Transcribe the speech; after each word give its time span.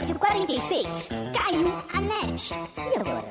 Episódio 0.00 0.18
46. 0.18 1.08
Caiu 1.34 1.74
a 1.92 2.00
net. 2.00 2.54
E 2.54 2.98
agora? 2.98 3.28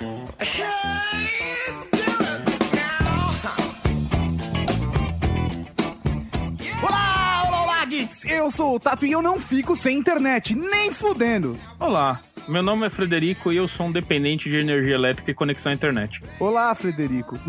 Olá, 6.83 7.43
olá, 7.47 7.63
olá, 7.63 7.85
geeks! 7.85 8.23
Eu 8.25 8.51
sou 8.51 8.75
o 8.75 8.79
Tato 8.79 9.05
e 9.07 9.11
eu 9.11 9.21
não 9.21 9.39
fico 9.39 9.75
sem 9.75 9.97
internet, 9.97 10.53
nem 10.53 10.91
fudendo. 10.91 11.57
Olá, 11.79 12.19
meu 12.47 12.61
nome 12.61 12.85
é 12.85 12.89
Frederico 12.89 13.51
e 13.51 13.57
eu 13.57 13.67
sou 13.67 13.87
um 13.87 13.91
dependente 13.91 14.47
de 14.47 14.57
energia 14.57 14.93
elétrica 14.93 15.31
e 15.31 15.33
conexão 15.33 15.71
à 15.71 15.75
internet. 15.75 16.21
Olá, 16.39 16.75
Frederico. 16.75 17.35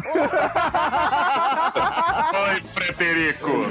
Oi, 1.75 2.61
Frederico. 2.73 3.67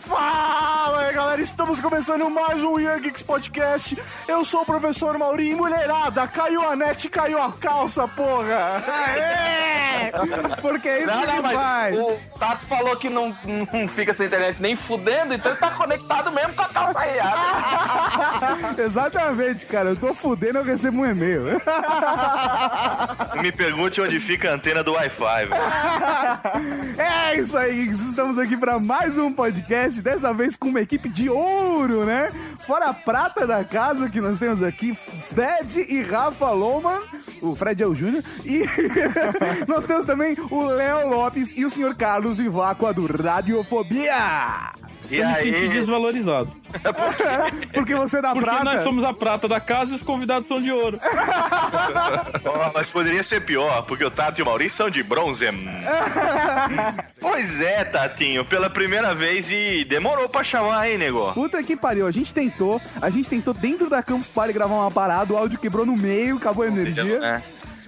Fala 0.00 1.00
aí, 1.02 1.12
galera. 1.14 1.40
Estamos 1.40 1.80
começando 1.80 2.28
mais 2.28 2.62
um 2.62 2.78
Year 2.78 3.00
Geeks 3.00 3.22
Podcast. 3.22 3.96
Eu 4.28 4.44
sou 4.44 4.60
o 4.62 4.66
professor 4.66 5.16
Maurinho. 5.18 5.56
Mulherada, 5.56 6.26
caiu 6.28 6.68
a 6.68 6.76
net, 6.76 7.08
caiu 7.08 7.40
a 7.42 7.50
calça, 7.52 8.06
porra. 8.08 8.82
Aê! 8.86 10.12
Porque 10.60 10.88
é 10.88 10.98
isso 10.98 11.06
Não, 11.06 11.20
que 11.20 11.26
não, 11.26 11.42
mas 11.42 11.52
faz. 11.52 11.98
o 11.98 12.18
Tato 12.38 12.64
falou 12.64 12.96
que 12.96 13.08
não, 13.08 13.36
não 13.72 13.86
fica 13.86 14.12
sem 14.12 14.26
internet 14.26 14.60
nem 14.60 14.74
fudendo, 14.74 15.34
então 15.34 15.52
ele 15.52 15.60
tá 15.60 15.70
conectado 15.70 16.32
mesmo 16.32 16.54
com 16.54 16.62
a 16.62 16.68
calça 16.68 17.00
riada. 17.00 18.82
Exatamente, 18.82 19.66
cara. 19.66 19.90
Eu 19.90 19.96
tô 19.96 20.14
fudendo, 20.14 20.58
eu 20.58 20.64
recebo 20.64 21.02
um 21.02 21.06
e-mail. 21.06 21.44
Me 23.40 23.52
pergunte 23.52 24.00
onde 24.00 24.18
fica 24.18 24.50
a 24.50 24.54
antena 24.54 24.82
do 24.82 24.92
Wi-Fi, 24.92 25.46
velho. 25.46 25.62
É 26.96 27.36
isso 27.36 27.56
aí, 27.56 27.88
estamos 27.88 28.38
aqui 28.38 28.56
para 28.56 28.78
mais 28.78 29.18
um 29.18 29.32
podcast, 29.32 30.00
dessa 30.00 30.32
vez 30.32 30.56
com 30.56 30.68
uma 30.68 30.80
equipe 30.80 31.08
de 31.08 31.28
ouro, 31.28 32.04
né? 32.04 32.32
Fora 32.66 32.86
a 32.86 32.94
prata 32.94 33.46
da 33.46 33.64
casa 33.64 34.08
que 34.08 34.20
nós 34.20 34.38
temos 34.38 34.62
aqui, 34.62 34.96
Fred 35.28 35.86
e 35.88 36.02
Rafa 36.02 36.50
Loman. 36.50 37.00
O 37.42 37.56
Fred 37.56 37.82
é 37.82 37.86
o 37.86 37.94
Júnior. 37.94 38.22
E 38.44 38.64
nós 39.66 39.84
temos 39.84 40.04
também 40.04 40.36
o 40.50 40.64
Léo 40.64 41.08
Lopes 41.08 41.52
e 41.56 41.64
o 41.64 41.70
senhor 41.70 41.94
Carlos 41.94 42.13
Viváqua 42.20 42.92
do 42.92 43.06
Radiofobia. 43.06 44.72
E 45.10 45.18
Eu 45.18 45.28
me 45.28 45.34
senti 45.34 45.54
aí, 45.54 45.68
desvalorizado. 45.68 46.50
Porque 47.74 47.94
você 47.94 48.18
é 48.18 48.22
da 48.22 48.32
Porque 48.32 48.44
prata. 48.44 48.64
nós 48.64 48.82
somos 48.82 49.04
a 49.04 49.12
prata 49.12 49.46
da 49.46 49.60
casa 49.60 49.92
e 49.92 49.94
os 49.94 50.02
convidados 50.02 50.48
são 50.48 50.60
de 50.60 50.72
ouro. 50.72 50.98
Ó, 52.44 52.70
mas 52.74 52.90
poderia 52.90 53.22
ser 53.22 53.42
pior, 53.42 53.82
porque 53.82 54.04
o 54.04 54.10
Tato 54.10 54.40
e 54.40 54.42
o 54.42 54.46
Maurício 54.46 54.78
são 54.78 54.90
de 54.90 55.02
bronze. 55.02 55.44
pois 57.20 57.60
é, 57.60 57.84
Tatinho, 57.84 58.44
pela 58.44 58.70
primeira 58.70 59.14
vez 59.14 59.52
e 59.52 59.84
demorou 59.84 60.28
pra 60.28 60.42
chamar, 60.42 60.88
hein, 60.88 60.98
nego? 60.98 61.32
Puta 61.32 61.62
que 61.62 61.76
pariu, 61.76 62.06
a 62.06 62.10
gente 62.10 62.32
tentou, 62.32 62.80
a 63.00 63.10
gente 63.10 63.28
tentou 63.28 63.52
dentro 63.52 63.90
da 63.90 64.02
Campus 64.02 64.28
Party 64.28 64.52
gravar 64.52 64.74
uma 64.74 64.90
parada, 64.90 65.32
o 65.32 65.36
áudio 65.36 65.58
quebrou 65.58 65.84
no 65.84 65.96
meio, 65.96 66.36
acabou 66.36 66.64
a 66.64 66.68
energia. 66.68 67.20
É, 67.22 67.42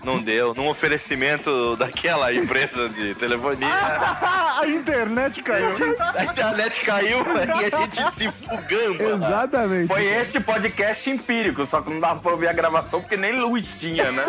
não 0.07 0.23
deu. 0.23 0.55
Num 0.55 0.69
oferecimento 0.69 1.77
daquela 1.77 2.33
empresa 2.33 2.89
de 2.89 3.15
telefonia, 3.17 3.69
a 4.61 4.67
internet 4.67 5.43
caiu. 5.43 5.73
a 6.15 6.25
internet 6.25 6.81
caiu 6.81 7.19
e 7.19 7.75
a 7.75 7.81
gente 7.81 8.15
se 8.15 8.31
fugando. 8.31 9.03
Exatamente. 9.03 9.89
Foi 9.89 10.05
este 10.05 10.39
podcast 10.41 11.11
empírico, 11.11 11.67
só 11.67 11.83
que 11.83 11.91
não 11.91 11.99
dava 11.99 12.21
pra 12.21 12.31
ouvir 12.33 12.49
a 12.49 12.53
gravação 12.53 13.01
porque 13.01 13.17
nem 13.17 13.33
luz 13.41 13.77
tinha, 13.79 14.13
né? 14.13 14.25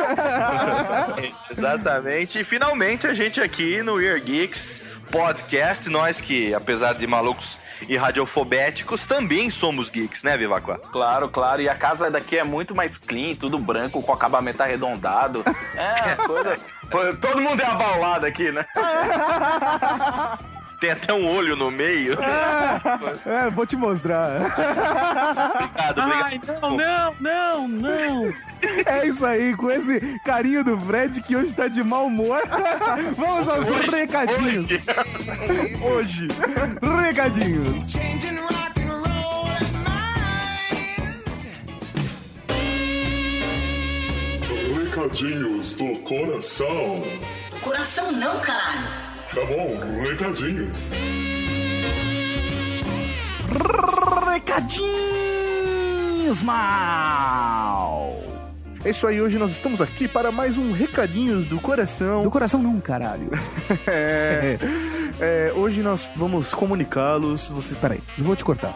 Exatamente. 1.56 2.40
E 2.40 2.44
finalmente 2.44 3.06
a 3.06 3.14
gente 3.14 3.40
aqui 3.40 3.82
no 3.84 4.02
Ear 4.02 4.20
Geeks 4.20 4.82
Podcast, 5.12 5.90
nós 5.90 6.20
que, 6.20 6.54
apesar 6.54 6.94
de 6.94 7.08
malucos 7.08 7.58
e 7.88 7.96
radiofobéticos, 7.96 9.06
também 9.06 9.50
somos 9.50 9.90
geeks, 9.90 10.24
né, 10.24 10.38
Vivacqua? 10.38 10.80
Claro, 10.92 11.30
claro. 11.30 11.62
E 11.62 11.70
a 11.70 11.76
casa 11.76 12.12
daqui 12.12 12.38
é 12.38 12.44
muito 12.44 12.76
mais 12.76 12.98
clean, 12.98 13.36
tudo 13.36 13.58
branco, 13.58 14.02
com 14.02 14.14
acabamento 14.14 14.62
arredondado. 14.62 15.44
É, 15.76 16.16
coisa. 16.16 16.58
Todo 17.22 17.42
mundo 17.42 17.62
é 17.62 17.66
abaulado 17.66 18.26
aqui, 18.26 18.52
né? 18.52 18.66
Tem 20.80 20.92
até 20.92 21.12
um 21.14 21.28
olho 21.28 21.56
no 21.56 21.72
meio. 21.72 22.18
É, 23.26 23.50
vou 23.50 23.66
te 23.66 23.76
mostrar. 23.76 24.42
obrigado, 24.42 26.00
Ai, 26.00 26.36
obrigado. 26.36 26.62
não, 26.62 26.78
não, 26.78 27.68
não, 27.68 27.68
não. 27.68 28.34
É 28.86 29.08
isso 29.08 29.26
aí, 29.26 29.56
com 29.56 29.70
esse 29.72 30.00
carinho 30.24 30.64
do 30.64 30.80
Fred 30.80 31.22
que 31.22 31.36
hoje 31.36 31.54
tá 31.54 31.68
de 31.68 31.84
mau 31.84 32.08
humor. 32.08 32.42
Vamos 33.18 33.48
aos 33.48 33.68
Hoje, 33.68 33.92
recadinhos. 33.92 34.68
hoje. 35.82 36.28
Hoje. 36.28 36.28
Recadinhos. 37.06 37.94
Recadinhos 44.76 45.74
do 45.74 45.96
coração. 46.00 47.02
Coração 47.64 48.12
não, 48.12 48.40
caralho. 48.40 49.07
Tá 49.38 49.46
bom, 49.46 49.78
recadinhos. 50.02 50.90
Recadinhos 54.34 54.82
mal. 56.42 58.10
É 58.84 58.90
isso 58.90 59.06
aí, 59.06 59.22
hoje 59.22 59.38
nós 59.38 59.52
estamos 59.52 59.80
aqui 59.80 60.08
para 60.08 60.32
mais 60.32 60.58
um 60.58 60.72
Recadinhos 60.72 61.46
do 61.46 61.60
Coração. 61.60 62.24
Do 62.24 62.32
coração 62.32 62.64
não, 62.64 62.80
caralho. 62.82 63.30
É, 63.86 64.58
é, 65.20 65.54
hoje 65.56 65.84
nós 65.84 66.10
vamos 66.16 66.52
comunicá-los. 66.52 67.52
Vocês, 67.52 67.78
Peraí, 67.80 68.02
eu 68.18 68.24
vou 68.24 68.36
te 68.36 68.44
cortar. 68.44 68.74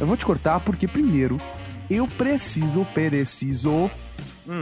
Eu 0.00 0.06
vou 0.08 0.16
te 0.16 0.26
cortar 0.26 0.58
porque 0.58 0.88
primeiro 0.88 1.38
eu 1.88 2.08
preciso, 2.08 2.84
preciso 2.92 3.88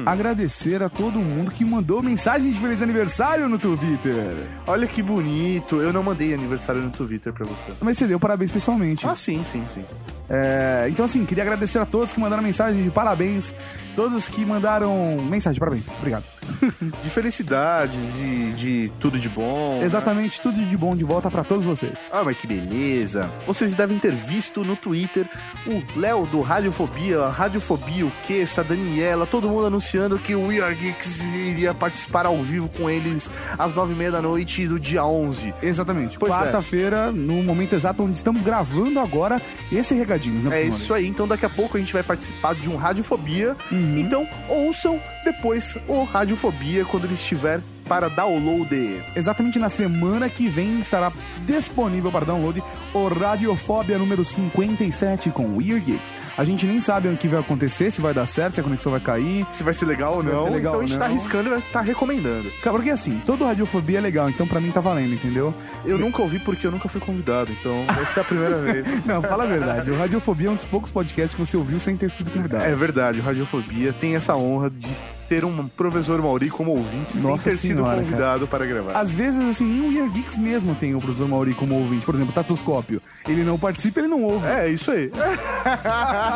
agradecer 0.06 0.82
a 0.82 0.88
todo 0.88 1.18
mundo 1.18 1.50
que 1.50 1.64
mandou 1.64 2.02
mensagem 2.02 2.50
de 2.50 2.58
feliz 2.58 2.82
aniversário 2.82 3.48
no 3.48 3.58
Twitter. 3.58 4.46
olha 4.66 4.86
que 4.86 5.02
bonito. 5.02 5.76
Eu 5.76 5.92
não 5.92 6.02
mandei 6.02 6.34
aniversário 6.34 6.80
no 6.82 6.90
Twitter 6.90 7.32
pra 7.32 7.46
você. 7.46 7.72
Mas 7.80 7.98
você 7.98 8.06
deu 8.06 8.20
parabéns 8.20 8.50
pessoalmente. 8.50 9.06
Ah, 9.06 9.14
sim, 9.14 9.42
sim, 9.44 9.64
sim. 9.74 9.84
É, 10.30 10.86
então, 10.88 11.04
assim, 11.04 11.26
queria 11.26 11.42
agradecer 11.42 11.78
a 11.78 11.84
todos 11.84 12.12
que 12.12 12.20
mandaram 12.20 12.40
mensagem 12.42 12.82
de 12.84 12.90
parabéns, 12.90 13.52
todos 13.96 14.28
que 14.28 14.44
mandaram 14.46 15.20
mensagem 15.28 15.54
de 15.54 15.60
parabéns. 15.60 15.84
Obrigado. 15.98 16.24
De 17.04 17.10
felicidades, 17.10 17.96
de, 18.16 18.52
de 18.54 18.92
tudo 18.98 19.18
de 19.20 19.28
bom. 19.28 19.78
né? 19.78 19.84
Exatamente, 19.84 20.40
tudo 20.40 20.60
de 20.60 20.76
bom 20.76 20.96
de 20.96 21.04
volta 21.04 21.30
pra 21.30 21.44
todos 21.44 21.64
vocês. 21.64 21.92
Ah, 22.10 22.22
mas 22.24 22.36
que 22.36 22.46
beleza. 22.46 23.30
Vocês 23.46 23.74
devem 23.74 23.98
ter 23.98 24.12
visto 24.12 24.64
no 24.64 24.74
Twitter 24.74 25.28
o 25.66 25.98
Léo 25.98 26.26
do 26.26 26.40
Radiofobia, 26.40 27.26
Radiofobia, 27.28 28.04
o 28.04 28.10
Kessa, 28.26 28.62
a 28.62 28.64
Daniela, 28.64 29.26
todo 29.26 29.48
mundo 29.48 29.66
anunciando 29.66 30.18
que 30.18 30.34
o 30.34 30.48
We 30.48 30.60
Are 30.60 30.74
Geeks 30.74 31.20
iria 31.22 31.72
participar 31.72 32.26
ao 32.26 32.36
vivo 32.42 32.68
com 32.76 32.90
eles 32.90 33.30
às 33.56 33.72
nove 33.74 33.92
e 33.92 33.96
meia 33.96 34.10
da 34.10 34.20
noite 34.22 34.66
do 34.66 34.78
dia 34.80 35.04
11. 35.04 35.54
Exatamente, 35.62 36.16
é. 36.16 36.20
quarta-feira, 36.20 37.12
no 37.12 37.42
momento 37.44 37.74
exato 37.74 38.02
onde 38.02 38.16
estamos 38.16 38.42
gravando 38.42 38.98
agora 38.98 39.40
esse 39.70 39.94
recadinho, 40.20 40.50
né? 40.50 40.62
É 40.62 40.64
isso 40.64 40.92
aí, 40.92 41.06
então 41.06 41.26
daqui 41.26 41.46
a 41.46 41.50
pouco 41.50 41.76
a 41.76 41.80
gente 41.80 41.92
vai 41.92 42.02
participar 42.02 42.54
de 42.54 42.68
um 42.68 42.76
Radiofobia. 42.76 43.56
Então 43.72 44.26
ouçam 44.48 45.00
depois 45.24 45.76
o 45.88 46.04
Radiofobia 46.04 46.84
quando 46.84 47.04
ele 47.04 47.14
estiver 47.14 47.60
para 47.88 48.08
download. 48.08 49.02
Exatamente 49.16 49.58
na 49.58 49.68
semana 49.68 50.28
que 50.28 50.46
vem 50.46 50.78
estará 50.80 51.12
disponível 51.44 52.12
para 52.12 52.24
download 52.24 52.62
o 52.94 53.08
Radiofobia 53.08 53.98
número 53.98 54.24
57 54.24 55.30
com 55.30 55.56
Weird 55.56 55.80
Geeks. 55.80 56.14
A 56.40 56.44
gente 56.44 56.64
nem 56.64 56.80
sabe 56.80 57.06
o 57.06 57.14
que 57.18 57.28
vai 57.28 57.38
acontecer, 57.38 57.90
se 57.90 58.00
vai 58.00 58.14
dar 58.14 58.26
certo, 58.26 58.54
se 58.54 58.60
a 58.60 58.62
conexão 58.62 58.90
vai 58.90 59.00
cair. 59.00 59.46
Se 59.50 59.62
vai 59.62 59.74
ser 59.74 59.84
legal 59.84 60.14
ou 60.14 60.22
não, 60.22 60.44
legal 60.44 60.58
então 60.58 60.80
a 60.80 60.86
gente 60.86 60.92
tá 60.98 61.00
não. 61.00 61.10
arriscando 61.10 61.54
e 61.54 61.60
tá 61.70 61.82
recomendando. 61.82 62.50
Cara, 62.62 62.74
porque 62.74 62.88
assim, 62.88 63.20
todo 63.26 63.44
radiofobia 63.44 63.98
é 63.98 64.00
legal, 64.00 64.30
então 64.30 64.46
pra 64.46 64.58
mim 64.58 64.70
tá 64.70 64.80
valendo, 64.80 65.12
entendeu? 65.12 65.52
Eu 65.84 65.98
nunca 65.98 66.22
ouvi 66.22 66.38
porque 66.38 66.66
eu 66.66 66.70
nunca 66.70 66.88
fui 66.88 66.98
convidado, 66.98 67.52
então 67.52 67.84
essa 68.00 68.20
é 68.20 68.22
a 68.22 68.24
primeira 68.24 68.56
vez. 68.64 69.04
Não, 69.04 69.20
fala 69.20 69.44
a 69.44 69.46
verdade. 69.46 69.90
O 69.90 69.98
Radiofobia 69.98 70.48
é 70.48 70.50
um 70.50 70.54
dos 70.54 70.64
poucos 70.64 70.90
podcasts 70.90 71.34
que 71.34 71.44
você 71.44 71.58
ouviu 71.58 71.78
sem 71.78 71.94
ter 71.94 72.10
sido 72.10 72.30
convidado. 72.30 72.64
É 72.64 72.74
verdade, 72.74 73.20
o 73.20 73.22
Radiofobia 73.22 73.92
tem 73.92 74.16
essa 74.16 74.34
honra 74.34 74.70
de 74.70 74.88
ter 75.28 75.44
um 75.44 75.68
professor 75.68 76.20
Mauri 76.20 76.50
como 76.50 76.72
ouvinte 76.72 77.18
Nossa 77.18 77.44
sem 77.44 77.52
ter 77.52 77.58
senhora, 77.58 77.98
sido 77.98 78.04
convidado 78.04 78.46
para 78.48 78.66
gravar. 78.66 78.98
Às 78.98 79.14
vezes, 79.14 79.40
assim, 79.44 79.64
nem 79.64 79.88
o 79.88 79.92
Year 79.92 80.08
Geeks 80.10 80.36
mesmo 80.36 80.74
tem 80.74 80.94
o 80.94 81.00
professor 81.00 81.28
Mauri 81.28 81.54
como 81.54 81.76
ouvinte. 81.76 82.04
Por 82.04 82.14
exemplo, 82.14 82.32
Tatuscópio. 82.32 83.00
Ele 83.28 83.44
não 83.44 83.58
participa, 83.58 84.00
ele 84.00 84.08
não 84.08 84.24
ouve. 84.24 84.46
É, 84.48 84.68
isso 84.68 84.90
aí. 84.90 85.12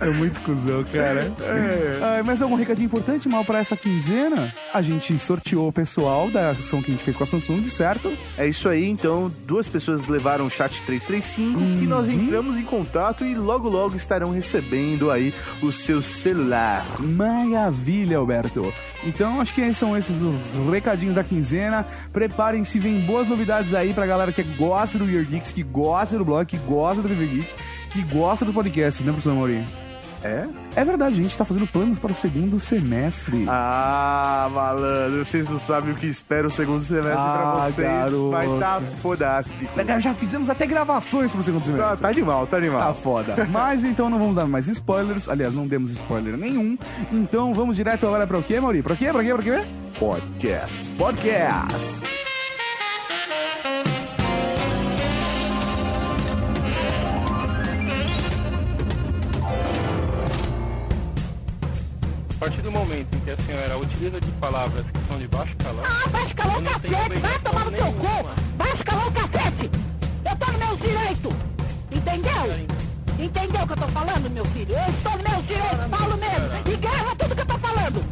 É 0.00 0.10
muito 0.10 0.40
cuzão, 0.40 0.84
cara. 0.84 1.32
Ah, 2.02 2.22
mas 2.24 2.42
algum 2.42 2.54
recadinho 2.54 2.86
importante, 2.86 3.28
mal, 3.28 3.44
pra 3.44 3.58
essa 3.58 3.76
quinzena? 3.76 4.52
A 4.72 4.82
gente 4.82 5.18
sorteou 5.18 5.68
o 5.68 5.72
pessoal 5.72 6.30
da 6.30 6.50
ação 6.50 6.82
que 6.82 6.90
a 6.90 6.94
gente 6.94 7.04
fez 7.04 7.16
com 7.16 7.24
a 7.24 7.26
Samsung, 7.26 7.68
certo? 7.68 8.12
É 8.36 8.46
isso 8.46 8.68
aí, 8.68 8.88
então, 8.88 9.32
duas 9.46 9.68
pessoas 9.68 10.06
levaram 10.06 10.46
o 10.46 10.50
chat 10.50 10.82
335 10.82 11.60
e 11.82 11.86
nós 11.86 12.08
entramos 12.08 12.58
em 12.58 12.64
contato 12.64 13.24
e 13.24 13.34
logo 13.34 13.68
logo 13.68 13.96
estarão 13.96 14.30
recebendo 14.30 15.10
aí 15.10 15.34
o 15.62 15.72
seu 15.72 16.00
celular. 16.02 16.84
Maravilha, 17.00 18.18
Alberto. 18.18 18.72
Então, 19.04 19.40
acho 19.40 19.54
que 19.54 19.74
são 19.74 19.96
esses 19.96 20.16
os 20.20 20.72
recadinhos 20.72 21.14
da 21.14 21.22
quinzena. 21.22 21.86
Preparem-se, 22.12 22.78
vem 22.78 23.00
boas 23.00 23.28
novidades 23.28 23.74
aí 23.74 23.92
pra 23.92 24.06
galera 24.06 24.32
que 24.32 24.42
gosta 24.42 24.98
do 24.98 25.08
Year 25.08 25.24
Geeks, 25.24 25.52
que 25.52 25.62
gosta 25.62 26.16
do 26.16 26.24
blog, 26.24 26.46
que 26.46 26.56
gosta 26.58 27.02
do 27.02 27.08
TV 27.08 27.26
Geek, 27.26 27.48
que 27.94 28.02
gosta 28.14 28.44
do 28.44 28.52
podcast, 28.52 29.02
né, 29.04 29.12
professor 29.12 29.34
Mauri? 29.34 29.64
É? 30.24 30.46
É 30.74 30.84
verdade, 30.84 31.12
a 31.12 31.22
gente 31.22 31.36
tá 31.36 31.44
fazendo 31.44 31.66
planos 31.66 31.98
para 31.98 32.10
o 32.10 32.14
segundo 32.14 32.58
semestre. 32.58 33.44
Ah, 33.46 34.48
malandro, 34.52 35.22
vocês 35.24 35.46
não 35.48 35.58
sabem 35.58 35.92
o 35.92 35.94
que 35.94 36.06
espera 36.06 36.46
o 36.48 36.50
segundo 36.50 36.82
semestre 36.82 37.12
Ah, 37.18 37.52
pra 37.60 37.64
vocês. 37.70 37.86
garoto. 37.86 38.30
Vai 38.30 38.46
tá 38.58 38.80
fodástico. 39.02 39.58
Já 40.00 40.14
fizemos 40.14 40.48
até 40.48 40.66
gravações 40.66 41.30
pro 41.30 41.42
segundo 41.42 41.62
semestre. 41.62 41.88
Tá, 41.90 41.96
tá 41.96 42.08
animal, 42.08 42.46
tá 42.46 42.56
animal. 42.56 42.80
Tá 42.80 42.94
foda. 42.94 43.46
Mas 43.50 43.84
então 43.84 44.08
não 44.08 44.18
vamos 44.18 44.34
dar 44.34 44.46
mais 44.46 44.66
spoilers. 44.66 45.28
Aliás, 45.28 45.54
não 45.54 45.66
demos 45.66 45.90
spoiler 45.92 46.38
nenhum. 46.38 46.78
Então 47.12 47.52
vamos 47.52 47.76
direto 47.76 48.06
agora 48.06 48.26
pra 48.26 48.38
o 48.38 48.42
quê, 48.42 48.58
Mauri? 48.58 48.82
Pra 48.82 48.96
quê? 48.96 49.12
Pra 49.12 49.22
quê? 49.22 49.34
Pra 49.34 49.42
quê? 49.42 49.62
Podcast. 49.98 50.88
Podcast. 50.96 52.33
Partir 62.44 62.60
do 62.60 62.70
momento 62.70 63.16
em 63.16 63.20
que 63.20 63.30
a 63.30 63.36
senhora 63.38 63.78
utiliza 63.78 64.20
de 64.20 64.30
palavras 64.32 64.84
que 64.90 65.08
são 65.08 65.18
de 65.18 65.26
baixo 65.28 65.56
calão, 65.56 65.82
Ah, 65.82 66.08
vai 66.10 66.26
escalar 66.26 66.52
eu 66.54 66.58
o 66.58 66.62
não 66.62 66.78
tenho 66.80 66.94
cacete, 66.94 67.18
vai 67.20 67.38
tomar 67.38 67.64
no 67.64 67.70
nenhuma. 67.70 67.92
cu! 67.92 68.28
Vai 68.58 68.72
escalar 68.74 69.06
o 69.08 69.12
cacete! 69.12 69.70
Eu 70.30 70.36
tô 70.36 70.52
no 70.52 70.58
meu 70.58 70.76
direito! 70.76 71.36
Entendeu? 71.90 72.68
Entendeu 73.18 73.62
o 73.62 73.66
que 73.66 73.72
eu 73.72 73.76
tô 73.78 73.88
falando, 73.88 74.30
meu 74.30 74.44
filho? 74.44 74.74
Eu 74.76 74.94
estou 74.94 75.12
no 75.12 75.30
meu 75.30 75.42
direito, 75.42 75.88
falo 75.96 76.16
mesmo! 76.18 76.70
E 76.70 76.76
grava 76.76 77.16
tudo 77.16 77.34
que 77.34 77.40
eu 77.40 77.46
tô 77.46 77.58
falando! 77.58 78.04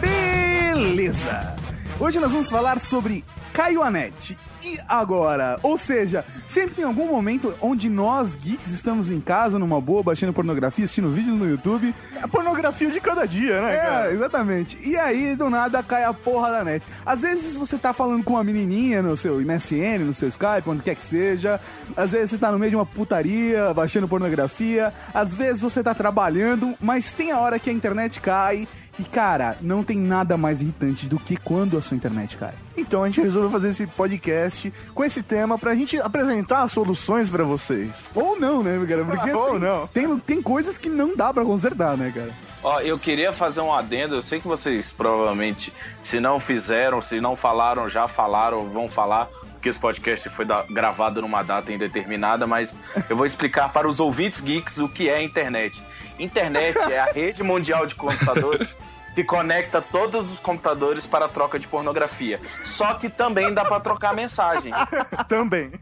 Beleza! 0.00 1.56
Hoje 1.98 2.18
nós 2.18 2.32
vamos 2.32 2.50
falar 2.50 2.80
sobre 2.80 3.24
Caioanete. 3.64 4.38
E 4.64 4.78
agora? 4.88 5.58
Ou 5.62 5.76
seja, 5.76 6.24
sempre 6.48 6.76
tem 6.76 6.84
algum 6.84 7.06
momento 7.08 7.52
onde 7.60 7.90
nós, 7.90 8.34
geeks, 8.34 8.68
estamos 8.70 9.10
em 9.10 9.20
casa, 9.20 9.58
numa 9.58 9.78
boa, 9.78 10.02
baixando 10.02 10.32
pornografia, 10.32 10.86
assistindo 10.86 11.10
vídeos 11.10 11.38
no 11.38 11.46
YouTube. 11.46 11.94
A 12.22 12.26
pornografia 12.26 12.90
de 12.90 12.98
cada 13.02 13.26
dia, 13.26 13.60
né, 13.60 13.74
É, 13.74 13.78
cara? 13.78 14.12
exatamente. 14.12 14.78
E 14.82 14.96
aí, 14.96 15.36
do 15.36 15.50
nada, 15.50 15.82
cai 15.82 16.04
a 16.04 16.14
porra 16.14 16.50
da 16.52 16.64
net. 16.64 16.82
Às 17.04 17.20
vezes 17.20 17.54
você 17.54 17.76
tá 17.76 17.92
falando 17.92 18.24
com 18.24 18.32
uma 18.32 18.44
menininha 18.44 19.02
no 19.02 19.14
seu 19.14 19.38
MSN, 19.42 19.98
no 20.06 20.14
seu 20.14 20.28
Skype, 20.28 20.68
onde 20.68 20.82
quer 20.82 20.94
que 20.94 21.04
seja. 21.04 21.60
Às 21.94 22.12
vezes 22.12 22.30
você 22.30 22.38
tá 22.38 22.50
no 22.50 22.58
meio 22.58 22.70
de 22.70 22.76
uma 22.76 22.86
putaria, 22.86 23.74
baixando 23.74 24.08
pornografia. 24.08 24.90
Às 25.12 25.34
vezes 25.34 25.60
você 25.60 25.82
tá 25.82 25.94
trabalhando, 25.94 26.74
mas 26.80 27.12
tem 27.12 27.30
a 27.30 27.38
hora 27.38 27.58
que 27.58 27.68
a 27.68 27.72
internet 27.74 28.20
cai. 28.22 28.66
E, 29.00 29.04
cara, 29.04 29.56
não 29.62 29.82
tem 29.82 29.96
nada 29.96 30.36
mais 30.36 30.60
irritante 30.60 31.06
do 31.06 31.18
que 31.18 31.34
quando 31.38 31.78
a 31.78 31.80
sua 31.80 31.96
internet 31.96 32.36
cai. 32.36 32.52
Então 32.76 33.02
a 33.02 33.06
gente 33.06 33.22
resolveu 33.22 33.50
fazer 33.50 33.70
esse 33.70 33.86
podcast 33.86 34.70
com 34.94 35.02
esse 35.02 35.22
tema 35.22 35.58
pra 35.58 35.74
gente 35.74 35.98
apresentar 35.98 36.68
soluções 36.68 37.30
pra 37.30 37.42
vocês. 37.42 38.10
Ou 38.14 38.38
não, 38.38 38.62
né, 38.62 38.78
cara? 38.86 39.04
Porque 39.04 39.30
Ou 39.32 39.50
tem, 39.52 39.58
não. 39.58 39.86
Tem, 39.86 40.18
tem 40.18 40.42
coisas 40.42 40.76
que 40.76 40.90
não 40.90 41.16
dá 41.16 41.32
pra 41.32 41.44
consertar, 41.46 41.96
né, 41.96 42.12
cara? 42.14 42.30
Ó, 42.62 42.78
eu 42.80 42.98
queria 42.98 43.32
fazer 43.32 43.62
um 43.62 43.72
adendo. 43.72 44.16
Eu 44.16 44.20
sei 44.22 44.38
que 44.38 44.46
vocês 44.46 44.92
provavelmente, 44.92 45.72
se 46.02 46.20
não 46.20 46.38
fizeram, 46.38 47.00
se 47.00 47.22
não 47.22 47.34
falaram, 47.36 47.88
já 47.88 48.06
falaram, 48.06 48.68
vão 48.68 48.86
falar, 48.86 49.30
porque 49.52 49.70
esse 49.70 49.78
podcast 49.78 50.28
foi 50.28 50.44
da- 50.44 50.64
gravado 50.68 51.22
numa 51.22 51.42
data 51.42 51.72
indeterminada, 51.72 52.46
mas 52.46 52.74
eu 53.08 53.16
vou 53.16 53.24
explicar 53.24 53.72
para 53.72 53.88
os 53.88 53.98
ouvintes 53.98 54.42
geeks 54.42 54.76
o 54.78 54.90
que 54.90 55.08
é 55.08 55.16
a 55.16 55.22
internet. 55.22 55.82
Internet 56.18 56.76
é 56.92 56.98
a 56.98 57.06
rede 57.06 57.42
mundial 57.42 57.86
de 57.86 57.94
computadores 57.94 58.76
que 59.14 59.24
conecta 59.24 59.80
todos 59.82 60.32
os 60.32 60.40
computadores 60.40 61.06
para 61.06 61.24
a 61.24 61.28
troca 61.28 61.58
de 61.58 61.66
pornografia. 61.66 62.40
Só 62.64 62.94
que 62.94 63.08
também 63.08 63.52
dá 63.52 63.64
para 63.64 63.80
trocar 63.80 64.14
mensagem. 64.14 64.72
Também. 65.28 65.72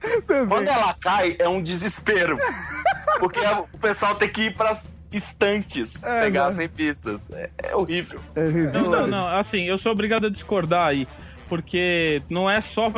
Quando 0.49 0.69
ela 0.69 0.95
cai, 0.99 1.37
é 1.39 1.49
um 1.49 1.63
desespero. 1.63 2.39
Porque 3.19 3.41
o 3.73 3.79
pessoal 3.79 4.15
tem 4.15 4.29
que 4.29 4.43
ir 4.43 4.55
pras 4.55 4.97
estantes 5.13 6.01
pegar 6.01 6.43
né? 6.43 6.49
as 6.49 6.57
revistas. 6.57 7.31
É, 7.31 7.51
é 7.59 7.77
horrível. 7.77 8.21
É, 8.35 8.49
revista- 8.49 8.79
Não, 8.81 8.91
não, 8.91 9.07
não, 9.07 9.39
assim, 9.39 9.65
eu 9.65 9.79
sou 9.79 9.93
obrigado 9.93 10.27
a 10.27 10.31
discordar 10.31 10.87
aí. 10.87 11.07
Porque 11.49 12.23
não 12.29 12.49
é 12.49 12.61
só. 12.61 12.93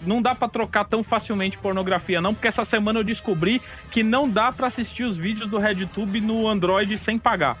Não 0.00 0.22
dá 0.22 0.32
pra 0.32 0.48
trocar 0.48 0.84
tão 0.84 1.02
facilmente 1.02 1.58
pornografia, 1.58 2.20
não. 2.20 2.32
Porque 2.32 2.46
essa 2.46 2.64
semana 2.64 3.00
eu 3.00 3.04
descobri 3.04 3.60
que 3.90 4.04
não 4.04 4.28
dá 4.28 4.52
pra 4.52 4.68
assistir 4.68 5.02
os 5.02 5.16
vídeos 5.16 5.50
do 5.50 5.58
RedTube 5.58 6.20
no 6.20 6.46
Android 6.46 6.96
sem 6.98 7.18
pagar. 7.18 7.56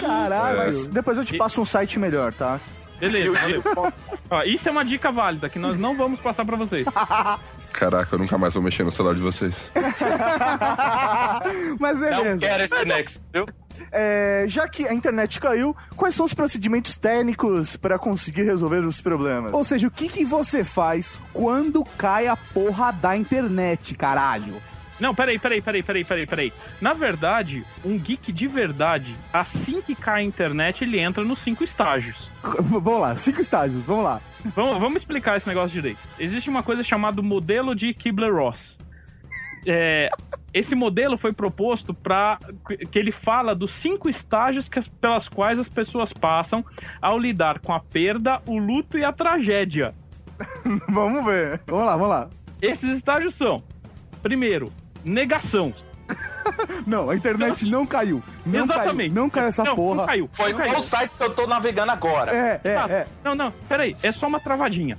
Caralho. 0.00 0.58
Mas 0.58 0.86
depois 0.86 1.18
eu 1.18 1.24
te 1.24 1.36
passo 1.36 1.60
um 1.60 1.64
site 1.64 1.98
melhor, 1.98 2.32
tá? 2.32 2.60
Beleza. 3.00 3.62
Ó, 4.28 4.42
isso 4.42 4.68
é 4.68 4.72
uma 4.72 4.84
dica 4.84 5.10
válida 5.12 5.48
que 5.48 5.58
nós 5.58 5.78
não 5.78 5.96
vamos 5.96 6.18
passar 6.20 6.44
pra 6.44 6.56
vocês. 6.56 6.84
Caraca, 7.72 8.16
eu 8.16 8.18
nunca 8.18 8.36
mais 8.36 8.54
vou 8.54 8.62
mexer 8.62 8.82
no 8.82 8.90
celular 8.90 9.14
de 9.14 9.20
vocês. 9.20 9.64
Mas 11.78 11.98
Não 12.00 12.08
beleza. 12.10 12.38
quero 12.40 12.64
esse 12.64 12.84
Next, 12.84 13.20
viu? 13.32 13.46
É, 13.92 14.44
já 14.48 14.68
que 14.68 14.86
a 14.86 14.92
internet 14.92 15.40
caiu, 15.40 15.76
quais 15.96 16.14
são 16.14 16.26
os 16.26 16.34
procedimentos 16.34 16.96
técnicos 16.96 17.76
pra 17.76 17.98
conseguir 17.98 18.42
resolver 18.42 18.80
os 18.84 19.00
problemas? 19.00 19.54
Ou 19.54 19.64
seja, 19.64 19.86
o 19.86 19.90
que, 19.90 20.08
que 20.08 20.24
você 20.24 20.64
faz 20.64 21.20
quando 21.32 21.84
cai 21.96 22.26
a 22.26 22.36
porra 22.36 22.92
da 22.92 23.16
internet, 23.16 23.94
caralho? 23.94 24.60
Não, 25.00 25.14
peraí, 25.14 25.38
peraí, 25.38 25.62
peraí, 25.62 25.82
peraí, 25.82 26.04
peraí, 26.04 26.26
peraí. 26.26 26.52
Na 26.80 26.92
verdade, 26.92 27.64
um 27.84 27.96
geek 27.98 28.32
de 28.32 28.46
verdade, 28.48 29.14
assim 29.32 29.80
que 29.80 29.94
cai 29.94 30.20
a 30.20 30.24
internet, 30.24 30.82
ele 30.82 30.98
entra 30.98 31.22
nos 31.24 31.38
cinco 31.38 31.62
estágios. 31.62 32.28
Vamos 32.60 33.00
lá, 33.00 33.16
cinco 33.16 33.40
estágios, 33.40 33.84
vamos 33.86 34.04
lá. 34.04 34.20
Vamos, 34.56 34.80
vamos 34.80 34.96
explicar 34.96 35.36
esse 35.36 35.46
negócio 35.48 35.70
direito. 35.70 36.00
Existe 36.18 36.50
uma 36.50 36.62
coisa 36.62 36.82
chamada 36.82 37.22
modelo 37.22 37.74
de 37.74 37.94
Kibler-Ross. 37.94 38.76
É, 39.66 40.08
esse 40.54 40.74
modelo 40.74 41.18
foi 41.18 41.32
proposto 41.32 41.92
para 41.92 42.38
que 42.90 42.98
ele 42.98 43.10
fala 43.12 43.54
dos 43.54 43.72
cinco 43.72 44.08
estágios 44.08 44.68
que 44.68 44.78
as- 44.78 44.88
pelas 44.88 45.28
quais 45.28 45.58
as 45.58 45.68
pessoas 45.68 46.12
passam 46.12 46.64
ao 47.02 47.18
lidar 47.18 47.58
com 47.58 47.72
a 47.74 47.80
perda, 47.80 48.40
o 48.46 48.56
luto 48.56 48.96
e 48.96 49.04
a 49.04 49.12
tragédia. 49.12 49.94
Vamos 50.88 51.24
ver. 51.24 51.60
Vamos 51.66 51.84
lá, 51.84 51.92
vamos 51.96 52.08
lá. 52.08 52.30
Esses 52.62 52.90
estágios 52.96 53.34
são: 53.34 53.62
primeiro, 54.22 54.72
negação. 55.04 55.74
Não, 56.86 57.10
a 57.10 57.14
internet 57.14 57.68
não 57.68 57.86
caiu. 57.86 58.22
Não 58.44 58.64
Exatamente. 58.64 59.10
caiu. 59.10 59.22
Não 59.22 59.30
caiu 59.30 59.48
essa 59.48 59.64
não, 59.64 59.76
porra. 59.76 59.96
Não 59.96 60.06
caiu. 60.06 60.30
Foi 60.32 60.50
não 60.52 60.58
só 60.58 60.64
caiu. 60.64 60.78
o 60.78 60.80
site 60.80 61.10
que 61.16 61.22
eu 61.22 61.30
tô 61.34 61.46
navegando 61.46 61.92
agora. 61.92 62.34
É, 62.34 62.60
é, 62.64 62.72
Exato. 62.72 62.92
é. 62.92 63.06
Não, 63.22 63.34
não, 63.34 63.50
peraí, 63.68 63.94
é 64.02 64.10
só 64.10 64.26
uma 64.26 64.40
travadinha. 64.40 64.98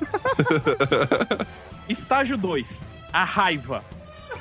Estágio 1.88 2.38
2, 2.38 2.82
a 3.12 3.24
raiva. 3.24 3.84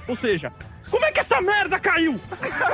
Ou 0.07 0.15
seja, 0.15 0.53
como 0.89 1.05
é 1.05 1.11
que 1.11 1.19
essa 1.19 1.41
merda 1.41 1.79
caiu? 1.79 2.19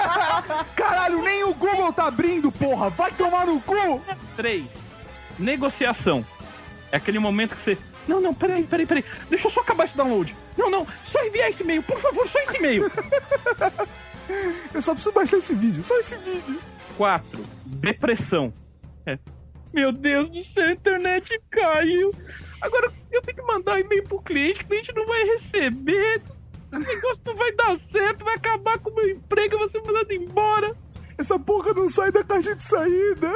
Caralho, 0.76 1.22
nem 1.22 1.44
o 1.44 1.54
Google 1.54 1.92
tá 1.94 2.08
abrindo, 2.08 2.52
porra. 2.52 2.90
Vai 2.90 3.12
tomar 3.12 3.46
no 3.46 3.60
cu. 3.62 4.02
3, 4.36 4.66
negociação. 5.40 6.26
É 6.92 6.98
aquele 6.98 7.20
momento 7.20 7.56
que 7.56 7.62
você. 7.62 7.78
Não, 8.08 8.22
não, 8.22 8.34
peraí, 8.34 8.64
peraí, 8.64 8.86
peraí. 8.86 9.04
Deixa 9.30 9.48
eu 9.48 9.52
só 9.52 9.62
acabar 9.62 9.86
esse 9.86 9.98
download. 9.98 10.36
Não, 10.58 10.70
não, 10.70 10.88
só 11.04 11.24
enviar 11.26 11.50
esse 11.50 11.64
e-mail, 11.64 11.84
por 11.84 12.00
favor, 12.00 12.28
só 12.28 12.40
esse 12.40 12.58
e-mail. 12.58 12.92
Eu 14.74 14.82
só 14.82 14.94
preciso 14.94 15.14
baixar 15.14 15.38
esse 15.38 15.54
vídeo, 15.54 15.84
só 15.84 15.98
esse 16.00 16.16
vídeo. 16.18 16.60
4, 16.98 17.46
depressão. 17.66 18.54
É. 19.06 19.20
Meu 19.74 19.92
Deus 19.92 20.30
do 20.30 20.44
céu, 20.44 20.68
a 20.68 20.72
internet 20.72 21.40
caiu. 21.50 22.12
Agora 22.62 22.92
eu 23.12 23.22
tenho 23.22 23.38
que 23.38 23.44
mandar 23.44 23.76
um 23.76 23.80
e-mail 23.80 24.04
pro 24.04 24.22
cliente, 24.22 24.64
o 24.64 24.68
cliente 24.68 24.94
não 24.96 25.06
vai 25.06 25.24
receber. 25.26 26.22
Esse 26.72 26.80
negócio 26.80 27.22
não 27.26 27.36
vai 27.36 27.52
dar 27.52 27.78
certo, 27.78 28.26
vai 28.26 28.36
acabar 28.36 28.80
com 28.80 28.90
o 28.90 28.96
meu 28.96 29.10
emprego, 29.10 29.56
eu 29.56 29.60
vou 29.60 29.68
ser 29.68 29.82
mandado 29.82 30.12
embora. 30.12 30.76
Essa 31.18 31.38
porra 31.38 31.74
não 31.74 31.88
sai 31.88 32.12
da 32.12 32.24
caixa 32.24 32.56
de 32.56 32.64
saída. 32.64 33.32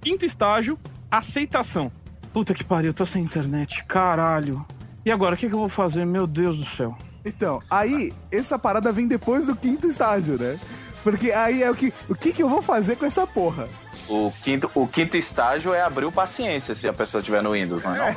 Quinto 0.00 0.24
estágio, 0.24 0.78
aceitação. 1.10 1.90
Puta 2.32 2.54
que 2.54 2.64
pariu, 2.64 2.94
tô 2.94 3.06
sem 3.06 3.22
internet, 3.22 3.84
caralho. 3.84 4.64
E 5.04 5.10
agora, 5.10 5.34
o 5.34 5.38
que, 5.38 5.48
que 5.48 5.54
eu 5.54 5.58
vou 5.58 5.68
fazer? 5.68 6.04
Meu 6.04 6.26
Deus 6.26 6.58
do 6.58 6.66
céu. 6.66 6.96
Então, 7.24 7.60
aí, 7.70 8.12
essa 8.30 8.58
parada 8.58 8.92
vem 8.92 9.06
depois 9.06 9.46
do 9.46 9.56
quinto 9.56 9.88
estágio, 9.88 10.38
né? 10.38 10.58
Porque 11.02 11.30
aí 11.30 11.62
é 11.62 11.70
o 11.70 11.74
que. 11.74 11.92
O 12.08 12.14
que, 12.14 12.32
que 12.32 12.42
eu 12.42 12.48
vou 12.48 12.60
fazer 12.60 12.96
com 12.96 13.06
essa 13.06 13.26
porra? 13.26 13.68
O 14.08 14.32
quinto, 14.42 14.70
o 14.74 14.86
quinto 14.86 15.16
estágio 15.16 15.74
é 15.74 15.82
abrir 15.82 16.06
o 16.06 16.12
paciência 16.12 16.74
se 16.74 16.88
a 16.88 16.92
pessoa 16.92 17.22
tiver 17.22 17.42
no 17.42 17.52
Windows, 17.52 17.82
não 17.82 17.94
é? 17.94 17.98
não? 17.98 18.16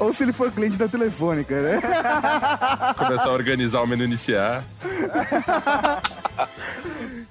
Ou 0.06 0.12
se 0.12 0.22
ele 0.22 0.32
for 0.32 0.52
cliente 0.52 0.76
da 0.76 0.86
telefônica, 0.86 1.60
né? 1.60 1.80
Começar 2.96 3.28
a 3.28 3.32
organizar 3.32 3.82
o 3.82 3.86
menu 3.86 4.04
iniciar. 4.04 4.62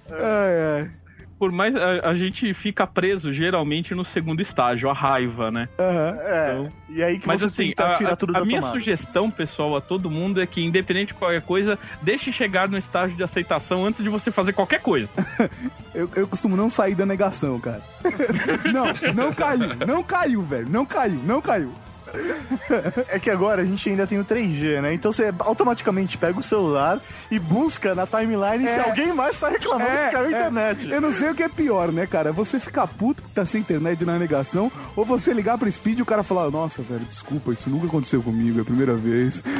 Ai, 0.10 0.82
ai. 0.82 0.92
Por 1.40 1.52
mais. 1.52 1.76
A, 1.76 2.10
a 2.10 2.16
gente 2.16 2.54
fica 2.54 2.88
preso 2.88 3.32
geralmente 3.32 3.94
no 3.94 4.04
segundo 4.04 4.42
estágio, 4.42 4.90
a 4.90 4.94
raiva, 4.94 5.52
né? 5.52 5.70
Aham. 5.80 6.18
É. 6.22 6.70
E 6.90 7.04
aí 7.04 7.20
que 7.20 7.28
Mas 7.28 7.42
você 7.42 7.46
assim, 7.64 7.74
a, 7.78 7.92
tirar 7.96 8.14
a- 8.14 8.16
tudo 8.16 8.36
a 8.36 8.40
da 8.40 8.46
minha 8.46 8.60
tomada. 8.60 8.80
sugestão, 8.80 9.30
pessoal, 9.30 9.76
a 9.76 9.82
todo 9.82 10.10
mundo 10.10 10.42
é 10.42 10.48
que, 10.48 10.64
independente 10.64 11.08
de 11.10 11.14
qualquer 11.16 11.42
coisa, 11.42 11.78
deixe 12.02 12.32
chegar 12.32 12.68
no 12.68 12.78
estágio 12.78 13.16
de 13.16 13.24
aceitação 13.24 13.86
antes 13.86 14.02
de 14.04 14.10
você 14.10 14.32
fazer 14.32 14.54
qualquer 14.54 14.82
coisa. 14.82 15.12
Eu, 15.94 16.08
eu 16.16 16.28
costumo 16.28 16.56
não 16.56 16.70
sair 16.70 16.94
da 16.94 17.06
negação, 17.08 17.60
cara. 17.60 17.82
não, 18.72 18.86
não 19.14 19.34
caiu, 19.34 19.76
não 19.88 20.04
caiu, 20.04 20.42
velho. 20.44 20.70
Não 20.70 20.86
caiu, 20.86 21.20
não 21.24 21.42
caiu. 21.42 21.72
É 23.10 23.20
que 23.20 23.30
agora 23.30 23.62
a 23.62 23.66
gente 23.66 23.90
ainda 23.90 24.06
tem 24.08 24.20
o 24.20 24.26
3G, 24.26 24.82
né? 24.82 24.94
Então 24.94 25.12
você 25.12 25.34
automaticamente 25.40 26.18
pega 26.18 26.40
o 26.40 26.44
celular 26.44 27.00
e 27.32 27.40
busca 27.40 27.94
na 27.96 28.06
timeline 28.06 28.66
se 28.68 28.74
É. 28.74 28.90
alguém 28.90 29.14
mais 29.14 29.40
tá 29.40 29.50
reclamando 29.50 29.90
que 29.90 30.12
caiu 30.12 30.26
a 30.26 30.30
internet. 30.30 30.90
Eu 30.90 31.02
não 31.02 31.14
sei 31.14 31.30
o 31.30 31.36
que 31.36 31.44
é 31.44 31.50
pior, 31.50 31.92
né, 31.92 32.06
cara? 32.08 32.32
Você 32.32 32.60
ficar 32.60 32.88
puto 32.88 33.22
que 33.22 33.30
tá 33.32 33.46
sem 33.46 33.62
internet 33.62 34.04
na 34.06 34.18
negação, 34.18 34.72
ou 34.96 35.06
você 35.06 35.34
ligar 35.34 35.58
pro 35.58 35.72
Speed 35.72 36.00
e 36.00 36.02
o 36.02 36.06
cara 36.06 36.24
falar, 36.24 36.50
nossa, 36.52 36.82
velho, 36.82 37.06
desculpa, 37.06 37.52
isso 37.54 37.70
nunca 37.70 37.88
aconteceu 37.88 38.22
comigo, 38.22 38.60
é 38.60 38.62
a 38.62 38.66
primeira 38.66 38.96
vez. 38.96 39.44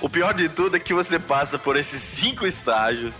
O 0.00 0.08
pior 0.08 0.34
de 0.34 0.48
tudo 0.48 0.76
é 0.76 0.80
que 0.80 0.94
você 0.94 1.18
passa 1.18 1.58
por 1.58 1.76
esses 1.76 2.00
cinco 2.00 2.46
estágios, 2.46 3.12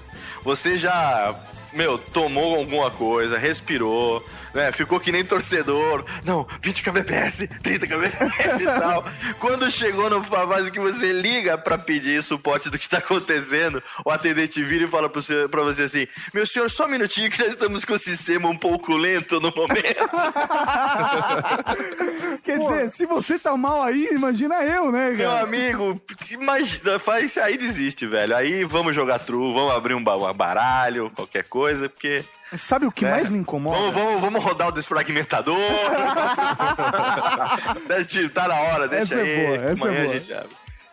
você 0.45 0.77
já, 0.77 1.35
meu, 1.73 1.99
tomou 1.99 2.57
alguma 2.57 2.91
coisa, 2.91 3.39
respirou, 3.39 4.25
né? 4.59 4.73
Ficou 4.73 4.99
que 4.99 5.13
nem 5.13 5.25
torcedor. 5.25 6.05
Não, 6.25 6.47
20 6.61 6.83
kbps, 6.83 7.49
30 7.63 7.87
kbps 7.87 8.61
e 8.61 8.65
tal. 8.81 9.05
Quando 9.39 9.71
chegou 9.71 10.11
na 10.11 10.23
fase 10.23 10.71
que 10.71 10.81
você 10.81 11.13
liga 11.13 11.57
pra 11.57 11.79
pedir 11.79 12.23
suporte 12.23 12.69
do 12.69 12.79
que 12.79 12.89
tá 12.89 12.99
acontecendo, 12.99 13.83
o 14.05 14.11
atendente 14.11 14.63
vira 14.63 14.85
e 14.85 14.89
fala 14.89 15.09
pro 15.09 15.23
senhor, 15.23 15.49
pra 15.49 15.63
você 15.63 15.83
assim: 15.83 16.07
Meu 16.35 16.45
senhor, 16.45 16.69
só 16.71 16.87
um 16.87 16.89
minutinho 16.89 17.31
que 17.31 17.39
nós 17.39 17.51
estamos 17.51 17.85
com 17.85 17.95
o 17.95 17.99
sistema 17.99 18.49
um 18.49 18.57
pouco 18.57 18.97
lento 18.97 19.41
no 19.41 19.53
momento. 19.55 19.79
Quer 22.43 22.59
dizer, 22.59 22.93
se 22.93 23.07
você 23.07 23.39
tá 23.39 23.57
mal 23.57 23.83
aí, 23.83 24.09
imagina 24.11 24.63
eu, 24.65 24.91
né, 24.91 25.11
Meu 25.11 25.31
cara? 25.31 25.43
amigo, 25.43 26.01
imagina, 26.31 26.99
faz 26.99 27.39
aí 27.39 27.57
desiste, 27.57 28.07
velho. 28.07 28.35
Aí 28.35 28.65
vamos 28.65 28.95
jogar 28.95 29.21
true, 29.21 29.55
vamos 29.55 29.75
abrir 29.75 29.95
um 29.95 30.03
baralho, 30.03 31.11
qualquer 31.15 31.45
coisa, 31.45 31.89
porque. 31.89 32.25
Sabe 32.57 32.87
o 32.87 32.93
que 32.93 33.05
né? 33.05 33.11
mais 33.11 33.29
me 33.29 33.39
incomoda? 33.39 33.79
Vamos, 33.79 33.95
vamos, 33.95 34.21
vamos 34.21 34.45
rodar 34.45 34.69
o 34.69 34.73
desfragmentador. 34.73 35.57
Deixa- 37.89 38.29
tá 38.31 38.49
na 38.49 38.55
hora, 38.55 38.89
deixa 38.89 39.15
Essa 39.15 39.17
é 39.17 39.23
aí. 39.23 39.47
boa, 39.47 39.57
essa 39.57 39.69
é 39.69 39.73
Amanhã 39.89 40.05
boa. 40.05 40.15
a 40.15 40.19
gente 40.19 40.33
abre. 40.33 40.49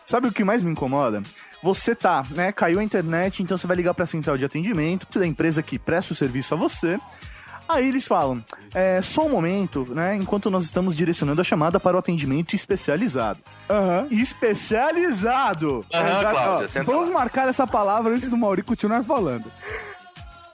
Sabe 0.06 0.28
o 0.28 0.32
que 0.32 0.44
mais 0.44 0.62
me 0.62 0.70
incomoda? 0.70 1.22
Você 1.62 1.94
tá, 1.94 2.22
né? 2.30 2.52
Caiu 2.52 2.78
a 2.78 2.84
internet, 2.84 3.42
então 3.42 3.58
você 3.58 3.66
vai 3.66 3.76
ligar 3.76 3.92
pra 3.94 4.06
central 4.06 4.36
de 4.38 4.44
atendimento 4.44 5.18
da 5.18 5.26
empresa 5.26 5.62
que 5.62 5.78
presta 5.78 6.12
o 6.12 6.16
serviço 6.16 6.54
a 6.54 6.56
você. 6.56 6.98
Aí 7.68 7.88
eles 7.88 8.06
falam, 8.06 8.44
é, 8.72 9.02
só 9.02 9.26
um 9.26 9.28
momento, 9.28 9.84
né? 9.92 10.14
Enquanto 10.14 10.48
nós 10.48 10.62
estamos 10.62 10.96
direcionando 10.96 11.40
a 11.40 11.44
chamada 11.44 11.80
para 11.80 11.96
o 11.96 11.98
atendimento 11.98 12.54
especializado. 12.54 13.40
Aham. 13.68 14.06
Especializado! 14.12 15.84
Aham, 15.92 16.06
Exato, 16.06 16.20
Cláudia, 16.30 16.64
ó, 16.64 16.68
senta 16.68 16.92
Vamos 16.92 17.08
lá. 17.08 17.14
marcar 17.14 17.48
essa 17.48 17.66
palavra 17.66 18.14
antes 18.14 18.30
do 18.30 18.36
Mauri 18.36 18.62
continuar 18.62 19.02
falando. 19.02 19.50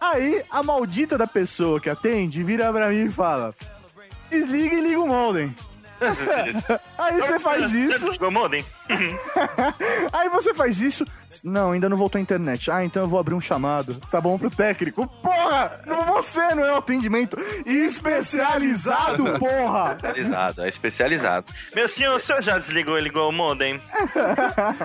Aí 0.03 0.43
a 0.51 0.63
maldita 0.63 1.17
da 1.17 1.27
pessoa 1.27 1.81
que 1.81 1.89
atende 1.89 2.43
vira 2.43 2.73
pra 2.73 2.89
mim 2.89 3.05
e 3.05 3.11
fala: 3.11 3.55
desliga 4.31 4.75
e 4.75 4.81
liga 4.81 5.01
o 5.01 5.07
modem. 5.07 5.55
Aí 6.99 7.21
você 7.21 7.39
faz 7.39 7.73
isso, 7.75 8.11
aí 10.13 10.29
você 10.31 10.53
faz 10.53 10.81
isso. 10.81 11.05
Não, 11.45 11.71
ainda 11.71 11.89
não 11.89 11.97
voltou 11.97 12.19
a 12.19 12.23
internet. 12.23 12.73
Ah, 12.73 12.85
então 12.85 13.05
eu 13.05 13.09
vou 13.09 13.21
abrir 13.21 13.35
um 13.35 13.41
chamado. 13.41 13.95
Tá 14.11 14.21
bom 14.21 14.37
pro 14.37 14.51
técnico. 14.51 15.07
Porra! 15.23 15.81
Não 15.87 16.05
você 16.07 16.55
não 16.57 16.65
é 16.65 16.73
o 16.73 16.77
atendimento 16.79 17.37
especializado, 17.65 19.39
porra! 19.39 19.93
Especializado, 19.95 20.63
é 20.63 20.69
especializado. 20.69 21.47
Meu 21.75 21.89
senhor, 21.89 22.17
o 22.17 22.21
senhor 22.21 22.43
já 22.43 22.59
desligou 22.59 22.99
e 22.99 23.03
ligou 23.03 23.29
o 23.29 23.33
modem? 23.33 23.81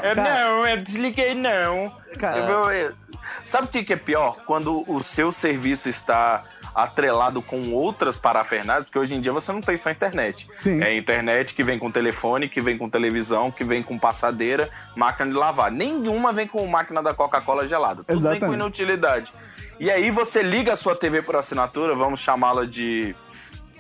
É, 0.04 0.14
não, 0.16 0.68
eu 0.68 0.78
desliguei 0.78 1.34
não. 1.34 1.92
Cara. 2.20 2.38
Eu- 2.38 2.72
eu- 2.72 2.94
sabe 3.44 3.68
o 3.68 3.70
que 3.70 3.84
que 3.84 3.94
é 3.94 3.96
pior? 3.96 4.38
Quando 4.46 4.84
o 4.88 5.02
seu 5.02 5.32
serviço 5.32 5.90
está 5.90 6.44
atrelado 6.74 7.42
com 7.42 7.72
outras 7.72 8.20
parafernálias, 8.20 8.86
porque 8.86 9.00
hoje 9.00 9.16
em 9.16 9.22
dia 9.22 9.32
você 9.32 9.52
não 9.52 9.62
tem 9.62 9.76
só 9.76 9.90
internet. 9.90 10.48
Sim. 10.60 10.82
É 10.84 10.96
internet 10.96 11.54
que 11.54 11.64
vem 11.64 11.80
com 11.80 11.90
telefone, 11.90 12.48
que 12.48 12.62
vem 12.62 12.78
com 12.78 12.90
televisão, 12.90 13.50
que 13.50 13.64
vem 13.64 13.82
com 13.82 13.98
passadeira, 13.98 14.70
máquina 14.96 15.32
de 15.32 15.36
lavar. 15.36 15.72
Nenhuma 15.72 16.32
vem 16.32 16.48
com 16.48 16.66
máquina 16.68 17.02
da 17.02 17.14
Coca-Cola 17.14 17.68
gelada. 17.68 18.04
Tudo 18.04 18.20
vem 18.22 18.22
com 18.22 18.36
Exatamente. 18.36 18.62
inutilidade. 18.62 19.34
E 19.80 19.90
aí 19.90 20.12
você 20.12 20.42
liga 20.42 20.74
a 20.74 20.76
sua 20.76 20.96
TV 20.96 21.22
por 21.22 21.36
assinatura, 21.36 21.96
vamos 21.96 22.20
chamá-la 22.20 22.66
de 22.66 23.16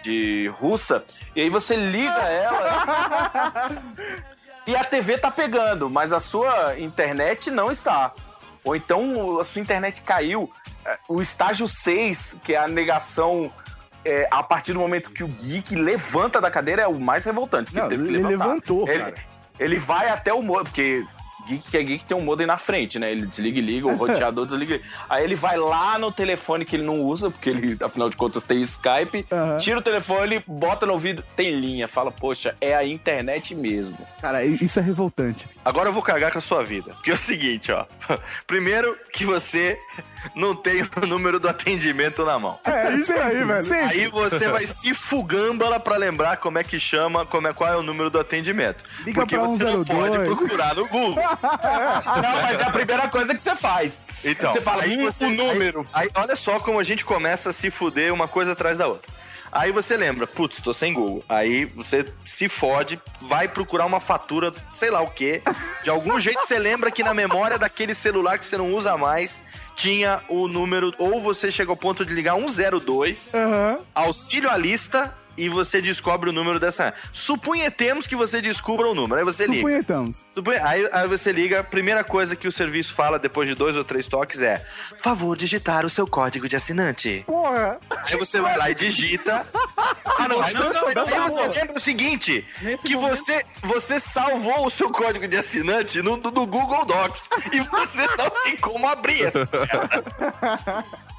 de 0.03 0.47
russa, 0.57 1.03
e 1.35 1.41
aí 1.41 1.49
você 1.49 1.75
liga 1.75 2.21
ela 2.29 3.71
e 4.65 4.75
a 4.75 4.83
TV 4.83 5.17
tá 5.17 5.29
pegando, 5.29 5.89
mas 5.89 6.13
a 6.13 6.19
sua 6.19 6.79
internet 6.79 7.51
não 7.51 7.69
está. 7.69 8.13
Ou 8.67 8.75
então 8.75 9.39
a 9.39 9.45
sua 9.45 9.61
internet 9.61 10.01
caiu. 10.01 10.51
É, 10.85 10.97
O 11.07 11.21
estágio 11.21 11.67
6, 11.67 12.37
que 12.43 12.53
é 12.53 12.57
a 12.57 12.67
negação 12.67 13.49
é, 14.03 14.27
a 14.29 14.43
partir 14.43 14.73
do 14.73 14.79
momento 14.79 15.09
que 15.11 15.23
o 15.23 15.27
geek 15.27 15.73
levanta 15.73 16.41
da 16.41 16.51
cadeira, 16.51 16.81
é 16.81 16.87
o 16.87 16.99
mais 16.99 17.23
revoltante. 17.23 17.73
Não, 17.73 17.85
ele 17.85 17.95
levantar. 17.95 18.27
levantou, 18.29 18.89
ele, 18.89 18.99
cara. 18.99 19.15
Ele 19.57 19.79
vai 19.79 20.09
até 20.09 20.33
o 20.33 20.41
modem, 20.41 20.65
porque 20.65 21.05
geek 21.47 21.69
que 21.69 21.77
é 21.77 21.83
geek 21.83 22.05
tem 22.05 22.17
um 22.17 22.21
modem 22.21 22.45
na 22.45 22.57
frente, 22.57 22.99
né? 22.99 23.11
Ele 23.11 23.25
desliga 23.25 23.57
e 23.59 23.61
liga, 23.61 23.87
o 23.87 23.95
roteador 23.95 24.45
desliga 24.47 24.75
e 24.75 24.77
liga. 24.77 24.89
Aí 25.09 25.23
ele 25.23 25.35
vai 25.35 25.57
lá 25.57 25.97
no 25.97 26.11
telefone 26.11 26.65
que 26.65 26.75
ele 26.75 26.83
não 26.83 27.01
usa, 27.01 27.29
porque 27.31 27.49
ele, 27.49 27.77
afinal 27.81 28.09
de 28.09 28.17
contas, 28.17 28.43
tem 28.43 28.61
Skype, 28.61 29.25
Aham. 29.31 29.57
tira 29.57 29.79
o 29.79 29.81
telefone, 29.81 30.43
bota 30.45 30.85
no 30.85 30.93
ouvido, 30.93 31.23
tem 31.35 31.51
linha. 31.53 31.87
Fala, 31.87 32.11
poxa, 32.11 32.55
é 32.59 32.75
a 32.75 32.85
internet 32.85 33.55
mesmo. 33.55 33.97
Cara, 34.21 34.43
isso 34.45 34.79
é 34.79 34.81
revoltante. 34.81 35.47
Agora 35.63 35.89
eu 35.89 35.93
vou 35.93 36.01
cagar 36.01 36.31
com 36.31 36.37
a 36.37 36.41
sua 36.41 36.63
vida. 36.63 36.93
Porque 36.93 37.11
é 37.11 37.13
o 37.13 37.17
seguinte, 37.17 37.71
ó. 37.71 37.85
Primeiro 38.45 38.97
que 39.13 39.25
você 39.25 39.79
não 40.35 40.55
tem 40.55 40.81
o 41.01 41.05
número 41.05 41.39
do 41.39 41.47
atendimento 41.47 42.25
na 42.25 42.37
mão. 42.39 42.59
É 42.63 42.93
isso 42.95 43.13
aí, 43.13 43.43
velho. 43.43 43.73
Aí 43.89 44.07
você 44.07 44.49
vai 44.49 44.65
se 44.65 44.93
fugâmbala 44.93 45.79
pra 45.79 45.97
lembrar 45.97 46.37
como 46.37 46.57
é 46.57 46.63
que 46.63 46.79
chama, 46.79 47.25
como 47.25 47.47
é, 47.47 47.53
qual 47.53 47.71
é 47.71 47.75
o 47.77 47.83
número 47.83 48.09
do 48.09 48.19
atendimento. 48.19 48.83
Liga 49.05 49.21
Porque 49.21 49.37
você 49.37 49.63
não 49.63 49.85
102. 49.85 49.99
pode 50.09 50.23
procurar 50.23 50.75
no 50.75 50.87
Google. 50.87 51.15
Não, 52.17 52.41
mas 52.41 52.59
é 52.59 52.63
a 52.63 52.71
primeira 52.71 53.07
coisa 53.07 53.33
que 53.35 53.41
você 53.41 53.55
faz. 53.55 54.05
Então, 54.23 54.51
você 54.51 54.61
fala, 54.61 54.83
aí 54.83 54.97
"Hum, 54.97 55.03
você, 55.05 55.25
o 55.25 55.29
número. 55.29 55.87
Aí, 55.93 56.05
aí 56.15 56.21
olha 56.23 56.35
só 56.35 56.59
como 56.59 56.79
a 56.79 56.83
gente 56.83 57.03
começa 57.05 57.49
a 57.49 57.53
se 57.53 57.69
fuder 57.69 58.13
uma 58.13 58.27
coisa 58.27 58.53
atrás 58.53 58.77
da 58.77 58.87
outra. 58.87 59.11
Aí 59.51 59.71
você 59.71 59.95
lembra, 59.97 60.27
putz, 60.27 60.61
tô 60.61 60.73
sem 60.73 60.93
Google. 60.93 61.23
Aí 61.27 61.65
você 61.65 62.05
se 62.23 62.49
fode, 62.49 63.01
vai 63.21 63.47
procurar 63.47 63.85
uma 63.85 63.99
fatura, 63.99 64.53
sei 64.73 64.89
lá 64.91 65.01
o 65.01 65.09
quê. 65.09 65.41
De 65.83 65.89
algum 65.89 66.19
jeito 66.19 66.41
você 66.45 66.59
lembra 66.59 66.91
que 66.91 67.03
na 67.03 67.13
memória 67.13 67.57
daquele 67.57 67.95
celular 67.95 68.37
que 68.37 68.45
você 68.45 68.57
não 68.57 68.71
usa 68.73 68.97
mais 68.97 69.41
tinha 69.75 70.21
o 70.27 70.47
número. 70.47 70.93
Ou 70.97 71.21
você 71.21 71.51
chega 71.51 71.71
ao 71.71 71.77
ponto 71.77 72.05
de 72.05 72.13
ligar 72.13 72.35
102, 72.35 73.33
Aham. 73.33 73.79
auxílio 73.93 74.49
à 74.49 74.57
lista. 74.57 75.15
E 75.37 75.49
você 75.49 75.81
descobre 75.81 76.29
o 76.29 76.33
número 76.33 76.59
dessa. 76.59 76.93
Supunhetemos 77.11 78.07
que 78.07 78.15
você 78.15 78.41
descubra 78.41 78.87
o 78.87 78.95
número. 78.95 79.19
Aí 79.19 79.25
você 79.25 79.45
liga. 79.45 79.57
Supunhetamos. 79.57 80.25
Aí, 80.63 80.89
aí 80.91 81.07
você 81.07 81.31
liga, 81.31 81.59
a 81.59 81.63
primeira 81.63 82.03
coisa 82.03 82.35
que 82.35 82.47
o 82.47 82.51
serviço 82.51 82.93
fala 82.93 83.19
depois 83.19 83.47
de 83.47 83.53
dois 83.53 83.75
ou 83.75 83.83
três 83.83 84.07
toques 84.07 84.41
é: 84.41 84.65
favor 84.97 85.37
digitar 85.37 85.85
o 85.85 85.89
seu 85.89 86.07
código 86.07 86.47
de 86.47 86.55
assinante. 86.55 87.23
Porra! 87.25 87.79
Aí 87.89 88.15
você 88.17 88.41
vai 88.41 88.57
lá 88.57 88.69
e 88.69 88.75
digita. 88.75 89.45
Ah, 90.19 90.27
não, 90.27 90.41
aí 90.41 90.51
você, 90.51 91.59
lembra 91.59 91.77
o 91.77 91.79
seguinte: 91.79 92.45
Nesse 92.59 92.83
que 92.83 92.95
você, 92.95 93.45
você 93.61 93.99
salvou 93.99 94.65
o 94.65 94.69
seu 94.69 94.89
código 94.89 95.27
de 95.27 95.37
assinante 95.37 96.01
no, 96.01 96.17
no 96.17 96.31
Google 96.47 96.85
Docs 96.85 97.29
e 97.51 97.59
você 97.59 98.07
não 98.17 98.29
tem 98.43 98.57
como 98.57 98.87
abrir 98.87 99.25
essa. 99.25 99.47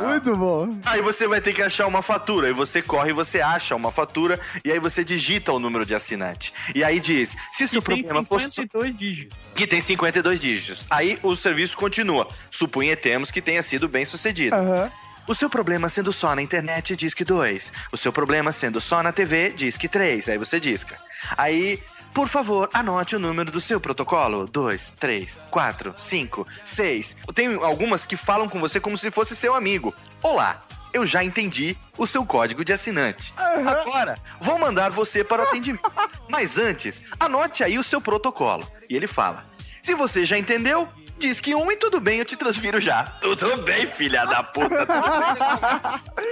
Muito 0.00 0.36
bom. 0.36 0.78
Aí 0.84 1.00
você 1.00 1.26
vai 1.26 1.40
ter 1.40 1.52
que 1.52 1.62
achar 1.62 1.86
uma 1.86 2.02
fatura. 2.02 2.48
Aí 2.48 2.52
você 2.52 2.82
corre 2.82 3.10
e 3.10 3.12
você 3.12 3.40
acha 3.40 3.74
uma 3.74 3.90
fatura. 3.90 4.38
E 4.64 4.70
aí 4.70 4.78
você 4.78 5.04
digita 5.04 5.52
o 5.52 5.58
número 5.58 5.86
de 5.86 5.94
assinante. 5.94 6.52
E 6.74 6.82
aí 6.82 7.00
diz: 7.00 7.36
se 7.52 7.66
seu 7.68 7.80
Que 7.80 7.88
tem 7.94 8.02
problema 8.02 8.24
fosse. 8.26 8.50
52 8.50 8.98
dígitos. 8.98 9.38
Que 9.54 9.66
tem 9.66 9.80
52 9.80 10.40
dígitos. 10.40 10.86
Aí 10.90 11.18
o 11.22 11.34
serviço 11.34 11.76
continua. 11.76 12.28
Suponhamos 12.50 13.30
que 13.30 13.40
tenha 13.40 13.62
sido 13.62 13.88
bem 13.88 14.04
sucedido. 14.04 14.54
Aham. 14.54 14.90
O 15.26 15.34
seu 15.34 15.48
problema 15.48 15.88
sendo 15.88 16.12
só 16.12 16.34
na 16.34 16.42
internet 16.42 16.94
diz 16.94 17.14
que 17.14 17.24
2. 17.24 17.72
O 17.90 17.96
seu 17.96 18.12
problema 18.12 18.52
sendo 18.52 18.78
só 18.78 19.02
na 19.02 19.10
TV 19.10 19.50
diz 19.50 19.76
que 19.78 19.88
3. 19.88 20.28
Aí 20.28 20.36
você 20.36 20.60
disca. 20.60 20.98
Aí, 21.36 21.82
por 22.14 22.28
favor, 22.28 22.70
anote 22.72 23.16
o 23.16 23.18
número 23.18 23.50
do 23.50 23.60
seu 23.60 23.80
protocolo. 23.80 24.46
2, 24.46 24.94
3, 25.00 25.38
4, 25.50 25.94
5, 25.96 26.46
6. 26.64 27.16
Tem 27.34 27.54
algumas 27.56 28.06
que 28.06 28.16
falam 28.16 28.48
com 28.48 28.60
você 28.60 28.78
como 28.78 28.96
se 28.96 29.10
fosse 29.10 29.34
seu 29.34 29.52
amigo. 29.52 29.92
Olá, 30.22 30.64
eu 30.92 31.04
já 31.04 31.24
entendi 31.24 31.76
o 31.98 32.06
seu 32.06 32.24
código 32.24 32.64
de 32.64 32.72
assinante. 32.72 33.34
Agora, 33.36 34.16
vou 34.40 34.56
mandar 34.60 34.90
você 34.92 35.24
para 35.24 35.42
o 35.42 35.44
atendimento. 35.44 35.90
Mas 36.30 36.56
antes, 36.56 37.02
anote 37.18 37.64
aí 37.64 37.78
o 37.78 37.82
seu 37.82 38.00
protocolo. 38.00 38.66
E 38.88 38.94
ele 38.94 39.08
fala: 39.08 39.44
Se 39.82 39.92
você 39.92 40.24
já 40.24 40.38
entendeu, 40.38 40.88
diz 41.18 41.40
que 41.40 41.52
um 41.52 41.70
e 41.72 41.76
tudo 41.76 41.98
bem, 41.98 42.20
eu 42.20 42.24
te 42.24 42.36
transfiro 42.36 42.78
já. 42.78 43.02
Tudo 43.20 43.56
bem, 43.62 43.88
filha 43.88 44.24
da 44.24 44.40
puta. 44.40 44.86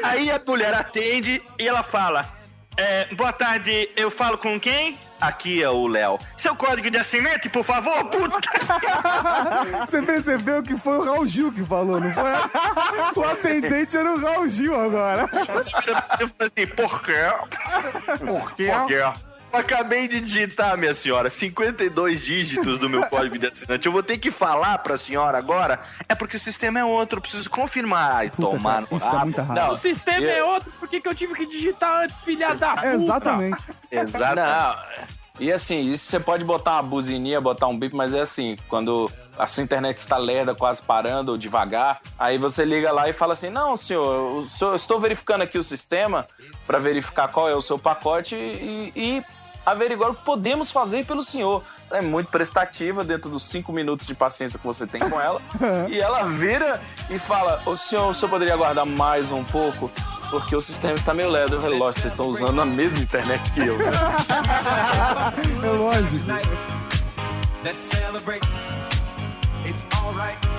aí 0.04 0.30
a 0.30 0.40
mulher 0.46 0.74
atende 0.74 1.42
e 1.58 1.66
ela 1.66 1.82
fala: 1.82 2.32
"É, 2.76 3.12
Boa 3.16 3.32
tarde, 3.32 3.90
eu 3.96 4.12
falo 4.12 4.38
com 4.38 4.60
quem? 4.60 4.96
Aqui 5.22 5.62
é 5.62 5.70
o 5.70 5.86
Léo. 5.86 6.18
Seu 6.36 6.56
código 6.56 6.90
de 6.90 6.98
assinante, 6.98 7.48
por 7.48 7.62
favor, 7.62 8.04
puta. 8.06 8.40
Você 9.86 10.02
percebeu 10.02 10.64
que 10.64 10.76
foi 10.76 10.98
o 10.98 11.04
Raul 11.04 11.26
Gil 11.28 11.52
que 11.52 11.64
falou, 11.64 12.00
não 12.00 12.12
foi? 12.12 12.32
O 13.14 13.24
atendente 13.24 13.96
era 13.96 14.12
o 14.12 14.20
Raul 14.20 14.48
Gil 14.48 14.74
agora. 14.74 15.22
Eu 16.18 16.28
falei 16.28 16.52
assim, 16.52 16.66
por 16.66 17.02
quê? 17.02 17.12
Por 18.26 18.54
quê? 18.54 18.70
Por 18.72 18.86
quê? 18.86 19.02
Eu 19.52 19.58
acabei 19.58 20.08
de 20.08 20.20
digitar, 20.20 20.76
minha 20.78 20.94
senhora, 20.94 21.28
52 21.28 22.20
dígitos 22.20 22.78
do 22.78 22.88
meu 22.88 23.04
código 23.06 23.38
de 23.38 23.46
assinante. 23.48 23.84
Eu 23.86 23.92
vou 23.92 24.02
ter 24.02 24.16
que 24.18 24.30
falar 24.30 24.78
pra 24.78 24.96
senhora 24.96 25.36
agora. 25.36 25.80
É 26.08 26.14
porque 26.14 26.36
o 26.36 26.40
sistema 26.40 26.78
é 26.80 26.84
outro, 26.84 27.18
eu 27.18 27.22
preciso 27.22 27.50
confirmar. 27.50 28.16
Ai, 28.16 28.30
tomar 28.30 28.80
no 28.80 28.86
Isso 28.90 28.98
dá 29.00 29.10
rabo. 29.10 29.24
muita 29.26 29.72
O 29.72 29.76
sistema 29.76 30.26
é 30.26 30.42
outro, 30.42 30.72
por 30.80 30.88
que, 30.88 31.00
que 31.00 31.08
eu 31.08 31.14
tive 31.14 31.34
que 31.34 31.44
digitar 31.46 32.04
antes, 32.04 32.18
filha 32.22 32.54
da 32.54 32.70
puta? 32.74 32.94
Exatamente. 32.94 33.58
Exato. 33.92 34.36
Não, 34.36 34.76
e 35.40 35.50
assim, 35.52 35.90
isso 35.90 36.06
você 36.10 36.20
pode 36.20 36.44
botar 36.44 36.72
uma 36.74 36.82
buzininha, 36.82 37.40
botar 37.40 37.66
um 37.66 37.78
bip, 37.78 37.94
mas 37.94 38.14
é 38.14 38.20
assim, 38.20 38.56
quando 38.68 39.10
a 39.38 39.46
sua 39.46 39.62
internet 39.62 39.98
está 39.98 40.16
lerda, 40.16 40.54
quase 40.54 40.80
parando, 40.82 41.32
ou 41.32 41.38
devagar, 41.38 42.00
aí 42.18 42.38
você 42.38 42.64
liga 42.64 42.92
lá 42.92 43.08
e 43.08 43.12
fala 43.12 43.32
assim, 43.32 43.50
não, 43.50 43.76
senhor- 43.76 44.46
eu 44.60 44.74
estou 44.76 45.00
verificando 45.00 45.42
aqui 45.42 45.58
o 45.58 45.62
sistema 45.62 46.26
para 46.66 46.78
verificar 46.78 47.28
qual 47.28 47.48
é 47.48 47.54
o 47.54 47.60
seu 47.62 47.78
pacote 47.78 48.34
e, 48.36 48.92
e 48.94 49.24
averiguar 49.64 50.10
o 50.10 50.14
que 50.14 50.22
podemos 50.24 50.70
fazer 50.70 51.04
pelo 51.06 51.22
senhor. 51.22 51.62
É 51.90 52.00
muito 52.00 52.30
prestativa 52.30 53.04
dentro 53.04 53.30
dos 53.30 53.42
cinco 53.44 53.72
minutos 53.72 54.06
de 54.06 54.14
paciência 54.14 54.58
que 54.58 54.64
você 54.64 54.86
tem 54.86 55.00
com 55.00 55.20
ela. 55.20 55.40
e 55.88 56.00
ela 56.00 56.24
vira 56.24 56.80
e 57.10 57.18
fala, 57.18 57.62
o 57.66 57.76
senhor, 57.76 58.08
o 58.08 58.14
senhor 58.14 58.30
poderia 58.30 58.54
aguardar 58.54 58.86
mais 58.86 59.30
um 59.30 59.44
pouco? 59.44 59.90
Porque 60.30 60.56
o 60.56 60.60
sistema 60.60 60.94
está 60.94 61.12
meio 61.12 61.28
lerdo. 61.28 61.56
Eu 61.56 61.60
falei, 61.60 61.78
lógico, 61.78 62.00
vocês 62.00 62.12
estão 62.14 62.26
usando 62.26 62.60
a 62.60 62.64
mesma 62.64 62.98
internet 63.00 63.52
que 63.52 63.60
eu. 63.60 63.76
né? 63.76 63.90
É 65.62 65.70
lógico. 65.70 66.26
Let's 67.62 67.82
celebrate. 67.92 68.42
It's 69.66 69.84
alright. 69.96 70.51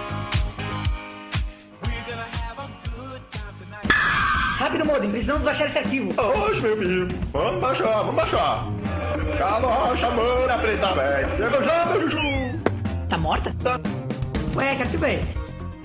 Rápido, 4.64 4.86
Modem, 4.86 5.12
precisamos 5.12 5.42
baixar 5.44 5.66
esse 5.66 5.78
arquivo. 5.78 6.14
Oxe, 6.18 6.62
meu 6.62 6.78
filho. 6.78 7.10
Vamos 7.34 7.60
baixar, 7.60 7.98
vamos 7.98 8.16
baixar. 8.16 8.66
Chamou, 9.38 9.98
chamou 9.98 10.48
na 10.48 10.58
preta, 10.58 10.94
velho. 10.94 11.28
Chegou 11.38 11.64
já, 11.64 11.86
meu 11.88 12.10
chuchu. 12.10 12.18
Tá 13.10 13.18
morta? 13.18 13.54
Tá. 13.62 13.78
Ué, 14.56 14.74
que 14.78 14.84
arquivo 14.84 15.06
é 15.06 15.16
esse? 15.16 15.38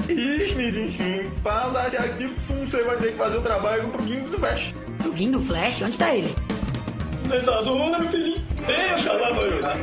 Ixi. 0.08 1.28
Pra 1.42 1.66
usar 1.66 1.88
esse 1.88 1.96
arquivo, 1.96 2.34
você 2.38 2.84
vai 2.84 2.96
ter 2.98 3.10
que 3.10 3.18
fazer 3.18 3.38
o 3.38 3.40
trabalho 3.40 3.82
com 3.82 3.88
o 3.88 3.90
plugin 3.90 4.20
do 4.20 4.38
Flash. 4.38 4.72
Plugin 5.02 5.32
do 5.32 5.40
Flash? 5.40 5.82
Onde 5.82 5.98
tá 5.98 6.14
ele? 6.14 6.32
Nessa 7.28 7.60
zona, 7.62 7.98
meu 7.98 8.08
filhinho. 8.10 8.46
Deixa 8.64 9.12
lá, 9.12 9.32
vai 9.32 9.44
ajudar. 9.44 9.78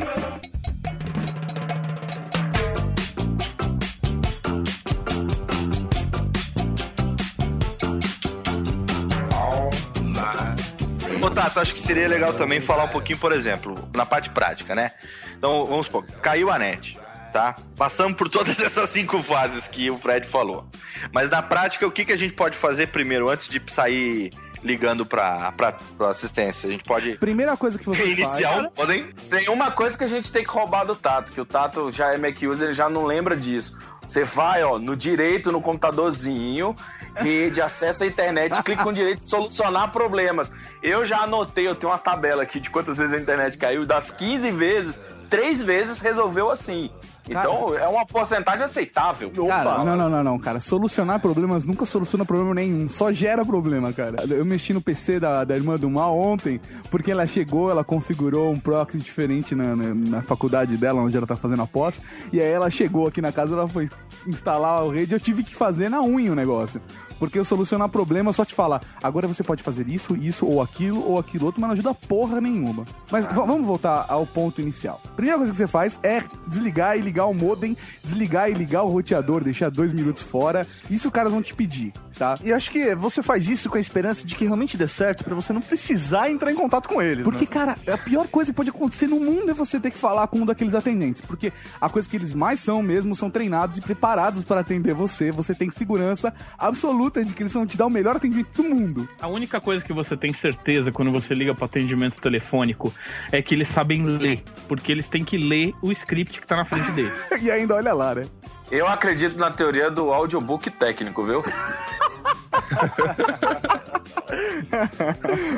Ô, 11.26 11.32
Tato, 11.32 11.60
acho 11.60 11.74
que 11.74 11.80
seria 11.80 12.08
legal 12.08 12.34
também 12.34 12.62
falar 12.62 12.84
um 12.84 12.88
pouquinho, 12.88 13.18
por 13.18 13.32
exemplo, 13.32 13.90
na 13.96 14.06
parte 14.06 14.30
prática, 14.30 14.76
né? 14.76 14.92
Então, 15.36 15.66
vamos 15.66 15.88
supor, 15.88 16.06
caiu 16.22 16.52
a 16.52 16.60
net, 16.60 17.00
tá? 17.34 17.56
Passamos 17.76 18.16
por 18.16 18.30
todas 18.30 18.60
essas 18.62 18.92
cinco 18.92 19.20
fases 19.24 19.68
que 19.68 19.90
o 19.90 19.98
Fred 19.98 20.28
falou. 20.28 20.70
Mas 21.12 21.32
na 21.32 21.42
prática, 21.42 21.88
o 21.88 21.92
que, 21.92 22.06
que 22.06 22.14
a 22.14 22.16
gente 22.16 22.34
pode 22.34 22.56
fazer 22.56 22.90
primeiro, 22.90 23.28
antes 23.28 23.48
de 23.48 23.60
sair 23.66 24.32
ligando 24.63 25.06
pra, 25.06 25.52
pra, 25.52 25.74
pra 25.98 26.10
assistência? 26.10 26.68
A 26.68 26.72
gente 26.72 26.84
pode 26.84 27.18
Primeira 27.18 27.56
coisa 27.56 27.78
que 27.78 27.86
você 27.86 28.04
reiniciar 28.04 28.54
faz... 28.54 28.70
podem? 28.74 29.04
Tem 29.30 29.50
uma 29.50 29.72
coisa 29.72 29.98
que 29.98 30.04
a 30.04 30.08
gente 30.08 30.32
tem 30.32 30.44
que 30.44 30.50
roubar 30.50 30.86
do 30.86 30.96
Tato, 30.96 31.32
que 31.32 31.41
o 31.41 31.46
Tato 31.46 31.91
já 31.91 32.13
é 32.13 32.18
Mac 32.18 32.36
user, 32.41 32.68
ele 32.68 32.74
já 32.74 32.89
não 32.89 33.06
lembra 33.06 33.36
disso. 33.36 33.78
Você 34.08 34.24
vai, 34.24 34.63
ó, 34.63 34.78
no 34.78 34.96
direito, 34.96 35.52
no 35.52 35.62
computadorzinho, 35.62 36.76
rede, 37.15 37.62
acessa 37.62 38.04
a 38.04 38.08
internet, 38.08 38.62
clica 38.63 38.84
com 38.84 38.94
direito 38.94 39.22
de 39.22 39.30
solucionar 39.30 39.91
problemas. 39.91 40.52
Eu 40.82 41.04
já 41.04 41.22
anotei, 41.22 41.68
eu 41.68 41.76
tenho 41.76 41.91
uma 41.91 41.98
tabela 41.98 42.44
aqui 42.44 42.60
de 42.60 42.70
quantas 42.70 42.98
vezes 42.98 43.13
a 43.13 43.20
internet 43.20 43.58
caiu. 43.58 43.86
Das 43.86 44.12
15 44.12 44.52
vezes, 44.52 45.02
três 45.30 45.62
vezes 45.62 46.00
resolveu 46.02 46.50
assim. 46.50 46.91
Então, 47.30 47.76
é 47.76 47.88
uma 47.88 48.06
porcentagem 48.06 48.64
aceitável. 48.66 49.32
Cara, 49.48 49.84
não, 49.84 49.96
não, 49.96 50.10
não, 50.10 50.24
não, 50.24 50.40
cara. 50.40 50.60
Solucionar 50.60 51.20
problemas 51.20 51.66
nunca 51.66 51.86
soluciona 51.86 52.24
problema 52.24 52.54
nenhum. 52.54 52.88
Só 52.88 53.12
gera 53.12 53.44
problema, 53.44 53.92
cara. 53.92 54.26
Eu 54.30 54.46
mexi 54.46 54.74
no 54.74 54.82
PC 54.82 55.20
da, 55.20 55.44
da 55.44 55.56
irmã 55.56 55.76
do 55.78 55.90
Mal 55.90 56.18
ontem, 56.18 56.62
porque 56.92 57.12
ela 57.12 57.26
chegou, 57.26 57.72
ela 57.72 57.84
configurou 57.84 58.52
um 58.52 58.60
proxy 58.60 58.98
diferente 58.98 59.56
na, 59.56 59.76
na, 59.76 59.94
na 59.94 60.22
faculdade 60.22 60.78
dela, 60.78 61.02
onde 61.02 61.18
ela 61.18 61.28
tá 61.28 61.36
fazendo 61.36 61.64
a 61.64 61.68
pós. 61.68 62.00
E 62.32 62.40
aí 62.40 62.52
ela 62.52 62.70
chegou 62.70 63.08
aqui 63.08 63.22
na 63.22 63.32
casa, 63.32 63.54
ela 63.54 63.68
foi 63.68 63.90
instalar 64.28 64.84
a 64.84 64.92
rede, 64.92 65.14
eu 65.14 65.20
tive 65.20 65.44
que 65.44 65.56
fazer 65.56 65.90
na 65.90 66.02
unha 66.02 66.32
o 66.32 66.36
negócio. 66.36 66.82
Porque 67.18 67.40
eu 67.40 67.46
solucionar 67.46 67.88
problema 67.88 68.34
só 68.34 68.44
te 68.44 68.54
falar, 68.54 68.82
agora 69.02 69.28
você 69.28 69.42
pode 69.42 69.64
fazer 69.64 69.88
isso, 69.88 70.18
isso, 70.18 70.46
ou 70.46 70.62
aquilo, 70.62 71.08
ou 71.08 71.18
aquilo 71.18 71.46
outro, 71.46 71.62
mas 71.62 71.70
não 71.70 71.74
ajuda 71.74 71.94
porra 71.94 72.42
nenhuma. 72.42 72.84
Mas 73.10 73.26
vamos 73.28 73.66
voltar 73.66 74.06
ao 74.10 74.26
ponto 74.26 74.62
inicial. 74.62 75.02
Primeira 75.16 75.38
coisa 75.38 75.52
que 75.52 75.58
você 75.58 75.68
faz 75.68 75.98
é 76.04 76.22
desligar 76.48 76.98
e 76.98 77.02
ligar 77.02 77.14
o 77.23 77.34
modem, 77.34 77.78
desligar 78.04 78.49
e 78.49 78.54
ligar 78.54 78.84
o 78.84 78.89
roteador, 78.89 79.41
deixar 79.41 79.71
dois 79.71 79.93
minutos 79.93 80.21
fora. 80.21 80.67
Isso 80.89 81.08
os 81.08 81.13
caras 81.13 81.32
vão 81.32 81.41
te 81.41 81.54
pedir, 81.54 81.93
tá? 82.17 82.36
E 82.43 82.51
acho 82.51 82.69
que 82.69 82.93
você 82.95 83.23
faz 83.23 83.47
isso 83.47 83.69
com 83.69 83.78
a 83.78 83.80
esperança 83.80 84.28
de 84.28 84.36
que 84.36 84.43
realmente 84.43 84.75
dê 84.75 84.88
certo 84.88 85.23
pra 85.23 85.34
você 85.34 85.54
não 85.54 85.62
precisar 85.62 86.30
entrar 86.30 86.51
em 86.51 86.56
contato 86.56 86.89
com 86.89 87.01
eles. 87.01 87.23
Porque, 87.23 87.45
né? 87.45 87.51
cara, 87.51 87.78
a 87.88 87.97
pior 87.97 88.28
coisa 88.28 88.51
que 88.51 88.58
pode 88.58 88.69
acontecer 88.69 89.08
no 89.08 89.19
mundo 89.19 89.49
é 89.49 89.54
você 89.54 89.80
ter 89.80 89.91
que 89.91 89.97
falar 89.97 90.28
com 90.28 90.39
um 90.39 90.45
daqueles 90.45 90.75
atendentes. 90.75 91.21
Porque 91.21 91.54
a 91.80 91.88
coisa 91.89 92.10
que 92.10 92.15
eles 92.15 92.34
mais 92.34 92.60
são 92.60 92.82
mesmo 92.82 93.15
são 93.15 93.30
treinados 93.30 93.78
e 93.78 93.82
preparados 93.82 94.43
para 94.43 94.62
atender 94.62 94.93
você. 94.93 95.32
Você 95.32 95.54
tem 95.54 95.69
segurança 95.69 96.34
absoluta 96.58 97.23
de 97.23 97.34
que 97.34 97.43
eles 97.43 97.54
vão 97.54 97.65
te 97.65 97.78
dar 97.78 97.86
o 97.86 97.89
melhor 97.89 98.15
atendimento 98.15 98.62
do 98.62 98.63
mundo. 98.63 99.08
A 99.21 99.28
única 99.28 99.62
coisa 99.62 99.84
que 99.84 99.93
você 99.93 100.17
tem 100.17 100.34
certeza 100.34 100.91
quando 100.91 101.12
você 101.12 101.34
liga 101.34 101.54
para 101.54 101.65
atendimento 101.65 102.19
telefônico 102.19 102.93
é 103.32 103.41
que 103.41 103.54
eles 103.54 103.67
sabem 103.67 104.04
ler, 104.06 104.43
porque 104.67 104.91
eles 104.91 105.08
têm 105.08 105.23
que 105.23 105.38
ler 105.38 105.73
o 105.82 105.91
script 105.91 106.39
que 106.39 106.47
tá 106.47 106.56
na 106.56 106.65
frente 106.65 106.91
deles. 106.91 107.05
E 107.41 107.52
ainda 107.52 107.76
olha 107.76 107.94
lá, 107.94 108.15
né? 108.15 108.26
Eu 108.72 108.88
acredito 108.88 109.38
na 109.38 109.52
teoria 109.52 109.91
do 109.91 110.12
audiobook 110.12 110.70
técnico, 110.72 111.24
viu? 111.24 111.44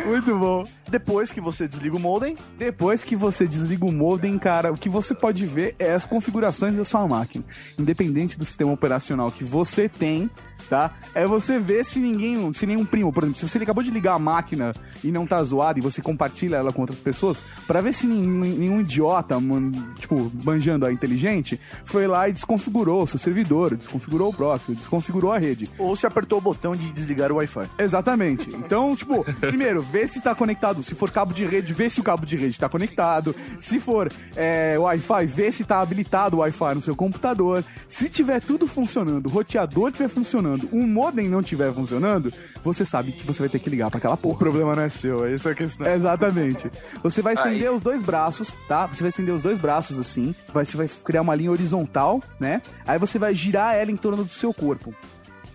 Muito 0.06 0.38
bom. 0.38 0.66
Depois 0.90 1.32
que 1.32 1.40
você 1.42 1.68
desliga 1.68 1.96
o 1.96 2.00
modem, 2.00 2.38
Depois 2.58 3.04
que 3.04 3.16
você 3.16 3.48
desliga 3.48 3.86
o 3.86 3.92
modem, 3.92 4.38
cara, 4.38 4.72
o 4.72 4.78
que 4.78 4.90
você 4.90 5.14
pode 5.14 5.46
ver 5.46 5.76
é 5.80 5.94
as 5.94 6.06
configurações 6.06 6.76
da 6.76 6.84
sua 6.84 7.08
máquina. 7.08 7.44
Independente 7.78 8.38
do 8.38 8.46
sistema 8.46 8.72
operacional 8.72 9.32
que 9.32 9.44
você 9.44 9.88
tem, 9.88 10.30
tá? 10.70 10.92
É 11.14 11.26
você 11.26 11.60
ver 11.60 11.86
se 11.86 12.00
ninguém, 12.00 12.52
se 12.54 12.66
nenhum 12.66 12.86
primo, 12.86 13.12
por 13.14 13.24
exemplo, 13.24 13.40
se 13.40 13.48
você 13.48 13.58
acabou 13.58 13.84
de 13.84 13.92
ligar 13.92 14.14
a 14.14 14.20
máquina 14.20 14.74
e 15.04 15.12
não 15.12 15.26
tá 15.26 15.44
zoado 15.44 15.80
e 15.80 15.82
você 15.82 16.02
compartilha 16.02 16.58
ela 16.58 16.72
com 16.74 16.82
outras 16.82 17.00
pessoas, 17.00 17.42
pra 17.66 17.82
ver 17.82 17.94
se 17.94 18.06
nenhum, 18.08 18.40
nenhum 18.40 18.82
idiota, 18.82 19.40
man- 19.40 19.72
tipo, 19.96 20.32
banjando 20.44 20.86
a 20.86 20.92
inteligente, 20.92 21.60
foi 21.86 22.08
lá 22.08 22.28
e 22.30 22.34
desconfigurou 22.34 23.04
o 23.04 23.08
seu 23.08 23.20
servidor, 23.20 23.76
desconfigurou 23.76 24.30
o 24.30 24.34
proxy, 24.34 24.74
desconfigurou 24.74 25.32
a 25.32 25.38
rede. 25.38 25.70
ou 25.78 25.96
se 25.96 26.06
apertou 26.06 26.38
o 26.38 26.42
botão 26.42 26.76
de 26.76 26.92
desligar 26.92 27.32
o 27.32 27.36
Wi-Fi. 27.36 27.68
Exatamente. 27.80 28.50
Então, 28.56 28.96
tipo, 28.96 29.24
primeiro, 29.40 29.82
vê 29.82 30.08
se 30.08 30.22
tá 30.22 30.34
conectado. 30.36 30.84
Se 30.84 30.96
for 30.96 31.10
cabo 31.12 31.34
de 31.34 31.46
rede, 31.46 31.74
vê 31.74 31.90
se 31.90 32.00
o 32.00 32.04
cabo 32.04 32.26
de 32.26 32.36
rede 32.36 32.52
está 32.52 32.70
conectado. 32.70 33.36
Se 33.60 33.80
for 33.80 34.12
é, 34.36 34.78
Wi-Fi, 34.78 35.26
vê 35.26 35.52
se 35.52 35.64
está 35.64 35.82
habilitado 35.82 36.38
o 36.38 36.40
Wi-Fi 36.40 36.76
no 36.76 36.82
seu 36.82 36.96
computador. 36.96 37.64
Se 37.90 38.10
tiver 38.10 38.42
tudo 38.42 38.68
funcionando, 38.68 39.26
o 39.28 39.30
roteador 39.30 39.88
estiver 39.90 40.08
funcionando, 40.10 40.57
o 40.72 40.86
modem 40.86 41.28
não 41.28 41.42
estiver 41.42 41.74
funcionando, 41.74 42.32
você 42.64 42.86
sabe 42.86 43.12
que 43.12 43.26
você 43.26 43.40
vai 43.40 43.50
ter 43.50 43.60
que 43.60 43.70
ligar 43.70 43.90
para 43.90 43.98
aquela 43.98 44.14
O 44.16 44.18
porra. 44.18 44.38
problema 44.40 44.76
não 44.76 44.84
é 44.84 44.90
seu, 44.90 45.26
é 45.26 45.34
isso 45.34 45.48
a 45.50 45.54
questão. 45.56 45.86
Exatamente. 45.88 46.70
Você 47.04 47.22
vai 47.22 47.34
estender 47.34 47.72
os 47.72 47.82
dois 47.82 48.02
braços, 48.02 48.54
tá? 48.68 48.86
Você 48.88 49.02
vai 49.02 49.10
estender 49.10 49.34
os 49.34 49.42
dois 49.42 49.58
braços 49.58 50.00
assim, 50.00 50.34
vai, 50.54 50.66
você 50.66 50.78
vai 50.78 50.90
criar 51.04 51.22
uma 51.22 51.36
linha 51.36 51.52
horizontal, 51.52 52.22
né? 52.40 52.62
Aí 52.86 52.98
você 52.98 53.20
vai 53.20 53.34
girar 53.34 53.76
ela 53.76 53.92
em 53.92 53.96
torno 53.96 54.24
do 54.24 54.32
seu 54.32 54.54
corpo. 54.54 54.94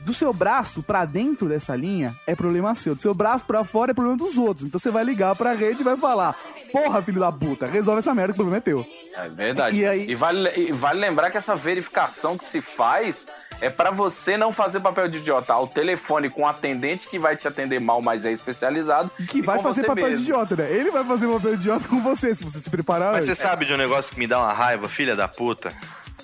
Do 0.04 0.12
seu 0.12 0.32
braço 0.32 0.82
pra 0.82 1.04
dentro 1.04 1.48
dessa 1.48 1.76
linha 1.76 2.14
é 2.26 2.34
problema 2.34 2.74
seu. 2.74 2.94
Do 2.94 3.00
seu 3.02 3.14
braço 3.14 3.44
pra 3.44 3.62
fora 3.62 3.92
é 3.92 3.94
problema 3.94 4.16
dos 4.18 4.36
outros. 4.36 4.66
Então 4.66 4.78
você 4.80 4.90
vai 4.90 5.04
ligar 5.04 5.34
pra 5.36 5.52
rede 5.52 5.80
e 5.80 5.84
vai 5.84 5.96
falar: 5.96 6.34
Porra, 6.72 7.00
filho 7.02 7.20
da 7.20 7.30
puta, 7.30 7.66
resolve 7.66 8.00
essa 8.00 8.12
merda 8.14 8.32
que 8.32 8.40
o 8.40 8.42
problema 8.42 8.58
é 8.58 8.60
teu. 8.60 8.84
É 9.14 9.28
verdade. 9.28 9.78
E 9.78 9.86
aí- 9.86 10.14
vale, 10.14 10.50
e 10.56 10.72
vale 10.72 10.98
lembrar 11.00 11.30
que 11.30 11.36
essa 11.36 11.54
verificação 11.54 12.36
que 12.36 12.44
se 12.44 12.60
faz 12.60 13.26
é 13.60 13.70
pra 13.70 13.90
você 13.92 14.36
não 14.36 14.50
fazer 14.50 14.80
papel 14.80 15.06
de 15.06 15.18
idiota. 15.18 15.56
O 15.56 15.68
telefone 15.68 16.28
com 16.28 16.42
o 16.42 16.46
atendente 16.48 17.06
que 17.08 17.18
vai 17.18 17.36
te 17.36 17.46
atender 17.46 17.78
mal, 17.78 18.02
mas 18.02 18.24
é 18.24 18.32
especializado. 18.32 19.08
Que 19.28 19.38
e 19.38 19.42
vai 19.42 19.62
fazer 19.62 19.82
você 19.82 19.86
papel 19.86 20.04
de 20.04 20.10
mesmo. 20.10 20.24
idiota, 20.24 20.56
né? 20.56 20.72
Ele 20.72 20.90
vai 20.90 21.04
fazer 21.04 21.28
papel 21.28 21.50
de 21.56 21.60
idiota 21.60 21.86
com 21.88 22.00
você, 22.00 22.34
se 22.34 22.42
você 22.42 22.60
se 22.60 22.68
preparar. 22.70 23.12
Mas 23.12 23.24
você 23.26 23.30
antes. 23.32 23.42
sabe 23.42 23.64
de 23.66 23.72
um 23.72 23.76
negócio 23.76 24.12
que 24.12 24.18
me 24.18 24.26
dá 24.26 24.38
uma 24.40 24.52
raiva, 24.52 24.88
filha 24.88 25.14
da 25.14 25.28
puta? 25.28 25.72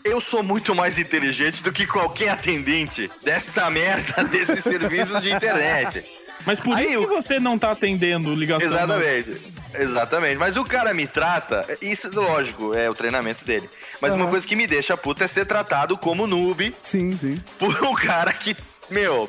Eu 0.04 0.20
sou 0.20 0.42
muito 0.42 0.74
mais 0.74 0.98
inteligente 0.98 1.62
do 1.62 1.72
que 1.72 1.86
qualquer 1.86 2.30
atendente 2.30 3.10
desta 3.22 3.68
merda 3.70 4.24
desses 4.30 4.62
serviços 4.64 5.20
de 5.20 5.30
internet. 5.32 6.04
Mas 6.46 6.60
por 6.60 6.74
Aí 6.76 6.84
isso 6.86 6.94
eu- 6.94 7.08
que 7.08 7.14
você 7.14 7.38
não 7.40 7.58
tá 7.58 7.72
atendendo 7.72 8.32
ligação. 8.32 8.66
Exatamente. 8.66 9.36
Exatamente. 9.74 10.36
Mas 10.36 10.56
o 10.56 10.64
cara 10.64 10.94
me 10.94 11.06
trata. 11.06 11.66
Isso, 11.82 12.08
lógico, 12.14 12.72
é 12.74 12.88
o 12.88 12.94
treinamento 12.94 13.44
dele. 13.44 13.68
Mas 14.00 14.14
uma 14.14 14.26
coisa 14.28 14.46
que 14.46 14.56
me 14.56 14.66
deixa 14.66 14.96
puta 14.96 15.24
é 15.24 15.28
ser 15.28 15.44
tratado 15.44 15.98
como 15.98 16.26
noob 16.26 16.74
Sim, 16.82 17.16
sim. 17.18 17.42
por 17.58 17.84
um 17.84 17.94
cara 17.94 18.32
que, 18.32 18.56
meu, 18.88 19.28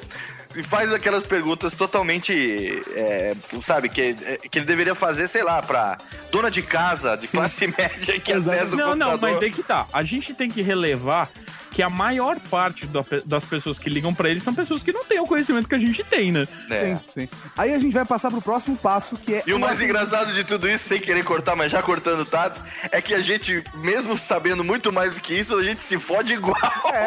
faz 0.64 0.94
aquelas 0.94 1.24
perguntas 1.24 1.74
totalmente. 1.76 2.82
é, 2.96 3.36
sabe, 3.62 3.90
que, 3.90 4.14
que 4.50 4.60
ele 4.60 4.66
deveria 4.66 4.96
fazer, 4.96 5.28
sei 5.28 5.44
lá, 5.44 5.62
pra 5.62 5.98
dona 6.32 6.50
de 6.50 6.62
casa, 6.62 7.16
de 7.16 7.28
classe 7.28 7.68
média 7.78 8.20
que 8.20 8.32
acessa 8.34 8.76
o 8.76 8.78
Não, 8.78 8.96
não, 8.96 9.12
computador. 9.12 9.20
mas 9.36 9.44
aí 9.44 9.52
que 9.52 9.64
tá. 9.64 9.88
A 9.94 10.04
gente 10.04 10.34
tem 10.34 10.50
que 10.50 10.62
relevar 10.62 11.30
que 11.72 11.82
a 11.84 11.90
maior 11.90 12.40
parte 12.40 12.86
da 12.88 13.04
das 13.26 13.44
pessoas 13.46 13.78
que 13.78 13.90
ligam 13.90 14.14
pra 14.14 14.30
eles 14.30 14.44
são 14.44 14.54
pessoas 14.54 14.84
que 14.84 14.92
não 14.92 15.04
têm 15.04 15.20
o 15.20 15.26
conhecimento 15.26 15.68
que 15.68 15.76
a 15.76 15.80
gente 15.80 16.04
tem, 16.04 16.32
né? 16.32 16.48
É. 16.70 16.96
Sim, 16.96 17.02
sim. 17.14 17.30
Aí 17.58 17.74
a 17.74 17.80
gente 17.80 17.94
vai 17.94 18.06
passar 18.06 18.30
pro 18.30 18.42
próximo 18.42 18.76
passo, 18.78 19.16
que 19.16 19.36
é. 19.36 19.44
E 19.46 19.54
o 19.54 19.60
mais 19.60 19.82
engraçado 19.82 20.34
de 20.34 20.44
tudo 20.44 20.70
isso, 20.70 20.88
sem 20.88 21.00
querer 21.00 21.24
cortar, 21.24 21.56
mas 21.56 21.72
já 21.72 21.82
cortando 21.82 22.26
tá, 22.26 22.52
é 22.92 23.02
que 23.02 23.14
a 23.14 23.22
gente, 23.22 23.64
mesmo 23.76 24.18
sabendo 24.18 24.64
muito 24.64 24.92
mais 24.92 25.16
do 25.16 25.22
que 25.22 25.34
isso, 25.34 25.58
a 25.58 25.64
gente 25.64 25.82
se 25.82 25.98
fode 25.98 26.34
igual. 26.34 26.56
É, 26.94 26.98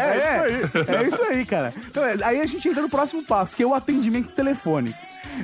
é, 0.90 0.96
é 0.96 1.06
isso 1.06 1.22
aí, 1.22 1.44
cara. 1.44 1.72
Então, 1.76 2.04
é, 2.04 2.16
aí 2.24 2.40
a 2.40 2.46
gente 2.46 2.68
entra 2.68 2.82
no 2.82 2.88
próximo 2.88 3.22
passo, 3.22 3.56
que 3.56 3.62
é 3.62 3.66
o 3.66 3.74
atendimento 3.74 4.32
telefônico. 4.32 4.98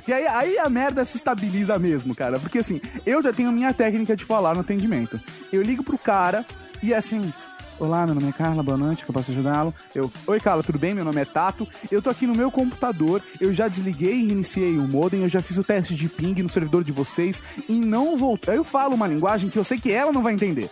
E 0.06 0.12
aí, 0.12 0.26
aí 0.26 0.58
a 0.58 0.68
merda 0.68 1.04
se 1.04 1.16
estabiliza 1.16 1.78
mesmo, 1.78 2.14
cara. 2.14 2.38
Porque 2.38 2.58
assim, 2.58 2.80
eu 3.06 3.22
já 3.22 3.32
tenho 3.32 3.48
a 3.48 3.52
minha 3.52 3.72
técnica 3.72 4.16
de 4.16 4.24
falar 4.24 4.54
no 4.54 4.60
atendimento. 4.60 5.20
Eu 5.52 5.62
ligo 5.62 5.82
pro 5.82 5.98
cara 5.98 6.44
e 6.82 6.94
assim. 6.94 7.32
Olá, 7.80 8.04
meu 8.04 8.16
nome 8.16 8.28
é 8.28 8.32
Carla, 8.32 8.60
boa 8.60 8.76
noite, 8.76 9.04
que 9.04 9.10
eu 9.10 9.14
posso 9.14 9.30
ajudá-lo? 9.30 9.72
Eu, 9.94 10.10
oi 10.26 10.40
Carla, 10.40 10.64
tudo 10.64 10.80
bem? 10.80 10.94
Meu 10.94 11.04
nome 11.04 11.20
é 11.20 11.24
Tato. 11.24 11.66
Eu 11.92 12.02
tô 12.02 12.10
aqui 12.10 12.26
no 12.26 12.34
meu 12.34 12.50
computador, 12.50 13.22
eu 13.40 13.52
já 13.52 13.68
desliguei 13.68 14.14
e 14.14 14.26
reiniciei 14.26 14.76
o 14.76 14.88
modem, 14.88 15.22
eu 15.22 15.28
já 15.28 15.40
fiz 15.40 15.56
o 15.58 15.62
teste 15.62 15.94
de 15.94 16.08
ping 16.08 16.42
no 16.42 16.48
servidor 16.48 16.82
de 16.82 16.90
vocês 16.90 17.40
e 17.68 17.76
não 17.76 18.16
voltei. 18.16 18.54
Aí 18.54 18.58
eu 18.58 18.64
falo 18.64 18.96
uma 18.96 19.06
linguagem 19.06 19.48
que 19.48 19.56
eu 19.56 19.62
sei 19.62 19.78
que 19.78 19.92
ela 19.92 20.10
não 20.10 20.24
vai 20.24 20.34
entender. 20.34 20.68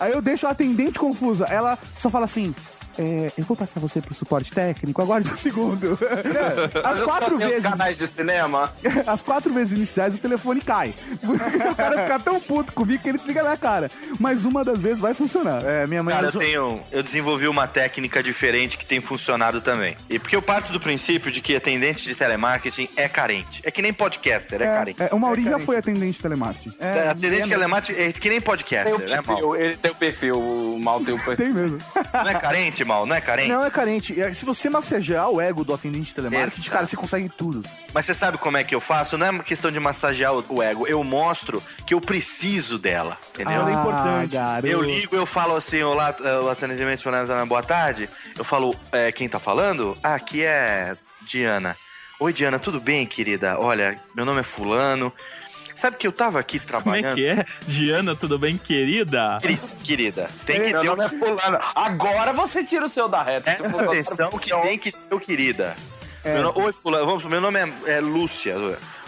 Aí 0.00 0.12
eu 0.12 0.22
deixo 0.22 0.46
a 0.46 0.50
atendente 0.50 0.98
confusa. 0.98 1.44
Ela 1.44 1.78
só 1.98 2.08
fala 2.08 2.24
assim: 2.24 2.54
é, 2.98 3.32
eu 3.36 3.44
vou 3.44 3.56
passar 3.56 3.80
você 3.80 4.00
pro 4.00 4.14
suporte 4.14 4.52
técnico, 4.52 5.00
aguarde 5.02 5.32
um 5.32 5.36
segundo. 5.36 5.98
Mas 6.74 6.84
As 6.84 7.00
eu 7.00 7.06
só 7.06 7.12
quatro 7.12 7.38
vezes. 7.38 7.62
canais 7.62 7.98
de 7.98 8.06
cinema. 8.06 8.72
As 9.06 9.22
quatro 9.22 9.52
vezes 9.52 9.72
iniciais 9.72 10.14
o 10.14 10.18
telefone 10.18 10.60
cai. 10.60 10.94
o 11.22 11.74
cara 11.74 12.02
fica 12.02 12.18
tão 12.20 12.40
puto 12.40 12.72
comigo 12.72 13.02
que 13.02 13.08
ele 13.08 13.18
desliga 13.18 13.42
na 13.42 13.56
cara. 13.56 13.90
Mas 14.18 14.44
uma 14.44 14.64
das 14.64 14.78
vezes 14.78 15.00
vai 15.00 15.14
funcionar. 15.14 15.64
É, 15.64 15.86
minha 15.86 16.02
mãe 16.02 16.14
Cara, 16.14 16.26
eu 16.28 16.32
tenho. 16.32 16.80
Eu 16.90 17.02
desenvolvi 17.02 17.48
uma 17.48 17.66
técnica 17.66 18.22
diferente 18.22 18.78
que 18.78 18.86
tem 18.86 19.00
funcionado 19.00 19.60
também. 19.60 19.96
E 20.08 20.18
porque 20.18 20.36
eu 20.36 20.42
parto 20.42 20.72
do 20.72 20.80
princípio 20.80 21.30
de 21.30 21.40
que 21.40 21.56
atendente 21.56 22.02
de 22.02 22.14
telemarketing 22.14 22.88
é 22.96 23.08
carente. 23.08 23.60
É 23.64 23.70
que 23.70 23.82
nem 23.82 23.92
podcaster, 23.92 24.60
é, 24.60 24.66
carente. 24.66 25.02
É, 25.02 25.14
o 25.14 25.18
Mauri 25.18 25.44
já 25.44 25.58
foi 25.58 25.76
atendente 25.76 26.16
de 26.16 26.22
telemarketing. 26.22 26.76
É, 26.80 27.08
atendente 27.08 27.42
de 27.42 27.50
telemarketing 27.50 28.00
é 28.00 28.12
que 28.12 28.28
nem 28.28 28.40
podcaster, 28.40 28.96
Tem 28.96 29.06
o 29.06 29.10
né, 29.10 29.16
mal? 29.16 29.24
perfil, 29.24 29.56
ele 29.56 29.76
tem 29.76 29.90
o 29.90 29.94
perfil, 29.94 30.40
o 30.40 30.78
mal 30.80 31.00
tem 31.00 31.14
o 31.14 31.18
perfil. 31.18 31.36
Tem 31.46 31.52
mesmo. 31.52 31.78
Não 32.12 32.28
é 32.28 32.34
carente, 32.34 32.84
mal? 32.86 33.04
Não 33.06 33.14
é 33.16 33.20
carente? 33.20 33.48
Não 33.48 33.64
é 33.64 33.70
carente. 33.70 34.18
É, 34.20 34.32
Se 34.32 34.44
você 34.44 34.70
massagear 34.70 35.28
o 35.28 35.40
ego 35.40 35.64
do 35.64 35.74
atendente 35.74 36.06
de 36.06 36.14
telemarketing, 36.14 36.60
Exato. 36.60 36.70
cara, 36.70 36.86
você 36.86 36.96
consegue 36.96 37.28
tudo. 37.28 37.62
Mas 37.92 38.06
você 38.06 38.14
sabe 38.14 38.38
como 38.38 38.56
é 38.56 38.64
que 38.64 38.74
eu 38.74 38.80
faço? 38.80 39.18
Não 39.18 39.26
é 39.26 39.30
uma 39.30 39.42
questão 39.42 39.70
de 39.70 39.78
massagear 39.80 40.32
o- 40.32 40.62
ego. 40.62 40.86
Eu 40.86 41.02
mostro 41.04 41.62
que 41.86 41.92
eu 41.92 42.00
preciso 42.00 42.78
dela, 42.78 43.18
entendeu? 43.30 43.54
Ela 43.60 43.70
é 43.70 43.72
importante. 43.74 44.32
garoto. 44.32 44.66
Eu 44.66 44.82
ligo, 44.82 45.14
eu 45.16 45.26
falo 45.26 45.56
assim, 45.56 45.82
olá, 45.82 46.14
eh, 46.22 46.38
o 46.38 46.48
atendimento 46.48 47.02
Fernanda, 47.02 47.44
boa 47.46 47.62
tarde. 47.62 48.08
Eu 48.38 48.44
falo, 48.44 48.74
é, 48.92 49.10
quem 49.12 49.28
tá 49.28 49.38
falando? 49.38 49.96
Ah, 50.02 50.14
aqui 50.14 50.44
é 50.44 50.96
Diana. 51.22 51.76
Oi, 52.18 52.32
Diana, 52.32 52.58
tudo 52.58 52.80
bem, 52.80 53.06
querida? 53.06 53.58
Olha, 53.60 54.00
meu 54.14 54.24
nome 54.24 54.40
é 54.40 54.42
Fulano. 54.42 55.12
Sabe 55.76 55.96
que 55.96 56.06
eu 56.06 56.12
tava 56.12 56.40
aqui 56.40 56.58
Como 56.66 56.72
é 56.96 57.02
trabalhando. 57.02 57.14
que 57.14 57.26
é? 57.26 57.44
Diana, 57.68 58.16
tudo 58.16 58.38
bem, 58.38 58.56
querida? 58.58 59.36
Queri- 59.40 59.60
Querida, 59.84 60.28
tem 60.44 60.60
que 60.62 60.72
Meu 60.72 60.80
ter 60.80 60.86
nome 60.88 61.04
é 61.04 61.08
fulano. 61.08 61.58
Agora 61.74 62.32
você 62.32 62.64
tira 62.64 62.86
o 62.86 62.88
seu 62.88 63.06
da 63.08 63.22
reta. 63.22 63.50
Essa 63.50 63.84
atenção 63.84 64.30
que 64.30 64.50
tem 64.62 64.78
que 64.78 64.90
ter, 64.90 65.14
o 65.14 65.20
querida. 65.20 65.76
Meu 66.24 66.42
no- 66.42 66.58
Oi, 66.64 66.72
Fulano, 66.72 67.06
vamos, 67.06 67.24
meu 67.26 67.40
nome 67.40 67.60
é, 67.60 67.72
é 67.98 68.00
Lúcia. 68.00 68.56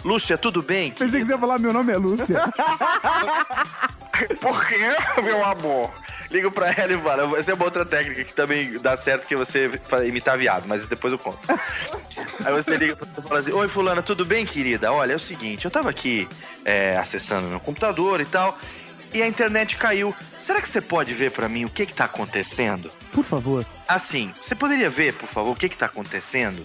Lúcia, 0.05 0.37
tudo 0.37 0.61
bem? 0.61 0.91
Pensei 0.91 1.19
que 1.19 1.25
você 1.25 1.33
ia 1.33 1.37
falar, 1.37 1.59
meu 1.59 1.73
nome 1.73 1.91
é 1.91 1.97
Lúcia. 1.97 2.41
Por 4.39 4.65
quê, 4.67 4.77
meu 5.21 5.43
amor? 5.45 5.91
Ligo 6.31 6.51
pra 6.51 6.71
ela 6.71 6.93
e 6.93 6.97
falo. 6.97 7.35
Essa 7.35 7.51
é 7.51 7.53
uma 7.53 7.65
outra 7.65 7.85
técnica 7.85 8.23
que 8.23 8.33
também 8.33 8.77
dá 8.79 8.95
certo 8.95 9.25
que 9.25 9.35
você 9.35 9.69
imitar 10.05 10.37
viado, 10.37 10.65
mas 10.67 10.85
depois 10.85 11.11
eu 11.11 11.17
conto. 11.17 11.39
Aí 12.45 12.53
você 12.53 12.77
liga 12.77 12.97
e 13.17 13.21
fala 13.21 13.39
assim: 13.39 13.51
Oi, 13.51 13.67
Fulana, 13.67 14.01
tudo 14.01 14.23
bem, 14.25 14.45
querida? 14.45 14.91
Olha, 14.93 15.13
é 15.13 15.15
o 15.15 15.19
seguinte, 15.19 15.65
eu 15.65 15.71
tava 15.71 15.89
aqui 15.89 16.27
é, 16.63 16.97
acessando 16.97 17.47
meu 17.47 17.59
computador 17.59 18.21
e 18.21 18.25
tal, 18.25 18.57
e 19.13 19.21
a 19.21 19.27
internet 19.27 19.75
caiu. 19.75 20.15
Será 20.39 20.61
que 20.61 20.69
você 20.69 20.79
pode 20.79 21.13
ver 21.13 21.31
pra 21.31 21.49
mim 21.49 21.65
o 21.65 21.69
que 21.69 21.85
que 21.85 21.93
tá 21.93 22.05
acontecendo? 22.05 22.91
Por 23.11 23.25
favor. 23.25 23.65
Assim, 23.87 24.31
você 24.41 24.55
poderia 24.55 24.89
ver, 24.89 25.13
por 25.15 25.27
favor, 25.27 25.51
o 25.51 25.55
que 25.55 25.67
que 25.67 25.77
tá 25.77 25.87
acontecendo? 25.87 26.63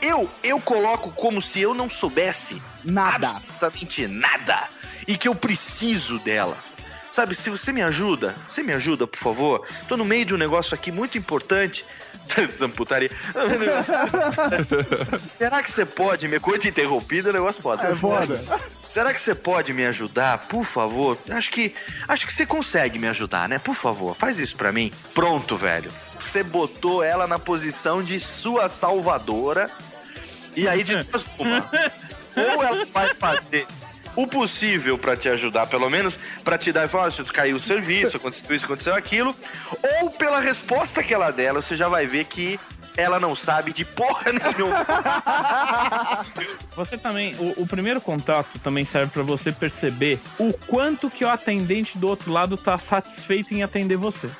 Eu, 0.00 0.30
eu 0.42 0.60
coloco 0.60 1.10
como 1.10 1.42
se 1.42 1.60
eu 1.60 1.74
não 1.74 1.90
soubesse 1.90 2.62
Nada. 2.84 3.26
absolutamente 3.26 4.06
nada 4.06 4.68
e 5.08 5.16
que 5.16 5.26
eu 5.26 5.34
preciso 5.34 6.18
dela. 6.20 6.56
Sabe, 7.16 7.34
se 7.34 7.48
você 7.48 7.72
me 7.72 7.80
ajuda, 7.80 8.34
você 8.46 8.62
me 8.62 8.74
ajuda, 8.74 9.06
por 9.06 9.16
favor. 9.16 9.66
Tô 9.88 9.96
no 9.96 10.04
meio 10.04 10.22
de 10.26 10.34
um 10.34 10.36
negócio 10.36 10.74
aqui 10.74 10.92
muito 10.92 11.16
importante. 11.16 11.82
Putaria. 12.76 13.10
Será 15.32 15.62
que 15.62 15.70
você 15.70 15.86
pode 15.86 16.28
me. 16.28 16.38
Coisa 16.38 16.68
interrompida 16.68 17.30
é 17.30 17.32
um 17.32 17.32
negócio 17.36 17.62
foda. 17.62 17.88
É 17.88 17.96
foda. 17.96 18.34
Será 18.86 19.14
que 19.14 19.20
você 19.22 19.34
pode 19.34 19.72
me 19.72 19.86
ajudar, 19.86 20.46
por 20.46 20.66
favor? 20.66 21.16
Acho 21.30 21.50
que. 21.50 21.74
Acho 22.06 22.26
que 22.26 22.34
você 22.34 22.44
consegue 22.44 22.98
me 22.98 23.08
ajudar, 23.08 23.48
né? 23.48 23.58
Por 23.58 23.74
favor, 23.74 24.14
faz 24.14 24.38
isso 24.38 24.54
pra 24.54 24.70
mim. 24.70 24.92
Pronto, 25.14 25.56
velho. 25.56 25.90
Você 26.20 26.42
botou 26.42 27.02
ela 27.02 27.26
na 27.26 27.38
posição 27.38 28.02
de 28.02 28.20
sua 28.20 28.68
salvadora. 28.68 29.70
E 30.54 30.68
aí, 30.68 30.84
de 30.84 31.00
duas 31.02 31.30
uma. 31.38 31.70
Ou 32.36 32.62
ela 32.62 32.84
vai 32.92 33.14
fazer 33.14 33.66
o 34.16 34.26
possível 34.26 34.98
pra 34.98 35.16
te 35.16 35.28
ajudar, 35.28 35.66
pelo 35.66 35.88
menos, 35.88 36.18
pra 36.42 36.58
te 36.58 36.72
dar 36.72 36.86
informação, 36.86 37.24
se 37.24 37.32
caiu 37.32 37.56
o 37.56 37.60
serviço, 37.60 38.16
aconteceu 38.16 38.56
isso, 38.56 38.64
aconteceu 38.64 38.94
aquilo, 38.94 39.36
ou 40.00 40.10
pela 40.10 40.40
resposta 40.40 41.02
que 41.02 41.14
ela 41.14 41.30
dela, 41.30 41.62
você 41.62 41.76
já 41.76 41.88
vai 41.88 42.06
ver 42.06 42.24
que 42.24 42.58
ela 42.96 43.20
não 43.20 43.36
sabe 43.36 43.72
de 43.72 43.84
porra 43.84 44.32
nenhuma. 44.32 44.86
Você 46.74 46.96
também, 46.96 47.34
o, 47.34 47.62
o 47.62 47.66
primeiro 47.66 48.00
contato 48.00 48.58
também 48.60 48.84
serve 48.84 49.12
pra 49.12 49.22
você 49.22 49.52
perceber 49.52 50.18
o 50.38 50.52
quanto 50.52 51.10
que 51.10 51.24
o 51.24 51.28
atendente 51.28 51.98
do 51.98 52.06
outro 52.06 52.32
lado 52.32 52.56
tá 52.56 52.78
satisfeito 52.78 53.52
em 53.52 53.62
atender 53.62 53.96
você. 53.96 54.30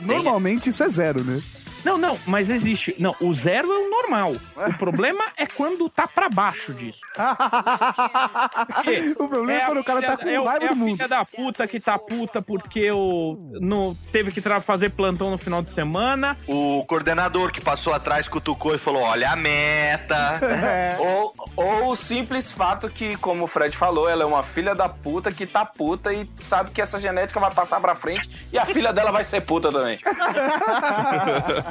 Normalmente 0.00 0.68
isso 0.68 0.82
é 0.82 0.88
zero, 0.88 1.24
né? 1.24 1.42
Não, 1.84 1.98
não, 1.98 2.18
mas 2.26 2.48
existe. 2.50 2.94
Não, 2.98 3.14
o 3.20 3.32
zero 3.34 3.72
é 3.72 3.78
o 3.78 3.90
normal. 3.90 4.32
O 4.56 4.72
problema 4.78 5.24
é 5.36 5.46
quando 5.46 5.88
tá 5.88 6.04
pra 6.12 6.28
baixo 6.28 6.72
disso. 6.74 7.00
Porque 8.74 9.14
O 9.18 9.28
problema 9.28 9.52
é 9.52 9.62
a 9.62 9.66
quando 9.66 9.78
o 9.80 9.84
cara 9.84 10.00
filha- 10.00 10.16
tá 10.16 10.22
com 10.24 10.28
é 10.30 10.40
o- 10.40 10.44
raiva 10.44 10.64
é 10.64 10.68
do 10.68 10.72
a 10.72 10.76
mundo. 10.76 10.96
filha 10.96 11.08
da 11.08 11.24
puta 11.24 11.66
que 11.66 11.80
tá 11.80 11.98
puta 11.98 12.42
porque 12.42 12.90
o, 12.90 13.36
no, 13.60 13.94
teve 14.12 14.30
que 14.32 14.40
fazer 14.60 14.90
plantão 14.90 15.30
no 15.30 15.38
final 15.38 15.62
de 15.62 15.72
semana. 15.72 16.36
O 16.46 16.84
coordenador 16.86 17.50
que 17.52 17.60
passou 17.60 17.92
atrás 17.92 18.28
cutucou 18.28 18.74
e 18.74 18.78
falou: 18.78 19.02
olha 19.02 19.30
a 19.30 19.36
meta. 19.36 20.14
É. 20.64 20.96
Ou, 20.98 21.34
ou 21.56 21.90
o 21.90 21.96
simples 21.96 22.50
fato 22.52 22.88
que, 22.88 23.16
como 23.16 23.44
o 23.44 23.46
Fred 23.46 23.76
falou, 23.76 24.08
ela 24.08 24.22
é 24.22 24.26
uma 24.26 24.42
filha 24.42 24.74
da 24.74 24.88
puta 24.88 25.30
que 25.32 25.46
tá 25.46 25.64
puta 25.64 26.12
e 26.12 26.28
sabe 26.38 26.70
que 26.70 26.80
essa 26.80 27.00
genética 27.00 27.38
vai 27.40 27.50
passar 27.52 27.80
pra 27.80 27.94
frente 27.94 28.28
e 28.52 28.58
a 28.58 28.64
filha 28.64 28.92
dela 28.92 29.10
vai 29.10 29.24
ser 29.24 29.40
puta 29.42 29.70
também. 29.70 29.98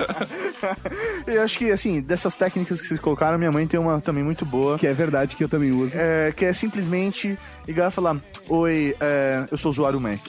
Eu 1.28 1.42
acho 1.42 1.58
que, 1.58 1.72
assim, 1.72 2.02
dessas 2.02 2.36
técnicas 2.36 2.82
que 2.82 2.88
vocês 2.88 3.00
colocaram, 3.00 3.38
minha 3.38 3.52
mãe 3.52 3.68
tem 3.68 3.80
uma 3.80 4.00
também 4.02 4.24
muito 4.24 4.46
boa. 4.46 4.78
Que 4.78 4.88
é 4.88 4.94
verdade 4.94 5.36
que 5.36 5.44
eu 5.44 5.50
também 5.50 5.72
uso. 5.72 5.96
É, 5.98 6.32
que 6.32 6.46
é 6.46 6.54
simplesmente 6.54 7.38
ligar 7.68 7.90
e 7.90 7.92
falar: 7.92 8.18
Oi, 8.48 8.96
é, 9.00 9.48
eu 9.52 9.58
sou 9.58 9.70
usuário 9.70 10.00
Mac. 10.00 10.20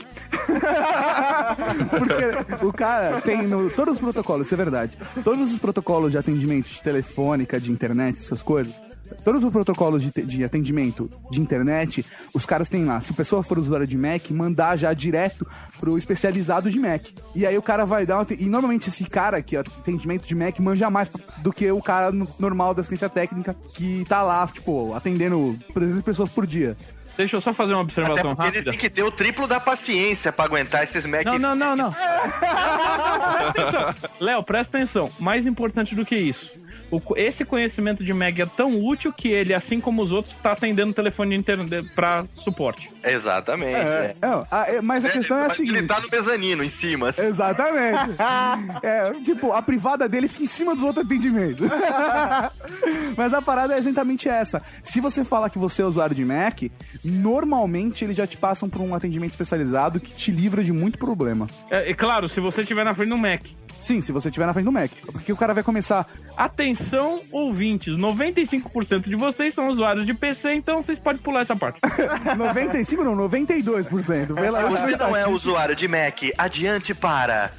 Porque 1.91 2.65
o 2.65 2.73
cara 2.73 3.21
tem 3.21 3.43
no, 3.43 3.71
todos 3.71 3.95
os 3.95 4.01
protocolos, 4.01 4.47
isso 4.47 4.55
é 4.55 4.57
verdade. 4.57 4.99
Todos 5.23 5.53
os 5.53 5.59
protocolos 5.59 6.13
de 6.13 6.19
atendimento 6.19 6.69
de 6.69 6.83
telefônica, 6.83 7.61
de 7.61 7.71
internet, 7.71 8.19
essas 8.19 8.43
coisas. 8.43 8.75
Todos 9.25 9.43
os 9.45 9.51
protocolos 9.51 10.03
de, 10.03 10.11
de 10.23 10.45
atendimento 10.45 11.11
de 11.31 11.41
internet, 11.41 12.05
os 12.35 12.45
caras 12.45 12.69
têm 12.69 12.85
lá. 12.85 13.01
Se 13.01 13.13
a 13.13 13.15
pessoa 13.15 13.43
for 13.43 13.59
usuário 13.59 13.87
de 13.87 13.97
Mac, 13.97 14.31
mandar 14.31 14.77
já 14.77 14.93
direto 14.93 15.47
pro 15.81 15.97
especializado 15.97 16.71
de 16.71 16.79
Mac. 16.79 17.07
E 17.35 17.47
aí 17.47 17.57
o 17.57 17.63
cara 17.63 17.85
vai 17.85 18.05
dar. 18.05 18.17
uma 18.19 18.27
E 18.39 18.47
normalmente 18.47 18.89
esse 18.89 19.05
cara 19.05 19.41
que 19.43 19.57
atendimento 19.57 20.27
de 20.27 20.35
Mac 20.35 20.59
manja 20.59 20.91
mais 20.91 21.09
do 21.39 21.53
que 21.53 21.71
o 21.71 21.81
cara 21.83 22.11
no- 22.13 22.29
normal 22.39 22.75
da 22.75 22.81
assistência 22.81 23.09
técnica 23.09 23.55
que 23.77 24.05
tá 24.09 24.23
lá, 24.23 24.47
tipo, 24.47 24.93
atendendo 24.95 25.57
300 25.73 26.03
pessoas 26.03 26.29
por 26.31 26.47
dia. 26.47 26.77
Deixa 27.17 27.37
eu 27.37 27.41
só 27.41 27.55
fazer 27.55 27.75
uma 27.75 27.83
Até 27.83 27.93
observação 28.01 28.35
porque 28.35 28.49
ele 28.49 28.57
rápida. 28.57 28.71
tem 28.73 28.81
que 28.81 28.91
ter 28.91 29.05
o 29.05 29.11
triplo 29.11 29.47
da 29.47 29.61
paciência 29.61 30.33
pra 30.33 30.47
aguentar 30.47 30.83
esses 30.83 31.07
Mac. 31.07 31.25
Não, 31.25 31.39
não, 31.39 31.55
não, 31.55 31.77
não. 31.77 31.93
presta 31.95 33.49
atenção. 33.51 33.95
Léo, 34.21 34.43
presta 34.43 34.77
atenção. 34.77 35.11
Mais 35.21 35.47
importante 35.47 35.95
do 35.95 36.05
que 36.05 36.17
isso. 36.17 36.64
Esse 37.17 37.45
conhecimento 37.45 38.05
de 38.05 38.13
Meg 38.15 38.41
é 38.43 38.47
tão 38.47 38.81
útil 38.85 39.13
que 39.13 39.29
ele, 39.29 39.53
assim 39.55 39.81
como 39.81 40.03
os 40.03 40.13
outros, 40.13 40.35
tá 40.43 40.53
atendendo 40.53 40.91
o 40.91 40.95
telefone 40.95 41.35
interno 41.37 41.67
para 41.95 42.25
suporte. 42.37 42.91
Exatamente. 43.03 43.75
É, 43.77 44.15
É. 44.21 44.27
não, 44.27 44.47
a- 44.51 44.65
é, 44.69 44.81
mas 44.81 45.05
a 45.05 45.11
questão 45.11 45.37
é 45.39 45.41
a 45.45 45.49
Mas 45.49 45.59
ele 45.59 45.69
seguinte. 45.69 45.87
tá 45.89 46.01
no 46.01 46.09
mezanino, 46.11 46.63
em 46.65 46.69
cima. 46.69 47.09
assim. 47.09 47.27
Exatamente. 47.27 48.15
É, 48.83 49.13
tipo, 49.25 49.53
a 49.53 49.63
privada 49.63 50.09
dele 50.09 50.29
fica 50.29 50.45
em 50.45 50.49
cima 50.49 50.75
dos 50.75 50.85
outros 50.85 51.05
atendimentos. 51.05 51.67
Mas 53.17 53.33
a 53.33 53.41
parada 53.43 53.75
é 53.75 53.79
exatamente 53.79 54.29
essa. 54.29 54.61
Se 54.83 55.01
você 55.01 55.25
falar 55.25 55.51
que 55.51 55.59
você 55.59 55.83
é 55.83 55.85
usuário 55.85 56.15
de 56.15 56.25
Mac, 56.25 56.63
normalmente 57.05 58.05
eles 58.05 58.17
já 58.17 58.27
te 58.27 58.37
passam 58.37 58.69
por 58.69 58.81
um 58.81 58.95
atendimento 58.95 59.31
especializado 59.31 60.01
que 60.01 60.13
te 60.13 60.31
livra 60.31 60.63
de 60.65 60.73
muito 60.73 60.99
problema. 60.99 61.47
É, 61.71 61.91
é 61.91 61.95
claro, 61.95 62.29
se 62.29 62.41
você 62.41 62.63
estiver 62.63 62.85
na 62.85 62.95
frente 62.95 63.11
do 63.11 63.19
Mac. 63.19 63.43
Sim, 63.85 64.01
se 64.01 64.13
você 64.13 64.29
estiver 64.29 64.47
na 64.47 64.55
frente 64.55 64.65
do 64.65 64.73
Mac. 64.73 64.91
Porque 65.13 65.31
o 65.31 65.37
cara 65.37 65.53
vai 65.53 65.63
começar. 65.63 66.07
Atenção, 66.39 67.21
ouvintes. 67.31 67.99
95% 67.99 69.03
de 69.07 69.15
vocês 69.15 69.53
são 69.53 69.69
usuários 69.69 70.07
de 70.07 70.15
PC, 70.15 70.55
então 70.55 70.83
vocês 70.83 70.99
podem 70.99 71.21
pular 71.21 71.43
essa 71.43 71.55
parte. 71.55 71.81
95, 72.35 73.05
não, 73.05 73.15
92%. 73.15 74.35
Pela 74.35 74.53
Se 74.53 74.63
você 74.65 74.97
não 74.97 75.15
é 75.15 75.29
usuário 75.29 75.77
de 75.77 75.87
Mac, 75.87 76.19
adiante 76.39 76.95
para 76.95 77.51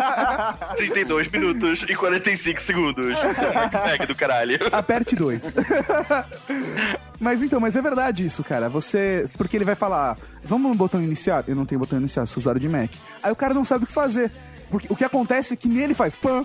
32 0.76 1.28
minutos 1.30 1.86
e 1.88 1.96
45 1.96 2.60
segundos. 2.60 3.16
Seu 3.16 3.54
Mac 3.54 4.06
do 4.06 4.14
caralho. 4.14 4.58
Aperte 4.70 5.16
dois. 5.16 5.54
mas 7.18 7.42
então, 7.42 7.58
mas 7.58 7.74
é 7.74 7.80
verdade 7.80 8.26
isso, 8.26 8.44
cara. 8.44 8.68
Você. 8.68 9.24
Porque 9.38 9.56
ele 9.56 9.64
vai 9.64 9.74
falar, 9.74 10.18
vamos 10.44 10.70
no 10.70 10.76
botão 10.76 11.00
iniciar? 11.00 11.44
Eu 11.48 11.56
não 11.56 11.64
tenho 11.64 11.78
botão 11.78 11.98
iniciar, 11.98 12.26
sou 12.26 12.42
usuário 12.42 12.60
de 12.60 12.68
Mac. 12.68 12.90
Aí 13.22 13.32
o 13.32 13.36
cara 13.36 13.54
não 13.54 13.64
sabe 13.64 13.84
o 13.84 13.86
que 13.86 13.92
fazer. 13.94 14.30
Porque 14.70 14.86
o 14.90 14.96
que 14.96 15.04
acontece 15.04 15.52
é 15.52 15.56
que 15.56 15.68
nele 15.68 15.94
faz 15.94 16.14
pan. 16.14 16.44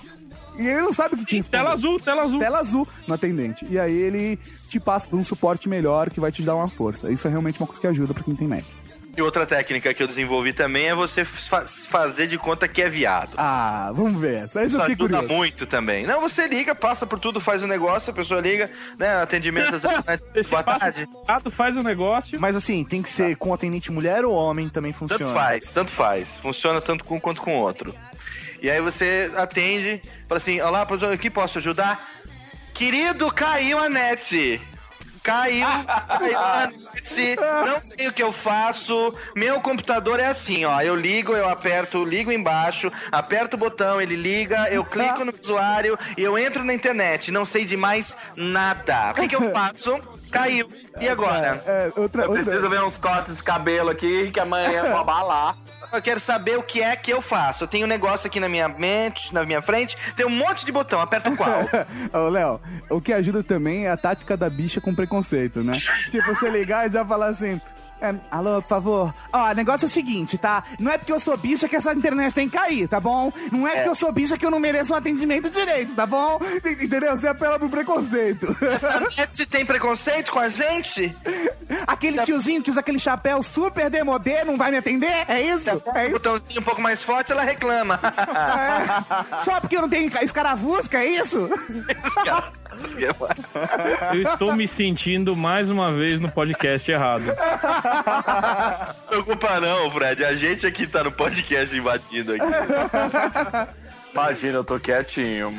E 0.57 0.67
ele 0.67 0.81
não 0.81 0.93
sabe 0.93 1.15
o 1.15 1.17
que 1.17 1.25
te 1.25 1.37
responder. 1.37 1.57
Tela 1.57 1.73
azul, 1.73 1.99
tela 1.99 2.21
azul. 2.23 2.39
Tela 2.39 2.59
azul 2.59 2.87
no 3.07 3.13
atendente. 3.13 3.65
E 3.69 3.79
aí 3.79 3.95
ele 3.95 4.37
te 4.69 4.79
passa 4.79 5.07
por 5.07 5.17
um 5.17 5.23
suporte 5.23 5.69
melhor 5.69 6.09
que 6.09 6.19
vai 6.19 6.31
te 6.31 6.43
dar 6.43 6.55
uma 6.55 6.67
força. 6.69 7.09
Isso 7.11 7.25
é 7.27 7.31
realmente 7.31 7.59
uma 7.59 7.67
coisa 7.67 7.81
que 7.81 7.87
ajuda 7.87 8.13
pra 8.13 8.23
quem 8.23 8.35
tem 8.35 8.47
Mac. 8.47 8.65
E 9.15 9.21
outra 9.21 9.45
técnica 9.45 9.93
que 9.93 10.01
eu 10.01 10.07
desenvolvi 10.07 10.53
também 10.53 10.87
é 10.87 10.95
você 10.95 11.25
fa- 11.25 11.65
fazer 11.67 12.27
de 12.27 12.37
conta 12.37 12.65
que 12.67 12.81
é 12.81 12.87
viado. 12.89 13.33
Ah, 13.37 13.91
vamos 13.93 14.19
ver. 14.21 14.45
Isso 14.45 14.57
fiquei 14.59 14.93
ajuda 14.95 14.95
curioso. 15.17 15.27
muito 15.27 15.65
também. 15.65 16.05
Não, 16.07 16.21
você 16.21 16.47
liga, 16.47 16.73
passa 16.73 17.05
por 17.05 17.19
tudo, 17.19 17.41
faz 17.41 17.61
o 17.61 17.67
negócio, 17.67 18.09
a 18.11 18.13
pessoa 18.13 18.39
liga, 18.39 18.71
né? 18.97 19.21
Atendimento. 19.21 19.75
Esse 20.33 20.49
Boa 20.49 20.63
passa 20.63 20.79
tarde. 20.79 21.03
o 21.03 21.07
contato, 21.07 21.51
faz 21.51 21.75
o 21.75 21.83
negócio. 21.83 22.39
Mas 22.39 22.55
assim, 22.55 22.85
tem 22.85 23.01
que 23.01 23.09
ser 23.09 23.35
com 23.35 23.53
atendente 23.53 23.91
mulher 23.91 24.23
ou 24.23 24.33
homem 24.33 24.69
também 24.69 24.93
funciona? 24.93 25.23
Tanto 25.25 25.33
faz, 25.33 25.69
tanto 25.71 25.91
faz. 25.91 26.37
Funciona 26.37 26.79
tanto 26.79 27.03
com 27.03 27.15
um 27.15 27.19
quanto 27.19 27.41
com 27.41 27.57
o 27.57 27.61
outro. 27.61 27.93
E 28.61 28.69
aí 28.69 28.79
você 28.79 29.29
atende, 29.35 30.01
fala 30.27 30.37
assim: 30.37 30.61
Olá, 30.61 30.85
professor, 30.85 31.13
aqui 31.13 31.29
posso 31.29 31.57
ajudar? 31.57 32.09
Querido, 32.73 33.29
caiu 33.33 33.77
a 33.77 33.89
net. 33.89 34.61
Caiu, 35.23 35.65
caiu 36.07 36.39
net. 36.71 37.35
Não 37.65 37.79
sei 37.83 38.07
o 38.07 38.13
que 38.13 38.23
eu 38.23 38.31
faço. 38.31 39.13
Meu 39.35 39.61
computador 39.61 40.19
é 40.19 40.25
assim, 40.25 40.65
ó. 40.65 40.81
Eu 40.81 40.95
ligo, 40.95 41.33
eu 41.33 41.47
aperto, 41.47 42.03
ligo 42.03 42.31
embaixo, 42.31 42.91
aperto 43.11 43.55
o 43.55 43.59
botão, 43.59 44.01
ele 44.01 44.15
liga, 44.15 44.67
eu 44.71 44.83
clico 44.83 45.23
no 45.23 45.33
usuário 45.39 45.97
e 46.17 46.23
eu 46.23 46.37
entro 46.37 46.63
na 46.63 46.73
internet. 46.73 47.31
Não 47.31 47.45
sei 47.45 47.65
de 47.65 47.77
mais 47.77 48.17
nada. 48.35 49.11
O 49.11 49.13
que, 49.15 49.27
que 49.27 49.35
eu 49.35 49.51
faço? 49.51 49.99
Caiu. 50.31 50.67
E 50.99 51.07
agora? 51.09 51.61
É, 51.67 51.91
outra, 51.95 52.23
Eu 52.23 52.29
outra- 52.29 52.43
preciso 52.43 52.69
ver 52.69 52.81
uns 52.83 52.97
cortes 52.97 53.37
de 53.37 53.43
cabelo 53.43 53.89
aqui 53.89 54.31
que 54.31 54.39
amanhã 54.39 54.71
eu 54.85 54.91
vou 54.91 54.99
abalar. 55.01 55.55
Eu 55.91 56.01
quero 56.01 56.19
saber 56.19 56.57
o 56.57 56.63
que 56.63 56.81
é 56.81 56.95
que 56.95 57.11
eu 57.11 57.21
faço. 57.21 57.63
Eu 57.63 57.67
tenho 57.67 57.85
um 57.85 57.89
negócio 57.89 58.27
aqui 58.27 58.39
na 58.39 58.47
minha 58.47 58.67
mente, 58.67 59.33
na 59.33 59.43
minha 59.43 59.61
frente, 59.61 59.97
tem 60.15 60.25
um 60.25 60.29
monte 60.29 60.65
de 60.65 60.71
botão, 60.71 61.01
aperto 61.01 61.35
qual? 61.35 61.61
Ô, 62.13 62.29
Léo, 62.29 62.61
o 62.89 63.01
que 63.01 63.11
ajuda 63.11 63.43
também 63.43 63.85
é 63.85 63.91
a 63.91 63.97
tática 63.97 64.37
da 64.37 64.49
bicha 64.49 64.79
com 64.79 64.95
preconceito, 64.95 65.63
né? 65.63 65.73
tipo, 66.09 66.25
você 66.33 66.49
ligar 66.49 66.87
e 66.87 66.91
já 66.91 67.05
falar 67.05 67.27
assim. 67.27 67.59
É, 68.01 68.15
alô, 68.31 68.61
por 68.61 68.67
favor. 68.67 69.13
Ó, 69.31 69.51
o 69.51 69.53
negócio 69.53 69.85
é 69.85 69.87
o 69.87 69.91
seguinte, 69.91 70.37
tá? 70.37 70.63
Não 70.79 70.91
é 70.91 70.97
porque 70.97 71.13
eu 71.13 71.19
sou 71.19 71.37
bicha 71.37 71.67
que 71.69 71.75
essa 71.75 71.93
internet 71.93 72.33
tem 72.33 72.49
que 72.49 72.57
cair, 72.57 72.87
tá 72.87 72.99
bom? 72.99 73.31
Não 73.51 73.67
é 73.67 73.75
porque 73.75 73.89
eu 73.89 73.95
sou 73.95 74.11
bicha 74.11 74.37
que 74.37 74.45
eu 74.45 74.49
não 74.49 74.59
mereço 74.59 74.91
um 74.91 74.95
atendimento 74.95 75.49
direito, 75.51 75.93
tá 75.93 76.05
bom? 76.07 76.39
Entendeu? 76.65 77.15
Você 77.15 77.27
apela 77.27 77.59
pro 77.59 77.69
preconceito. 77.69 78.55
Essa 78.61 78.99
net 78.99 79.45
tem 79.45 79.65
preconceito 79.65 80.31
com 80.31 80.39
a 80.39 80.49
gente? 80.49 81.15
Aquele 81.85 82.21
tiozinho 82.23 82.63
que 82.63 82.71
usa 82.71 82.79
aquele 82.79 82.99
chapéu 82.99 83.43
super 83.43 83.89
demodê 83.89 84.43
não 84.43 84.57
vai 84.57 84.71
me 84.71 84.77
atender? 84.77 85.25
É 85.27 85.39
isso? 85.41 85.81
É 85.93 86.05
isso? 86.05 86.13
botãozinho 86.13 86.59
um 86.59 86.63
pouco 86.63 86.81
mais 86.81 87.03
forte, 87.03 87.31
ela 87.31 87.43
reclama. 87.43 87.99
É. 88.01 89.43
Só 89.45 89.59
porque 89.59 89.77
eu 89.77 89.81
não 89.81 89.89
tenho 89.89 90.11
escaravusca, 90.23 90.97
é 90.97 91.05
isso? 91.05 91.49
Eu 94.13 94.23
estou 94.23 94.55
me 94.55 94.67
sentindo 94.67 95.35
mais 95.35 95.69
uma 95.69 95.91
vez 95.91 96.19
no 96.19 96.31
podcast 96.31 96.89
errado. 96.89 97.23
Não 97.91 99.07
preocupa 99.23 99.59
não, 99.59 99.91
Fred. 99.91 100.23
A 100.25 100.35
gente 100.35 100.65
aqui 100.65 100.87
tá 100.87 101.03
no 101.03 101.11
podcast 101.11 101.75
invadindo 101.77 102.33
aqui. 102.33 102.45
Imagina, 104.13 104.57
eu 104.57 104.63
tô 104.63 104.77
quietinho. 104.77 105.53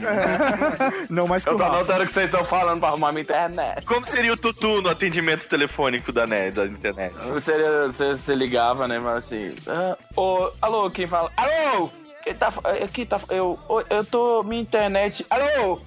Não, 1.09 1.27
mas 1.27 1.47
Eu 1.47 1.57
tô 1.57 1.65
anotando 1.65 2.03
o 2.03 2.07
que 2.07 2.13
vocês 2.13 2.27
estão 2.27 2.45
falando 2.45 2.81
pra 2.81 2.91
arrumar 2.91 3.11
minha 3.11 3.23
internet. 3.23 3.87
Como 3.87 4.05
seria 4.05 4.33
o 4.33 4.37
tutu 4.37 4.83
no 4.83 4.91
atendimento 4.91 5.49
telefônico 5.49 6.13
da, 6.13 6.27
net, 6.27 6.53
da 6.53 6.67
internet? 6.67 7.15
Seria, 7.41 7.85
você, 7.89 8.09
você 8.15 8.35
ligava, 8.35 8.87
né? 8.87 8.99
Mas 8.99 9.25
assim. 9.25 9.55
ah, 9.67 9.97
ô, 10.15 10.51
alô, 10.61 10.91
quem 10.91 11.07
fala? 11.07 11.31
Alô! 11.37 11.91
Quem 12.23 12.35
tá. 12.35 12.51
fa- 12.51 12.61
Aqui 12.85 13.07
tá. 13.07 13.19
Eu, 13.31 13.59
eu 13.89 14.05
tô. 14.05 14.43
Minha 14.43 14.61
internet. 14.61 15.25
Alô! 15.31 15.81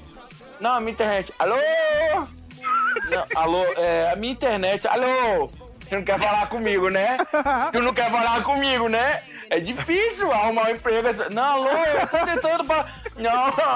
Não, 0.60 0.80
minha 0.80 0.92
internet. 0.92 1.32
Alô! 1.38 1.56
Não, 3.12 3.26
alô, 3.36 3.64
é. 3.78 4.12
A 4.12 4.16
minha 4.16 4.34
internet. 4.34 4.88
Alô! 4.88 5.52
Você 5.88 5.96
não 5.96 6.04
quer 6.04 6.20
falar 6.20 6.48
comigo, 6.48 6.90
né? 6.90 7.18
Tu 7.72 7.82
não 7.82 7.94
quer 7.94 8.10
falar 8.10 8.42
comigo, 8.44 8.90
né? 8.90 9.22
É 9.50 9.60
difícil 9.60 10.32
arrumar 10.32 10.64
um 10.64 10.72
emprego. 10.72 11.08
Não, 11.32 11.44
alô, 11.44 11.70
eu 11.70 12.08
tô 12.08 12.18
tentando 12.26 12.64
falar. 12.64 13.02
Não, 13.18 13.32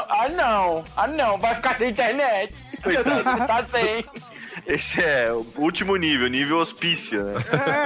ah 0.09 0.29
não, 0.29 0.83
ah 0.97 1.07
não, 1.07 1.37
vai 1.37 1.55
ficar 1.55 1.77
sem 1.77 1.91
internet. 1.91 2.53
tá 3.47 3.63
sem. 3.65 4.03
Esse 4.65 5.01
é 5.01 5.31
o 5.31 5.45
último 5.57 5.95
nível, 5.95 6.27
nível 6.27 6.57
hospício, 6.57 7.23
né? 7.23 7.43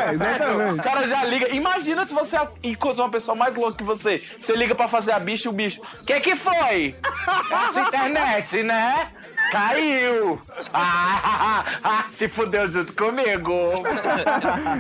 É, 0.07 0.13
exatamente. 0.13 0.79
O 0.79 0.83
cara 0.83 1.07
já 1.07 1.23
liga. 1.25 1.49
Imagina 1.49 2.03
se 2.05 2.13
você 2.13 2.37
encontra 2.63 3.03
uma 3.03 3.11
pessoa 3.11 3.35
mais 3.35 3.55
louca 3.55 3.77
que 3.77 3.83
você. 3.83 4.21
Você 4.39 4.53
liga 4.53 4.73
pra 4.73 4.87
fazer 4.87 5.11
a 5.11 5.19
bicha 5.19 5.47
e 5.47 5.49
o 5.49 5.53
bicho. 5.53 5.81
Que 6.05 6.19
que 6.19 6.35
foi? 6.35 6.95
É 7.51 7.55
a 7.55 7.71
sua 7.71 7.83
internet, 7.83 8.63
né? 8.63 9.11
Caiu! 9.51 10.39
Ah, 10.73 11.65
ah, 11.83 12.05
se 12.09 12.27
fudeu 12.27 12.71
junto 12.71 12.93
comigo! 12.93 13.83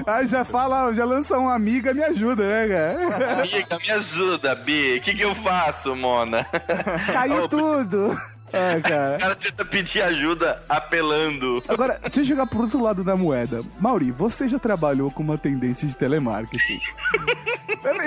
Aí 0.07 0.27
já 0.27 0.43
fala, 0.45 0.93
já 0.93 1.05
lança 1.05 1.37
um 1.37 1.49
amiga, 1.49 1.93
me 1.93 2.03
ajuda, 2.03 2.43
né, 2.43 2.67
cara? 2.67 3.41
Amiga, 3.41 3.77
me 3.79 3.91
ajuda, 3.91 4.55
Bi. 4.55 4.97
O 4.97 5.01
que, 5.01 5.13
que 5.13 5.23
eu 5.23 5.35
faço, 5.35 5.95
Mona? 5.95 6.45
Caiu 7.11 7.47
tudo. 7.47 8.19
Ah, 8.53 8.79
cara. 8.81 9.15
O 9.17 9.19
cara 9.19 9.35
tenta 9.35 9.65
pedir 9.65 10.01
ajuda 10.03 10.61
apelando. 10.69 11.63
Agora, 11.67 11.99
deixa 12.03 12.19
eu 12.19 12.25
jogar 12.25 12.45
pro 12.45 12.61
outro 12.61 12.81
lado 12.81 13.03
da 13.03 13.15
moeda. 13.15 13.61
Mauri, 13.79 14.11
você 14.11 14.47
já 14.47 14.59
trabalhou 14.59 15.09
como 15.09 15.33
atendente 15.33 15.87
de 15.87 15.95
telemarketing. 15.95 16.79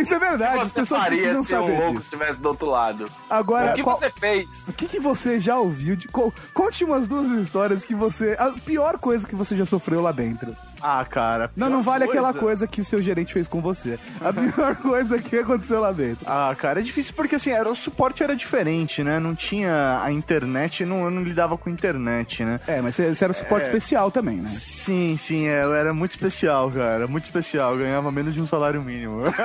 Isso 0.00 0.14
é 0.14 0.18
verdade, 0.18 0.60
as 0.60 0.72
Você 0.72 0.80
pessoas 0.80 1.00
faria 1.02 1.34
se 1.34 1.40
o 1.40 1.44
saber 1.44 1.72
louco 1.78 1.90
disso. 1.98 2.02
estivesse 2.04 2.40
do 2.40 2.48
outro 2.48 2.68
lado. 2.68 3.08
Agora, 3.28 3.72
o 3.72 3.74
que 3.74 3.82
qual- 3.82 3.98
você 3.98 4.10
fez? 4.10 4.68
O 4.68 4.72
que, 4.72 4.86
que 4.86 4.98
você 5.00 5.38
já 5.40 5.58
ouviu? 5.58 5.96
De... 5.96 6.08
co- 6.08 6.32
Conte 6.54 6.84
umas 6.84 7.06
duas 7.06 7.30
histórias 7.30 7.84
que 7.84 7.94
você. 7.94 8.36
A 8.38 8.50
pior 8.52 8.98
coisa 8.98 9.26
que 9.26 9.34
você 9.36 9.54
já 9.56 9.66
sofreu 9.66 10.00
lá 10.00 10.12
dentro. 10.12 10.54
Ah, 10.88 11.04
cara. 11.04 11.50
Não, 11.56 11.68
não 11.68 11.82
vale 11.82 12.04
aquela 12.04 12.32
coisa 12.32 12.64
que 12.66 12.80
o 12.80 12.84
seu 12.84 13.02
gerente 13.02 13.32
fez 13.32 13.48
com 13.48 13.60
você. 13.60 13.98
A 14.20 14.32
pior 14.32 14.76
coisa 14.82 15.18
que 15.18 15.36
aconteceu 15.38 15.80
lá 15.80 15.90
dentro. 15.90 16.24
Ah, 16.24 16.54
cara, 16.56 16.78
é 16.78 16.82
difícil 16.82 17.12
porque 17.14 17.34
assim, 17.34 17.50
era, 17.50 17.68
o 17.68 17.74
suporte 17.74 18.22
era 18.22 18.36
diferente, 18.36 19.02
né? 19.02 19.18
Não 19.18 19.34
tinha 19.34 20.00
a 20.02 20.12
internet, 20.12 20.84
não, 20.84 21.04
eu 21.04 21.10
não 21.10 21.22
lidava 21.24 21.58
com 21.58 21.68
internet, 21.68 22.44
né? 22.44 22.60
É, 22.68 22.80
mas 22.80 22.94
você, 22.94 23.24
era 23.24 23.32
suporte 23.32 23.64
É. 23.64 23.66
especial 23.66 24.12
também, 24.12 24.36
né? 24.36 24.46
Sim, 24.46 25.16
sim, 25.18 25.48
é, 25.48 25.64
eu 25.64 25.74
era 25.74 25.92
muito 25.92 26.12
especial, 26.12 26.70
cara. 26.70 27.08
Muito 27.08 27.24
especial. 27.24 27.72
Eu 27.72 27.78
ganhava 27.78 28.12
menos 28.12 28.32
de 28.34 28.40
um 28.40 28.46
salário 28.46 28.80
mínimo. 28.82 29.22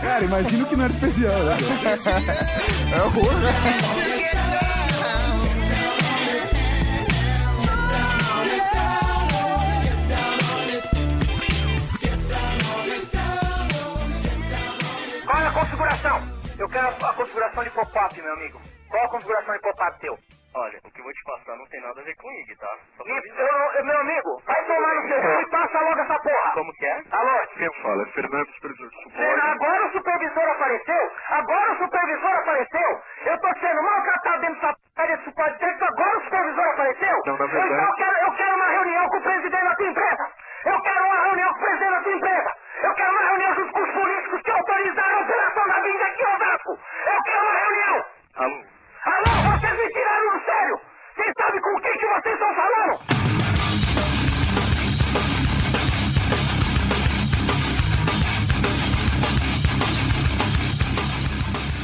Cara, 0.00 0.24
imagino 0.24 0.66
que 0.66 0.76
não 0.76 0.84
era 0.84 0.92
especial, 0.94 1.44
né? 1.44 1.56
É 2.94 4.85
a 15.46 15.52
configuração? 15.52 16.18
Eu 16.58 16.68
quero 16.68 16.88
a 16.88 17.14
configuração 17.14 17.64
de 17.64 17.70
pop-up, 17.70 18.22
meu 18.22 18.32
amigo. 18.32 18.60
Qual 18.90 19.04
a 19.04 19.08
configuração 19.08 19.54
de 19.54 19.60
pop-up 19.60 20.00
teu? 20.00 20.18
Olha, 20.54 20.78
o 20.82 20.90
que 20.90 21.00
eu 21.00 21.04
vou 21.04 21.12
te 21.12 21.22
passar 21.24 21.54
não 21.56 21.66
tem 21.66 21.80
nada 21.82 22.00
a 22.00 22.04
ver 22.04 22.16
com 22.16 22.32
IG, 22.32 22.56
tá? 22.56 22.72
Avisar. 22.98 23.38
eu- 23.46 23.72
eu- 23.78 23.84
meu 23.84 24.00
amigo, 24.00 24.42
vai 24.46 24.64
tomar 24.64 24.94
no 24.94 25.08
seu 25.08 25.20
cu 25.20 25.40
e 25.42 25.46
passa 25.50 25.80
logo 25.80 26.00
essa 26.00 26.18
porra. 26.18 26.50
Como 26.54 26.72
que 26.72 26.86
é? 26.86 27.02
Alô? 27.12 27.46
Quem 27.58 27.82
fala? 27.82 28.02
É 28.02 28.06
Fernando, 28.06 28.48
supervisor 28.54 28.88
de 28.88 29.02
suporte. 29.02 29.40
Agora 29.50 29.86
o 29.86 29.92
supervisor 29.92 30.48
apareceu? 30.48 31.12
Agora 31.28 31.72
o 31.72 31.76
supervisor 31.78 32.32
apareceu? 32.36 33.02
Eu 33.26 33.38
tô 33.40 33.48
sendo 33.60 33.82
maltratado 33.82 34.40
dentro 34.40 34.60
dessa 34.60 34.76
área 34.96 35.16
de 35.18 35.24
suporte 35.24 35.58
técnico, 35.58 35.84
agora 35.84 36.18
o 36.18 36.24
supervisor 36.24 36.64
apareceu? 36.70 37.22
Não, 37.26 37.36
na 37.36 37.46
verdade- 37.46 37.74
Então 37.74 37.84
eu 37.86 37.94
quero, 37.96 38.16
eu 38.24 38.32
quero 38.32 38.56
uma 38.56 38.66
reunião 38.68 39.08
com 39.10 39.16
o 39.18 39.22
presidente 39.22 39.64
da 39.64 39.74
tua 39.76 39.86
empresa. 39.88 40.30
Eu 40.64 40.80
quero 40.82 41.04
uma 41.04 41.20
reunião 41.26 41.48
com 41.52 41.58
o 41.58 41.60
presidente 41.60 41.90
da 41.90 42.00
tua 42.02 42.12
empresa. 42.14 42.54
Eu 42.82 42.94
quero 42.94 43.10
uma 43.10 43.22
reunião 43.22 43.54
junto 43.54 43.72
com 43.72 43.82
os 43.82 43.90
políticos 43.90 44.42
que 44.42 44.50
autorizaram 44.50 45.18
a 45.18 45.22
operação 45.22 45.66
da 45.66 45.80
vinda 45.80 46.04
aqui 46.04 46.22
em 46.22 46.26
Osasco. 46.26 46.78
Eu 47.06 47.22
quero 47.22 47.42
uma 47.42 47.58
reunião. 47.58 48.04
Alô? 48.34 48.64
Alô, 49.04 49.58
vocês 49.58 49.72
me 49.78 49.92
tiraram 49.92 50.38
do 50.38 50.44
sério. 50.44 50.80
Quem 51.16 51.32
sabe 51.38 51.60
com 51.60 51.80
quem 51.80 51.98
que 51.98 52.06
vocês 52.06 52.34
estão 52.34 52.54
falando? 52.54 53.00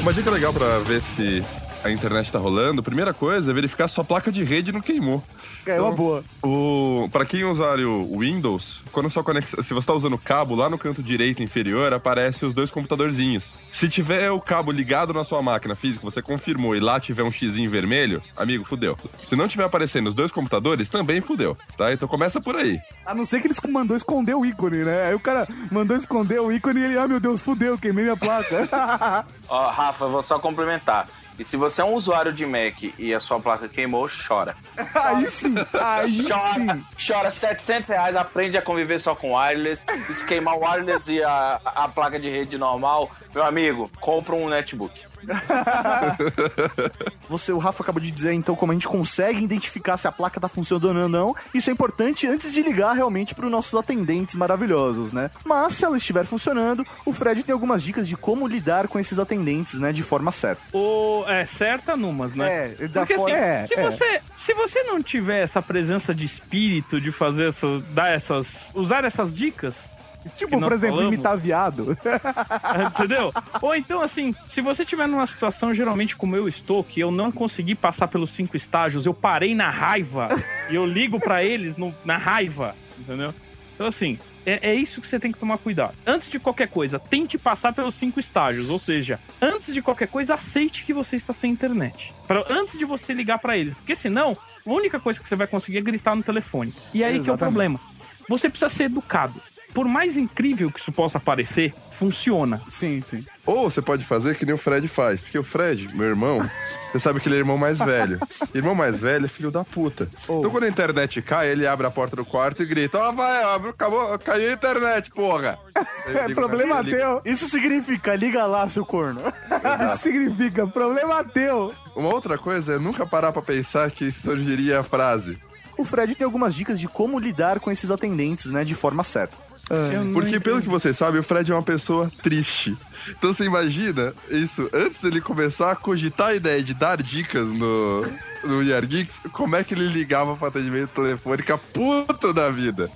Uma 0.00 0.12
dica 0.12 0.30
legal 0.30 0.52
pra 0.52 0.78
ver 0.80 1.00
se 1.00 1.42
a 1.84 1.90
internet 1.90 2.30
tá 2.30 2.38
rolando, 2.38 2.82
primeira 2.82 3.12
coisa 3.12 3.50
é 3.50 3.54
verificar 3.54 3.88
se 3.88 3.94
sua 3.94 4.04
placa 4.04 4.30
de 4.30 4.44
rede 4.44 4.72
não 4.72 4.80
queimou. 4.80 5.22
É 5.66 5.80
uma 5.80 5.92
boa. 5.92 6.24
O, 6.42 7.08
para 7.10 7.24
quem 7.24 7.44
usar 7.44 7.78
o 7.80 8.18
Windows, 8.18 8.82
quando 8.92 9.10
sua 9.10 9.24
conexão, 9.24 9.62
se 9.62 9.74
você 9.74 9.80
está 9.80 9.92
usando 9.92 10.14
o 10.14 10.18
cabo 10.18 10.54
lá 10.54 10.70
no 10.70 10.78
canto 10.78 11.02
direito 11.02 11.42
inferior, 11.42 11.92
aparece 11.92 12.44
os 12.46 12.54
dois 12.54 12.70
computadorzinhos. 12.70 13.54
Se 13.70 13.88
tiver 13.88 14.30
o 14.30 14.40
cabo 14.40 14.70
ligado 14.70 15.12
na 15.12 15.24
sua 15.24 15.42
máquina 15.42 15.74
física, 15.74 16.04
você 16.04 16.22
confirmou 16.22 16.76
e 16.76 16.80
lá 16.80 17.00
tiver 17.00 17.22
um 17.22 17.32
xizinho 17.32 17.70
vermelho, 17.70 18.22
amigo, 18.36 18.64
fudeu. 18.64 18.96
Se 19.24 19.36
não 19.36 19.48
tiver 19.48 19.64
aparecendo 19.64 20.08
os 20.08 20.14
dois 20.14 20.30
computadores, 20.30 20.88
também 20.88 21.20
fudeu, 21.20 21.56
tá? 21.76 21.92
Então 21.92 22.08
começa 22.08 22.40
por 22.40 22.56
aí. 22.56 22.80
A 23.04 23.14
não 23.14 23.24
ser 23.24 23.40
que 23.40 23.46
eles 23.46 23.60
mandou 23.68 23.96
esconder 23.96 24.34
o 24.34 24.44
ícone, 24.44 24.84
né? 24.84 25.06
Aí 25.08 25.14
o 25.14 25.20
cara 25.20 25.48
mandou 25.70 25.96
esconder 25.96 26.40
o 26.40 26.52
ícone 26.52 26.80
e 26.80 26.84
ele, 26.84 26.98
ah, 26.98 27.08
meu 27.08 27.20
Deus, 27.20 27.40
fudeu, 27.40 27.78
queimei 27.78 28.04
minha 28.04 28.16
placa. 28.16 28.68
Ó, 29.48 29.70
Rafa, 29.70 30.04
eu 30.04 30.10
vou 30.10 30.22
só 30.22 30.38
complementar. 30.38 31.06
E 31.38 31.44
se 31.44 31.56
você 31.56 31.80
é 31.80 31.84
um 31.84 31.94
usuário 31.94 32.32
de 32.32 32.44
Mac 32.44 32.82
e 32.98 33.14
a 33.14 33.20
sua 33.20 33.40
placa 33.40 33.68
queimou, 33.68 34.06
chora. 34.08 34.54
aí 34.94 35.30
sim, 35.30 35.54
aí 35.72 36.28
chora, 36.28 36.54
sim. 36.54 36.84
chora 37.06 37.30
700 37.30 37.90
reais, 37.90 38.16
aprende 38.16 38.56
a 38.56 38.62
conviver 38.62 38.98
só 38.98 39.14
com 39.14 39.34
wireless. 39.34 39.84
Se 40.10 40.26
queimar 40.26 40.56
o 40.56 40.64
wireless 40.64 41.12
e 41.12 41.22
a, 41.22 41.60
a 41.64 41.88
placa 41.88 42.18
de 42.18 42.30
rede 42.30 42.58
normal, 42.58 43.10
meu 43.34 43.44
amigo, 43.44 43.90
compra 44.00 44.34
um 44.34 44.48
netbook. 44.48 45.11
Você, 47.28 47.52
o 47.52 47.58
Rafa 47.58 47.82
acabou 47.82 48.00
de 48.00 48.10
dizer, 48.10 48.32
então, 48.32 48.54
como 48.54 48.72
a 48.72 48.74
gente 48.74 48.88
consegue 48.88 49.42
identificar 49.42 49.96
se 49.96 50.06
a 50.06 50.12
placa 50.12 50.40
tá 50.40 50.48
funcionando 50.48 51.00
ou 51.00 51.08
não. 51.08 51.34
Isso 51.54 51.70
é 51.70 51.72
importante 51.72 52.26
antes 52.26 52.52
de 52.52 52.62
ligar 52.62 52.92
realmente 52.92 53.34
para 53.34 53.46
os 53.46 53.50
nossos 53.50 53.74
atendentes 53.74 54.34
maravilhosos, 54.34 55.12
né? 55.12 55.30
Mas 55.44 55.74
se 55.74 55.84
ela 55.84 55.96
estiver 55.96 56.24
funcionando, 56.24 56.84
o 57.06 57.12
Fred 57.12 57.42
tem 57.42 57.52
algumas 57.52 57.82
dicas 57.82 58.06
de 58.06 58.16
como 58.16 58.46
lidar 58.46 58.88
com 58.88 58.98
esses 58.98 59.18
atendentes, 59.18 59.78
né? 59.78 59.92
De 59.92 60.02
forma 60.02 60.30
certa. 60.32 60.62
Ou 60.72 61.28
é 61.28 61.44
certa 61.46 61.96
numas, 61.96 62.34
né? 62.34 62.74
É, 62.78 62.88
da 62.88 63.00
Porque 63.00 63.14
assim, 63.14 63.22
forma- 63.22 63.36
é, 63.36 63.66
se, 63.66 63.74
é. 63.74 63.90
Você, 63.90 64.20
se 64.36 64.54
você 64.54 64.82
não 64.82 65.02
tiver 65.02 65.42
essa 65.42 65.62
presença 65.62 66.14
de 66.14 66.24
espírito 66.24 67.00
de 67.00 67.12
fazer 67.12 67.48
essa, 67.48 67.80
dar 67.90 68.10
essas, 68.12 68.70
usar 68.74 69.04
essas 69.04 69.34
dicas, 69.34 69.90
Tipo, 70.36 70.60
por 70.60 70.72
exemplo, 70.72 70.96
falamos, 70.96 71.14
imitar 71.14 71.36
viado. 71.36 71.96
entendeu? 72.86 73.32
Ou 73.60 73.74
então 73.74 74.00
assim, 74.00 74.34
se 74.48 74.60
você 74.60 74.84
tiver 74.84 75.06
numa 75.08 75.26
situação 75.26 75.74
geralmente 75.74 76.16
como 76.16 76.36
eu 76.36 76.48
estou, 76.48 76.82
que 76.84 77.00
eu 77.00 77.10
não 77.10 77.30
consegui 77.32 77.74
passar 77.74 78.08
pelos 78.08 78.30
cinco 78.30 78.56
estágios, 78.56 79.06
eu 79.06 79.14
parei 79.14 79.54
na 79.54 79.70
raiva 79.70 80.28
e 80.70 80.74
eu 80.74 80.86
ligo 80.86 81.18
pra 81.20 81.42
eles 81.44 81.76
no- 81.76 81.94
na 82.04 82.16
raiva, 82.16 82.74
entendeu? 82.98 83.34
Então 83.74 83.86
assim, 83.86 84.18
é, 84.46 84.70
é 84.70 84.74
isso 84.74 85.00
que 85.00 85.06
você 85.08 85.18
tem 85.18 85.32
que 85.32 85.38
tomar 85.38 85.58
cuidado. 85.58 85.94
Antes 86.06 86.30
de 86.30 86.38
qualquer 86.38 86.68
coisa, 86.68 86.98
tente 86.98 87.36
passar 87.38 87.72
pelos 87.72 87.94
cinco 87.94 88.20
estágios, 88.20 88.70
ou 88.70 88.78
seja, 88.78 89.18
antes 89.40 89.72
de 89.74 89.82
qualquer 89.82 90.08
coisa, 90.08 90.34
aceite 90.34 90.84
que 90.84 90.92
você 90.92 91.16
está 91.16 91.32
sem 91.32 91.50
internet. 91.50 92.12
Pra, 92.28 92.44
antes 92.48 92.78
de 92.78 92.84
você 92.84 93.12
ligar 93.12 93.38
pra 93.38 93.56
eles, 93.56 93.76
porque 93.76 93.94
senão, 93.96 94.36
a 94.66 94.70
única 94.70 95.00
coisa 95.00 95.18
que 95.20 95.28
você 95.28 95.34
vai 95.36 95.46
conseguir 95.46 95.78
é 95.78 95.82
gritar 95.82 96.14
no 96.14 96.22
telefone. 96.22 96.72
E 96.94 97.02
aí 97.02 97.12
que 97.14 97.16
é 97.16 97.20
o 97.20 97.34
Exatamente. 97.34 97.38
problema. 97.38 97.80
Você 98.28 98.48
precisa 98.48 98.68
ser 98.68 98.84
educado. 98.84 99.34
Por 99.72 99.86
mais 99.86 100.16
incrível 100.16 100.70
que 100.70 100.78
isso 100.78 100.92
possa 100.92 101.18
parecer, 101.18 101.74
funciona. 101.92 102.60
Sim, 102.68 103.00
sim. 103.00 103.22
Ou 103.46 103.70
você 103.70 103.80
pode 103.82 104.04
fazer 104.04 104.36
que 104.36 104.44
nem 104.44 104.54
o 104.54 104.58
Fred 104.58 104.86
faz. 104.86 105.22
Porque 105.22 105.38
o 105.38 105.42
Fred, 105.42 105.88
meu 105.94 106.06
irmão, 106.06 106.38
você 106.92 107.00
sabe 107.00 107.20
que 107.20 107.28
ele 107.28 107.36
é 107.36 107.38
irmão 107.38 107.56
mais 107.56 107.78
velho. 107.78 108.20
Irmão 108.54 108.74
mais 108.74 109.00
velho 109.00 109.26
é 109.26 109.28
filho 109.28 109.50
da 109.50 109.64
puta. 109.64 110.08
Então 110.24 110.50
quando 110.50 110.64
a 110.64 110.68
internet 110.68 111.20
cai, 111.22 111.48
ele 111.48 111.66
abre 111.66 111.86
a 111.86 111.90
porta 111.90 112.16
do 112.16 112.24
quarto 112.24 112.62
e 112.62 112.66
grita: 112.66 112.98
Ó, 112.98 113.12
vai, 113.12 113.42
abre, 113.44 113.70
acabou, 113.70 114.18
caiu 114.18 114.50
a 114.50 114.52
internet, 114.52 115.10
porra. 115.10 115.58
É 116.04 116.34
problema 116.34 116.80
ele, 116.80 116.96
teu. 116.96 117.22
Isso 117.24 117.48
significa, 117.48 118.16
liga 118.16 118.44
lá, 118.44 118.68
seu 118.68 118.84
corno. 118.84 119.20
Isso 119.94 120.02
significa 120.02 120.66
problema 120.66 121.22
teu. 121.22 121.72
Uma 121.94 122.12
outra 122.12 122.36
coisa 122.36 122.74
é 122.74 122.78
nunca 122.78 123.06
parar 123.06 123.32
pra 123.32 123.40
pensar 123.40 123.90
que 123.90 124.10
surgiria 124.10 124.80
a 124.80 124.82
frase. 124.82 125.38
O 125.78 125.84
Fred 125.84 126.14
tem 126.14 126.24
algumas 126.24 126.54
dicas 126.54 126.78
de 126.78 126.86
como 126.88 127.18
lidar 127.18 127.60
com 127.60 127.70
esses 127.70 127.90
atendentes, 127.90 128.50
né? 128.50 128.64
De 128.64 128.74
forma 128.74 129.02
certa. 129.02 129.36
Eu 129.70 130.04
não 130.04 130.12
Porque, 130.12 130.38
pelo 130.40 130.60
que 130.60 130.68
você 130.68 130.92
sabe, 130.92 131.18
o 131.18 131.22
Fred 131.22 131.50
é 131.50 131.54
uma 131.54 131.62
pessoa 131.62 132.10
triste. 132.22 132.76
Então 133.08 133.32
você 133.32 133.44
imagina 133.44 134.12
isso, 134.28 134.68
antes 134.72 135.00
dele 135.00 135.20
começar 135.20 135.70
a 135.72 135.76
cogitar 135.76 136.28
a 136.28 136.34
ideia 136.34 136.62
de 136.62 136.74
dar 136.74 137.02
dicas 137.02 137.46
no, 137.48 138.02
no 138.44 138.58
We 138.58 138.74
Are 138.74 138.86
Geeks, 138.86 139.20
como 139.32 139.56
é 139.56 139.64
que 139.64 139.72
ele 139.72 139.88
ligava 139.88 140.36
para 140.36 140.48
atendimento 140.48 140.90
telefônica 140.90 141.56
puto 141.56 142.32
da 142.32 142.50
vida? 142.50 142.90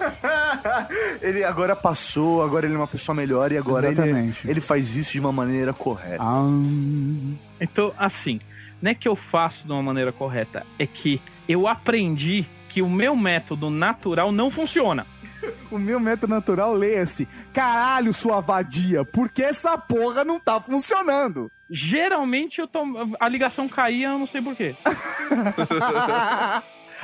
Ele 1.20 1.44
agora 1.44 1.76
passou, 1.76 2.42
agora 2.42 2.64
ele 2.64 2.74
é 2.74 2.78
uma 2.78 2.86
pessoa 2.86 3.14
melhor 3.14 3.52
e 3.52 3.58
agora 3.58 3.88
ele, 3.90 4.34
ele 4.46 4.60
faz 4.60 4.96
isso 4.96 5.12
de 5.12 5.20
uma 5.20 5.30
maneira 5.30 5.74
correta. 5.74 6.22
Ah, 6.22 6.48
Então, 7.60 7.92
assim, 7.98 8.40
não 8.80 8.90
é 8.90 8.94
que 8.94 9.08
eu 9.08 9.16
faço 9.16 9.66
de 9.66 9.72
uma 9.72 9.82
maneira 9.82 10.12
correta, 10.12 10.66
é 10.78 10.86
que 10.86 11.20
eu 11.48 11.66
aprendi 11.66 12.46
que 12.68 12.80
o 12.82 12.88
meu 12.88 13.16
método 13.16 13.68
natural 13.70 14.30
não 14.32 14.50
funciona. 14.50 15.06
o 15.70 15.78
meu 15.78 15.98
método 15.98 16.32
natural 16.32 16.72
leia-se. 16.74 17.26
Caralho, 17.52 18.12
sua 18.12 18.40
vadia, 18.40 19.04
porque 19.04 19.42
essa 19.42 19.76
porra 19.76 20.24
não 20.24 20.38
tá 20.38 20.60
funcionando. 20.60 21.50
Geralmente 21.68 22.60
eu 22.60 22.66
tô, 22.66 22.84
a 23.18 23.28
ligação 23.28 23.68
caía, 23.68 24.08
eu 24.08 24.18
não 24.18 24.26
sei 24.26 24.42
porquê. 24.42 24.74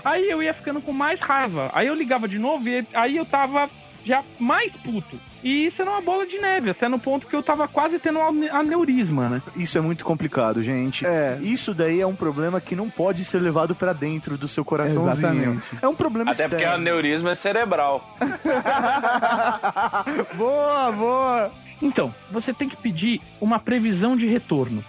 Aí 0.04 0.28
eu 0.28 0.42
ia 0.42 0.52
ficando 0.52 0.80
com 0.80 0.92
mais 0.92 1.20
raiva. 1.20 1.70
Aí 1.72 1.86
eu 1.86 1.94
ligava 1.94 2.28
de 2.28 2.38
novo 2.38 2.68
e 2.68 2.86
aí 2.94 3.16
eu 3.16 3.24
tava 3.24 3.68
já 4.06 4.22
mais 4.38 4.76
puto. 4.76 5.18
E 5.42 5.66
isso 5.66 5.82
era 5.82 5.90
uma 5.90 6.00
bola 6.00 6.26
de 6.26 6.38
neve, 6.38 6.70
até 6.70 6.88
no 6.88 6.98
ponto 6.98 7.26
que 7.26 7.34
eu 7.34 7.42
tava 7.42 7.66
quase 7.66 7.98
tendo 7.98 8.20
um 8.20 8.54
aneurisma, 8.54 9.28
né? 9.28 9.42
Isso 9.56 9.76
é 9.76 9.80
muito 9.80 10.04
complicado, 10.04 10.62
gente. 10.62 11.04
É. 11.04 11.38
Isso 11.42 11.74
daí 11.74 12.00
é 12.00 12.06
um 12.06 12.14
problema 12.14 12.60
que 12.60 12.76
não 12.76 12.88
pode 12.88 13.24
ser 13.24 13.40
levado 13.40 13.74
pra 13.74 13.92
dentro 13.92 14.38
do 14.38 14.46
seu 14.46 14.64
coraçãozinho. 14.64 15.10
Exatamente. 15.12 15.62
É 15.82 15.88
um 15.88 15.94
problema 15.94 16.30
Até 16.30 16.48
porque 16.48 16.62
externo. 16.62 16.82
aneurisma 16.88 17.32
é 17.32 17.34
cerebral. 17.34 18.16
Boa, 20.36 20.92
boa. 20.92 21.50
Então, 21.82 22.14
você 22.30 22.52
tem 22.52 22.68
que 22.68 22.76
pedir 22.76 23.20
uma 23.40 23.58
previsão 23.58 24.16
de 24.16 24.26
retorno. 24.26 24.84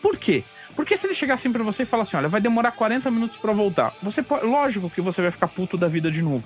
Por 0.00 0.16
quê? 0.16 0.44
Porque 0.74 0.96
se 0.96 1.06
ele 1.06 1.14
chegar 1.14 1.34
assim 1.34 1.52
pra 1.52 1.62
você 1.62 1.82
e 1.82 1.86
falar 1.86 2.04
assim, 2.04 2.16
olha, 2.16 2.28
vai 2.28 2.40
demorar 2.40 2.72
40 2.72 3.10
minutos 3.10 3.36
pra 3.36 3.52
voltar, 3.52 3.92
você 4.02 4.22
pode, 4.22 4.46
lógico 4.46 4.88
que 4.90 5.00
você 5.02 5.20
vai 5.22 5.30
ficar 5.30 5.48
puto 5.48 5.76
da 5.76 5.86
vida 5.88 6.10
de 6.10 6.22
novo. 6.22 6.42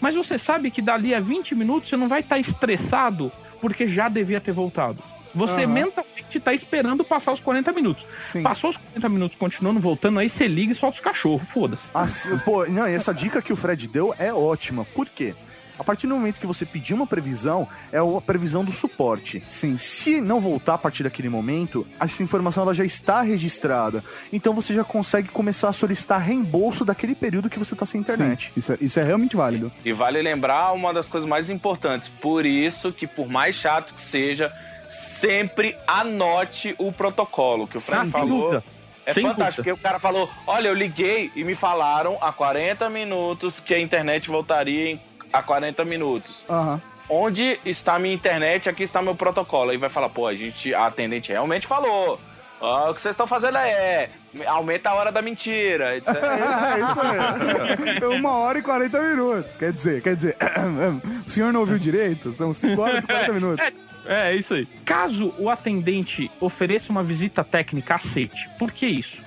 Mas 0.00 0.14
você 0.14 0.38
sabe 0.38 0.70
que 0.70 0.82
dali 0.82 1.14
a 1.14 1.20
20 1.20 1.54
minutos 1.54 1.88
você 1.88 1.96
não 1.96 2.08
vai 2.08 2.20
estar 2.20 2.38
estressado 2.38 3.30
porque 3.60 3.86
já 3.86 4.08
devia 4.08 4.40
ter 4.40 4.52
voltado. 4.52 5.02
Você 5.34 5.62
Aham. 5.62 5.72
mentalmente 5.72 6.40
tá 6.40 6.52
esperando 6.52 7.04
passar 7.04 7.32
os 7.32 7.40
40 7.40 7.72
minutos. 7.72 8.06
Sim. 8.30 8.42
Passou 8.42 8.70
os 8.70 8.76
40 8.76 9.08
minutos 9.08 9.36
continuando 9.38 9.80
voltando, 9.80 10.18
aí 10.18 10.28
você 10.28 10.46
liga 10.46 10.72
e 10.72 10.74
solta 10.74 10.96
os 10.96 11.00
cachorros, 11.00 11.48
foda-se. 11.48 11.88
Assim, 11.94 12.36
pô, 12.38 12.66
não, 12.66 12.88
e 12.88 12.92
essa 12.92 13.14
dica 13.14 13.40
que 13.40 13.52
o 13.52 13.56
Fred 13.56 13.88
deu 13.88 14.14
é 14.18 14.32
ótima. 14.32 14.84
Por 14.94 15.08
quê? 15.08 15.34
A 15.82 15.84
partir 15.84 16.06
do 16.06 16.14
momento 16.14 16.38
que 16.38 16.46
você 16.46 16.64
pedir 16.64 16.94
uma 16.94 17.08
previsão, 17.08 17.66
é 17.90 17.98
a 17.98 18.20
previsão 18.24 18.64
do 18.64 18.70
suporte. 18.70 19.42
Sim. 19.48 19.76
Se 19.76 20.20
não 20.20 20.40
voltar 20.40 20.74
a 20.74 20.78
partir 20.78 21.02
daquele 21.02 21.28
momento, 21.28 21.84
essa 21.98 22.22
informação 22.22 22.62
ela 22.62 22.72
já 22.72 22.84
está 22.84 23.20
registrada. 23.20 24.04
Então 24.32 24.54
você 24.54 24.72
já 24.72 24.84
consegue 24.84 25.28
começar 25.28 25.70
a 25.70 25.72
solicitar 25.72 26.20
reembolso 26.20 26.84
daquele 26.84 27.16
período 27.16 27.50
que 27.50 27.58
você 27.58 27.74
está 27.74 27.84
sem 27.84 28.00
internet. 28.00 28.52
Sim, 28.54 28.60
isso 28.60 28.72
é, 28.72 28.78
isso 28.80 29.00
é 29.00 29.02
realmente 29.02 29.34
válido. 29.34 29.72
E 29.84 29.92
vale 29.92 30.22
lembrar 30.22 30.70
uma 30.70 30.94
das 30.94 31.08
coisas 31.08 31.28
mais 31.28 31.50
importantes. 31.50 32.06
Por 32.06 32.46
isso 32.46 32.92
que, 32.92 33.08
por 33.08 33.28
mais 33.28 33.56
chato 33.56 33.92
que 33.92 34.00
seja, 34.00 34.52
sempre 34.88 35.76
anote 35.84 36.76
o 36.78 36.92
protocolo 36.92 37.66
que 37.66 37.76
o 37.76 37.80
Fred 37.80 38.02
sem 38.02 38.10
falou. 38.12 38.38
dúvida. 38.42 38.64
É 39.04 39.12
Sem 39.12 39.24
fantástico, 39.24 39.64
porque 39.64 39.72
o 39.72 39.76
cara 39.76 39.98
falou: 39.98 40.30
olha, 40.46 40.68
eu 40.68 40.74
liguei 40.74 41.32
e 41.34 41.42
me 41.42 41.56
falaram 41.56 42.16
há 42.20 42.32
40 42.32 42.88
minutos 42.88 43.58
que 43.58 43.74
a 43.74 43.80
internet 43.80 44.28
voltaria 44.28 44.92
em, 44.92 45.00
a 45.32 45.42
40 45.42 45.84
minutos. 45.84 46.44
Aham. 46.48 46.80
Onde 47.08 47.58
está 47.64 47.98
minha 47.98 48.14
internet? 48.14 48.68
Aqui 48.68 48.84
está 48.84 49.02
meu 49.02 49.14
protocolo. 49.14 49.70
Aí 49.70 49.76
vai 49.76 49.88
falar, 49.88 50.08
pô, 50.08 50.26
a 50.26 50.34
gente, 50.34 50.74
a 50.74 50.86
atendente 50.86 51.30
realmente 51.30 51.66
falou. 51.66 52.18
Ó, 52.60 52.90
o 52.90 52.94
que 52.94 53.00
vocês 53.00 53.12
estão 53.12 53.26
fazendo 53.26 53.58
é. 53.58 54.08
Aumenta 54.46 54.90
a 54.90 54.94
hora 54.94 55.12
da 55.12 55.20
mentira, 55.20 55.96
etc. 55.96 56.14
É 56.16 56.80
isso 56.80 57.00
aí. 57.00 58.16
Uma 58.16 58.30
hora 58.30 58.58
e 58.58 58.62
40 58.62 59.02
minutos. 59.02 59.56
Quer 59.58 59.72
dizer, 59.72 60.00
quer 60.00 60.16
dizer, 60.16 60.36
o 61.26 61.28
senhor 61.28 61.52
não 61.52 61.60
ouviu 61.60 61.78
direito? 61.78 62.32
São 62.32 62.54
5 62.54 62.80
horas 62.80 63.04
e 63.04 63.06
40 63.06 63.32
minutos. 63.32 63.66
É, 64.06 64.30
é 64.30 64.36
isso 64.36 64.54
aí. 64.54 64.64
Caso 64.84 65.34
o 65.38 65.50
atendente 65.50 66.30
ofereça 66.40 66.90
uma 66.92 67.02
visita 67.02 67.42
técnica, 67.44 67.96
aceite. 67.96 68.48
Por 68.58 68.70
que 68.70 68.86
isso? 68.86 69.20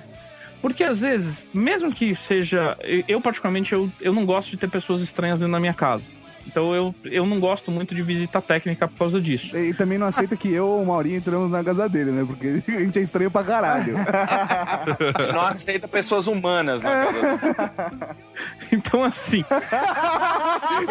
Porque 0.60 0.82
às 0.82 1.00
vezes, 1.00 1.46
mesmo 1.52 1.92
que 1.92 2.14
seja. 2.14 2.76
Eu, 3.06 3.20
particularmente, 3.20 3.72
eu, 3.72 3.90
eu 4.00 4.12
não 4.12 4.24
gosto 4.24 4.50
de 4.50 4.56
ter 4.56 4.68
pessoas 4.68 5.02
estranhas 5.02 5.38
dentro 5.38 5.52
da 5.52 5.60
minha 5.60 5.74
casa. 5.74 6.04
Então 6.46 6.74
eu, 6.74 6.94
eu 7.04 7.26
não 7.26 7.40
gosto 7.40 7.70
muito 7.70 7.94
de 7.94 8.02
visita 8.02 8.40
técnica 8.40 8.86
por 8.86 8.96
causa 8.96 9.20
disso. 9.20 9.56
E 9.56 9.74
também 9.74 9.98
não 9.98 10.06
aceita 10.06 10.36
que 10.36 10.48
eu 10.52 10.66
ou 10.66 10.82
o 10.82 10.86
Maurinho 10.86 11.16
entramos 11.16 11.50
na 11.50 11.62
casa 11.62 11.88
dele, 11.88 12.12
né? 12.12 12.24
Porque 12.24 12.62
a 12.72 12.80
gente 12.80 12.98
é 12.98 13.02
estranho 13.02 13.30
pra 13.30 13.42
caralho. 13.42 13.96
Não 15.32 15.40
aceita 15.40 15.88
pessoas 15.88 16.26
humanas 16.26 16.82
na 16.82 16.90
casa. 16.90 18.16
Então, 18.72 19.04
assim. 19.04 19.44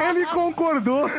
Ele 0.09 0.25
concordou. 0.27 1.09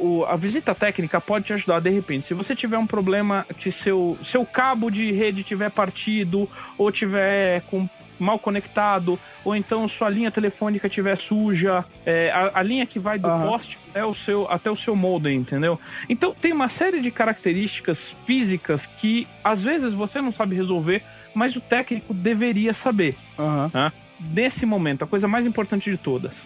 O- 0.00 0.24
a 0.26 0.36
visita 0.36 0.74
técnica 0.74 1.20
pode 1.20 1.46
te 1.46 1.52
ajudar 1.52 1.80
de 1.80 1.90
repente. 1.90 2.26
Se 2.26 2.34
você 2.34 2.54
tiver 2.54 2.78
um 2.78 2.86
problema 2.86 3.46
que 3.58 3.70
seu, 3.70 4.18
seu 4.24 4.44
cabo 4.46 4.90
de 4.90 5.10
rede 5.12 5.42
tiver 5.42 5.70
partido 5.70 6.48
ou 6.76 6.90
tiver 6.92 7.62
com 7.62 7.88
mal 8.18 8.36
conectado, 8.38 9.16
ou 9.44 9.54
então 9.54 9.86
sua 9.86 10.08
linha 10.10 10.28
telefônica 10.30 10.88
tiver 10.88 11.16
suja, 11.16 11.84
é, 12.04 12.30
a, 12.32 12.50
a 12.58 12.62
linha 12.64 12.84
que 12.84 12.98
vai 12.98 13.16
do 13.16 13.28
Aham. 13.28 13.46
poste 13.46 13.78
até 13.90 14.04
o 14.04 14.12
seu 14.12 14.46
até 14.50 14.68
o 14.68 14.74
seu 14.74 14.96
modem, 14.96 15.36
entendeu? 15.38 15.78
Então 16.08 16.34
tem 16.34 16.52
uma 16.52 16.68
série 16.68 17.00
de 17.00 17.10
características 17.12 18.10
físicas 18.26 18.86
que 18.86 19.26
às 19.44 19.62
vezes 19.62 19.94
você 19.94 20.20
não 20.20 20.32
sabe 20.32 20.56
resolver, 20.56 21.02
mas 21.32 21.54
o 21.54 21.60
técnico 21.60 22.12
deveria 22.12 22.74
saber. 22.74 23.14
Aham. 23.38 23.70
Tá? 23.70 23.92
Nesse 24.20 24.66
momento, 24.66 25.04
a 25.04 25.06
coisa 25.06 25.28
mais 25.28 25.46
importante 25.46 25.88
de 25.88 25.96
todas, 25.96 26.44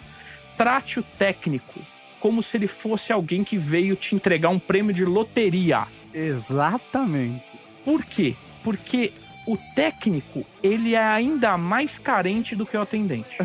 trate 0.55 0.99
o 0.99 1.03
técnico 1.17 1.79
como 2.23 2.41
se 2.41 2.55
ele 2.55 2.67
fosse 2.67 3.11
alguém 3.11 3.43
que 3.43 3.57
veio 3.57 3.97
te 3.97 4.15
entregar 4.15 4.47
um 4.47 4.57
prêmio 4.57 4.93
de 4.93 5.03
loteria. 5.03 5.83
Exatamente. 6.13 7.51
Por 7.83 8.05
quê? 8.05 8.33
Porque 8.63 9.11
o 9.45 9.57
técnico, 9.75 10.45
ele 10.63 10.95
é 10.95 11.03
ainda 11.03 11.57
mais 11.57 11.99
carente 11.99 12.55
do 12.55 12.65
que 12.65 12.77
o 12.77 12.81
atendente. 12.81 13.37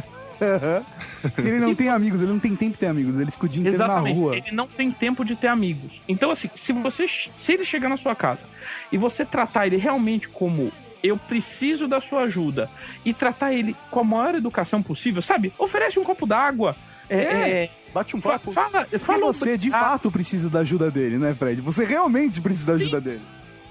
Ele 1.36 1.58
não 1.58 1.74
tem 1.74 1.88
amigos, 1.88 2.20
ele 2.20 2.30
não 2.30 2.38
tem 2.38 2.54
tempo 2.54 2.74
de 2.74 2.78
ter 2.78 2.86
amigos, 2.86 3.20
ele 3.20 3.32
fica 3.32 3.46
o 3.46 3.48
dia 3.48 3.60
inteiro 3.60 3.78
na 3.78 3.84
Exatamente. 3.86 4.16
rua. 4.16 4.36
Ele 4.36 4.52
não 4.52 4.68
tem 4.68 4.92
tempo 4.92 5.24
de 5.24 5.34
ter 5.34 5.48
amigos. 5.48 6.00
Então, 6.06 6.30
assim, 6.30 6.48
se 6.54 6.72
você 6.72 7.06
se 7.08 7.52
ele 7.52 7.64
chegar 7.64 7.88
na 7.88 7.96
sua 7.96 8.14
casa 8.14 8.46
e 8.92 8.96
você 8.96 9.24
tratar 9.24 9.66
ele 9.66 9.78
realmente 9.78 10.28
como 10.28 10.70
eu 11.02 11.16
preciso 11.16 11.88
da 11.88 12.00
sua 12.00 12.20
ajuda 12.22 12.70
e 13.04 13.12
tratar 13.12 13.52
ele 13.52 13.74
com 13.90 13.98
a 13.98 14.04
maior 14.04 14.36
educação 14.36 14.80
possível, 14.80 15.20
sabe? 15.20 15.52
Oferece 15.58 15.98
um 15.98 16.04
copo 16.04 16.24
d'água. 16.24 16.76
É, 17.08 17.16
É. 17.16 17.50
é, 17.64 17.70
Bate 17.92 18.14
um 18.16 18.20
papo. 18.20 18.52
fala, 18.52 18.86
fala 18.98 19.26
você, 19.32 19.56
de 19.56 19.68
obrigado. 19.68 19.90
fato, 19.90 20.10
precisa 20.10 20.50
da 20.50 20.60
ajuda 20.60 20.90
dele, 20.90 21.18
né, 21.18 21.34
Fred? 21.34 21.60
Você 21.62 21.84
realmente 21.84 22.40
precisa 22.40 22.66
da 22.66 22.72
ajuda 22.74 23.00
dele. 23.00 23.22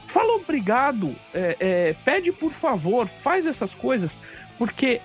fala 0.07 0.33
obrigado, 0.35 1.15
é, 1.33 1.55
é, 1.59 1.95
pede 2.03 2.31
por 2.31 2.51
favor, 2.51 3.07
faz 3.23 3.45
essas 3.45 3.75
coisas, 3.75 4.17
porque 4.57 4.99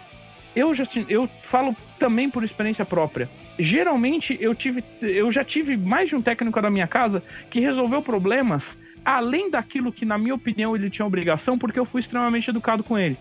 eu 0.57 0.74
já 0.74 0.85
eu 1.09 1.28
falo 1.43 1.76
também 1.99 2.30
por 2.30 2.43
experiência 2.45 2.85
própria. 2.85 3.28
Geralmente 3.59 4.37
eu 4.41 4.55
tive, 4.55 4.83
eu 5.03 5.30
já 5.30 5.45
tive 5.45 5.76
mais 5.76 6.09
de 6.09 6.16
um 6.16 6.22
técnico 6.22 6.61
da 6.62 6.70
minha 6.70 6.87
casa 6.87 7.22
que 7.51 7.61
resolveu 7.61 8.01
problemas 8.01 8.76
além 9.05 9.51
daquilo 9.51 9.93
que 9.93 10.05
na 10.05 10.16
minha 10.16 10.35
opinião 10.35 10.74
ele 10.74 10.89
tinha 10.89 11.05
obrigação, 11.05 11.59
porque 11.59 11.78
eu 11.78 11.85
fui 11.85 12.01
extremamente 12.01 12.49
educado 12.49 12.83
com 12.83 12.99
ele. 12.99 13.18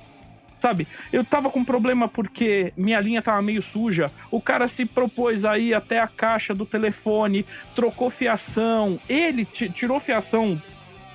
Sabe, 0.62 0.88
eu 1.12 1.26
tava 1.26 1.50
com 1.50 1.66
problema 1.66 2.08
porque 2.08 2.72
minha 2.78 3.00
linha 3.00 3.20
tava 3.20 3.42
meio 3.42 3.64
suja. 3.64 4.12
O 4.30 4.40
cara 4.40 4.68
se 4.68 4.86
propôs 4.86 5.44
aí 5.44 5.74
até 5.74 6.00
a 6.00 6.08
caixa 6.08 6.54
do 6.54 6.68
telefone, 6.68 7.44
trocou 7.76 8.12
fiação. 8.12 9.00
Ele 9.10 9.44
ti- 9.44 9.72
tirou 9.72 10.00
fiação 10.00 10.62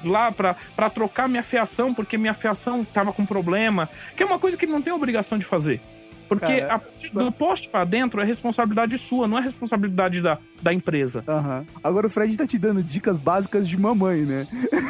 lá 0.05 0.33
pra 0.33 0.91
trocar 0.93 1.29
minha 1.29 1.45
fiação, 1.45 1.95
porque 1.95 2.19
minha 2.19 2.35
fiação 2.35 2.85
tava 2.85 3.13
com 3.13 3.25
problema. 3.25 3.89
Que 4.17 4.25
é 4.25 4.27
uma 4.27 4.39
coisa 4.39 4.57
que 4.57 4.65
ele 4.65 4.73
não 4.73 4.83
tem 4.83 4.93
obrigação 4.93 5.39
de 5.39 5.45
fazer. 5.45 5.81
Porque 6.29 6.61
Cara, 6.61 6.75
a 6.75 6.79
partir 6.79 7.11
do 7.11 7.33
poste 7.33 7.69
pra 7.69 7.85
dentro 7.85 8.21
é 8.21 8.25
responsabilidade 8.25 8.99
sua, 8.99 9.29
não 9.29 9.39
é 9.39 9.41
responsabilidade 9.41 10.21
da, 10.21 10.39
da 10.63 10.73
empresa. 10.73 11.25
Aham. 11.27 11.65
Agora 11.83 12.07
o 12.07 12.11
Fred 12.11 12.37
tá 12.37 12.47
te 12.47 12.59
dando 12.59 12.83
dicas 12.83 13.17
básicas 13.17 13.69
de 13.69 13.79
mamãe, 13.79 14.23
né? 14.23 14.47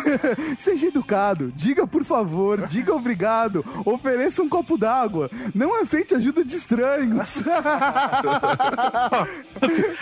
Seja 0.58 0.88
educado, 0.88 1.52
diga 1.54 1.86
por 1.86 2.04
favor, 2.04 2.66
diga 2.66 2.94
obrigado, 2.94 3.64
ofereça 3.84 4.42
um 4.42 4.48
copo 4.48 4.78
d'água, 4.78 5.30
não 5.54 5.80
aceite 5.80 6.14
ajuda 6.14 6.44
de 6.44 6.56
estranhos. 6.56 7.42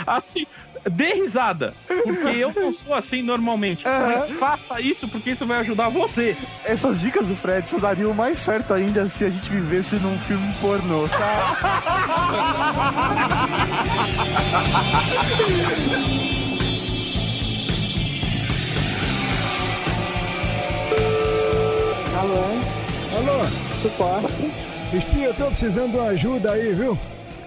Assim, 0.06 0.46
dê 0.90 1.14
risada, 1.14 1.74
porque 1.86 2.36
eu 2.36 2.52
não 2.54 2.72
sou 2.72 2.94
assim 2.94 3.22
normalmente. 3.22 3.84
Mas 3.84 4.30
faça 4.32 4.80
isso 4.80 5.08
porque 5.08 5.30
isso 5.30 5.46
vai 5.46 5.58
ajudar 5.58 5.88
você. 5.88 6.36
Essas 6.64 7.00
dicas 7.00 7.28
do 7.28 7.36
Fred 7.36 7.68
só 7.68 7.78
dariam 7.78 8.12
mais 8.12 8.38
certo 8.38 8.74
ainda 8.74 9.08
se 9.08 9.24
a 9.24 9.30
gente 9.30 9.48
vivesse 9.50 9.96
num 9.96 10.18
filme 10.18 10.52
pornô, 10.60 11.08
tá? 11.08 11.56
Alô? 22.20 22.44
Alô, 23.16 23.44
Suporte. 23.82 24.52
Espinha, 24.92 25.26
eu 25.28 25.34
tô 25.34 25.46
precisando 25.46 25.90
de 25.92 25.96
uma 25.96 26.08
ajuda 26.10 26.52
aí, 26.52 26.72
viu? 26.74 26.98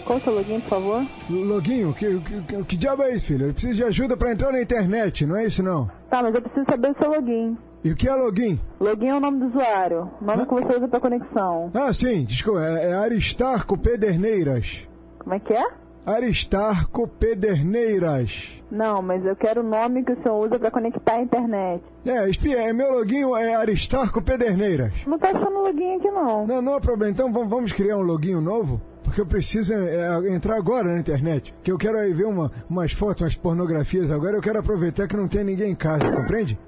Qual 0.08 0.20
o 0.20 0.22
seu 0.22 0.34
login, 0.34 0.62
por 0.62 0.70
favor? 0.70 1.06
Loguinho, 1.30 1.94
que, 1.94 2.18
que, 2.22 2.64
que, 2.64 2.78
diabo 2.78 3.04
é 3.04 3.14
isso, 3.14 3.28
filho? 3.28 3.48
Eu 3.48 3.52
preciso 3.52 3.74
de 3.74 3.84
ajuda 3.84 4.16
pra 4.16 4.32
entrar 4.32 4.54
na 4.54 4.62
internet, 4.62 5.26
não 5.26 5.36
é 5.36 5.48
isso 5.48 5.62
não? 5.62 5.92
Tá, 6.10 6.24
mas 6.24 6.34
eu 6.34 6.42
preciso 6.42 6.66
saber 6.66 6.92
o 6.92 6.98
seu 6.98 7.12
login. 7.12 7.58
E 7.84 7.92
o 7.92 7.96
que 7.96 8.08
é 8.08 8.16
login? 8.16 8.58
Login 8.80 9.08
é 9.08 9.16
o 9.16 9.20
nome 9.20 9.40
do 9.40 9.48
usuário, 9.48 10.10
o 10.22 10.24
nome 10.24 10.46
que 10.46 10.54
você 10.54 10.78
usa 10.78 10.88
pra 10.88 11.02
conexão. 11.02 11.70
Ah, 11.74 11.92
sim, 11.92 12.24
desculpa, 12.24 12.62
é, 12.62 12.92
é 12.92 12.94
Aristarco 12.94 13.78
Pederneiras. 13.78 14.88
Como 15.20 15.36
é 15.36 15.40
que 15.42 15.52
é? 15.52 15.66
Aristarco 16.06 17.06
Pederneiras. 17.06 18.32
Não, 18.72 19.02
mas 19.02 19.26
eu 19.26 19.36
quero 19.36 19.60
o 19.60 19.70
nome 19.70 20.06
que 20.06 20.14
o 20.14 20.24
senhor 20.24 20.46
usa 20.46 20.58
pra 20.58 20.72
conectar 20.72 21.16
a 21.16 21.22
internet. 21.22 21.84
É, 22.06 22.30
espia, 22.30 22.62
é 22.62 22.72
meu 22.72 22.94
login 22.94 23.24
é 23.36 23.56
Aristarco 23.56 24.22
Pederneiras. 24.22 24.94
Não 25.06 25.20
tá 25.20 25.32
achando 25.32 25.60
login 25.60 25.98
aqui 25.98 26.10
não. 26.10 26.48
Não, 26.48 26.62
não 26.62 26.76
há 26.76 26.80
problema, 26.80 27.12
então 27.12 27.30
vamos 27.32 27.74
criar 27.74 27.98
um 27.98 28.04
login 28.04 28.40
novo? 28.40 28.82
Porque 29.18 29.22
eu 29.22 29.26
preciso 29.26 29.74
é, 29.74 30.30
entrar 30.30 30.58
agora 30.58 30.94
na 30.94 31.00
internet. 31.00 31.54
Que 31.64 31.72
eu 31.72 31.78
quero 31.78 31.98
aí 31.98 32.14
ver 32.14 32.26
uma, 32.26 32.52
umas 32.70 32.92
fotos, 32.94 33.24
umas 33.24 33.36
pornografias 33.36 34.12
agora. 34.12 34.38
Eu 34.38 34.42
quero 34.42 34.60
aproveitar 34.60 35.08
que 35.08 35.18
não 35.18 35.28
tem 35.28 35.44
ninguém 35.44 35.72
em 35.72 35.76
casa, 35.76 36.12
compreende? 36.12 36.60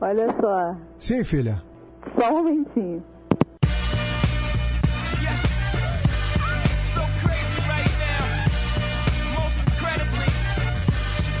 Olha 0.00 0.26
só. 0.40 0.76
Sim, 0.98 1.22
filha. 1.22 1.62
Só 2.18 2.30
um 2.30 2.38
momentinho. 2.38 3.02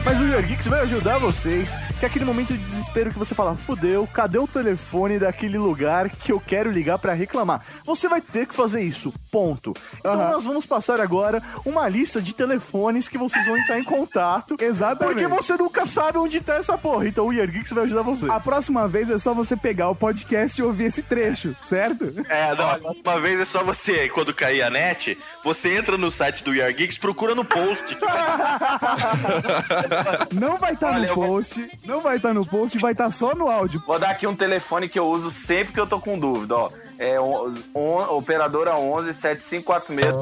Mas 0.08 0.18
o 0.22 0.24
Your 0.24 0.42
Geeks 0.42 0.66
vai 0.66 0.80
ajudar 0.80 1.18
vocês, 1.18 1.76
que 2.00 2.06
é 2.06 2.08
aquele 2.08 2.24
momento 2.24 2.54
de 2.54 2.64
desespero 2.64 3.12
que 3.12 3.18
você 3.18 3.34
fala, 3.34 3.54
fudeu, 3.54 4.06
cadê 4.06 4.38
o 4.38 4.48
telefone 4.48 5.18
daquele 5.18 5.58
lugar 5.58 6.08
que 6.08 6.32
eu 6.32 6.40
quero 6.40 6.70
ligar 6.70 6.98
pra 6.98 7.12
reclamar? 7.12 7.60
Você 7.84 8.08
vai 8.08 8.22
ter 8.22 8.46
que 8.46 8.54
fazer 8.54 8.80
isso, 8.80 9.12
ponto. 9.30 9.74
Então 9.98 10.16
nós 10.16 10.44
vamos 10.44 10.64
passar 10.64 10.98
agora 10.98 11.42
uma 11.62 11.86
lista 11.86 12.22
de 12.22 12.34
telefones 12.34 13.06
que 13.06 13.18
vocês 13.18 13.44
vão 13.44 13.58
entrar 13.58 13.78
em 13.78 13.84
contato. 13.84 14.56
Exatamente. 14.58 15.20
Porque 15.20 15.28
você 15.28 15.58
nunca 15.58 15.84
sabe 15.84 16.16
onde 16.16 16.40
tá 16.40 16.54
essa 16.54 16.78
porra, 16.78 17.06
então 17.06 17.26
o 17.26 17.32
Your 17.32 17.46
Geeks 17.46 17.72
vai 17.72 17.84
ajudar 17.84 18.00
vocês. 18.00 18.30
A 18.30 18.40
próxima 18.40 18.88
vez 18.88 19.10
é 19.10 19.18
só 19.18 19.34
você 19.34 19.58
pegar 19.58 19.90
o 19.90 19.94
podcast 19.94 20.58
e 20.58 20.64
ouvir 20.64 20.84
esse 20.84 21.02
trecho, 21.02 21.54
certo? 21.62 22.14
É, 22.30 22.54
não, 22.54 22.70
a 22.70 22.78
próxima 22.78 23.20
vez 23.20 23.40
é 23.40 23.44
só 23.44 23.62
você, 23.62 24.08
quando 24.08 24.32
cair 24.32 24.62
a 24.62 24.70
net, 24.70 25.18
você 25.44 25.76
entra 25.76 25.98
no 25.98 26.10
site 26.10 26.42
do 26.42 26.54
Yar 26.54 26.74
Geeks, 26.74 26.96
procura 26.96 27.34
no 27.34 27.44
post. 27.44 27.94
Não 30.32 30.56
vai 30.58 30.74
estar 30.74 30.88
Olha, 30.94 30.98
no 31.00 31.04
eu 31.06 31.14
vou- 31.14 31.26
post, 31.26 31.78
não 31.86 32.00
vai 32.00 32.16
estar 32.16 32.34
no 32.34 32.44
post, 32.46 32.78
vai 32.78 32.92
estar 32.92 33.10
só 33.10 33.34
no 33.34 33.48
áudio. 33.48 33.82
Vou 33.86 33.98
dar 33.98 34.10
aqui 34.10 34.26
um 34.26 34.34
telefone 34.36 34.88
que 34.88 34.98
eu 34.98 35.06
uso 35.08 35.30
sempre 35.30 35.72
que 35.72 35.80
eu 35.80 35.86
tô 35.86 36.00
com 36.00 36.18
dúvida, 36.18 36.54
ó. 36.56 36.70
É 36.98 37.20
on, 37.20 37.54
on- 37.74 38.16
operadora 38.16 38.76
11 38.76 39.12
7546. 39.14 40.14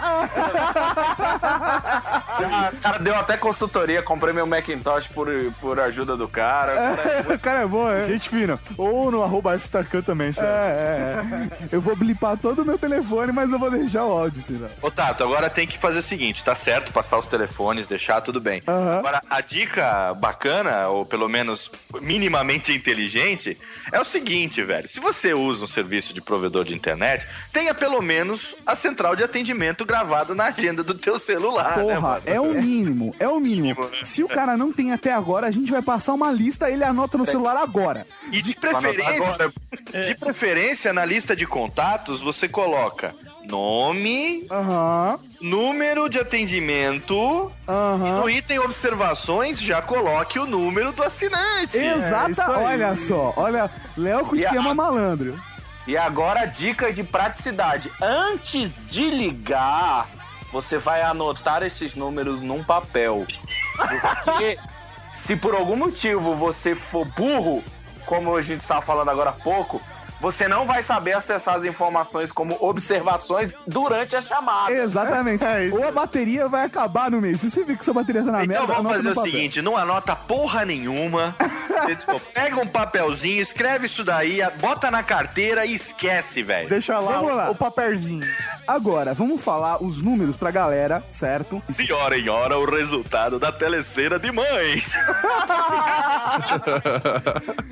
Ah, 0.00 0.28
cara, 2.82 2.98
deu 2.98 3.14
até 3.14 3.36
consultoria, 3.36 4.02
comprei 4.02 4.32
meu 4.32 4.46
Macintosh 4.46 5.08
por, 5.08 5.28
por 5.60 5.78
ajuda 5.80 6.16
do 6.16 6.28
cara. 6.28 6.74
Cara, 6.74 7.34
O 7.34 7.38
cara 7.38 7.60
é 7.62 7.66
bom, 7.66 7.90
é? 7.90 8.06
Gente 8.06 8.28
fina. 8.28 8.58
Ou 8.76 9.10
no 9.10 9.22
arroba 9.22 9.58
FTarkan 9.58 10.02
também, 10.02 10.28
É, 10.28 10.32
sério. 10.32 10.50
é, 10.50 11.48
é. 11.62 11.68
Eu 11.72 11.80
vou 11.80 11.94
blipar 11.96 12.36
todo 12.36 12.62
o 12.62 12.64
meu 12.64 12.78
telefone, 12.78 13.32
mas 13.32 13.50
eu 13.50 13.58
vou 13.58 13.70
deixar 13.70 14.04
o 14.04 14.10
áudio, 14.12 14.42
filho. 14.42 14.68
Ô, 14.82 14.90
Tato, 14.90 15.22
agora 15.24 15.48
tem 15.50 15.66
que 15.66 15.78
fazer 15.78 15.98
o 15.98 16.02
seguinte, 16.02 16.44
tá 16.44 16.54
certo, 16.54 16.92
passar 16.92 17.18
os 17.18 17.26
telefones, 17.26 17.86
deixar 17.86 18.20
tudo 18.20 18.40
bem. 18.40 18.62
Agora, 18.66 19.22
a 19.28 19.40
dica 19.40 20.14
bacana, 20.14 20.88
ou 20.88 21.04
pelo 21.04 21.28
menos 21.28 21.70
minimamente 22.00 22.72
inteligente, 22.72 23.58
é 23.92 24.00
o 24.00 24.04
seguinte, 24.04 24.62
velho. 24.62 24.88
Se 24.88 25.00
você 25.00 25.34
usa 25.34 25.64
um 25.64 25.66
serviço 25.66 26.12
de 26.14 26.20
provedor 26.20 26.64
de 26.64 26.74
internet, 26.74 27.26
tenha 27.52 27.74
pelo 27.74 28.00
menos 28.00 28.54
a 28.66 28.74
central 28.76 29.16
de 29.16 29.22
atendimento 29.24 29.75
gravada 29.84 30.34
na 30.34 30.46
agenda 30.46 30.82
do 30.82 30.94
teu 30.94 31.18
celular, 31.18 31.76
né, 31.78 31.82
Porra, 31.82 32.00
mano? 32.00 32.22
é 32.24 32.40
o 32.40 32.52
mínimo, 32.54 33.14
é 33.18 33.28
o 33.28 33.38
mínimo. 33.40 33.82
Né? 33.84 33.90
Se 34.04 34.22
o 34.22 34.28
cara 34.28 34.56
não 34.56 34.72
tem 34.72 34.92
até 34.92 35.12
agora, 35.12 35.46
a 35.46 35.50
gente 35.50 35.70
vai 35.70 35.82
passar 35.82 36.14
uma 36.14 36.30
lista, 36.32 36.70
ele 36.70 36.84
anota 36.84 37.18
no 37.18 37.26
celular 37.26 37.56
agora. 37.56 38.06
E 38.32 38.40
de 38.40 38.54
preferência, 38.56 39.44
agora. 39.44 39.52
de 40.04 40.14
preferência, 40.14 40.92
na 40.92 41.04
lista 41.04 41.34
de 41.36 41.46
contatos, 41.46 42.22
você 42.22 42.48
coloca 42.48 43.14
nome, 43.46 44.46
Aham, 44.50 45.18
número 45.40 46.08
de 46.08 46.18
atendimento 46.18 47.50
e 47.66 47.70
aham. 47.70 48.20
no 48.20 48.30
item 48.30 48.58
observações 48.60 49.60
já 49.60 49.80
coloque 49.82 50.38
o 50.38 50.46
número 50.46 50.92
do 50.92 51.02
assinante. 51.02 51.76
Exata, 51.76 52.30
isso 52.30 52.40
aí. 52.42 52.64
olha 52.64 52.96
só, 52.96 53.32
olha, 53.36 53.70
Léo 53.96 54.24
com 54.26 54.36
E 54.36 54.44
a- 54.44 54.48
esquema 54.48 54.74
malandro. 54.74 55.40
E 55.86 55.96
agora 55.96 56.40
a 56.40 56.46
dica 56.46 56.92
de 56.92 57.04
praticidade. 57.04 57.92
Antes 58.02 58.84
de 58.86 59.08
ligar, 59.08 60.08
você 60.52 60.78
vai 60.78 61.02
anotar 61.02 61.62
esses 61.62 61.94
números 61.94 62.42
num 62.42 62.64
papel. 62.64 63.24
Porque 64.24 64.58
se 65.12 65.36
por 65.36 65.54
algum 65.54 65.76
motivo 65.76 66.34
você 66.34 66.74
for 66.74 67.04
burro, 67.04 67.62
como 68.04 68.36
a 68.36 68.42
gente 68.42 68.62
estava 68.62 68.82
falando 68.82 69.10
agora 69.10 69.30
há 69.30 69.32
pouco, 69.32 69.80
você 70.26 70.48
não 70.48 70.66
vai 70.66 70.82
saber 70.82 71.12
acessar 71.12 71.54
as 71.54 71.64
informações 71.64 72.32
como 72.32 72.56
observações 72.58 73.54
durante 73.64 74.16
a 74.16 74.20
chamada. 74.20 74.72
Exatamente. 74.72 75.44
Ou 75.72 75.86
a 75.86 75.92
bateria 75.92 76.48
vai 76.48 76.64
acabar 76.64 77.08
no 77.08 77.20
meio. 77.20 77.38
Se 77.38 77.48
você 77.48 77.62
vir 77.62 77.78
que 77.78 77.84
sua 77.84 77.94
bateria 77.94 78.24
tá 78.24 78.32
na 78.32 78.42
Então 78.42 78.48
merda, 78.48 78.66
vamos 78.74 78.80
anota 78.80 78.94
fazer 78.96 79.06
no 79.08 79.12
o 79.12 79.14
papel. 79.14 79.30
seguinte, 79.30 79.62
não 79.62 79.76
anota 79.76 80.16
porra 80.16 80.64
nenhuma. 80.64 81.36
Tipo, 81.86 82.18
pega 82.32 82.58
um 82.58 82.66
papelzinho, 82.66 83.40
escreve 83.40 83.84
isso 83.86 84.02
daí, 84.02 84.40
bota 84.58 84.90
na 84.90 85.02
carteira 85.02 85.66
e 85.66 85.74
esquece, 85.74 86.42
velho. 86.42 86.68
Deixa 86.70 86.98
lá, 86.98 87.12
Vamos 87.12 87.36
lá. 87.36 87.48
O, 87.48 87.52
o 87.52 87.54
papelzinho. 87.54 88.26
Agora, 88.66 89.12
vamos 89.14 89.42
falar 89.42 89.82
os 89.84 90.02
números 90.02 90.36
pra 90.36 90.50
galera, 90.50 91.04
certo? 91.10 91.62
De 91.68 91.92
hora 91.92 92.18
em 92.18 92.28
hora, 92.30 92.58
o 92.58 92.64
resultado 92.64 93.38
da 93.38 93.52
teleceira 93.52 94.18
de 94.18 94.32
mães. 94.32 94.90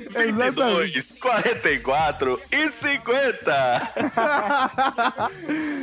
22, 0.15 1.13
44 1.19 2.39
e 2.51 2.69
50. 2.69 3.91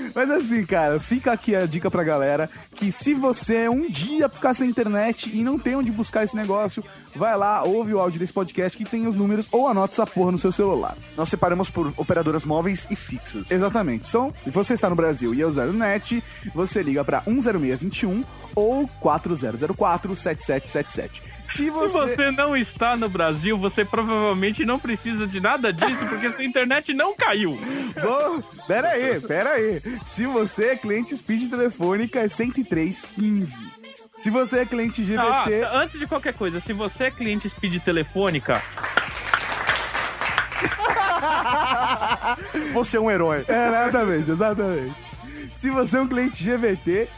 Mas 0.15 0.31
assim, 0.31 0.65
cara, 0.65 1.01
fica 1.01 1.33
aqui 1.33 1.55
a 1.55 1.67
dica 1.67 1.91
pra 1.91 2.05
galera 2.05 2.49
que 2.75 2.93
se 2.93 3.15
você 3.15 3.69
um 3.69 3.89
dia 3.89 4.29
ficar 4.29 4.55
sem 4.55 4.69
internet 4.69 5.31
e 5.33 5.43
não 5.43 5.59
tem 5.59 5.77
onde 5.77 5.91
buscar 5.91 6.25
esse 6.25 6.37
negócio, 6.37 6.85
vai 7.15 7.37
lá, 7.37 7.63
ouve 7.63 7.95
o 7.95 7.99
áudio 7.99 8.21
desse 8.21 8.33
podcast 8.33 8.77
que 8.77 8.85
tem 8.85 9.07
os 9.07 9.15
números 9.15 9.47
ou 9.53 9.69
anota 9.69 9.95
essa 9.95 10.07
porra 10.07 10.33
no 10.33 10.39
seu 10.39 10.53
celular. 10.53 10.97
Nós 11.17 11.29
separamos 11.29 11.71
por 11.71 11.93
operadoras 11.97 12.45
móveis 12.45 12.87
e 12.91 12.97
fixas. 12.97 13.51
Exatamente. 13.51 14.09
Então, 14.09 14.33
se 14.45 14.51
você 14.51 14.75
está 14.75 14.89
no 14.91 14.97
Brasil 14.97 15.35
e 15.35 15.43
é 15.43 15.47
usar 15.47 15.69
o 15.69 15.73
NET, 15.73 16.23
você 16.55 16.83
liga 16.83 17.05
pra 17.05 17.23
10621 17.27 18.25
ou 18.55 18.89
4004 19.01 20.17
7777. 20.17 21.32
Se 21.53 21.65
Se 21.65 21.71
você... 21.71 21.99
você 21.99 22.31
não 22.31 22.57
está 22.57 22.97
no 22.97 23.09
Brasil, 23.09 23.59
você 23.59 23.85
provavelmente 23.85 24.65
não 24.65 24.79
precisa 24.79 25.27
de 25.27 25.41
nada 25.41 25.73
disso, 25.73 26.07
porque 26.07 26.31
sua 26.31 26.45
internet 26.45 26.93
não 26.95 27.15
caiu. 27.15 27.59
Bom, 28.03 28.43
pera 28.67 28.89
aí, 28.89 29.21
pera 29.21 29.51
aí. 29.51 29.83
Se 30.03 30.25
você 30.27 30.69
é 30.71 30.77
cliente 30.77 31.17
Speed 31.17 31.51
Telefônica, 31.51 32.19
é 32.21 32.29
10315. 32.29 33.55
Se 34.17 34.31
você 34.31 34.61
é 34.61 34.67
cliente 34.67 35.03
Ah, 35.19 35.45
GBT... 35.45 35.65
antes 35.75 35.99
de 35.99 36.07
qualquer 36.07 36.33
coisa, 36.35 36.61
se 36.61 36.73
você 36.73 37.05
é 37.05 37.11
cliente 37.11 37.49
Speed 37.51 37.83
Telefônica, 37.83 38.63
Você 42.73 42.97
é 42.97 43.01
um 43.01 43.11
herói. 43.11 43.45
É, 43.49 43.69
exatamente, 43.69 44.31
exatamente. 44.31 44.95
Se 45.55 45.71
você 45.71 45.97
é 45.97 46.01
um 46.01 46.09
cliente 46.09 46.43
GVT, 46.43 47.09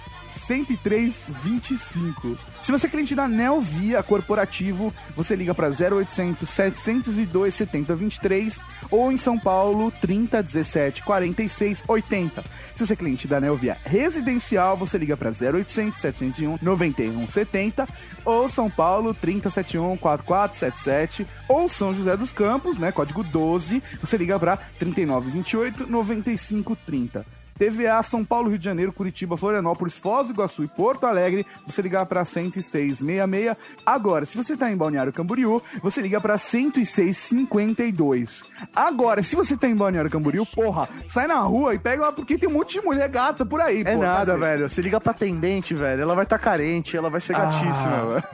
10325. 0.47 2.39
Se 2.61 2.73
você 2.73 2.87
é 2.87 2.91
cliente 2.91 3.15
da 3.15 3.27
Nelvia 3.29 4.03
Corporativo, 4.03 4.93
você 5.17 5.35
liga 5.37 5.55
para 5.55 5.69
0800 5.69 6.49
702 6.49 7.55
7023 7.55 8.61
ou 8.91 9.13
em 9.13 9.19
São 9.19 9.39
Paulo 9.39 9.93
30 10.01 10.43
17 10.43 11.03
46 11.03 11.85
80. 11.87 12.43
Se 12.75 12.87
você 12.87 12.93
é 12.93 12.97
cliente 12.97 13.29
da 13.29 13.41
Nelvia 13.41 13.79
Residencial, 13.85 14.77
você 14.77 14.99
liga 14.99 15.17
para 15.17 15.31
0800 15.31 16.01
701 16.01 16.59
91 16.61 17.29
70 17.29 17.89
ou 18.25 18.49
São 18.49 18.71
Paulo 18.71 19.15
30 19.15 19.51
71 19.51 19.97
4477 19.97 21.27
ou 21.49 21.69
São 21.69 21.95
José 21.95 22.17
dos 22.17 22.33
Campos, 22.33 22.79
né, 22.79 22.91
código 22.93 23.23
12, 23.23 23.83
você 24.01 24.17
liga 24.17 24.39
para 24.39 24.57
39 24.79 25.31
28 25.31 25.87
95 25.87 26.77
30. 26.77 27.44
TVA 27.59 28.03
São 28.03 28.25
Paulo, 28.25 28.49
Rio 28.49 28.59
de 28.59 28.65
Janeiro, 28.65 28.93
Curitiba, 28.93 29.37
Florianópolis, 29.37 29.97
Foz 29.97 30.27
do 30.27 30.33
Iguaçu 30.33 30.65
e 30.65 30.69
Porto 30.69 31.07
Alegre, 31.07 31.47
você 31.67 31.81
ligar 31.83 32.07
para 32.07 32.25
10666. 32.25 33.57
Agora, 33.87 34.25
se 34.27 34.37
você 34.37 34.57
tá 34.57 34.71
em 34.71 34.77
Balneário 34.77 35.13
Camboriú, 35.13 35.63
você 35.83 36.01
liga 36.01 36.21
para 36.21 36.37
10652. 36.39 38.43
Agora, 38.75 39.23
se 39.23 39.37
você 39.37 39.57
tá 39.57 39.69
em 39.69 39.75
Balneário 39.77 40.11
Camboriú, 40.11 40.45
porra, 40.47 40.89
sai 41.09 41.27
na 41.27 41.39
rua 41.41 41.75
e 41.75 41.79
pega 41.79 42.03
lá 42.07 42.13
porque 42.13 42.37
tem 42.39 42.49
um 42.49 42.53
monte 42.53 42.81
de 42.81 42.87
mulher 42.87 43.09
gata 43.09 43.45
por 43.47 43.61
aí, 43.61 43.83
É 43.83 43.95
pô, 43.95 44.01
nada, 44.03 44.33
cacete. 44.33 44.41
velho. 44.41 44.69
Você 44.69 44.83
liga 44.83 45.01
pra 45.01 45.13
atendente, 45.13 45.75
velho. 45.75 46.03
Ela 46.03 46.15
vai 46.15 46.25
estar 46.25 46.39
carente, 46.39 46.97
ela 46.97 47.11
vai 47.11 47.21
ser 47.21 47.35
gatíssima, 47.35 48.07
velho. 48.07 48.25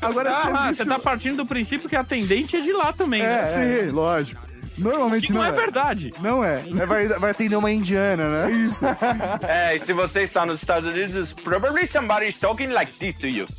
Agora, 0.00 0.30
ah, 0.30 0.42
serviço- 0.44 0.74
você 0.76 0.84
tá 0.86 0.98
partindo 0.98 1.36
do 1.38 1.46
princípio 1.46 1.88
que 1.88 1.96
a 1.96 2.00
atendente 2.00 2.56
é 2.56 2.60
de 2.60 2.72
lá 2.72 2.92
também, 2.92 3.22
É, 3.22 3.42
né? 3.42 3.46
sim, 3.46 3.90
lógico. 3.90 4.40
Normalmente 4.78 5.32
não 5.32 5.40
não 5.40 5.44
é 5.44 5.50
verdade. 5.50 6.12
Não 6.20 6.44
é. 6.44 6.58
Vai, 6.86 7.08
vai 7.08 7.30
atender 7.30 7.56
uma 7.56 7.70
indiana, 7.70 8.28
né? 8.28 8.50
Isso. 8.52 8.84
É, 9.46 9.76
e 9.76 9.80
se 9.80 9.92
você 9.92 10.22
está 10.22 10.44
nos 10.44 10.60
Estados 10.60 10.88
Unidos, 10.88 11.32
probably 11.32 11.86
somebody 11.86 12.26
is 12.26 12.38
talking 12.38 12.68
like 12.68 12.92
this 12.92 13.14
to 13.14 13.28
you. 13.28 13.46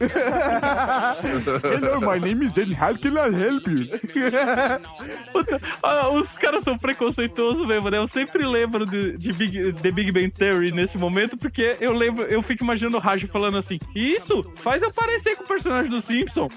Hello, 1.64 2.02
my 2.02 2.20
name 2.20 2.46
is 2.46 2.52
Jane. 2.54 2.74
How 2.74 2.96
can 2.96 3.18
I 3.18 3.30
help 3.34 3.68
you? 3.68 3.88
Puta, 5.32 5.60
ah, 5.84 6.10
os 6.10 6.38
caras 6.38 6.64
são 6.64 6.78
preconceituosos 6.78 7.66
mesmo, 7.68 7.90
né? 7.90 7.98
Eu 7.98 8.08
sempre 8.08 8.46
lembro 8.46 8.86
de, 8.86 9.18
de 9.18 9.34
Big, 9.34 9.74
The 9.74 9.92
Big 9.92 10.12
Bang 10.12 10.32
Theory 10.32 10.72
nesse 10.72 10.98
momento, 10.98 11.38
porque 11.38 11.78
eu 11.80 11.94
lembro, 11.94 12.24
eu 12.26 12.42
fico 12.42 12.64
imaginando 12.64 12.98
o 12.98 13.00
Raj 13.00 13.24
falando 13.26 13.58
assim: 13.58 13.80
Isso 13.96 14.44
faz 14.56 14.82
eu 14.82 14.92
parecer 14.92 15.36
com 15.36 15.44
o 15.44 15.48
personagem 15.48 15.90
do 15.90 16.02
Simpson. 16.02 16.50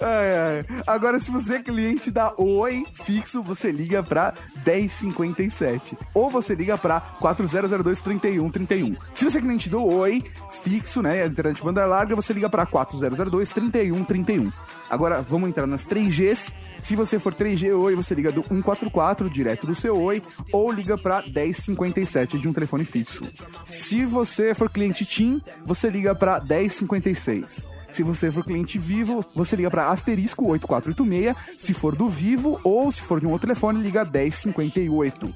Ai, 0.00 0.36
ai. 0.36 0.82
Agora, 0.86 1.20
se 1.20 1.27
se 1.28 1.32
você 1.32 1.56
é 1.56 1.62
cliente 1.62 2.10
da 2.10 2.32
Oi 2.38 2.86
fixo, 3.04 3.42
você 3.42 3.70
liga 3.70 4.02
pra 4.02 4.32
1057. 4.66 5.94
Ou 6.14 6.30
você 6.30 6.54
liga 6.54 6.78
pra 6.78 7.02
4002 7.02 8.00
3131. 8.00 8.96
Se 9.14 9.26
você 9.26 9.36
é 9.36 9.40
cliente 9.42 9.68
do 9.68 9.84
Oi 9.84 10.24
fixo, 10.62 11.02
né, 11.02 11.26
internet 11.26 11.62
banda 11.62 11.84
larga, 11.84 12.16
você 12.16 12.32
liga 12.32 12.48
pra 12.48 12.64
4002 12.64 13.50
3131. 13.50 14.50
Agora, 14.88 15.20
vamos 15.20 15.50
entrar 15.50 15.66
nas 15.66 15.86
3Gs. 15.86 16.54
Se 16.80 16.96
você 16.96 17.18
for 17.18 17.34
3G 17.34 17.78
Oi, 17.78 17.94
você 17.94 18.14
liga 18.14 18.32
do 18.32 18.42
144 18.42 19.28
direto 19.28 19.66
do 19.66 19.74
seu 19.74 20.00
Oi 20.00 20.22
ou 20.50 20.72
liga 20.72 20.96
pra 20.96 21.22
1057 21.22 22.38
de 22.38 22.48
um 22.48 22.54
telefone 22.54 22.86
fixo. 22.86 23.30
Se 23.66 24.06
você 24.06 24.54
for 24.54 24.70
cliente 24.70 25.04
TIM, 25.04 25.42
você 25.66 25.90
liga 25.90 26.14
pra 26.14 26.40
1056. 26.40 27.77
Se 27.92 28.02
você 28.02 28.30
for 28.30 28.44
cliente 28.44 28.78
Vivo, 28.78 29.24
você 29.34 29.56
liga 29.56 29.70
para 29.70 29.90
asterisco 29.90 30.48
8486. 30.48 31.34
Se 31.56 31.74
for 31.74 31.96
do 31.96 32.08
Vivo 32.08 32.60
ou 32.62 32.90
se 32.92 33.02
for 33.02 33.20
de 33.20 33.26
um 33.26 33.30
outro 33.30 33.46
telefone, 33.46 33.82
liga 33.82 34.04
1058. 34.04 35.34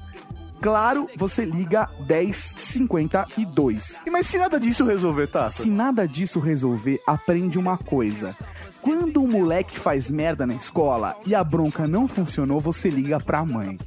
Claro, 0.63 1.09
você 1.17 1.43
liga 1.43 1.89
1052. 2.07 4.01
E 4.05 4.09
mas 4.09 4.27
se 4.27 4.37
nada 4.37 4.57
disso 4.57 4.85
resolver, 4.85 5.27
tá? 5.27 5.49
Se 5.49 5.67
nada 5.67 6.07
disso 6.07 6.39
resolver, 6.39 7.01
aprende 7.05 7.59
uma 7.59 7.77
coisa. 7.77 8.33
Quando 8.81 9.21
o 9.21 9.27
moleque 9.27 9.77
faz 9.77 10.09
merda 10.09 10.47
na 10.47 10.53
escola 10.53 11.17
e 11.25 11.35
a 11.35 11.43
bronca 11.43 11.85
não 11.85 12.07
funcionou, 12.07 12.61
você 12.61 12.89
liga 12.89 13.19
pra 13.19 13.43
mãe. 13.43 13.77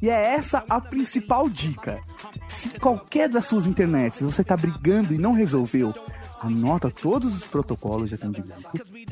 E 0.00 0.08
é 0.08 0.34
essa 0.34 0.64
a 0.70 0.80
principal 0.80 1.50
dica. 1.50 2.00
Se 2.48 2.70
qualquer 2.78 3.28
das 3.28 3.44
suas 3.44 3.66
internets 3.66 4.22
você 4.22 4.42
tá 4.42 4.56
brigando 4.56 5.12
e 5.12 5.18
não 5.18 5.32
resolveu, 5.32 5.94
anota 6.42 6.90
todos 6.90 7.34
os 7.34 7.46
protocolos 7.46 8.08
de 8.08 8.16
atendimento 8.16 8.52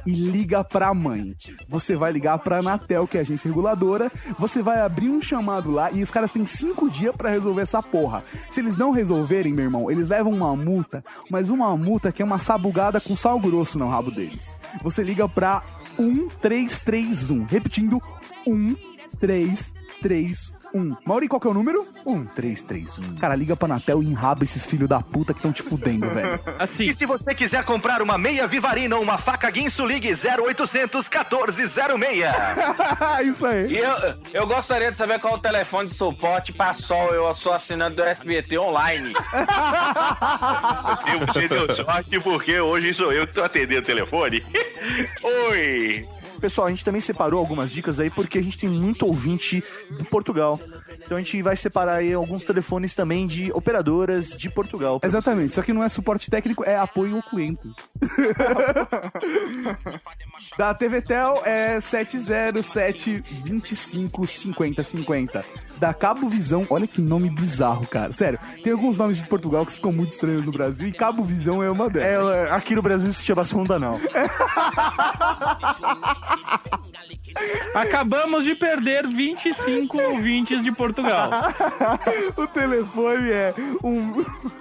e 0.07 0.13
liga 0.13 0.65
pra 0.65 0.93
mãe. 0.93 1.37
Você 1.69 1.97
vai 1.97 2.13
ligar 2.13 2.39
pra 2.39 2.59
Anatel, 2.59 3.07
que 3.07 3.17
é 3.17 3.21
a 3.21 3.23
agência 3.23 3.49
reguladora, 3.49 4.11
você 4.39 4.63
vai 4.63 4.81
abrir 4.81 5.09
um 5.09 5.23
chamado 5.23 5.71
lá 5.71 5.91
e 5.93 6.03
os 6.03 6.11
caras 6.11 6.33
têm 6.33 6.45
cinco 6.45 6.91
dias 6.91 7.15
pra 7.15 7.31
resolver 7.31 7.63
essa 7.63 7.83
porra. 7.83 8.25
Se 8.51 8.61
eles 8.61 8.77
não 8.77 8.91
resolverem, 8.91 9.53
meu 9.53 9.65
irmão, 9.65 9.91
eles 9.91 10.09
levam 10.09 10.33
uma 10.33 10.55
multa, 10.57 11.05
mas 11.31 11.51
uma 11.51 11.77
multa 11.77 12.13
que 12.13 12.23
é 12.23 12.25
uma 12.25 12.39
sabugada 12.39 13.01
com 13.01 13.17
sal 13.17 13.39
grosso 13.39 13.79
no 13.79 13.89
rabo 13.89 14.11
deles. 14.11 14.57
Você 14.83 15.03
liga 15.03 15.29
pra 15.29 15.63
1331, 15.99 17.45
repetindo 17.45 18.03
1331. 18.47 20.60
Mauri, 21.05 21.29
qual 21.29 21.41
que 21.41 21.47
é 21.47 21.51
o 21.51 21.55
número? 21.55 21.87
1331. 22.07 23.17
Cara, 23.17 23.35
liga 23.35 23.57
pra 23.57 23.67
Anatel 23.67 24.03
e 24.03 24.07
enraba 24.07 24.45
esses 24.45 24.65
filhos 24.65 24.89
da 24.89 25.01
puta 25.01 25.33
que 25.33 25.39
estão 25.39 25.53
te 25.53 25.63
fudendo, 25.63 26.09
velho. 26.11 26.41
Assim, 26.59 26.85
E 26.85 26.95
se 26.95 27.07
você 27.07 27.35
quiser 27.35 27.65
comprar 27.65 28.01
uma 28.03 28.17
meia 28.17 28.47
Vivarina 28.47 28.97
ou 28.97 29.03
uma 29.03 29.19
faca 29.19 29.51
Guinso, 29.51 29.85
ligue 29.85 30.13
0800 30.13 31.09
1406. 31.09 31.77
Isso 33.25 33.47
aí. 33.47 33.73
E 33.73 33.79
eu, 33.79 34.15
eu 34.33 34.47
gostaria 34.47 34.91
de 34.93 34.99
saber 34.99 35.19
qual 35.19 35.35
é 35.35 35.37
o 35.37 35.41
telefone 35.41 35.89
de 35.89 35.95
suporte 35.95 36.53
pra 36.53 36.73
Sol. 36.75 37.13
Eu 37.15 37.33
sou 37.35 37.53
assinante 37.53 37.97
do 37.97 38.03
SBT 38.03 38.59
online. 38.59 39.13
E 41.07 41.27
você 41.27 41.49
deu 41.49 41.73
sorte 41.73 42.21
porque 42.21 42.61
hoje 42.61 42.95
sou 42.95 43.13
eu 43.13 43.27
que 43.27 43.35
tô 43.35 43.43
atendendo 43.43 43.81
o 43.81 43.85
telefone. 43.85 44.45
Oi. 45.51 46.07
Pessoal, 46.41 46.69
a 46.69 46.71
gente 46.71 46.85
também 46.85 47.01
separou 47.01 47.39
algumas 47.39 47.71
dicas 47.71 48.01
aí 48.01 48.09
porque 48.09 48.39
a 48.39 48.43
gente 48.43 48.57
tem 48.57 48.69
muito 48.69 49.07
ouvinte 49.07 49.63
de 49.91 50.05
Portugal. 50.05 50.59
Então 51.05 51.17
a 51.17 51.21
gente 51.21 51.43
vai 51.43 51.57
separar 51.57 51.97
aí 51.97 52.13
alguns 52.13 52.45
telefones 52.45 52.95
também 52.95 53.27
de 53.27 53.51
operadoras 53.53 54.31
de 54.31 54.49
Portugal. 54.51 55.01
Exatamente, 55.03 55.55
só 55.55 55.63
que 55.63 55.73
não 55.73 55.83
é 55.83 55.89
suporte 55.89 56.31
técnico, 56.31 56.63
é 56.65 56.77
apoio 56.77 57.17
ao 57.17 57.23
cliente. 57.23 57.61
da 60.57 60.73
TVTEL 60.75 61.43
é 61.45 61.81
707 61.81 63.25
25 63.45 64.27
50 64.27 64.83
50. 64.83 65.45
Da 65.79 65.95
Cabo 65.95 66.29
Visão, 66.29 66.67
olha 66.69 66.87
que 66.87 67.01
nome 67.01 67.31
bizarro, 67.31 67.87
cara. 67.87 68.13
Sério, 68.13 68.39
tem 68.63 68.73
alguns 68.73 68.99
nomes 68.99 69.17
de 69.17 69.27
Portugal 69.27 69.65
que 69.65 69.73
ficam 69.73 69.91
muito 69.91 70.13
estranhos 70.13 70.45
no 70.45 70.53
Brasil 70.53 70.87
e 70.87 70.93
Cabo 70.93 71.23
Visão 71.23 71.63
é 71.63 71.71
uma 71.71 71.89
delas. 71.89 72.49
É, 72.49 72.51
aqui 72.51 72.75
no 72.75 72.83
Brasil 72.83 73.11
se 73.13 73.25
chama 73.25 73.47
Sonda 73.47 73.79
não. 73.79 73.99
acabamos 77.75 78.45
de 78.45 78.55
perder 78.55 79.07
25 79.07 80.01
ouvintes 80.01 80.63
de 80.63 80.73
Portugal. 80.73 80.90
o 82.37 82.47
telefone 82.47 83.31
é 83.31 83.55
um 83.83 84.15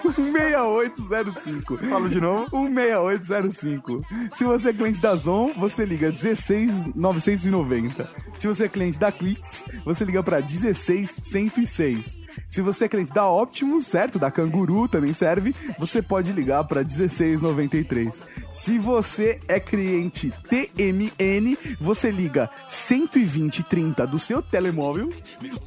6805. 0.04 1.78
Fala 1.78 2.10
de 2.10 2.22
novo. 2.22 2.48
16805. 2.52 4.02
Se 4.34 4.44
você 4.44 4.70
é 4.70 4.74
cliente 4.74 5.02
da 5.02 5.16
Zon, 5.16 5.52
você 5.56 5.86
liga 5.86 6.12
16990. 6.12 8.10
Se 8.40 8.48
você 8.48 8.66
é 8.66 8.70
cliente 8.70 9.00
da 9.00 9.12
Clix, 9.12 9.64
você 9.84 10.04
liga 10.06 10.24
para 10.24 10.42
16106. 10.42 12.20
Se 12.50 12.62
você 12.62 12.86
é 12.86 12.88
cliente 12.90 13.14
da 13.14 13.30
Optimus, 13.30 13.86
certo? 13.88 14.20
Da 14.20 14.32
Canguru 14.32 14.88
também 14.88 15.14
serve, 15.14 15.56
você 15.78 16.02
pode 16.02 16.32
ligar 16.32 16.64
para 16.66 16.84
1693. 16.84 18.24
Se 18.54 18.78
você 18.80 19.40
é 19.48 19.60
cliente 19.60 20.34
TMN, 20.50 21.58
você 21.80 22.10
liga 22.12 22.50
12030 22.70 24.06
do 24.08 24.20
seu 24.20 24.42
telemóvel 24.42 25.10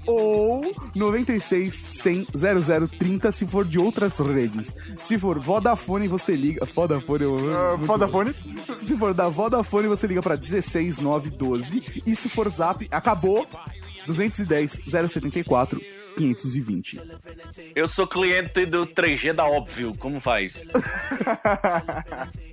ou 0.06 0.74
96 0.94 1.86
100 1.90 2.26
0030 2.98 3.32
se 3.32 3.46
for 3.46 3.64
de 3.64 3.78
outras 3.78 4.18
redes. 4.18 4.74
Se 5.02 5.18
for 5.18 5.38
Vodafone, 5.38 6.08
você 6.08 6.34
liga. 6.34 6.64
Vodafone, 6.66 7.24
eu. 7.24 7.38
muito 7.38 7.86
Vodafone? 7.86 8.34
bom. 8.66 8.76
Se 8.76 8.96
for 8.96 9.14
da 9.14 9.28
Vodafone, 9.28 9.88
você 9.88 10.06
liga 10.06 10.22
pra 10.22 10.36
16912. 10.36 12.02
E 12.06 12.14
se 12.16 12.28
for 12.28 12.48
Zap, 12.48 12.86
acabou. 12.90 13.46
210 14.06 14.82
074 15.10 15.80
520. 16.16 17.00
Eu 17.74 17.88
sou 17.88 18.06
cliente 18.06 18.64
do 18.66 18.86
3G 18.86 19.32
da 19.32 19.44
Óbvio. 19.44 19.92
Como 19.98 20.20
faz? 20.20 20.66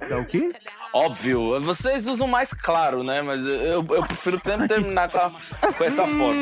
É 0.10 0.16
o 0.16 0.26
quê? 0.26 0.52
Óbvio. 0.94 1.60
Vocês 1.62 2.08
usam 2.08 2.28
mais 2.28 2.54
claro, 2.54 3.04
né? 3.04 3.22
Mas 3.22 3.46
eu, 3.46 3.86
eu 3.90 4.04
prefiro 4.06 4.42
sempre 4.44 4.68
terminar 4.68 5.10
com, 5.10 5.18
a- 5.20 5.32
com 5.74 5.84
essa 5.84 6.04
foto. 6.08 6.40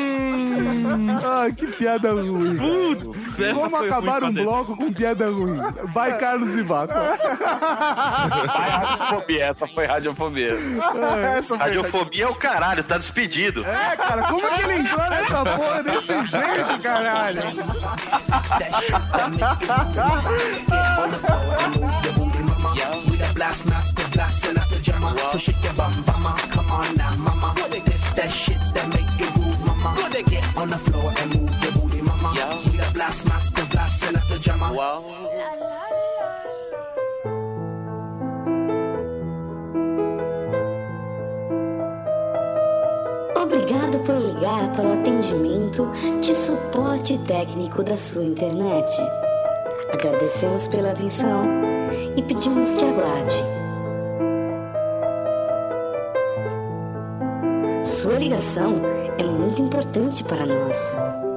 Ah, 1.24 1.48
que 1.54 1.66
piada 1.66 2.12
ruim. 2.12 2.56
Putz, 2.56 3.38
essa 3.38 3.54
Como 3.54 3.76
foi 3.76 3.86
acabar 3.86 4.24
um 4.24 4.32
bloco 4.32 4.76
com 4.76 4.92
piada 4.92 5.26
ruim? 5.30 5.58
Vai, 5.92 6.16
Carlos 6.18 6.56
Ivaco. 6.56 6.94
Ai, 6.94 8.70
radiofobia. 8.70 9.44
Essa 9.44 9.66
foi 9.68 9.84
radiofobia. 9.86 10.56
Radiofobia 11.58 12.24
é 12.24 12.28
o 12.28 12.34
caralho, 12.34 12.82
tá 12.84 12.96
despedido. 12.98 13.64
É, 13.64 13.96
cara, 13.96 14.22
como 14.24 14.48
que 14.50 14.62
ele 14.62 14.74
entrou 14.80 15.10
nessa 15.10 15.44
porra 15.44 15.82
desse 15.82 16.06
jeito, 16.26 16.82
caralho? 17.08 17.42
Obrigado 43.40 43.98
por 44.04 44.27
para 44.74 44.88
o 44.88 44.92
atendimento 45.00 45.86
de 46.20 46.34
suporte 46.34 47.18
técnico 47.18 47.82
da 47.82 47.96
sua 47.96 48.24
internet. 48.24 48.88
Agradecemos 49.92 50.66
pela 50.68 50.92
atenção 50.92 51.44
e 52.16 52.22
pedimos 52.22 52.72
que 52.72 52.84
aguarde. 52.84 53.44
Sua 57.84 58.14
ligação 58.14 58.80
é 59.18 59.24
muito 59.24 59.62
importante 59.62 60.24
para 60.24 60.46
nós. 60.46 61.27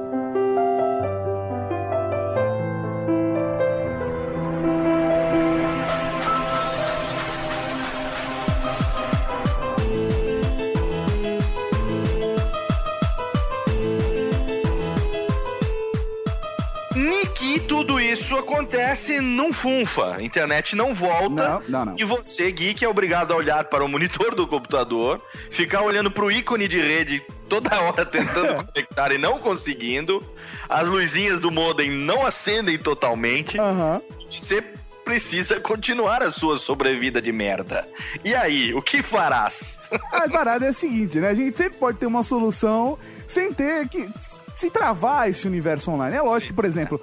Isso 18.32 18.38
acontece 18.38 19.20
num 19.20 19.52
funfa. 19.52 20.16
A 20.16 20.22
internet 20.22 20.74
não 20.74 20.94
volta. 20.94 21.48
Não, 21.48 21.62
não, 21.68 21.84
não. 21.86 21.94
E 21.98 22.04
você, 22.04 22.50
geek, 22.50 22.82
é 22.82 22.88
obrigado 22.88 23.32
a 23.32 23.36
olhar 23.36 23.64
para 23.64 23.84
o 23.84 23.88
monitor 23.88 24.34
do 24.34 24.46
computador, 24.46 25.20
ficar 25.50 25.82
olhando 25.82 26.10
para 26.10 26.24
o 26.24 26.30
ícone 26.30 26.66
de 26.66 26.80
rede 26.80 27.22
toda 27.48 27.78
hora 27.82 28.06
tentando 28.06 28.64
conectar 28.72 29.12
e 29.12 29.18
não 29.18 29.38
conseguindo. 29.38 30.24
As 30.68 30.88
luzinhas 30.88 31.38
do 31.38 31.50
modem 31.50 31.90
não 31.90 32.24
acendem 32.26 32.78
totalmente. 32.78 33.60
Aham. 33.60 34.00
Você 34.30 34.62
precisa 35.04 35.60
continuar 35.60 36.22
a 36.22 36.32
sua 36.32 36.58
sobrevida 36.58 37.20
de 37.20 37.32
merda. 37.32 37.86
E 38.24 38.34
aí, 38.34 38.72
o 38.72 38.80
que 38.80 39.02
farás? 39.02 39.80
A 40.10 40.28
parada 40.28 40.64
é 40.64 40.68
a 40.68 40.72
seguinte, 40.72 41.18
né? 41.18 41.28
A 41.28 41.34
gente 41.34 41.58
sempre 41.58 41.76
pode 41.76 41.98
ter 41.98 42.06
uma 42.06 42.22
solução 42.22 42.98
sem 43.26 43.52
ter 43.52 43.88
que 43.88 44.08
se 44.56 44.70
travar 44.70 45.28
esse 45.28 45.46
universo 45.46 45.90
online. 45.90 46.16
É 46.16 46.22
lógico 46.22 46.52
que, 46.52 46.56
por 46.56 46.64
exemplo, 46.64 47.00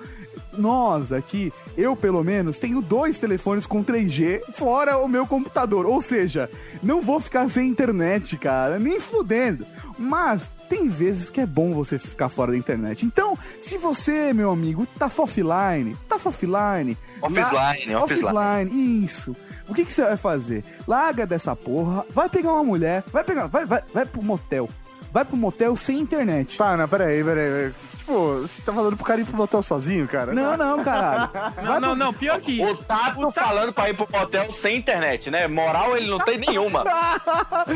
nós 0.57 1.11
aqui, 1.11 1.53
eu 1.77 1.95
pelo 1.95 2.23
menos, 2.23 2.57
tenho 2.57 2.81
dois 2.81 3.17
telefones 3.19 3.65
com 3.65 3.83
3G 3.83 4.41
fora 4.53 4.97
o 4.97 5.07
meu 5.07 5.25
computador. 5.27 5.85
Ou 5.85 6.01
seja, 6.01 6.49
não 6.81 7.01
vou 7.01 7.19
ficar 7.19 7.49
sem 7.49 7.67
internet, 7.69 8.37
cara, 8.37 8.79
nem 8.79 8.99
fudendo. 8.99 9.65
Mas 9.97 10.49
tem 10.69 10.87
vezes 10.87 11.29
que 11.29 11.41
é 11.41 11.45
bom 11.45 11.73
você 11.73 11.97
ficar 11.97 12.29
fora 12.29 12.51
da 12.51 12.57
internet. 12.57 13.05
Então, 13.05 13.37
se 13.59 13.77
você, 13.77 14.31
meu 14.33 14.51
amigo, 14.51 14.85
tá 14.97 15.07
offline, 15.17 15.97
tá 16.07 16.15
offline. 16.15 16.97
Offline, 17.21 17.53
lá- 17.53 17.71
offline. 17.71 17.95
offline, 18.23 19.05
isso. 19.05 19.35
O 19.67 19.73
que, 19.73 19.85
que 19.85 19.93
você 19.93 20.03
vai 20.03 20.17
fazer? 20.17 20.63
Larga 20.87 21.25
dessa 21.25 21.55
porra, 21.55 22.05
vai 22.09 22.27
pegar 22.29 22.53
uma 22.53 22.63
mulher, 22.63 23.03
vai 23.11 23.23
pegar, 23.23 23.47
vai, 23.47 23.65
vai, 23.65 23.83
vai 23.93 24.05
pro 24.05 24.21
motel. 24.23 24.69
Vai 25.11 25.25
pro 25.25 25.35
motel 25.35 25.75
sem 25.75 25.99
internet. 25.99 26.57
Tá, 26.57 26.77
não, 26.77 26.87
peraí, 26.87 27.23
peraí. 27.23 27.49
peraí. 27.49 27.73
Tipo, 27.97 28.41
você 28.41 28.61
tá 28.61 28.73
falando 28.73 28.95
pro 28.95 29.05
cara 29.05 29.21
ir 29.21 29.25
pro 29.25 29.35
motel 29.35 29.61
sozinho, 29.61 30.07
cara? 30.07 30.33
Não, 30.33 30.57
não, 30.57 30.83
caralho. 30.83 31.29
Não, 31.63 31.79
não, 31.79 31.95
não, 31.95 32.13
pior 32.13 32.39
que 32.41 32.63
O 32.63 32.75
Tato 32.75 33.31
falando 33.31 33.71
pra 33.71 33.89
ir 33.89 33.95
pro 33.95 34.07
motel 34.11 34.45
sem 34.45 34.77
internet, 34.77 35.29
né? 35.29 35.47
Moral 35.47 35.95
ele 35.95 36.09
não 36.09 36.17
tem 36.17 36.37
nenhuma. 36.37 36.83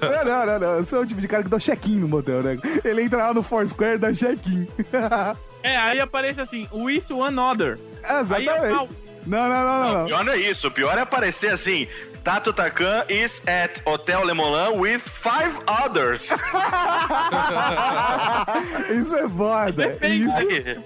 não, 0.00 0.24
não, 0.24 0.46
não, 0.46 0.58
não. 0.58 0.72
Eu 0.78 0.84
sou 0.84 1.00
o 1.00 1.06
tipo 1.06 1.20
de 1.20 1.28
cara 1.28 1.42
que 1.42 1.48
dá 1.48 1.58
check-in 1.58 1.96
no 1.96 2.08
motel, 2.08 2.42
né? 2.42 2.58
Ele 2.84 3.02
entra 3.02 3.18
lá 3.18 3.34
no 3.34 3.42
Foursquare 3.42 3.96
e 3.96 3.98
dá 3.98 4.12
check-in. 4.12 4.66
É, 5.64 5.76
aí 5.76 6.00
aparece 6.00 6.40
assim, 6.40 6.66
with 6.72 7.04
one 7.12 7.38
other. 7.38 7.78
Aí 8.02 8.16
é 8.16 8.20
Exatamente. 8.20 8.90
Mal. 9.26 9.48
Não, 9.48 9.48
não, 9.48 9.64
não, 9.64 9.82
não, 9.82 9.90
O 9.90 9.98
não. 9.98 10.06
pior 10.06 10.24
não 10.24 10.32
é 10.32 10.36
isso. 10.36 10.68
O 10.68 10.70
pior 10.70 10.96
é 10.98 11.02
aparecer 11.02 11.50
assim: 11.52 11.86
Tato 12.24 12.52
Tarkan 12.52 13.04
is 13.08 13.42
at 13.46 13.80
Hotel 13.84 14.24
Le 14.24 14.32
Moulin 14.34 14.78
with 14.78 14.98
five 15.00 15.58
others. 15.84 16.30
Isso 19.00 19.14
é 19.16 19.28
foda. 19.28 19.98
Isso. 20.06 20.34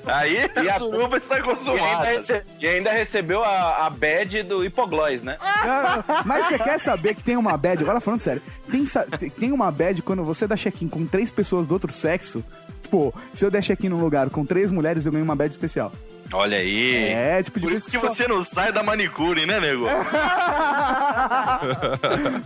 Aí, 0.07 0.39
aí 0.55 0.64
E 0.64 0.70
a 0.70 0.78
suruba 0.78 1.16
está 1.16 1.37
E 1.37 1.39
ainda, 1.41 1.55
consumada. 1.55 2.05
rece- 2.05 2.43
e 2.61 2.66
ainda 2.66 2.93
recebeu 2.93 3.43
a, 3.45 3.87
a 3.87 3.91
badge 3.91 4.43
do 4.43 4.64
hipoglós, 4.64 5.22
né? 5.22 5.37
Não, 5.64 5.82
não. 5.82 6.05
Mas 6.24 6.47
você 6.47 6.59
quer 6.59 6.78
saber 6.80 7.14
que 7.14 7.22
tem 7.22 7.37
uma 7.37 7.57
bad, 7.57 7.82
agora 7.82 8.01
falando 8.01 8.20
sério, 8.20 8.43
tem- 8.70 9.30
tem 9.30 9.53
uma 9.53 9.70
bad 9.70 10.01
quando 10.03 10.24
você 10.24 10.47
dá 10.47 10.57
check-in 10.57 10.89
com 10.89 11.07
três 11.07 11.30
pessoas 11.30 11.66
do 11.66 11.72
outro 11.72 11.93
sexo. 11.93 12.43
Tipo, 12.82 13.14
se 13.34 13.45
eu 13.45 13.51
der 13.51 13.62
check-in 13.62 13.89
num 13.89 14.01
lugar 14.01 14.30
com 14.30 14.45
três 14.45 14.70
mulheres, 14.70 15.05
eu 15.07 15.12
ganho 15.12 15.24
uma 15.24 15.34
bad 15.37 15.51
especial. 15.53 15.93
Olha 16.33 16.59
aí. 16.59 17.05
É, 17.09 17.43
tipo, 17.43 17.59
de 17.61 17.66
Por 17.66 17.74
isso 17.74 17.91
que 17.91 17.99
só- 17.99 18.09
você 18.09 18.27
não 18.29 18.45
sai 18.45 18.72
da 18.72 18.83
manicure, 18.83 19.47
né, 19.47 19.59
nego? 19.61 19.85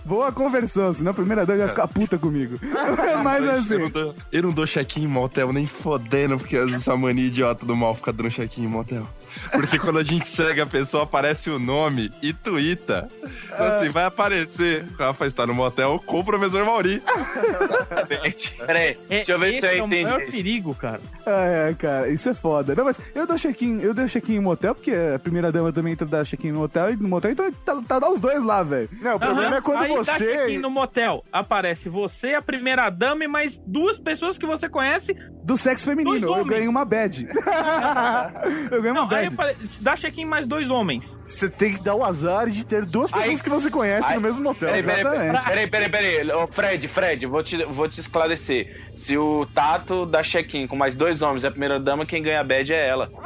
Boa 0.05 0.31
conversão, 0.33 0.93
senão 0.93 1.13
a 1.13 1.15
primeira 1.15 1.47
dama 1.47 1.61
vai 1.61 1.69
ficar 1.69 1.89
puta 1.89 2.19
comigo. 2.19 2.59
Mas 3.25 3.45
Eu 3.45 3.53
assim. 3.53 3.79
não 3.79 3.91
dou, 3.91 4.15
eu 4.33 4.43
não 4.43 4.51
dou 4.53 4.67
check-in 4.67 5.05
em 5.05 5.07
motel 5.07 5.53
nem 5.53 5.67
fodendo, 5.67 6.39
porque 6.39 6.57
essa 6.57 6.97
mania 6.97 7.27
idiota 7.27 7.65
do 7.67 7.77
mal 7.77 7.95
fica 7.95 8.13
dando 8.13 8.31
check-in 8.31 8.65
em 8.65 8.69
motel. 8.69 9.07
Porque 9.53 9.79
quando 9.79 9.99
a 9.99 10.05
gente 10.05 10.29
segue 10.29 10.61
a 10.61 10.67
pessoa, 10.67 11.05
aparece 11.05 11.51
o 11.51 11.59
nome 11.59 12.13
e 12.23 12.33
tuita. 12.33 13.09
Então 13.47 13.67
assim, 13.67 13.89
vai 13.91 14.05
aparecer. 14.05 14.85
Rafa 14.99 15.27
está 15.27 15.47
no 15.47 15.55
motel 15.55 16.03
com 16.05 16.21
o 16.21 16.25
professor 16.25 16.65
Mauri. 16.65 17.03
Peraí, 18.67 18.97
deixa 19.09 19.33
eu 19.33 19.39
ver 19.39 19.55
Esse 19.55 19.67
se 19.67 19.73
eu 19.73 19.79
é 19.79 19.83
o 19.83 19.89
maior 19.89 20.09
entendi. 20.09 20.23
isso. 20.29 20.37
perigo, 20.37 20.75
cara. 20.75 21.01
É, 21.27 21.75
cara, 21.79 22.09
isso 22.09 22.29
é 22.29 22.35
foda. 22.35 22.75
Não, 22.75 22.85
mas 22.85 22.99
eu 23.15 23.27
dou 23.27 23.37
check-in, 23.37 23.81
eu 23.81 23.95
dou 23.95 24.07
check-in 24.09 24.37
em 24.37 24.41
motel, 24.41 24.75
porque 24.75 24.93
a 24.93 25.19
primeira 25.19 25.51
dama 25.53 25.73
também 25.73 25.93
entra 25.93 26.07
dar 26.07 26.25
check-in 26.25 26.53
no 26.53 26.63
hotel 26.63 26.93
e 26.93 26.97
no 26.97 27.09
motel, 27.09 27.31
então 27.31 27.51
tá, 27.53 27.81
tá 27.87 27.99
dá 27.99 28.11
os 28.11 28.21
dois 28.21 28.43
lá, 28.43 28.63
velho. 28.63 28.89
Não, 29.01 29.17
o 29.17 29.21
problema 29.21 29.57
é 29.57 29.61
quando 29.61 29.83
Aí 29.83 29.89
dá 29.89 29.95
você. 29.97 30.19
check-in 30.19 30.59
no 30.59 30.71
motel, 30.71 31.25
aparece 31.33 31.89
você, 31.89 32.35
a 32.35 32.43
primeira 32.43 32.89
dama 32.91 33.25
e 33.25 33.29
mais 33.29 33.59
duas 33.67 33.99
pessoas 33.99 34.39
que 34.39 34.47
você 34.47 34.69
conhece. 34.69 35.15
Do 35.43 35.57
sexo 35.57 35.87
feminino, 35.87 36.37
eu 36.37 36.45
ganho 36.45 36.71
uma 36.71 36.85
bad. 36.85 37.27
eu 38.71 38.83
ganho 38.83 38.95
uma 38.95 39.03
Não, 39.03 39.09
bad. 39.25 39.35
apare- 39.35 39.57
dá 39.81 39.97
check-in 39.97 40.25
mais 40.25 40.47
dois 40.47 40.71
homens. 40.71 41.21
Você 41.27 41.49
tem 41.49 41.75
que 41.75 41.83
dar 41.83 41.95
o 41.95 42.05
azar 42.05 42.49
de 42.49 42.65
ter 42.65 42.85
duas 42.85 43.11
pessoas 43.11 43.31
Aí- 43.31 43.43
que 43.43 43.51
você 43.51 43.71
conhece 43.71 44.07
aí- 44.09 44.15
no 44.15 44.21
mesmo 44.21 44.43
motel. 44.43 44.69
Peraí, 44.69 44.83
peraí, 44.83 45.01
Exatamente. 45.01 45.45
peraí, 45.45 45.67
peraí, 45.69 45.89
peraí. 45.89 46.33
Ô, 46.33 46.47
Fred, 46.47 46.89
Fred, 46.89 47.27
vou 47.27 47.43
te, 47.43 47.65
vou 47.65 47.89
te 47.89 48.01
esclarecer. 48.01 48.91
Se 48.97 49.17
o 49.17 49.47
Tato 49.55 50.05
dá 50.07 50.23
check-in 50.23 50.67
com 50.67 50.77
mais 50.77 50.95
dois 50.95 51.23
homens 51.23 51.43
e 51.43 51.47
a 51.47 51.51
primeira 51.51 51.79
dama, 51.81 52.05
quem 52.07 52.23
ganha 52.23 52.41
a 52.41 52.45
bad 52.45 52.73
é 52.73 52.87
ela. 52.89 53.11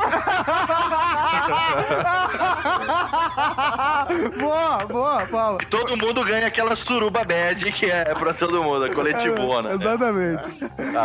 boa, 4.39 4.79
boa, 4.87 5.27
Paula. 5.27 5.59
Todo 5.71 5.97
mundo 5.97 6.25
ganha 6.25 6.47
aquela 6.47 6.77
suruba 6.77 7.25
bad 7.25 7.71
que 7.73 7.87
é 7.91 8.05
pra 8.15 8.33
todo 8.35 8.63
mundo, 8.63 8.85
a 8.85 8.95
coletivona. 8.95 9.71
né? 9.71 9.75
Exatamente. 9.75 10.43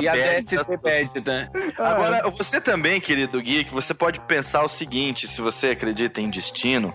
e 0.02 0.08
a 0.08 0.14
bad 0.14 0.42
DST 0.46 0.78
bad, 0.82 1.24
né? 1.26 1.50
Agora, 1.78 2.30
você 2.32 2.60
também, 2.62 3.00
querido 3.02 3.42
Geek, 3.42 3.72
você 3.72 3.94
pode 3.94 4.20
pensar 4.22 4.64
o 4.64 4.70
seguinte: 4.80 5.28
se 5.28 5.42
você 5.42 5.68
acredita 5.68 6.22
em 6.22 6.30
destino, 6.30 6.94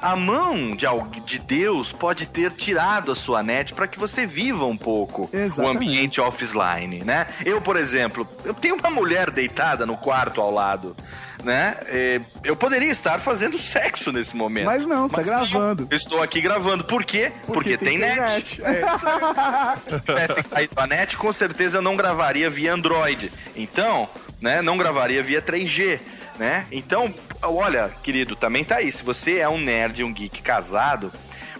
a 0.00 0.14
mão 0.16 0.74
de, 0.74 0.86
de 1.24 1.38
Deus 1.38 1.92
pode 1.92 2.26
ter 2.26 2.52
tirado 2.52 3.12
a 3.12 3.14
sua 3.14 3.42
net 3.42 3.74
para 3.74 3.86
que 3.86 3.98
você 3.98 4.26
viva 4.26 4.64
um 4.64 4.76
pouco 4.76 5.28
o 5.32 5.36
Exatamente. 5.36 5.76
ambiente 5.76 6.20
offline, 6.20 7.04
né? 7.04 7.26
Eu, 7.44 7.60
por 7.60 7.76
exemplo, 7.76 8.26
eu 8.44 8.54
tenho 8.54 8.76
uma 8.76 8.90
mulher 8.90 9.30
deitada 9.30 9.84
no 9.84 9.96
quarto 9.96 10.40
ao 10.40 10.50
lado. 10.50 10.96
Né? 11.42 11.76
É, 11.88 12.20
Eu 12.42 12.56
poderia 12.56 12.90
estar 12.90 13.20
fazendo 13.20 13.58
sexo 13.58 14.10
nesse 14.10 14.34
momento. 14.34 14.64
Mas 14.64 14.86
não, 14.86 15.06
tá 15.10 15.20
gravando. 15.20 15.86
Eu 15.90 15.96
estou 15.96 16.22
aqui 16.22 16.40
gravando. 16.40 16.84
Por 16.84 17.04
quê? 17.04 17.32
Porque, 17.46 17.76
tem, 17.76 17.98
net. 17.98 18.24
É 18.24 18.38
isso 18.38 18.62
aí. 18.64 20.34
Se 20.34 20.42
caído 20.42 20.72
a 20.76 20.86
net, 20.86 21.18
com 21.18 21.30
certeza 21.30 21.76
eu 21.78 21.82
não 21.82 21.96
gravaria 21.96 22.48
via 22.48 22.72
Android. 22.72 23.30
Então, 23.54 24.08
né, 24.40 24.62
não 24.62 24.78
gravaria 24.78 25.22
via 25.22 25.42
3G. 25.42 26.00
Né? 26.38 26.66
Então, 26.72 27.14
olha, 27.42 27.90
querido, 28.02 28.34
também 28.34 28.64
tá 28.64 28.76
aí. 28.76 28.90
Se 28.90 29.04
você 29.04 29.38
é 29.38 29.48
um 29.48 29.58
nerd, 29.58 30.02
um 30.02 30.12
geek 30.12 30.42
casado, 30.42 31.12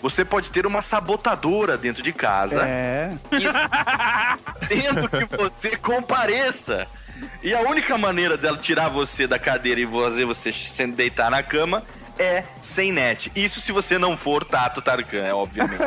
você 0.02 0.24
pode 0.24 0.50
ter 0.50 0.66
uma 0.66 0.82
sabotadora 0.82 1.78
dentro 1.78 2.02
de 2.02 2.12
casa, 2.12 2.62
É. 2.66 3.10
tendo 4.68 5.08
que 5.08 5.36
você 5.36 5.76
compareça. 5.76 6.86
E 7.42 7.54
a 7.54 7.60
única 7.60 7.96
maneira 7.96 8.36
dela 8.36 8.58
tirar 8.58 8.88
você 8.88 9.26
da 9.26 9.38
cadeira 9.38 9.80
e 9.80 9.86
fazer 9.86 10.24
você 10.24 10.50
se 10.50 10.86
deitar 10.88 11.30
na 11.30 11.42
cama 11.42 11.82
é 12.18 12.44
sem 12.60 12.92
net. 12.92 13.32
Isso 13.34 13.60
se 13.60 13.72
você 13.72 13.98
não 13.98 14.16
for 14.16 14.44
Tato 14.44 14.80
Tarkan, 14.80 15.24
é 15.24 15.34
obviamente. 15.34 15.78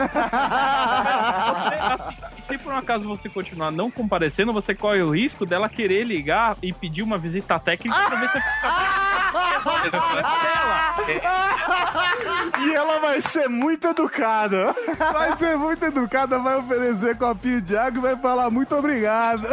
Você, 1.57 1.75
assim, 1.75 2.15
se 2.41 2.57
por 2.57 2.73
um 2.73 2.78
acaso 2.78 3.07
você 3.07 3.30
continuar 3.30 3.71
não 3.71 3.89
comparecendo, 3.89 4.51
você 4.53 4.75
corre 4.75 5.01
o 5.01 5.11
risco 5.11 5.45
dela 5.45 5.69
querer 5.69 6.03
ligar 6.03 6.57
e 6.61 6.73
pedir 6.73 7.01
uma 7.01 7.17
visita 7.17 7.57
técnica 7.59 7.99
pra 7.99 8.19
ver 8.19 8.30
se 8.30 8.38
E 12.59 12.73
ela 12.73 12.99
vai 12.99 13.21
ser 13.21 13.47
muito 13.47 13.88
educada. 13.88 14.75
Vai 14.97 15.38
ser 15.38 15.55
muito 15.57 15.86
educada, 15.86 16.39
vai 16.39 16.57
oferecer 16.57 17.15
copinho 17.17 17.61
de 17.61 17.78
água 17.78 17.99
e 17.99 18.01
vai 18.01 18.15
falar 18.15 18.49
muito 18.49 18.75
obrigado. 18.75 19.47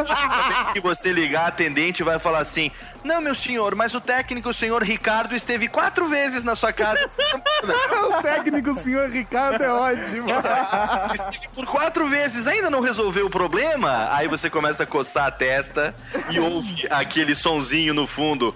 que 0.72 0.80
você 0.80 1.12
ligar, 1.12 1.44
a 1.44 1.48
atendente 1.48 2.02
vai 2.02 2.18
falar 2.18 2.38
assim: 2.38 2.70
Não, 3.04 3.20
meu 3.20 3.34
senhor, 3.34 3.74
mas 3.74 3.94
o 3.94 4.00
técnico, 4.00 4.48
o 4.48 4.54
senhor 4.54 4.82
Ricardo, 4.82 5.36
esteve 5.36 5.68
quatro 5.68 6.08
vezes 6.08 6.42
na 6.42 6.56
sua 6.56 6.72
casa. 6.72 6.98
o 8.08 8.22
técnico, 8.22 8.70
o 8.70 8.82
senhor 8.82 9.10
Ricardo, 9.10 9.62
é 9.62 9.70
ótimo. 9.70 10.26
Esteve 11.12 11.48
por 11.54 11.66
quatro 11.66 12.08
vezes, 12.08 12.46
ainda 12.46 12.70
não 12.70 12.80
resolveu 12.80 13.26
o 13.26 13.30
problema? 13.30 14.08
Aí 14.10 14.26
você 14.26 14.48
começa 14.48 14.84
a 14.84 14.86
coçar 14.86 15.26
a 15.26 15.30
testa 15.30 15.94
e 16.30 16.40
ouve 16.40 16.86
aquele 16.90 17.34
sonzinho 17.34 17.92
no 17.92 18.06
fundo. 18.06 18.54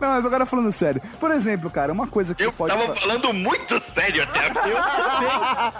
Não, 0.00 0.08
mas 0.08 0.24
agora 0.26 0.46
falando 0.46 0.72
sério. 0.72 1.00
Por 1.18 1.30
exemplo, 1.30 1.70
cara, 1.70 1.92
uma 1.92 2.06
coisa 2.06 2.34
que 2.34 2.42
Eu 2.42 2.50
você 2.50 2.56
pode 2.56 2.72
tava 2.74 2.86
fa- 2.94 3.00
falando 3.00 3.32
muito 3.32 3.78
sério 3.80 4.22
até 4.22 4.46
agora. 4.46 5.72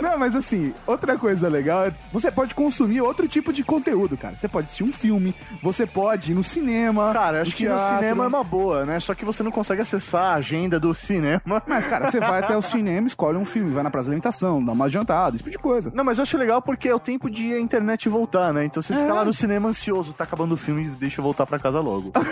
Não, 0.00 0.18
mas 0.18 0.34
assim, 0.34 0.72
outra 0.86 1.18
coisa 1.18 1.48
legal 1.48 1.86
é 1.86 1.92
você 2.12 2.30
pode 2.30 2.54
consumir 2.54 3.00
outro 3.00 3.26
tipo 3.28 3.52
de 3.52 3.62
conteúdo, 3.64 4.16
cara. 4.16 4.36
Você 4.36 4.48
pode 4.48 4.66
assistir 4.66 4.84
um 4.84 4.92
filme, 4.92 5.34
você 5.62 5.86
pode 5.86 6.32
ir 6.32 6.34
no 6.34 6.44
cinema. 6.44 7.12
Cara, 7.12 7.42
acho 7.42 7.54
que 7.56 7.68
no 7.68 7.78
cinema 7.80 8.24
é 8.24 8.28
uma 8.28 8.44
boa, 8.44 8.84
né? 8.84 9.00
Só 9.00 9.14
que 9.14 9.24
você 9.24 9.42
não 9.42 9.50
consegue 9.50 9.82
acessar 9.82 10.24
a 10.24 10.34
agenda 10.34 10.78
do 10.80 10.94
cinema. 10.94 11.40
Mas, 11.66 11.86
cara, 11.86 12.10
você 12.10 12.20
vai 12.20 12.40
até 12.42 12.56
o 12.56 12.62
cinema, 12.62 13.06
escolhe 13.06 13.36
um 13.38 13.44
filme, 13.44 13.70
vai 13.70 13.82
na 13.82 13.90
praça 13.90 14.06
de 14.06 14.10
alimentação, 14.12 14.64
dá 14.64 14.72
uma 14.72 14.88
jantada, 14.88 15.30
esse 15.36 15.38
tipo 15.44 15.50
de 15.50 15.58
coisa. 15.58 15.90
Não, 15.94 16.04
mas 16.04 16.18
eu 16.18 16.22
acho 16.22 16.36
legal 16.38 16.62
porque 16.62 16.88
é 16.88 16.94
o 16.94 17.00
tempo 17.00 17.28
de 17.30 17.52
a 17.52 17.58
internet 17.60 18.08
voltar, 18.08 18.52
né? 18.52 18.64
Então 18.64 18.82
você 18.82 18.94
fica 18.94 19.12
lá 19.12 19.24
no 19.24 19.32
cinema 19.32 19.68
ansioso, 19.68 20.07
tá 20.12 20.24
acabando 20.24 20.52
o 20.52 20.56
filme, 20.56 20.90
deixa 20.90 21.20
eu 21.20 21.24
voltar 21.24 21.46
pra 21.46 21.58
casa 21.58 21.80
logo. 21.80 22.12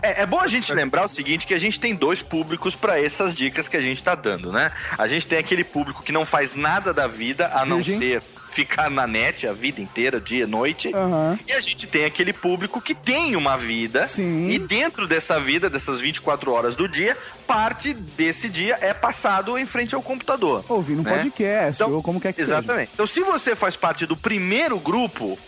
É, 0.00 0.22
é 0.22 0.26
bom 0.26 0.38
a 0.38 0.46
gente 0.46 0.72
lembrar 0.72 1.04
o 1.04 1.08
seguinte, 1.08 1.44
que 1.44 1.52
a 1.52 1.58
gente 1.58 1.80
tem 1.80 1.92
dois 1.92 2.22
públicos 2.22 2.76
pra 2.76 3.00
essas 3.00 3.34
dicas 3.34 3.66
que 3.66 3.76
a 3.76 3.80
gente 3.80 4.00
tá 4.00 4.14
dando, 4.14 4.52
né? 4.52 4.70
A 4.96 5.08
gente 5.08 5.26
tem 5.26 5.40
aquele 5.40 5.64
público 5.64 6.04
que 6.04 6.12
não 6.12 6.24
faz 6.24 6.54
nada 6.54 6.94
da 6.94 7.08
vida 7.08 7.50
a 7.52 7.66
não 7.66 7.78
Virgem. 7.78 7.98
ser 7.98 8.22
ficar 8.50 8.90
na 8.90 9.06
net 9.06 9.46
a 9.46 9.52
vida 9.52 9.80
inteira, 9.80 10.20
dia, 10.20 10.46
noite. 10.46 10.92
Aham. 10.94 11.38
E 11.46 11.52
a 11.52 11.60
gente 11.60 11.86
tem 11.86 12.04
aquele 12.04 12.32
público 12.32 12.80
que 12.80 12.94
tem 12.94 13.36
uma 13.36 13.56
vida. 13.56 14.08
E 14.16 14.58
dentro 14.58 15.06
dessa 15.06 15.38
vida, 15.38 15.70
dessas 15.70 16.00
24 16.00 16.50
horas 16.52 16.74
do 16.74 16.88
dia, 16.88 17.16
parte 17.46 17.92
desse 17.94 18.48
dia 18.48 18.78
é 18.80 18.92
passado 18.92 19.56
em 19.58 19.66
frente 19.66 19.94
ao 19.94 20.02
computador. 20.02 20.64
Ouvindo 20.68 21.00
um 21.00 21.04
né? 21.04 21.16
podcast, 21.16 21.82
ou 21.82 22.02
como 22.02 22.20
quer 22.20 22.32
que 22.32 22.40
seja. 22.40 22.54
Exatamente. 22.54 22.90
Então, 22.94 23.06
se 23.06 23.20
você 23.20 23.54
faz 23.54 23.76
parte 23.76 24.06
do 24.06 24.16
primeiro 24.16 24.78
grupo, 24.78 25.38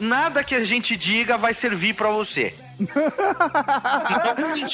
nada 0.00 0.44
que 0.44 0.54
a 0.54 0.64
gente 0.64 0.96
diga 0.96 1.36
vai 1.36 1.54
servir 1.54 1.94
pra 1.94 2.10
você. 2.10 2.54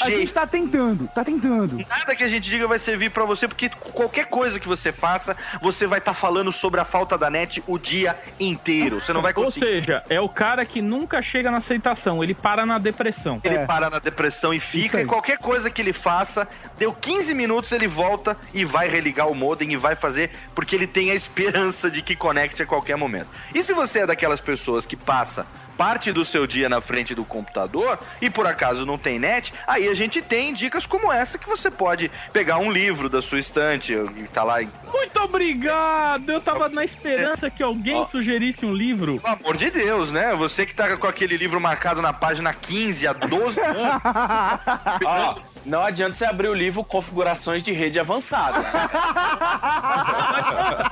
A 0.05 0.11
gente 0.11 0.33
tá 0.33 0.47
tentando, 0.47 1.09
tá 1.09 1.25
tentando. 1.25 1.85
Nada 1.89 2.17
que 2.17 2.25
a 2.25 2.29
gente 2.29 2.49
diga 2.49 2.67
vai 2.67 2.79
servir 2.79 3.11
pra 3.11 3.25
você, 3.25 3.47
porque 3.47 3.69
qualquer 3.69 4.27
coisa 4.27 4.59
que 4.59 4.67
você 4.67 4.93
faça, 4.93 5.37
você 5.61 5.87
vai 5.87 5.99
estar 5.99 6.15
falando 6.15 6.51
sobre 6.51 6.81
a 6.81 6.85
falta 6.85 7.17
da 7.17 7.31
net 7.31 7.63
o 7.67 7.79
dia 7.79 8.17
inteiro. 8.41 9.01
Você 9.01 9.13
não 9.13 9.23
vai 9.23 9.33
Ou 9.37 9.45
conseguir. 9.45 9.67
seja, 9.67 10.03
é 10.09 10.21
o 10.21 10.29
cara 10.29 10.65
que 10.65 10.83
nunca 10.83 11.23
chega 11.23 11.51
na 11.51 11.59
aceitação, 11.59 12.23
ele 12.23 12.35
para 12.35 12.67
na 12.67 12.79
depressão. 12.79 13.41
Ele 13.45 13.67
para 13.67 13.89
na 13.89 13.99
depressão 13.99 14.53
e 14.53 14.61
fica, 14.61 15.01
e 15.01 15.05
qualquer 15.07 15.39
coisa 15.39 15.71
que 15.71 15.81
ele 15.81 15.93
faça, 15.93 16.49
deu 16.79 16.93
15 16.93 17.35
minutos, 17.35 17.73
ele 17.73 17.87
volta 17.87 18.37
e 18.53 18.65
vai 18.65 18.89
religar 18.89 19.29
o 19.29 19.35
modem 19.35 19.73
e 19.73 19.77
vai 19.77 19.95
fazer, 19.95 20.31
porque 20.55 20.75
ele 20.75 20.87
tem 20.87 21.11
a 21.11 21.15
esperança 21.15 21.91
de 21.91 22.03
que 22.03 22.17
conecte 22.17 22.63
a 22.63 22.67
qualquer 22.67 22.97
momento. 22.97 23.29
E 23.55 23.63
se 23.63 23.73
você 23.73 24.01
é 24.01 24.07
daquelas 24.07 24.41
pessoas 24.41 24.87
que 24.87 24.97
passa 24.97 25.47
parte 25.77 26.13
do 26.13 26.25
seu 26.25 26.47
dia 26.47 26.69
na 26.69 26.81
frente 26.81 27.15
do 27.15 27.25
computador 27.25 27.99
e 28.21 28.31
por 28.31 28.47
acaso 28.47 28.87
não 28.87 28.99
tem 28.99 29.19
net, 29.19 29.53
aí 29.67 29.89
a 29.89 29.95
gente 29.95 30.21
tem 30.21 30.53
dicas 30.53 30.87
como 30.87 31.13
essa 31.13 31.39
que 31.39 31.47
você 31.47 31.71
pode 31.71 32.11
pegar 32.33 32.59
um 32.59 32.71
livro 32.71 33.09
da 33.09 33.21
sua 33.21 33.39
estante 33.39 33.93
e 33.93 34.29
tá 34.29 34.45
lá 34.45 34.63
em 34.63 34.71
Muito 34.93 35.19
obrigado! 35.21 36.31
Eu 36.31 36.41
tava 36.41 36.69
na 36.69 36.85
esperança 36.85 37.51
que 37.51 37.63
alguém 37.63 38.07
sugerisse 38.07 38.65
um 38.65 38.73
livro. 38.73 39.21
Pelo 39.21 39.35
amor 39.35 39.57
de 39.57 39.71
Deus, 39.71 40.11
né? 40.11 40.35
Você 40.35 40.67
que 40.67 40.75
tá 40.75 40.97
com 40.97 41.07
aquele 41.07 41.37
livro 41.37 41.61
marcado 41.61 42.03
na 42.03 42.13
página 42.13 42.53
15 42.53 43.07
há 43.07 43.13
12 43.13 43.61
anos. 43.61 43.83
Ó, 45.05 45.52
não 45.65 45.83
adianta 45.83 46.15
você 46.15 46.25
abrir 46.25 46.49
o 46.49 46.55
livro 46.55 46.83
Configurações 46.85 47.63
de 47.63 47.73
Rede 47.73 47.99
Avançada. 47.99 48.59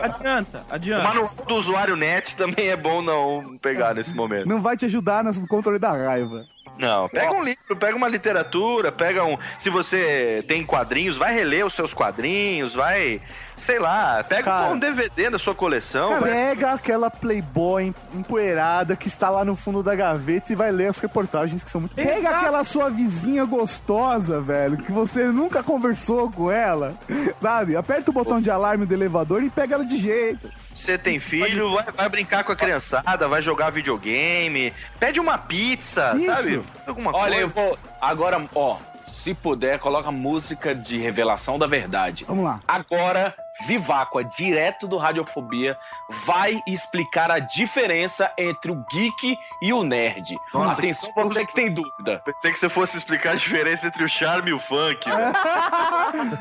adianta, 0.01 0.65
O 0.71 0.75
adianta. 0.75 1.03
manual 1.05 1.27
do 1.47 1.55
usuário 1.57 1.97
net 1.97 2.37
também 2.37 2.69
é 2.69 2.77
bom 2.77 3.03
não 3.03 3.59
pegar 3.59 3.95
nesse 3.95 4.15
momento. 4.15 4.49
Não 4.49 4.61
vai 4.61 4.77
te 4.77 4.87
ajudar 4.87 5.25
no 5.25 5.47
controle 5.47 5.79
da 5.79 5.93
raiva. 5.93 6.45
Não, 6.79 7.09
pega 7.11 7.33
um 7.33 7.45
livro, 7.45 7.77
pega 7.77 7.95
uma 7.97 8.09
literatura, 8.09 8.91
pega 8.91 9.23
um. 9.25 9.37
Se 9.59 9.69
você 9.69 10.43
tem 10.49 10.65
quadrinhos, 10.65 11.19
vai 11.19 11.35
reler 11.35 11.67
os 11.67 11.75
seus 11.75 11.93
quadrinhos, 11.93 12.75
vai. 12.75 13.21
Sei 13.61 13.79
lá, 13.79 14.25
pega 14.27 14.45
Cara. 14.45 14.71
um 14.71 14.79
DVD 14.79 15.29
da 15.29 15.39
sua 15.39 15.55
coleção. 15.55 16.19
vai- 16.19 16.31
Pega 16.31 16.73
aquela 16.73 17.11
Playboy 17.11 17.95
empoeirada 18.15 18.97
que 18.97 19.07
está 19.07 19.29
lá 19.29 19.45
no 19.45 19.55
fundo 19.55 19.83
da 19.83 19.95
gaveta 19.95 20.51
e 20.53 20.57
vai 20.57 20.73
ler 20.73 20.87
as 20.89 20.99
reportagens 20.99 21.63
que 21.63 21.71
são 21.71 21.83
muito. 21.83 21.95
Pega 21.95 22.19
Exato. 22.21 22.37
aquela 22.37 22.65
sua 22.65 22.89
vizinha 22.89 23.45
gostosa, 23.45 24.41
velho, 24.41 24.79
que 24.79 24.91
você 24.91 25.25
nunca 25.25 25.63
conversou 25.63 26.31
com 26.33 26.51
ela, 26.51 26.95
sabe? 27.41 27.77
Aperta 27.77 28.11
o 28.11 28.15
botão 28.15 28.41
de 28.41 28.51
alarme 28.51 28.87
do 28.87 28.95
elevador 28.95 29.43
e 29.43 29.51
pega 29.51 29.75
ela 29.75 29.85
de 29.85 29.99
jeito. 29.99 30.51
Você 30.73 30.97
tem 30.97 31.21
filho, 31.21 31.75
vai, 31.75 31.85
vai 31.95 32.09
brincar 32.09 32.45
com 32.45 32.53
a 32.53 32.57
criançada, 32.57 33.29
vai 33.29 33.43
jogar 33.43 33.71
videogame, 33.71 34.73
pede 34.99 35.21
uma 35.21 35.37
pizza, 35.37 36.15
Isso. 36.17 36.27
sabe? 36.27 36.63
Alguma 36.87 37.15
Olha, 37.15 37.35
eu 37.35 37.51
coisa. 37.51 37.55
vou. 37.55 37.79
Agora, 38.01 38.41
ó, 38.55 38.79
se 39.13 39.35
puder, 39.35 39.79
coloca 39.79 40.11
música 40.11 40.75
de 40.75 40.97
revelação 40.97 41.59
da 41.59 41.67
verdade. 41.67 42.25
Vamos 42.27 42.45
lá. 42.45 42.61
Agora, 42.67 43.35
Viváqua, 43.67 44.25
direto 44.25 44.89
do 44.89 44.97
Radiofobia, 44.97 45.79
vai 46.09 46.61
explicar 46.67 47.31
a 47.31 47.39
diferença 47.39 48.33
entre 48.39 48.71
o 48.71 48.85
geek 48.91 49.39
e 49.63 49.73
o 49.73 49.83
nerd. 49.83 50.37
Nossa, 50.53 50.81
Atenção, 50.81 51.13
que- 51.13 51.23
você 51.23 51.47
que 51.47 51.55
tem 51.55 51.73
dúvida. 51.73 52.23
Pensei 52.25 52.53
que 52.53 52.59
você 52.59 52.69
fosse 52.69 52.97
explicar 52.97 53.33
a 53.33 53.35
diferença 53.37 53.87
entre 53.87 54.03
o 54.05 54.09
charme 54.09 54.51
e 54.51 54.55
o 54.55 54.59
funk. 54.61 55.07
né? 55.11 55.33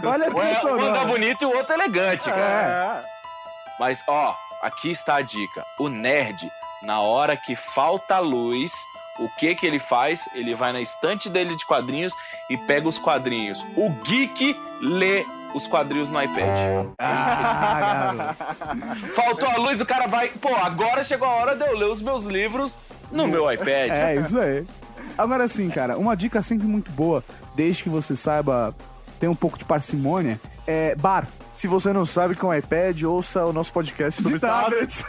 Olha 0.04 0.30
Um 0.30 0.42
é- 0.42 0.56
que 0.56 0.66
um 0.66 0.74
anda 0.74 0.84
sonora. 0.86 1.06
bonito 1.06 1.42
e 1.42 1.46
o 1.46 1.56
outro 1.56 1.74
elegante, 1.74 2.30
É. 2.30 2.34
cara. 2.34 3.04
Mas, 3.80 4.04
ó, 4.08 4.36
aqui 4.62 4.92
está 4.92 5.16
a 5.16 5.22
dica. 5.22 5.64
O 5.80 5.88
nerd, 5.90 6.50
na 6.84 7.00
hora 7.02 7.36
que 7.38 7.56
falta 7.56 8.20
luz, 8.20 8.72
o 9.20 9.30
que 9.38 9.56
que 9.56 9.66
ele 9.66 9.80
faz? 9.80 10.28
Ele 10.34 10.56
vai 10.56 10.72
na 10.74 10.82
estante 10.82 11.30
dele 11.30 11.56
de 11.56 11.66
quadrinhos 11.66 12.14
e 12.50 12.58
pega 12.58 12.88
os 12.88 12.98
quadrinhos. 12.98 13.64
O 13.76 13.90
geek 14.04 14.56
lê 14.82 15.26
os 15.54 15.68
quadrinhos 15.68 16.10
no 16.10 16.22
iPad. 16.22 16.60
Ah, 17.00 18.36
Faltou 19.14 19.50
a 19.50 19.58
luz, 19.58 19.82
o 19.82 19.86
cara 19.86 20.08
vai. 20.08 20.30
Pô, 20.30 20.56
agora 20.56 21.04
chegou 21.04 21.28
a 21.28 21.32
hora 21.32 21.56
de 21.56 21.64
eu 21.66 21.78
ler 21.78 21.88
os 21.90 22.02
meus 22.02 22.26
livros 22.26 22.78
no 23.12 23.28
meu 23.28 23.52
iPad. 23.52 23.90
É, 23.90 24.16
isso 24.16 24.40
aí. 24.40 24.66
Agora 25.18 25.48
sim, 25.48 25.70
cara, 25.70 25.98
uma 25.98 26.16
dica 26.16 26.42
sempre 26.42 26.68
muito 26.68 26.92
boa, 26.92 27.24
desde 27.56 27.84
que 27.84 27.90
você 27.90 28.16
saiba 28.16 28.74
ter 29.20 29.28
um 29.28 29.36
pouco 29.36 29.58
de 29.58 29.66
parcimônia, 29.66 30.40
é 30.66 30.96
bar. 30.96 31.28
Se 31.54 31.68
você 31.68 31.92
não 31.92 32.06
sabe 32.06 32.36
com 32.36 32.48
o 32.48 32.54
iPad, 32.56 33.04
ouça 33.04 33.46
o 33.46 33.52
nosso 33.52 33.74
podcast 33.74 34.22
sobre 34.22 34.40
de 34.40 34.40
tablets. 34.40 35.04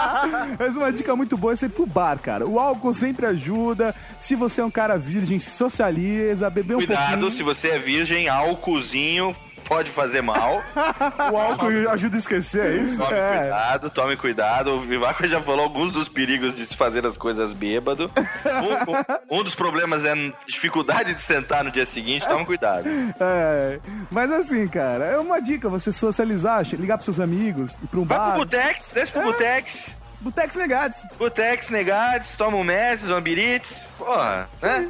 Mas 0.58 0.74
uma 0.74 0.90
dica 0.90 1.14
muito 1.14 1.36
boa 1.36 1.52
é 1.52 1.56
sempre 1.56 1.76
pro 1.76 1.84
bar, 1.86 2.18
cara. 2.18 2.46
O 2.46 2.58
álcool 2.58 2.94
sempre 2.94 3.26
ajuda. 3.26 3.94
Se 4.18 4.34
você 4.34 4.62
é 4.62 4.64
um 4.64 4.70
cara 4.70 4.96
virgem, 4.96 5.38
socializa, 5.38 6.48
beber 6.48 6.76
um 6.76 6.78
Cuidado, 6.78 7.08
pouquinho. 7.08 7.30
se 7.30 7.42
você 7.42 7.72
é 7.72 7.78
virgem, 7.78 8.26
álcoolzinho 8.30 9.36
pode 9.72 9.90
fazer 9.90 10.22
mal. 10.22 10.62
O 11.32 11.36
álcool 11.36 11.88
ajuda 11.90 12.16
a 12.16 12.18
esquecer, 12.18 12.64
é 12.66 12.76
isso? 12.82 12.96
Tome 12.98 13.14
É. 13.16 13.38
cuidado, 13.38 13.90
tome 13.90 14.16
cuidado. 14.16 14.70
O 14.76 14.80
Vivaco 14.80 15.26
já 15.26 15.40
falou 15.40 15.62
alguns 15.64 15.90
dos 15.90 16.08
perigos 16.08 16.54
de 16.56 16.66
se 16.66 16.76
fazer 16.76 17.06
as 17.06 17.16
coisas 17.16 17.52
bêbado. 17.52 18.10
Um, 19.30 19.38
um- 19.38 19.42
dos 19.42 19.54
problemas 19.54 20.04
é 20.04 20.14
dificuldade 20.46 21.14
de 21.14 21.22
sentar 21.22 21.64
no 21.64 21.70
dia 21.70 21.84
seguinte, 21.86 22.26
tome 22.28 22.44
cuidado. 22.44 22.84
É, 23.20 23.78
mas 24.10 24.30
assim, 24.30 24.66
cara, 24.68 25.04
é 25.04 25.18
uma 25.18 25.40
dica, 25.40 25.68
você 25.68 25.90
socializar, 25.92 26.62
ligar 26.74 26.96
pros 26.98 27.04
seus 27.06 27.20
amigos, 27.20 27.72
ir 27.82 27.86
pra 27.88 28.00
um 28.00 28.04
Vai 28.04 28.18
bar. 28.18 28.30
pro 28.32 28.38
Butex, 28.40 28.92
desce 28.92 29.12
pro 29.12 29.22
Butex. 29.22 29.96
Butex 30.20 30.54
Negados. 30.54 30.98
Butex 31.18 31.70
Negades, 31.70 32.36
toma 32.36 32.56
um 32.56 32.62
Messes, 32.64 33.10
um 33.10 33.16
Ambirites. 33.16 33.92
Porra, 33.98 34.48
né? 34.60 34.88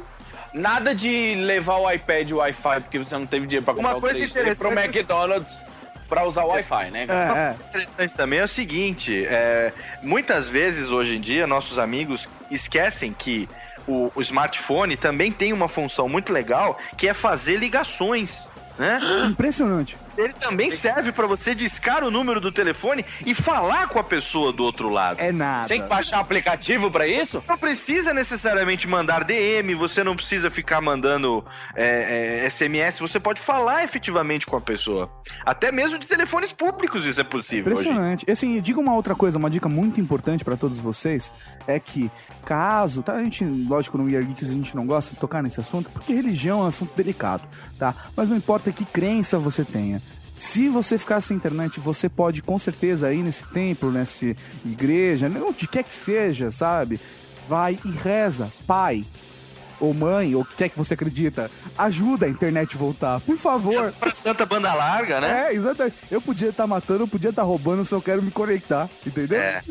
Nada 0.53 0.93
de 0.93 1.35
levar 1.35 1.77
o 1.77 1.89
iPad 1.91 2.29
e 2.29 2.33
o 2.33 2.37
Wi-Fi 2.37 2.81
porque 2.81 2.99
você 2.99 3.15
não 3.17 3.25
teve 3.25 3.47
dinheiro 3.47 3.65
pra 3.65 3.73
comprar 3.73 3.89
Uma 3.91 3.97
o 3.97 4.01
coisa 4.01 4.17
PlayStation 4.19 4.55
pro 4.59 4.69
interessante- 4.71 4.97
McDonald's 4.97 5.61
pra 6.07 6.25
usar 6.25 6.43
o 6.43 6.49
Wi-Fi, 6.49 6.91
né? 6.91 7.07
cara? 7.07 7.33
Uma 7.33 7.43
coisa 7.43 7.63
interessante 7.65 8.15
também 8.15 8.39
é 8.39 8.43
o 8.43 8.47
seguinte: 8.47 9.25
é, 9.27 9.73
muitas 10.03 10.47
vezes 10.47 10.91
hoje 10.91 11.15
em 11.17 11.21
dia 11.21 11.47
nossos 11.47 11.79
amigos 11.79 12.29
esquecem 12.51 13.11
que 13.13 13.49
o, 13.87 14.11
o 14.13 14.21
smartphone 14.21 14.95
também 14.95 15.31
tem 15.31 15.51
uma 15.51 15.67
função 15.67 16.07
muito 16.07 16.31
legal 16.31 16.77
que 16.97 17.07
é 17.07 17.13
fazer 17.13 17.57
ligações. 17.57 18.47
Né? 18.77 18.99
Impressionante. 19.29 19.97
Ele 20.17 20.33
também 20.33 20.69
serve 20.69 21.11
pra 21.11 21.25
você 21.25 21.55
discar 21.55 22.03
o 22.03 22.11
número 22.11 22.39
do 22.39 22.51
telefone 22.51 23.05
e 23.25 23.33
falar 23.33 23.87
com 23.87 23.99
a 23.99 24.03
pessoa 24.03 24.51
do 24.51 24.63
outro 24.63 24.89
lado. 24.89 25.19
É 25.19 25.31
nada. 25.31 25.67
Tem 25.67 25.81
que 25.81 25.89
baixar 25.89 26.19
aplicativo 26.19 26.91
pra 26.91 27.07
isso? 27.07 27.43
Não 27.47 27.57
precisa 27.57 28.13
necessariamente 28.13 28.87
mandar 28.87 29.23
DM, 29.23 29.73
você 29.75 30.03
não 30.03 30.15
precisa 30.15 30.49
ficar 30.51 30.81
mandando 30.81 31.43
é, 31.75 32.43
é, 32.43 32.49
SMS, 32.49 32.99
você 32.99 33.19
pode 33.19 33.41
falar 33.41 33.83
efetivamente 33.83 34.45
com 34.45 34.55
a 34.55 34.61
pessoa. 34.61 35.09
Até 35.45 35.71
mesmo 35.71 35.97
de 35.97 36.07
telefones 36.07 36.51
públicos 36.51 37.05
isso 37.05 37.21
é 37.21 37.23
possível 37.23 37.73
hoje. 37.73 37.87
Impressionante. 37.87 38.25
E 38.27 38.31
assim, 38.31 38.59
diga 38.61 38.79
uma 38.79 38.93
outra 38.93 39.15
coisa, 39.15 39.37
uma 39.37 39.49
dica 39.49 39.67
muito 39.67 39.99
importante 39.99 40.43
pra 40.43 40.55
todos 40.55 40.79
vocês 40.79 41.31
é 41.67 41.79
que 41.79 42.11
caso, 42.45 43.01
tá, 43.01 43.13
a 43.13 43.23
gente, 43.23 43.43
lógico, 43.45 43.97
no 43.97 44.09
Year 44.09 44.23
Geeks 44.25 44.49
a 44.49 44.53
gente 44.53 44.75
não 44.75 44.85
gosta 44.85 45.13
de 45.13 45.19
tocar 45.19 45.41
nesse 45.41 45.59
assunto, 45.59 45.89
porque 45.89 46.13
religião 46.13 46.59
é 46.59 46.63
um 46.63 46.67
assunto 46.67 46.93
delicado, 46.95 47.43
tá? 47.79 47.95
Mas 48.15 48.29
não 48.29 48.37
importa 48.37 48.71
que 48.71 48.83
crença 48.85 49.39
você 49.39 49.63
tenha. 49.63 50.01
Se 50.43 50.67
você 50.67 50.97
ficar 50.97 51.21
sem 51.21 51.37
internet, 51.37 51.79
você 51.79 52.09
pode 52.09 52.41
com 52.41 52.59
certeza 52.59 53.13
ir 53.13 53.23
nesse 53.23 53.45
templo, 53.47 53.89
nessa 53.89 54.35
igreja, 54.65 55.31
onde 55.41 55.65
quer 55.65 55.85
que 55.85 55.95
seja, 55.95 56.51
sabe? 56.51 56.99
Vai 57.47 57.79
e 57.83 57.89
reza. 57.89 58.51
Pai, 58.67 59.05
ou 59.79 59.93
mãe, 59.93 60.35
ou 60.35 60.41
o 60.41 60.45
que 60.45 60.57
quer 60.57 60.69
que 60.69 60.77
você 60.77 60.95
acredita, 60.95 61.49
ajuda 61.77 62.25
a 62.25 62.29
internet 62.29 62.75
voltar, 62.75 63.21
por 63.21 63.37
favor. 63.37 63.93
Pra 63.93 64.11
Santa 64.11 64.45
Banda 64.45 64.73
Larga, 64.73 65.21
né? 65.21 65.47
É, 65.47 65.53
exatamente. 65.53 65.95
Eu 66.11 66.21
podia 66.21 66.49
estar 66.49 66.67
matando, 66.67 67.03
eu 67.03 67.07
podia 67.07 67.29
estar 67.29 67.43
roubando, 67.43 67.85
se 67.85 67.95
eu 67.95 68.01
quero 68.01 68.21
me 68.21 68.29
conectar, 68.29 68.89
entendeu? 69.07 69.39
É. 69.39 69.63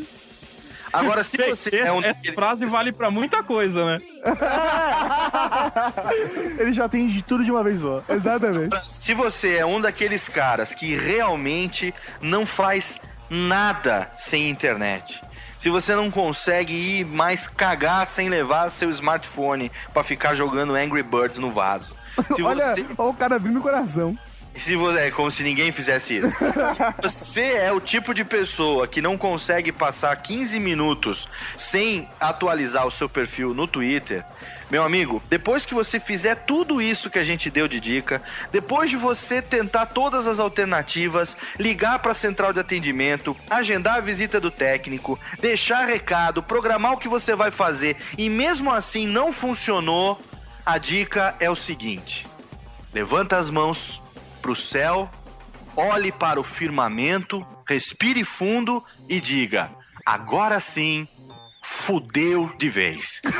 Agora, 0.92 1.24
se 1.24 1.38
você 1.38 1.76
é 1.76 1.92
um 1.92 2.02
Essa 2.02 2.32
frase 2.34 2.66
vale 2.66 2.92
pra 2.92 3.10
muita 3.10 3.42
coisa, 3.42 3.84
né? 3.84 4.00
Ele 6.58 6.72
já 6.72 6.88
tem 6.88 7.06
de 7.06 7.22
tudo 7.22 7.44
de 7.44 7.50
uma 7.50 7.64
vez 7.64 7.80
só. 7.80 8.02
Exatamente. 8.08 8.76
Se 8.90 9.14
você 9.14 9.56
é 9.56 9.66
um 9.66 9.80
daqueles 9.80 10.28
caras 10.28 10.74
que 10.74 10.94
realmente 10.94 11.94
não 12.20 12.44
faz 12.44 13.00
nada 13.30 14.10
sem 14.18 14.50
internet, 14.50 15.22
se 15.58 15.70
você 15.70 15.94
não 15.94 16.10
consegue 16.10 16.74
ir 16.74 17.06
mais 17.06 17.48
cagar 17.48 18.06
sem 18.06 18.28
levar 18.28 18.68
seu 18.68 18.90
smartphone 18.90 19.72
pra 19.94 20.02
ficar 20.02 20.34
jogando 20.34 20.74
Angry 20.74 21.02
Birds 21.02 21.38
no 21.38 21.52
vaso, 21.52 21.96
se 22.34 22.42
olha, 22.42 22.74
você 22.74 22.84
olha 22.98 23.10
o 23.10 23.14
cara 23.14 23.36
abrindo 23.36 23.58
o 23.58 23.62
coração. 23.62 24.16
Se 24.54 24.76
você, 24.76 25.00
é 25.00 25.10
como 25.10 25.30
se 25.30 25.42
ninguém 25.42 25.72
fizesse 25.72 26.18
isso. 26.18 26.32
Você 27.02 27.54
é 27.54 27.72
o 27.72 27.80
tipo 27.80 28.12
de 28.12 28.24
pessoa 28.24 28.86
que 28.86 29.00
não 29.00 29.16
consegue 29.16 29.72
passar 29.72 30.14
15 30.14 30.60
minutos 30.60 31.28
sem 31.56 32.08
atualizar 32.20 32.86
o 32.86 32.90
seu 32.90 33.08
perfil 33.08 33.54
no 33.54 33.66
Twitter, 33.66 34.24
meu 34.72 34.82
amigo, 34.82 35.22
depois 35.28 35.66
que 35.66 35.74
você 35.74 36.00
fizer 36.00 36.34
tudo 36.34 36.80
isso 36.80 37.10
que 37.10 37.18
a 37.18 37.24
gente 37.24 37.50
deu 37.50 37.68
de 37.68 37.78
dica, 37.78 38.22
depois 38.50 38.88
de 38.88 38.96
você 38.96 39.42
tentar 39.42 39.84
todas 39.84 40.26
as 40.26 40.38
alternativas, 40.38 41.36
ligar 41.58 41.98
para 41.98 42.12
a 42.12 42.14
central 42.14 42.54
de 42.54 42.60
atendimento, 42.60 43.36
agendar 43.50 43.96
a 43.96 44.00
visita 44.00 44.40
do 44.40 44.50
técnico, 44.50 45.20
deixar 45.40 45.84
recado, 45.84 46.42
programar 46.42 46.94
o 46.94 46.96
que 46.96 47.06
você 47.06 47.36
vai 47.36 47.50
fazer 47.50 47.98
e 48.16 48.30
mesmo 48.30 48.72
assim 48.72 49.06
não 49.06 49.30
funcionou, 49.30 50.18
a 50.64 50.78
dica 50.78 51.34
é 51.38 51.50
o 51.50 51.54
seguinte: 51.54 52.26
levanta 52.94 53.36
as 53.36 53.50
mãos 53.50 54.00
pro 54.42 54.54
céu, 54.56 55.08
olhe 55.76 56.10
para 56.12 56.40
o 56.40 56.44
firmamento, 56.44 57.46
respire 57.66 58.24
fundo 58.24 58.84
e 59.08 59.20
diga: 59.20 59.70
agora 60.04 60.58
sim, 60.60 61.08
fudeu 61.62 62.52
de 62.58 62.68
vez. 62.68 63.22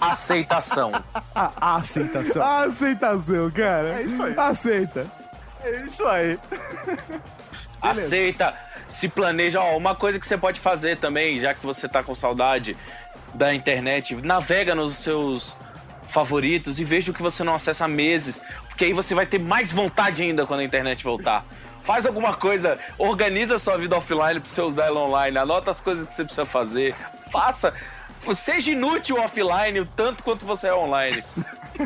Aceitação. 0.00 0.92
A, 1.34 1.50
a 1.60 1.74
aceitação. 1.76 2.42
A 2.42 2.60
aceitação, 2.60 3.50
cara. 3.50 4.00
É 4.00 4.02
isso 4.02 4.22
aí. 4.22 4.34
Aceita. 4.36 5.06
É 5.64 5.80
isso 5.80 6.06
aí. 6.06 6.38
Aceita, 7.82 8.54
se 8.88 9.08
planeja. 9.08 9.60
Ó, 9.60 9.76
uma 9.76 9.94
coisa 9.94 10.20
que 10.20 10.26
você 10.26 10.38
pode 10.38 10.60
fazer 10.60 10.98
também, 10.98 11.40
já 11.40 11.52
que 11.52 11.64
você 11.64 11.88
tá 11.88 12.02
com 12.02 12.14
saudade 12.14 12.76
da 13.34 13.52
internet, 13.52 14.14
navega 14.16 14.74
nos 14.74 14.96
seus 14.96 15.56
favoritos 16.08 16.80
e 16.80 16.84
veja 16.84 17.10
o 17.10 17.14
que 17.14 17.22
você 17.22 17.44
não 17.44 17.54
acessa 17.54 17.84
há 17.84 17.88
meses, 17.88 18.42
porque 18.68 18.86
aí 18.86 18.92
você 18.92 19.14
vai 19.14 19.26
ter 19.26 19.38
mais 19.38 19.70
vontade 19.70 20.22
ainda 20.22 20.46
quando 20.46 20.60
a 20.60 20.64
internet 20.64 21.04
voltar. 21.04 21.44
Faz 21.82 22.04
alguma 22.04 22.34
coisa, 22.34 22.78
organiza 22.98 23.54
a 23.54 23.58
sua 23.58 23.76
vida 23.78 23.96
offline 23.96 24.40
pra 24.40 24.50
você 24.50 24.60
usar 24.60 24.86
ela 24.86 25.00
online, 25.00 25.38
anota 25.38 25.70
as 25.70 25.80
coisas 25.80 26.06
que 26.06 26.12
você 26.12 26.24
precisa 26.24 26.44
fazer, 26.44 26.94
faça. 27.30 27.72
Seja 28.34 28.72
inútil 28.72 29.16
offline 29.18 29.80
o 29.80 29.86
tanto 29.86 30.22
quanto 30.22 30.44
você 30.44 30.66
é 30.66 30.74
online. 30.74 31.22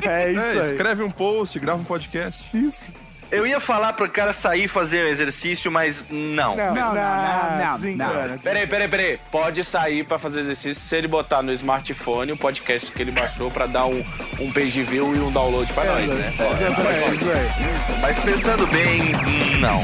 É 0.04 0.32
isso 0.32 0.60
aí. 0.60 0.72
Escreve 0.72 1.02
um 1.02 1.10
post, 1.10 1.58
grava 1.58 1.80
um 1.80 1.84
podcast. 1.84 2.42
Isso. 2.56 2.84
Eu 3.32 3.46
ia 3.46 3.58
falar 3.58 3.94
pro 3.94 4.06
cara 4.10 4.30
sair 4.34 4.68
fazer 4.68 5.08
exercício, 5.08 5.72
mas 5.72 6.04
não. 6.10 6.54
Não, 6.54 6.74
não, 6.74 6.94
não, 6.94 6.94
não. 6.94 7.78
Não. 7.96 8.38
Peraí, 8.38 8.66
peraí, 8.66 8.88
peraí. 8.88 9.18
Pode 9.30 9.64
sair 9.64 10.04
pra 10.04 10.18
fazer 10.18 10.40
exercício 10.40 10.74
se 10.74 10.94
ele 10.96 11.08
botar 11.08 11.42
no 11.42 11.50
smartphone 11.52 12.32
o 12.32 12.36
podcast 12.36 12.92
que 12.92 13.00
ele 13.00 13.10
baixou 13.10 13.50
pra 13.50 13.64
dar 13.66 13.86
um, 13.86 14.04
um 14.38 14.52
page 14.52 14.82
view 14.82 15.16
e 15.16 15.18
um 15.18 15.32
download 15.32 15.72
pra 15.72 15.84
nós, 15.84 16.06
né? 16.08 16.32
É 16.38 17.14
isso 17.14 17.30
aí. 17.30 18.00
Mas 18.02 18.20
pensando 18.20 18.66
bem, 18.66 19.12
não. 19.60 19.80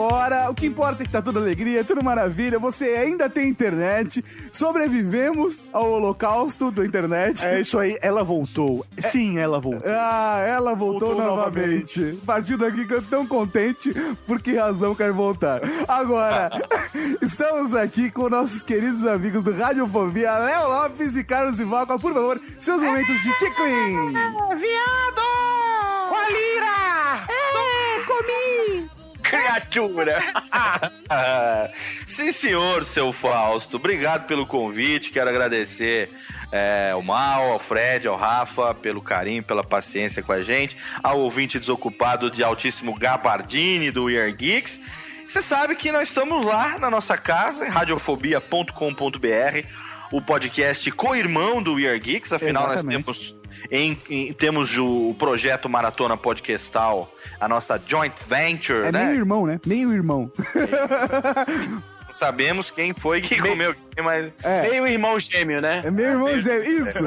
Agora, 0.00 0.50
o 0.50 0.54
que 0.54 0.64
importa 0.64 1.02
é 1.02 1.06
que 1.06 1.12
tá 1.12 1.20
tudo 1.20 1.38
alegria, 1.38 1.84
tudo 1.84 2.02
maravilha. 2.02 2.58
Você 2.58 2.84
ainda 2.84 3.28
tem 3.28 3.48
internet. 3.50 4.24
Sobrevivemos 4.50 5.54
ao 5.74 5.90
holocausto 5.90 6.70
da 6.70 6.86
internet. 6.86 7.44
É 7.44 7.60
isso 7.60 7.78
aí, 7.78 7.98
ela 8.00 8.24
voltou. 8.24 8.86
Sim, 8.98 9.38
ela 9.38 9.60
voltou. 9.60 9.82
Ah, 9.86 10.42
ela 10.46 10.74
voltou, 10.74 11.14
Voltou 11.14 11.26
novamente. 11.26 12.18
A 12.22 12.26
partir 12.26 12.56
daqui 12.56 12.86
que 12.86 12.94
eu 12.94 13.02
tô 13.02 13.08
tão 13.10 13.26
contente, 13.26 13.92
por 14.26 14.40
que 14.40 14.56
razão 14.56 14.94
quer 14.94 15.12
voltar. 15.12 15.60
Agora, 15.86 16.50
estamos 17.20 17.74
aqui 17.74 18.10
com 18.10 18.30
nossos 18.30 18.62
queridos 18.62 19.06
amigos 19.06 19.42
do 19.42 19.52
Radiofobia, 19.52 20.38
Léo 20.38 20.68
Lopes 20.68 21.14
e 21.14 21.22
Carlos 21.22 21.60
Ivaca. 21.60 21.98
Por 21.98 22.14
favor, 22.14 22.40
seus 22.58 22.80
momentos 22.80 23.14
de 23.22 23.38
tickling. 23.38 24.12
Viado! 24.56 25.22
Com 26.08 26.16
a 26.16 26.28
lira! 26.30 27.26
É, 27.28 28.00
comi! 28.06 28.99
Criatura! 29.30 30.18
Sim, 32.04 32.32
senhor, 32.32 32.82
seu 32.82 33.12
Fausto. 33.12 33.76
Obrigado 33.76 34.26
pelo 34.26 34.44
convite. 34.44 35.10
Quero 35.10 35.30
agradecer 35.30 36.10
é, 36.50 36.90
ao 36.92 37.00
Mal, 37.00 37.52
ao 37.52 37.58
Fred, 37.60 38.08
ao 38.08 38.16
Rafa, 38.16 38.74
pelo 38.74 39.00
carinho, 39.00 39.42
pela 39.42 39.62
paciência 39.62 40.20
com 40.20 40.32
a 40.32 40.42
gente, 40.42 40.76
ao 41.02 41.20
ouvinte 41.20 41.60
desocupado 41.60 42.28
de 42.28 42.42
altíssimo 42.42 42.94
gabardine 42.98 43.92
do 43.92 44.04
We 44.04 44.20
Are 44.20 44.32
Geeks. 44.32 44.80
Você 45.28 45.40
sabe 45.40 45.76
que 45.76 45.92
nós 45.92 46.08
estamos 46.08 46.44
lá 46.44 46.76
na 46.80 46.90
nossa 46.90 47.16
casa, 47.16 47.64
em 47.64 47.70
radiofobia.com.br, 47.70 49.66
o 50.10 50.20
podcast 50.20 50.90
co-irmão 50.90 51.62
do 51.62 51.74
We 51.74 51.86
Are 51.86 52.00
Geeks. 52.00 52.32
Afinal, 52.32 52.64
nós 52.64 52.78
Exatamente. 52.78 53.04
temos, 53.04 53.39
em, 53.70 53.98
em- 54.08 54.32
temos 54.32 54.76
o 54.78 55.14
projeto 55.18 55.68
Maratona 55.68 56.16
Podcastal, 56.16 57.12
a 57.40 57.48
nossa 57.48 57.80
joint 57.84 58.12
venture, 58.28 58.86
É 58.86 58.92
né? 58.92 59.06
meio 59.06 59.18
irmão, 59.18 59.46
né? 59.46 59.60
Meio 59.66 59.92
irmão. 59.92 60.30
Não 62.10 62.14
sabemos 62.14 62.72
quem 62.72 62.92
foi 62.92 63.20
que 63.20 63.40
comeu 63.40 63.72
quem, 63.72 64.02
mas. 64.04 64.32
Meio 64.68 64.84
irmão 64.84 65.16
gêmeo, 65.16 65.60
né? 65.60 65.80
É 65.84 65.90
meu 65.92 66.06
irmão 66.06 66.40
gêmeo. 66.40 66.88
Isso. 66.88 67.04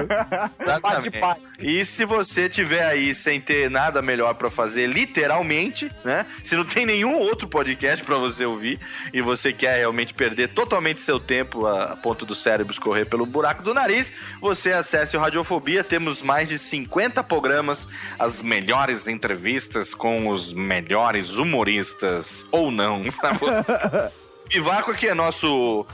Bate 0.82 1.12
pai. 1.12 1.36
E 1.60 1.84
se 1.84 2.06
você 2.06 2.48
tiver 2.48 2.86
aí 2.86 3.14
sem 3.14 3.42
ter 3.42 3.70
nada 3.70 4.02
melhor 4.02 4.34
pra 4.36 4.50
fazer, 4.50 4.88
literalmente, 4.88 5.92
né? 6.06 6.26
Se 6.42 6.56
não 6.56 6.64
tem 6.64 6.86
nenhum 6.86 7.20
outro 7.20 7.50
podcast 7.50 8.04
pra 8.06 8.16
você 8.16 8.46
ouvir 8.46 8.80
e 9.12 9.20
você 9.20 9.52
quer 9.52 9.80
realmente 9.80 10.14
perder 10.14 10.48
totalmente 10.50 11.02
seu 11.02 11.20
tempo 11.20 11.66
a, 11.66 11.92
a 11.92 11.96
ponto 11.98 12.26
do 12.26 12.34
cérebro 12.34 12.72
escorrer 12.72 13.06
pelo 13.06 13.26
buraco 13.26 13.62
do 13.62 13.74
nariz, 13.74 14.10
você 14.40 14.72
acesse 14.72 15.18
o 15.18 15.20
Radiofobia. 15.20 15.84
Temos 15.84 16.22
mais 16.22 16.48
de 16.48 16.58
50 16.58 17.22
programas, 17.26 17.90
as 18.18 18.42
melhores 18.42 19.10
entrevistas 19.10 19.94
com 19.94 20.30
os 20.30 20.54
melhores 20.54 21.38
humoristas 21.40 22.48
ou 22.50 22.72
não 22.72 23.02
pra 23.20 23.34
você. 23.34 23.74
Vivaco, 24.50 24.94
que 24.94 25.08
é 25.08 25.14
nosso 25.14 25.86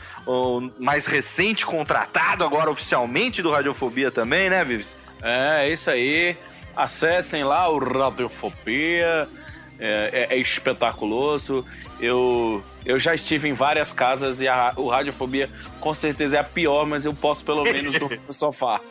mais 0.78 1.06
recente 1.06 1.66
contratado, 1.66 2.44
agora 2.44 2.70
oficialmente 2.70 3.42
do 3.42 3.52
Radiofobia 3.52 4.12
também, 4.12 4.50
né, 4.50 4.64
Vives? 4.66 4.96
É, 5.22 5.66
é 5.68 5.72
isso 5.72 5.90
aí. 5.90 6.36
Acessem 6.76 7.44
lá 7.44 7.70
o 7.70 7.80
Radiofobia. 7.80 9.28
É, 9.80 10.28
é- 10.30 10.36
é 10.36 10.38
espetaculoso. 10.38 11.66
Eu, 12.02 12.64
eu 12.90 12.98
já 12.98 13.14
estive 13.14 13.48
em 13.48 13.54
várias 13.54 13.94
casas 13.94 14.42
e 14.42 14.48
a, 14.48 14.74
o 14.76 14.88
Radiofobia 14.90 15.48
com 15.80 15.94
certeza 15.94 16.38
é 16.38 16.40
a 16.40 16.44
pior, 16.44 16.88
mas 16.88 17.06
eu 17.06 17.14
posso 17.14 17.44
pelo 17.44 17.64
menos 17.64 17.94
dormir 17.94 18.20
no 18.28 18.34
sofá. 18.34 18.82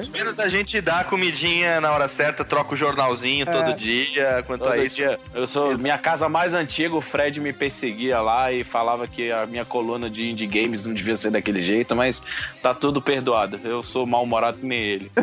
Pelo 0.00 0.18
menos 0.18 0.40
a 0.40 0.48
gente 0.48 0.80
dá 0.80 1.00
a 1.00 1.04
comidinha 1.04 1.80
na 1.80 1.92
hora 1.92 2.08
certa, 2.08 2.44
troca 2.44 2.74
o 2.74 2.76
jornalzinho 2.76 3.46
todo 3.46 3.72
dia. 3.76 4.42
Quanto 4.46 4.64
a 4.64 4.72
Todo 4.72 4.84
isso. 4.84 4.96
dia. 4.96 5.18
Eu 5.32 5.46
sou 5.46 5.78
minha 5.78 5.96
casa 5.96 6.28
mais 6.28 6.54
antiga, 6.54 6.94
o 6.96 7.00
Fred 7.00 7.40
me 7.40 7.52
perseguia 7.52 8.20
lá 8.20 8.52
e 8.52 8.64
falava 8.64 9.06
que 9.06 9.30
a 9.30 9.46
minha 9.46 9.64
coluna 9.64 10.10
de 10.10 10.28
indie 10.28 10.46
games 10.46 10.84
não 10.84 10.92
devia 10.92 11.14
ser 11.14 11.30
daquele 11.30 11.62
jeito, 11.62 11.94
mas 11.94 12.20
tá 12.60 12.74
tudo 12.74 13.00
perdoado. 13.00 13.60
Eu 13.62 13.80
sou 13.82 14.06
mal-humorado 14.06 14.58
nem 14.62 14.80
ele. 14.80 15.12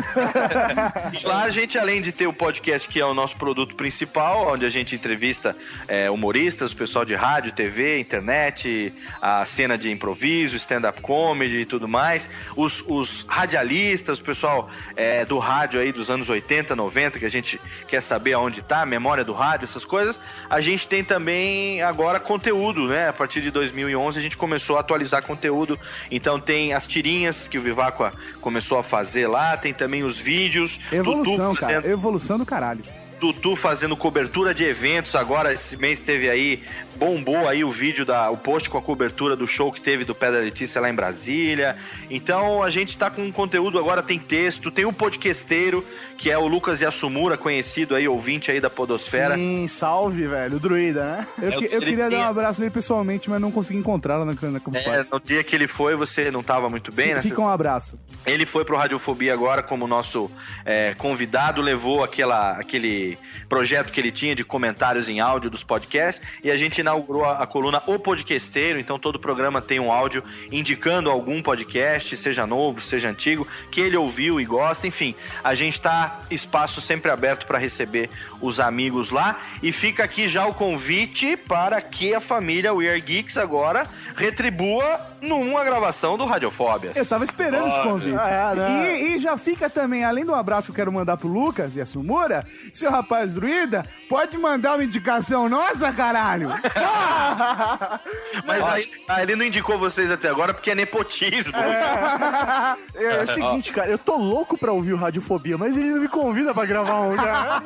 E 1.20 1.26
Lá 1.26 1.42
a 1.42 1.50
gente, 1.50 1.78
além 1.78 2.00
de 2.00 2.12
ter 2.12 2.26
o 2.26 2.32
podcast, 2.32 2.88
que 2.88 3.00
é 3.00 3.04
o 3.04 3.12
nosso 3.12 3.36
produto 3.36 3.74
principal, 3.74 4.52
onde 4.52 4.64
a 4.64 4.68
gente 4.68 4.77
entrevista 4.94 5.56
é, 5.86 6.10
humoristas, 6.10 6.72
o 6.72 6.76
pessoal 6.76 7.04
de 7.04 7.14
rádio, 7.14 7.52
TV, 7.52 7.98
internet, 7.98 8.92
a 9.20 9.44
cena 9.44 9.76
de 9.78 9.90
improviso, 9.90 10.56
stand-up 10.56 11.00
comedy 11.00 11.58
e 11.58 11.64
tudo 11.64 11.88
mais, 11.88 12.28
os, 12.56 12.82
os 12.86 13.24
radialistas, 13.28 14.18
o 14.18 14.24
pessoal 14.24 14.68
é, 14.96 15.24
do 15.24 15.38
rádio 15.38 15.80
aí 15.80 15.92
dos 15.92 16.10
anos 16.10 16.28
80, 16.28 16.76
90, 16.76 17.18
que 17.18 17.24
a 17.24 17.30
gente 17.30 17.60
quer 17.86 18.00
saber 18.00 18.34
aonde 18.34 18.62
tá, 18.62 18.82
a 18.82 18.86
memória 18.86 19.24
do 19.24 19.32
rádio, 19.32 19.64
essas 19.64 19.84
coisas. 19.84 20.18
A 20.50 20.60
gente 20.60 20.86
tem 20.86 21.02
também 21.02 21.82
agora 21.82 22.20
conteúdo, 22.20 22.86
né? 22.88 23.08
A 23.08 23.12
partir 23.12 23.40
de 23.40 23.50
2011 23.50 24.18
a 24.18 24.22
gente 24.22 24.36
começou 24.36 24.76
a 24.76 24.80
atualizar 24.80 25.22
conteúdo. 25.22 25.78
Então 26.10 26.38
tem 26.38 26.72
as 26.72 26.86
tirinhas 26.86 27.48
que 27.48 27.58
o 27.58 27.62
Viváqua 27.62 28.12
começou 28.40 28.78
a 28.78 28.82
fazer 28.82 29.26
lá, 29.26 29.56
tem 29.56 29.72
também 29.72 30.04
os 30.04 30.16
vídeos. 30.16 30.78
Evolução, 30.92 31.50
Tutu 31.50 31.60
cara. 31.60 31.74
fazendo- 31.80 31.92
Evolução 31.92 32.38
do 32.38 32.46
caralho. 32.46 32.84
Dudu 33.18 33.56
fazendo 33.56 33.96
cobertura 33.96 34.54
de 34.54 34.64
eventos 34.64 35.14
agora, 35.14 35.52
esse 35.52 35.76
mês 35.76 36.00
teve 36.00 36.28
aí, 36.30 36.62
bombou 36.96 37.48
aí 37.48 37.64
o 37.64 37.70
vídeo, 37.70 38.04
da, 38.04 38.30
o 38.30 38.36
post 38.36 38.70
com 38.70 38.78
a 38.78 38.82
cobertura 38.82 39.34
do 39.36 39.46
show 39.46 39.72
que 39.72 39.80
teve 39.80 40.04
do 40.04 40.14
Pedra 40.14 40.40
Letícia 40.40 40.80
lá 40.80 40.88
em 40.88 40.94
Brasília. 40.94 41.76
Então 42.10 42.62
a 42.62 42.70
gente 42.70 42.96
tá 42.96 43.10
com 43.10 43.22
um 43.22 43.32
conteúdo 43.32 43.78
agora, 43.78 44.02
tem 44.02 44.18
texto, 44.18 44.70
tem 44.70 44.84
um 44.84 44.92
podcasteiro, 44.92 45.84
que 46.16 46.30
é 46.30 46.38
o 46.38 46.46
Lucas 46.46 46.80
Yasumura, 46.80 47.36
conhecido 47.36 47.94
aí, 47.94 48.06
ouvinte 48.08 48.50
aí 48.50 48.60
da 48.60 48.70
Podosfera. 48.70 49.34
Sim, 49.36 49.66
salve, 49.68 50.26
velho. 50.26 50.56
O 50.56 50.60
druida, 50.60 51.04
né? 51.04 51.26
Eu, 51.40 51.52
que- 51.58 51.64
eu 51.74 51.80
queria 51.80 52.10
dar 52.10 52.18
um 52.18 52.24
abraço 52.30 52.60
nele 52.60 52.70
pessoalmente, 52.72 53.28
mas 53.30 53.40
não 53.40 53.50
consegui 53.50 53.78
encontrá-lo 53.78 54.24
na, 54.24 54.32
na 54.32 54.60
É, 54.80 55.04
no 55.10 55.20
dia 55.20 55.42
que 55.44 55.54
ele 55.54 55.68
foi, 55.68 55.94
você 55.94 56.30
não 56.30 56.42
tava 56.42 56.68
muito 56.68 56.90
bem, 56.92 57.14
né? 57.14 57.22
Fica 57.22 57.40
um 57.40 57.48
abraço. 57.48 57.98
Ele 58.26 58.44
foi 58.46 58.64
pro 58.64 58.76
Radiofobia 58.76 59.32
agora 59.32 59.62
como 59.62 59.86
nosso 59.86 60.30
é, 60.64 60.94
convidado, 60.94 61.62
levou 61.62 62.02
aquela, 62.02 62.52
aquele 62.52 63.07
projeto 63.48 63.92
que 63.92 64.00
ele 64.00 64.10
tinha 64.10 64.34
de 64.34 64.44
comentários 64.44 65.08
em 65.08 65.20
áudio 65.20 65.48
dos 65.48 65.62
podcasts 65.62 66.20
e 66.42 66.50
a 66.50 66.56
gente 66.56 66.80
inaugurou 66.80 67.24
a, 67.24 67.42
a 67.42 67.46
coluna 67.46 67.82
O 67.86 67.98
Podcasteiro, 67.98 68.78
então 68.78 68.98
todo 68.98 69.18
programa 69.18 69.62
tem 69.62 69.78
um 69.78 69.92
áudio 69.92 70.22
indicando 70.50 71.10
algum 71.10 71.40
podcast, 71.40 72.16
seja 72.16 72.46
novo, 72.46 72.80
seja 72.80 73.08
antigo, 73.08 73.46
que 73.70 73.80
ele 73.80 73.96
ouviu 73.96 74.40
e 74.40 74.44
gosta, 74.44 74.86
enfim. 74.86 75.14
A 75.42 75.54
gente 75.54 75.80
tá 75.80 76.20
espaço 76.30 76.80
sempre 76.80 77.10
aberto 77.10 77.46
para 77.46 77.58
receber 77.58 78.10
os 78.40 78.60
amigos 78.60 79.10
lá 79.10 79.40
e 79.62 79.72
fica 79.72 80.04
aqui 80.04 80.28
já 80.28 80.46
o 80.46 80.54
convite 80.54 81.36
para 81.36 81.80
que 81.80 82.14
a 82.14 82.20
família 82.20 82.72
We 82.74 82.88
Are 82.88 83.00
Geeks 83.00 83.36
agora 83.36 83.88
retribua 84.16 85.17
numa 85.20 85.64
gravação 85.64 86.16
do 86.16 86.24
Radiofóbias. 86.24 86.96
Eu 86.96 87.06
tava 87.06 87.24
esperando 87.24 87.68
esse 87.68 87.76
Olha. 87.76 87.90
convite. 87.90 88.18
Ah, 88.18 88.52
não. 88.54 88.84
e, 88.84 89.16
e 89.16 89.18
já 89.18 89.36
fica 89.36 89.68
também, 89.68 90.04
além 90.04 90.24
do 90.24 90.34
abraço 90.34 90.66
que 90.66 90.70
eu 90.72 90.76
quero 90.76 90.92
mandar 90.92 91.16
pro 91.16 91.28
Lucas 91.28 91.76
e 91.76 91.80
a 91.80 91.86
Sumura, 91.86 92.46
seu 92.72 92.90
rapaz 92.90 93.34
druida, 93.34 93.84
pode 94.08 94.36
mandar 94.38 94.74
uma 94.74 94.84
indicação 94.84 95.48
nossa, 95.48 95.92
caralho! 95.92 96.48
Mas 98.46 98.64
aí, 98.64 98.90
ah, 99.08 99.22
ele 99.22 99.36
não 99.36 99.44
indicou 99.44 99.78
vocês 99.78 100.10
até 100.10 100.28
agora 100.28 100.54
porque 100.54 100.70
é 100.70 100.74
nepotismo. 100.74 101.56
É, 101.56 103.04
é 103.04 103.22
o 103.22 103.26
seguinte, 103.32 103.72
cara, 103.72 103.88
eu 103.90 103.98
tô 103.98 104.16
louco 104.16 104.56
pra 104.56 104.72
ouvir 104.72 104.92
o 104.92 104.96
Radiofobia, 104.96 105.58
mas 105.58 105.76
ele 105.76 105.90
não 105.90 106.00
me 106.00 106.08
convida 106.08 106.54
pra 106.54 106.64
gravar 106.64 107.00
um, 107.00 107.16
cara. 107.16 107.62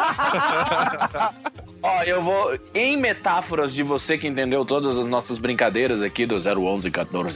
Ó, 1.83 2.03
eu 2.05 2.23
vou. 2.23 2.57
Em 2.73 2.97
metáforas 2.97 3.75
de 3.75 3.83
você 3.83 4.17
que 4.17 4.29
entendeu 4.29 4.65
todas 4.65 4.97
as 4.97 5.07
nossas 5.07 5.39
brincadeiras 5.39 6.01
aqui 6.01 6.25
do 6.25 6.37
011 6.37 6.91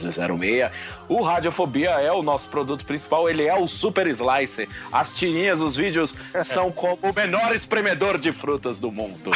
1406, 0.07 0.71
o 1.07 1.21
Radiofobia 1.21 1.91
é 1.91 2.11
o 2.11 2.21
nosso 2.21 2.47
produto 2.47 2.85
principal, 2.85 3.29
ele 3.29 3.45
é 3.45 3.55
o 3.55 3.67
Super 3.67 4.07
Slicer. 4.07 4.67
As 4.91 5.11
tirinhas, 5.11 5.61
os 5.61 5.75
vídeos 5.75 6.15
são 6.43 6.71
como 6.71 6.99
o 7.01 7.13
menor 7.13 7.53
espremedor 7.53 8.17
de 8.17 8.31
frutas 8.31 8.79
do 8.79 8.91
mundo. 8.91 9.31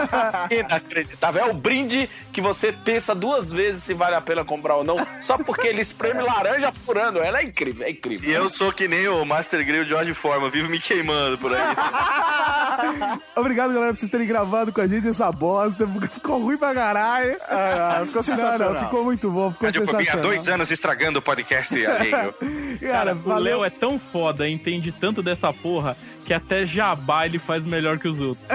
Inacreditável. 0.50 1.42
É 1.42 1.50
o 1.50 1.54
brinde 1.54 2.08
que 2.32 2.40
você 2.40 2.72
pensa 2.72 3.14
duas 3.14 3.52
vezes 3.52 3.82
se 3.82 3.94
vale 3.94 4.14
a 4.14 4.20
pena 4.20 4.44
comprar 4.44 4.76
ou 4.76 4.84
não, 4.84 4.96
só 5.20 5.36
porque 5.38 5.66
ele 5.66 5.80
espreme 5.80 6.22
laranja 6.22 6.72
furando. 6.72 7.18
Ela 7.18 7.40
é 7.40 7.44
incrível, 7.44 7.86
é 7.86 7.90
incrível. 7.90 8.28
E 8.28 8.32
eu 8.32 8.48
sou 8.48 8.72
que 8.72 8.88
nem 8.88 9.08
o 9.08 9.24
Master 9.24 9.64
Grill 9.64 9.84
de 9.84 9.90
Jorge 9.90 10.14
Forma, 10.14 10.48
vivo 10.48 10.68
me 10.68 10.78
queimando 10.78 11.38
por 11.38 11.52
aí. 11.54 11.62
Obrigado, 13.36 13.72
galera, 13.72 13.92
por 13.92 13.98
vocês 13.98 14.10
terem 14.10 14.26
gravado 14.26 14.72
com 14.72 14.80
a 14.80 14.86
gente 14.86 15.08
essa 15.08 15.30
bosta. 15.32 15.86
Ficou 16.12 16.38
ruim 16.40 16.56
pra 16.56 16.74
caralho. 16.74 17.36
Ah, 17.48 18.02
ficou 18.06 18.22
sensacional. 18.22 18.74
Não, 18.74 18.80
ficou 18.84 19.04
muito 19.04 19.30
bom, 19.30 19.50
ficou 19.52 19.66
Radiofobia 19.66 19.96
há 19.98 20.00
sensacional. 20.00 20.30
dois 20.30 20.48
anos 20.48 20.70
estragando 20.70 21.18
o 21.18 21.22
podcast 21.22 21.86
alheio. 21.86 22.34
Cara, 22.80 23.12
O 23.14 23.18
valeu. 23.18 23.58
Léo 23.58 23.64
é 23.64 23.70
tão 23.70 23.98
foda, 23.98 24.48
entende 24.48 24.92
tanto 24.92 25.22
dessa 25.22 25.52
porra, 25.52 25.96
que 26.24 26.32
até 26.32 26.64
jabá 26.64 27.26
ele 27.26 27.38
faz 27.38 27.62
melhor 27.64 27.98
que 27.98 28.08
os 28.08 28.20
outros. 28.20 28.46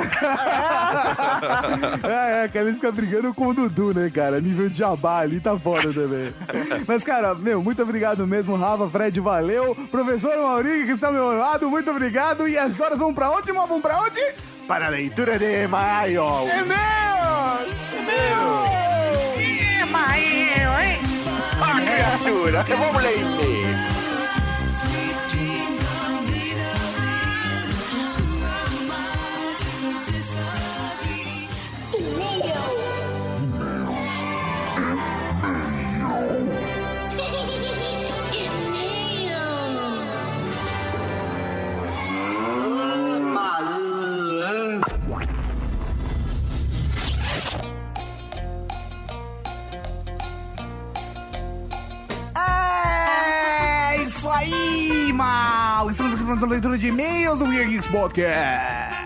É, 2.04 2.44
é, 2.44 2.48
cara, 2.48 2.66
ele 2.66 2.74
fica 2.74 2.92
brigando 2.92 3.34
com 3.34 3.48
o 3.48 3.54
Dudu, 3.54 3.94
né, 3.94 4.10
cara? 4.10 4.40
Nível 4.40 4.70
de 4.70 4.78
jabá 4.78 5.20
ali 5.20 5.40
tá 5.40 5.58
foda 5.58 5.94
também. 5.94 6.34
Mas, 6.88 7.04
cara, 7.04 7.36
meu, 7.36 7.62
muito 7.62 7.82
obrigado 7.82 8.26
mesmo, 8.26 8.56
Rafa, 8.56 8.88
Fred, 8.90 9.20
valeu. 9.20 9.76
Professor 9.92 10.36
Maurício, 10.38 10.86
que 10.86 10.92
está 10.94 11.08
ao 11.08 11.14
meu 11.14 11.38
lado, 11.38 11.70
muito 11.70 11.90
obrigado. 11.92 12.48
E 12.48 12.58
agora 12.58 12.96
vamos 12.96 13.16
pra 13.16 13.30
onde, 13.30 13.50
irmão? 13.50 13.68
Vamos 13.68 13.82
pra 13.82 14.00
onde? 14.00 14.22
Para 14.68 14.88
a 14.88 14.90
leitura 14.90 15.38
de 15.38 15.68
maio. 15.68 16.24
É 16.50 16.64
meu! 16.64 16.78
É, 18.10 19.86
Maio, 19.86 20.80
hein? 20.80 21.00
Ah, 21.62 21.82
criatura, 21.82 22.64
vamos 22.64 23.04
ler 23.04 23.87
aí, 54.38 55.12
mal! 55.14 55.90
Estamos 55.90 56.14
aqui 56.14 56.24
para 56.24 56.48
leitura 56.48 56.78
de 56.78 56.88
e-mails 56.88 57.40
do 57.40 57.46
Weird 57.46 57.72
Geeks 57.72 57.88
Podcast. 57.88 58.97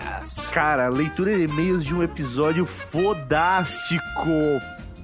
Cara, 0.52 0.90
leitura 0.90 1.34
de 1.34 1.44
e-mails 1.44 1.82
de 1.82 1.94
um 1.94 2.02
episódio 2.02 2.66
fodástico. 2.66 4.02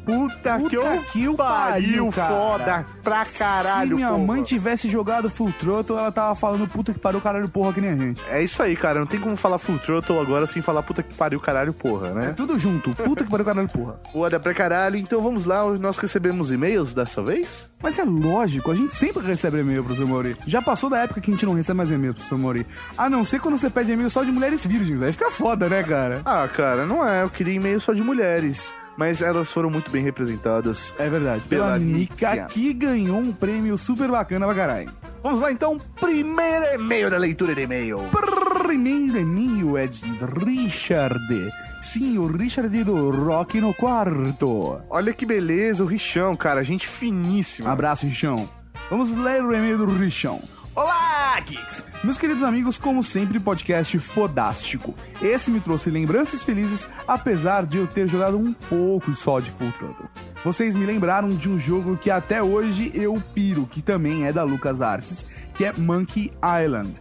Puta, 0.09 0.57
Puta 0.57 0.69
que, 0.71 0.77
eu 0.77 1.03
que 1.13 1.29
o 1.29 1.35
pariu, 1.35 2.11
pariu, 2.11 2.13
foda 2.13 2.87
pra 3.05 3.27
caralho, 3.27 3.91
Se 3.91 3.95
minha 3.95 4.09
porra. 4.09 4.25
mãe 4.25 4.43
tivesse 4.43 4.89
jogado 4.89 5.29
Full 5.29 5.53
Throttle, 5.53 5.99
ela 5.99 6.11
tava 6.11 6.35
falando 6.35 6.67
puta 6.67 6.95
que 6.95 6.99
pariu, 6.99 7.21
caralho, 7.21 7.47
porra, 7.49 7.75
que 7.75 7.81
nem 7.83 7.91
a 7.91 7.97
gente. 7.97 8.23
É 8.31 8.43
isso 8.43 8.63
aí, 8.63 8.75
cara. 8.75 8.99
Não 9.01 9.07
tem 9.07 9.21
como 9.21 9.37
falar 9.37 9.59
Full 9.59 9.79
Throttle 9.79 10.19
agora 10.19 10.47
sem 10.47 10.63
falar 10.63 10.83
puta 10.83 11.03
que 11.03 11.13
pariu, 11.15 11.39
caralho, 11.39 11.75
porra, 11.75 12.09
É 12.09 12.15
né? 12.15 12.35
tudo 12.35 12.59
junto, 12.59 12.95
puta 12.95 13.23
que 13.23 13.31
pariu, 13.31 13.45
caralho, 13.45 13.69
porra. 13.69 14.01
Foda 14.11 14.41
pra 14.41 14.55
caralho. 14.55 14.97
Então 14.97 15.21
vamos 15.21 15.45
lá, 15.45 15.63
nós 15.79 15.99
recebemos 15.99 16.51
e-mails 16.51 16.95
dessa 16.95 17.23
vez? 17.23 17.69
Mas 17.83 17.99
é 17.99 18.05
lógico, 18.05 18.71
a 18.71 18.75
gente 18.75 18.97
sempre 18.97 19.23
recebe 19.27 19.61
e-mail, 19.61 19.85
professor 19.85 20.09
Mauri. 20.09 20.37
Já 20.47 20.63
passou 20.63 20.89
da 20.89 20.99
época 21.01 21.21
que 21.21 21.31
a 21.31 21.35
gente 21.35 21.45
não 21.45 21.53
recebe 21.55 21.77
mais 21.77 21.91
e-mail, 21.91 22.15
professor 22.15 22.39
Mauri. 22.39 22.67
A 22.97 23.11
não 23.11 23.25
ser 23.27 23.41
quando 23.41 23.59
você 23.59 23.69
pede 23.69 23.93
e-mail 23.93 24.09
só 24.09 24.25
de 24.25 24.33
mulheres 24.33 24.65
virgens, 24.67 25.03
aí 25.03 25.13
fica 25.13 25.31
foda, 25.31 25.69
né, 25.69 25.83
cara? 25.83 26.23
Ah, 26.25 26.49
cara, 26.49 26.87
não 26.87 27.07
é. 27.07 27.23
Eu 27.23 27.31
queria 27.31 27.55
e-mail 27.55 27.79
só 27.81 27.93
de 27.93 28.03
mulheres. 28.03 28.75
Mas 28.99 29.23
elas 29.23 29.53
foram 29.53 29.71
muito 29.71 29.93
bem 29.93 30.03
representadas. 30.03 30.93
É 30.99 31.09
verdade. 31.09 31.45
Pela 31.49 31.67
Pela 31.67 31.79
Nika, 31.79 32.33
Nika. 32.33 32.47
que 32.47 32.73
ganhou 32.75 33.19
um 33.19 33.33
prêmio 33.33 33.79
super 33.79 34.11
bacana 34.11 34.45
pra 34.45 34.55
caralho. 34.57 34.91
Vamos 35.23 35.39
lá, 35.39 35.53
então. 35.53 35.79
Primeiro 36.01 36.75
e-mail 36.75 37.09
da 37.09 37.17
leitura 37.17 37.55
de 37.55 37.61
e-mail. 37.63 38.01
Primeiro 38.65 39.17
e-mail 39.21 39.79
é 39.79 39.87
de 39.87 40.03
Richard. 40.45 41.17
Sim, 41.81 42.19
o 42.19 42.27
Richard 42.27 42.83
do 42.83 43.11
Rock 43.11 43.61
no 43.61 43.73
Quarto. 43.73 44.81
Olha 44.91 45.13
que 45.15 45.25
beleza, 45.25 45.85
o 45.85 45.87
Richão, 45.87 46.35
cara. 46.35 46.65
Gente 46.65 46.89
finíssima. 46.89 47.71
Abraço, 47.71 48.05
Richão. 48.05 48.49
Vamos 48.91 49.13
ler 49.17 49.45
o 49.45 49.55
e-mail 49.55 49.79
do 49.79 49.87
Richão. 49.87 50.43
Olá, 50.79 51.41
Geeks! 51.41 51.85
Meus 52.05 52.17
queridos 52.19 52.45
amigos, 52.45 52.79
como 52.79 53.03
sempre, 53.03 53.41
podcast 53.41 53.99
fodástico. 53.99 54.95
Esse 55.21 55.51
me 55.51 55.59
trouxe 55.59 55.91
lembranças 55.91 56.45
felizes, 56.45 56.87
apesar 57.05 57.67
de 57.67 57.79
eu 57.79 57.89
ter 57.89 58.07
jogado 58.07 58.39
um 58.39 58.53
pouco 58.53 59.13
só 59.13 59.41
de 59.41 59.51
Full 59.51 59.73
Throttle. 59.73 60.09
Vocês 60.45 60.77
me 60.77 60.87
lembraram 60.87 61.31
de 61.31 61.51
um 61.51 61.59
jogo 61.59 61.97
que 61.97 62.13
até 62.13 62.41
hoje 62.41 62.93
eu 62.95 63.21
piro, 63.35 63.67
que 63.67 63.83
também 63.83 64.25
é 64.25 64.33
da 64.33 64.45
LucasArts, 64.45 65.27
que 65.53 65.65
é 65.65 65.73
Monkey 65.73 66.33
Island. 66.65 66.95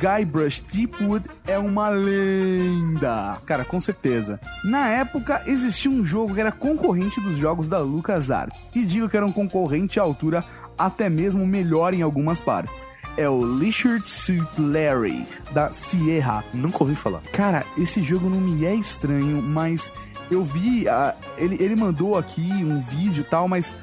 Guybrush 0.00 0.60
Threepwood 0.62 1.30
é 1.46 1.56
uma 1.56 1.90
lenda. 1.90 3.36
Cara, 3.46 3.64
com 3.64 3.78
certeza. 3.78 4.40
Na 4.64 4.88
época, 4.88 5.44
existia 5.46 5.92
um 5.92 6.04
jogo 6.04 6.34
que 6.34 6.40
era 6.40 6.50
concorrente 6.50 7.20
dos 7.20 7.38
jogos 7.38 7.68
da 7.68 7.78
LucasArts. 7.78 8.66
E 8.74 8.84
digo 8.84 9.08
que 9.08 9.16
era 9.16 9.24
um 9.24 9.30
concorrente 9.30 10.00
à 10.00 10.02
altura 10.02 10.44
até 10.76 11.08
mesmo 11.08 11.46
melhor 11.46 11.94
em 11.94 12.02
algumas 12.02 12.40
partes. 12.40 12.84
É 13.16 13.28
o 13.28 13.44
Lizard 13.44 14.08
Suit 14.08 14.48
Larry, 14.58 15.26
da 15.52 15.70
Sierra. 15.70 16.42
Nunca 16.54 16.82
ouvi 16.82 16.94
falar. 16.94 17.20
Cara, 17.32 17.64
esse 17.76 18.02
jogo 18.02 18.28
não 18.28 18.40
me 18.40 18.64
é 18.64 18.74
estranho, 18.74 19.42
mas 19.42 19.92
eu 20.30 20.42
vi. 20.42 20.88
ah, 20.88 21.14
ele, 21.36 21.56
ele 21.60 21.76
mandou 21.76 22.16
aqui 22.16 22.40
um 22.40 22.80
vídeo 22.80 23.20
e 23.20 23.24
tal, 23.24 23.46
mas 23.46 23.74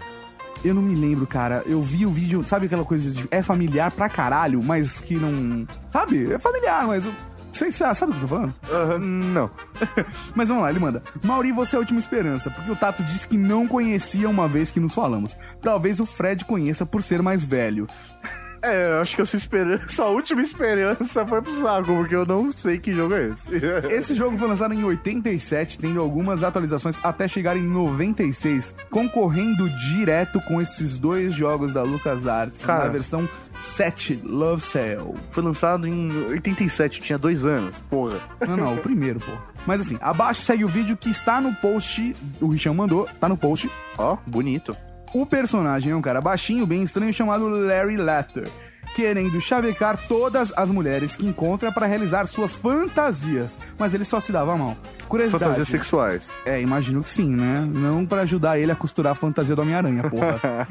eu 0.64 0.74
não 0.74 0.82
me 0.82 0.96
lembro, 0.96 1.28
cara. 1.28 1.64
Eu 1.66 1.82
vi 1.82 2.06
o 2.06 2.10
vídeo, 2.10 2.44
sabe 2.46 2.66
aquela 2.66 2.84
coisa 2.84 3.12
de. 3.12 3.28
É 3.30 3.42
familiar 3.42 3.92
pra 3.92 4.10
caralho, 4.10 4.62
mas 4.64 5.00
que 5.00 5.16
não. 5.16 5.68
Sabe? 5.92 6.34
É 6.34 6.40
familiar, 6.40 6.88
mas. 6.88 7.08
Sei, 7.52 7.72
sabe 7.72 7.98
sabe 7.98 8.12
o 8.12 8.16
que 8.16 8.22
eu 8.24 8.28
tô 8.28 8.36
falando? 8.36 8.54
não. 9.00 9.50
Mas 10.36 10.50
vamos 10.50 10.64
lá, 10.64 10.70
ele 10.70 10.80
manda. 10.80 11.02
Mauri, 11.24 11.52
você 11.52 11.76
é 11.76 11.78
a 11.78 11.80
última 11.80 12.00
esperança, 12.00 12.52
porque 12.52 12.70
o 12.70 12.76
Tato 12.76 13.04
disse 13.04 13.28
que 13.28 13.38
não 13.38 13.68
conhecia 13.68 14.30
uma 14.30 14.48
vez 14.48 14.70
que 14.70 14.80
nos 14.80 14.94
falamos. 14.94 15.36
Talvez 15.60 16.00
o 16.00 16.06
Fred 16.06 16.46
conheça 16.46 16.86
por 16.86 17.02
ser 17.02 17.24
mais 17.24 17.44
velho. 17.44 17.88
É, 18.62 18.94
eu 18.94 19.02
acho 19.02 19.16
que 19.16 19.22
a 19.24 19.26
sua 19.26 19.38
esperança, 19.38 20.06
última 20.06 20.42
esperança 20.42 21.26
foi 21.26 21.42
pro 21.42 21.54
saco, 21.60 21.96
porque 21.96 22.16
eu 22.16 22.26
não 22.26 22.52
sei 22.52 22.78
que 22.78 22.94
jogo 22.94 23.16
é 23.16 23.30
esse. 23.30 23.50
Esse 23.90 24.16
jogo 24.16 24.38
foi 24.38 24.48
lançado 24.48 24.74
em 24.74 24.84
87, 24.84 25.78
tendo 25.80 26.00
algumas 26.00 26.44
atualizações 26.44 27.00
até 27.04 27.28
chegar 27.28 27.58
em 27.58 27.64
96, 27.64 28.76
concorrendo 28.90 29.70
direto 29.70 30.42
com 30.42 30.62
esses 30.62 31.00
dois 31.00 31.34
jogos 31.34 31.74
da 31.74 31.84
LucasArts 31.84 32.64
Cara. 32.64 32.86
na 32.86 32.90
versão 32.90 33.28
7 33.60 34.22
Love 34.24 34.62
Cell. 34.62 35.16
Foi 35.32 35.44
lançado 35.44 35.88
em 35.88 36.26
87, 36.30 37.02
tinha 37.02 37.18
dois 37.18 37.46
anos. 37.46 37.80
Porra. 37.90 38.20
Não, 38.48 38.58
não, 38.58 38.76
o 38.76 38.78
primeiro, 38.78 39.20
pô. 39.20 39.32
Mas 39.66 39.82
assim, 39.82 39.98
abaixo 40.02 40.42
segue 40.42 40.64
o 40.64 40.68
vídeo 40.68 40.96
que 40.96 41.10
está 41.10 41.42
no 41.42 41.54
post, 41.56 42.16
o 42.40 42.48
Richão 42.48 42.74
mandou, 42.74 43.08
tá 43.20 43.28
no 43.28 43.38
post. 43.38 43.70
Ó, 43.98 44.18
bonito. 44.26 44.76
O 45.14 45.26
personagem 45.26 45.92
é 45.92 45.96
um 45.96 46.02
cara 46.02 46.22
baixinho, 46.22 46.66
bem 46.66 46.84
estranho, 46.84 47.12
chamado 47.12 47.50
Larry 47.50 47.98
Latter, 47.98 48.48
querendo 48.96 49.42
chavecar 49.42 49.98
todas 50.08 50.54
as 50.56 50.70
mulheres 50.70 51.16
que 51.16 51.26
encontra 51.26 51.72
para 51.72 51.88
realizar 51.88 52.28
suas 52.28 52.56
fantasias, 52.56 53.58
mas 53.78 53.94
ele 53.94 54.06
só 54.06 54.20
se 54.20 54.32
dava 54.32 54.56
mal. 54.56 54.78
Curiosidade. 55.08 55.44
Fantasias 55.44 55.68
sexuais. 55.68 56.32
É, 56.46 56.62
imagino 56.62 57.02
que 57.02 57.10
sim, 57.10 57.36
né? 57.36 57.68
Não 57.68 58.06
pra 58.06 58.22
ajudar 58.22 58.60
ele 58.60 58.72
a 58.72 58.76
costurar 58.76 59.14
a 59.14 59.16
fantasia 59.16 59.56
do 59.56 59.62
Homem-Aranha, 59.64 60.04
porra. 60.10 60.40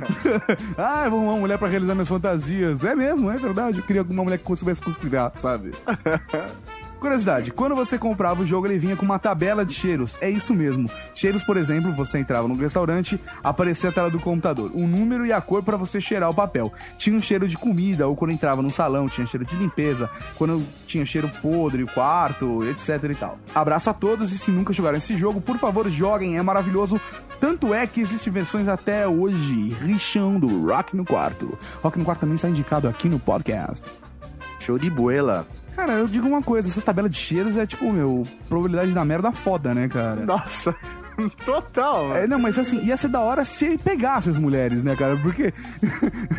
ah, 0.78 1.02
eu 1.04 1.10
vou 1.10 1.18
arrumar 1.18 1.32
uma 1.32 1.40
mulher 1.40 1.58
pra 1.58 1.66
realizar 1.66 1.94
minhas 1.94 2.08
fantasias. 2.08 2.84
É 2.84 2.94
mesmo, 2.94 3.30
é 3.30 3.36
verdade. 3.36 3.78
Eu 3.78 3.84
queria 3.84 4.02
uma 4.02 4.22
mulher 4.22 4.38
que 4.38 4.56
soubesse 4.56 4.80
costurar, 4.80 5.32
sabe? 5.34 5.72
Curiosidade, 7.00 7.52
quando 7.52 7.76
você 7.76 7.96
comprava 7.96 8.42
o 8.42 8.44
jogo, 8.44 8.66
ele 8.66 8.76
vinha 8.76 8.96
com 8.96 9.04
uma 9.04 9.20
tabela 9.20 9.64
de 9.64 9.72
cheiros. 9.72 10.18
É 10.20 10.28
isso 10.28 10.52
mesmo. 10.52 10.90
Cheiros, 11.14 11.44
por 11.44 11.56
exemplo, 11.56 11.92
você 11.92 12.18
entrava 12.18 12.48
no 12.48 12.56
restaurante, 12.56 13.20
aparecia 13.42 13.90
a 13.90 13.92
tela 13.92 14.10
do 14.10 14.18
computador, 14.18 14.72
o 14.74 14.84
número 14.84 15.24
e 15.24 15.32
a 15.32 15.40
cor 15.40 15.62
pra 15.62 15.76
você 15.76 16.00
cheirar 16.00 16.28
o 16.28 16.34
papel. 16.34 16.72
Tinha 16.96 17.16
um 17.16 17.20
cheiro 17.20 17.46
de 17.46 17.56
comida, 17.56 18.08
ou 18.08 18.16
quando 18.16 18.32
entrava 18.32 18.62
num 18.62 18.70
salão, 18.70 19.08
tinha 19.08 19.26
cheiro 19.26 19.46
de 19.46 19.54
limpeza, 19.54 20.10
quando 20.36 20.64
tinha 20.86 21.04
cheiro 21.06 21.30
podre, 21.40 21.84
o 21.84 21.86
quarto, 21.86 22.64
etc 22.64 23.04
e 23.04 23.14
tal. 23.14 23.38
Abraço 23.54 23.90
a 23.90 23.94
todos 23.94 24.32
e 24.32 24.38
se 24.38 24.50
nunca 24.50 24.72
jogaram 24.72 24.98
esse 24.98 25.16
jogo, 25.16 25.40
por 25.40 25.56
favor, 25.56 25.88
joguem, 25.88 26.36
é 26.36 26.42
maravilhoso. 26.42 27.00
Tanto 27.40 27.72
é 27.72 27.86
que 27.86 28.00
existem 28.00 28.32
versões 28.32 28.66
até 28.66 29.06
hoje. 29.06 29.68
Richão 29.80 30.40
do 30.40 30.66
Rock 30.66 30.96
no 30.96 31.04
Quarto. 31.04 31.56
Rock 31.80 31.96
no 31.96 32.04
Quarto 32.04 32.20
também 32.20 32.34
está 32.34 32.48
indicado 32.48 32.88
aqui 32.88 33.08
no 33.08 33.20
podcast. 33.20 33.86
Show 34.58 34.78
de 34.78 34.90
buela. 34.90 35.46
Cara, 35.78 35.92
eu 35.92 36.08
digo 36.08 36.26
uma 36.26 36.42
coisa, 36.42 36.68
essa 36.68 36.80
tabela 36.82 37.08
de 37.08 37.16
cheiros 37.16 37.56
é 37.56 37.64
tipo, 37.64 37.92
meu, 37.92 38.26
probabilidade 38.48 38.90
da 38.90 39.04
merda 39.04 39.30
foda, 39.30 39.72
né, 39.72 39.86
cara? 39.88 40.16
Nossa, 40.16 40.74
total. 41.46 42.16
É, 42.16 42.26
não, 42.26 42.36
mas 42.36 42.58
assim, 42.58 42.82
ia 42.82 42.96
ser 42.96 43.06
da 43.06 43.20
hora 43.20 43.44
se 43.44 43.64
ele 43.64 43.78
pegasse 43.78 44.28
as 44.28 44.38
mulheres, 44.38 44.82
né, 44.82 44.96
cara? 44.96 45.16
Porque 45.16 45.54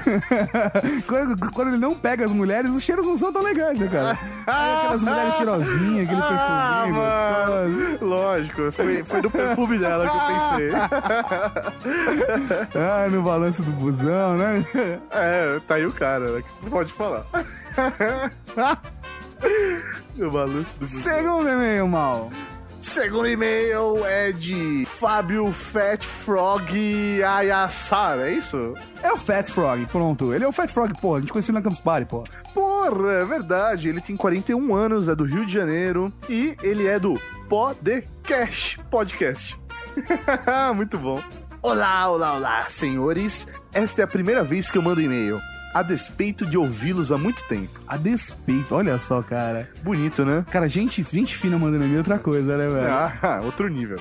quando, 1.08 1.52
quando 1.54 1.68
ele 1.70 1.78
não 1.78 1.96
pega 1.96 2.26
as 2.26 2.34
mulheres, 2.34 2.70
os 2.72 2.84
cheiros 2.84 3.06
não 3.06 3.18
são 3.18 3.32
tão 3.32 3.42
legais, 3.42 3.80
né, 3.80 3.88
cara? 3.88 4.20
Aí 4.46 4.76
aquelas 4.76 5.04
mulheres 5.04 5.34
cheirosinhas, 5.36 6.04
aquele 6.06 6.22
Ah, 6.22 6.82
perfume. 6.84 7.00
mano. 7.00 7.98
Lógico, 8.02 8.72
foi, 8.74 9.04
foi 9.06 9.22
do 9.22 9.32
perfume 9.32 9.78
dela 9.80 10.06
que 10.10 10.18
eu 10.18 10.22
pensei. 10.28 10.72
Ah, 12.76 13.08
no 13.10 13.22
balanço 13.24 13.64
do 13.64 13.72
busão, 13.72 14.36
né? 14.38 14.66
É, 15.12 15.62
tá 15.66 15.76
aí 15.76 15.86
o 15.86 15.94
cara, 15.94 16.30
né? 16.30 16.44
Pode 16.70 16.92
falar. 16.92 17.24
No 20.16 20.30
balanço 20.32 20.76
do. 20.78 20.86
Segundo 20.86 21.48
e-mail, 21.48 21.88
mal. 21.88 22.30
Segundo 22.82 23.28
e-mail 23.28 24.06
é 24.06 24.32
de 24.32 24.86
Fábio 24.86 25.52
Fat 25.52 26.02
Frog 26.04 27.22
Ayassar, 27.24 28.20
é 28.20 28.34
isso? 28.34 28.74
É 29.04 29.12
o 29.12 29.18
Fat 29.18 29.50
Frog, 29.50 29.86
pronto. 29.88 30.34
Ele 30.34 30.46
é 30.46 30.48
o 30.48 30.52
Fat 30.52 30.70
Frog, 30.70 30.94
pô. 31.00 31.16
A 31.16 31.20
gente 31.20 31.32
conheceu 31.32 31.54
na 31.54 31.62
Campus 31.62 31.82
Party, 31.82 32.06
pô. 32.06 32.24
Porra, 32.54 33.12
é 33.14 33.26
verdade. 33.26 33.90
Ele 33.90 34.00
tem 34.00 34.16
41 34.16 34.74
anos, 34.74 35.10
é 35.10 35.16
do 35.16 35.26
Rio 35.26 35.46
de 35.46 35.52
Janeiro 35.52 36.12
e 36.30 36.56
ele 36.64 36.88
é 36.88 36.98
do 36.98 37.20
Podcast. 37.50 38.80
Podcast. 38.90 39.60
Muito 40.76 40.98
bom. 40.98 41.22
Olá, 41.62 42.10
olá, 42.10 42.36
olá, 42.36 42.66
senhores. 42.70 43.46
Esta 43.74 44.02
é 44.02 44.04
a 44.06 44.08
primeira 44.08 44.42
vez 44.44 44.70
que 44.70 44.78
eu 44.78 44.82
mando 44.82 45.02
e-mail. 45.02 45.42
A 45.74 45.84
despeito 45.84 46.46
de 46.46 46.58
ouvi-los 46.58 47.12
há 47.12 47.18
muito 47.18 47.44
tempo. 47.44 47.80
A 47.88 47.96
despeito, 47.96 48.74
olha 48.74 48.98
só, 48.98 49.22
cara. 49.22 49.70
Bonito, 49.84 50.26
né? 50.26 50.44
Cara, 50.50 50.68
gente, 50.68 51.04
gente 51.04 51.36
fina 51.36 51.60
mandando 51.60 51.84
e-mail 51.84 51.96
é 51.96 51.98
outra 52.00 52.20
coisa, 52.20 52.58
né, 52.58 52.68
velho? 52.68 52.92
Ah, 52.92 53.42
outro 53.46 53.68
nível. 53.68 54.00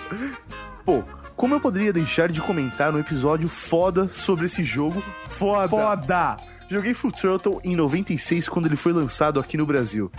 Pô, 0.85 1.03
como 1.36 1.55
eu 1.55 1.61
poderia 1.61 1.93
deixar 1.93 2.31
de 2.31 2.40
comentar 2.40 2.95
um 2.95 2.99
episódio 2.99 3.49
foda 3.49 4.09
sobre 4.09 4.47
esse 4.47 4.65
jogo 4.65 5.03
foda? 5.28 5.69
Foda! 5.69 6.36
Joguei 6.70 6.93
Full 6.93 7.12
Throttle 7.12 7.61
em 7.65 7.77
96 7.77 8.49
quando 8.49 8.66
ele 8.66 8.77
foi 8.77 8.93
lançado 8.93 9.39
aqui 9.40 9.57
no 9.57 9.65
Brasil. 9.65 10.11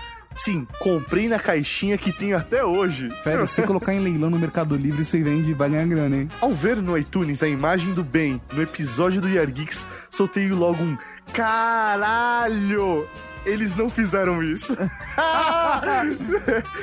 Sim, 0.44 0.66
comprei 0.80 1.28
na 1.28 1.38
caixinha 1.38 1.98
que 1.98 2.14
tenho 2.14 2.38
até 2.38 2.64
hoje. 2.64 3.10
Fera, 3.24 3.46
se 3.46 3.62
colocar 3.64 3.94
em 3.94 4.00
leilão 4.00 4.30
no 4.30 4.40
Mercado 4.40 4.74
Livre, 4.78 5.04
você 5.04 5.22
vende 5.22 5.52
e 5.52 5.54
vai 5.54 5.70
ganhar 5.70 5.86
grana, 5.86 6.16
hein? 6.16 6.30
Ao 6.40 6.52
ver 6.52 6.78
no 6.78 6.98
iTunes 6.98 7.44
a 7.44 7.48
imagem 7.48 7.94
do 7.94 8.06
Ben 8.06 8.42
no 8.54 8.62
episódio 8.62 9.20
do 9.20 9.28
Year 9.28 9.52
Geeks, 9.52 9.86
soltei 10.10 10.48
logo 10.48 10.82
um 10.82 10.98
caralho! 11.34 13.06
Eles 13.46 13.76
não 13.76 13.90
fizeram 13.90 14.44
isso. 14.44 14.76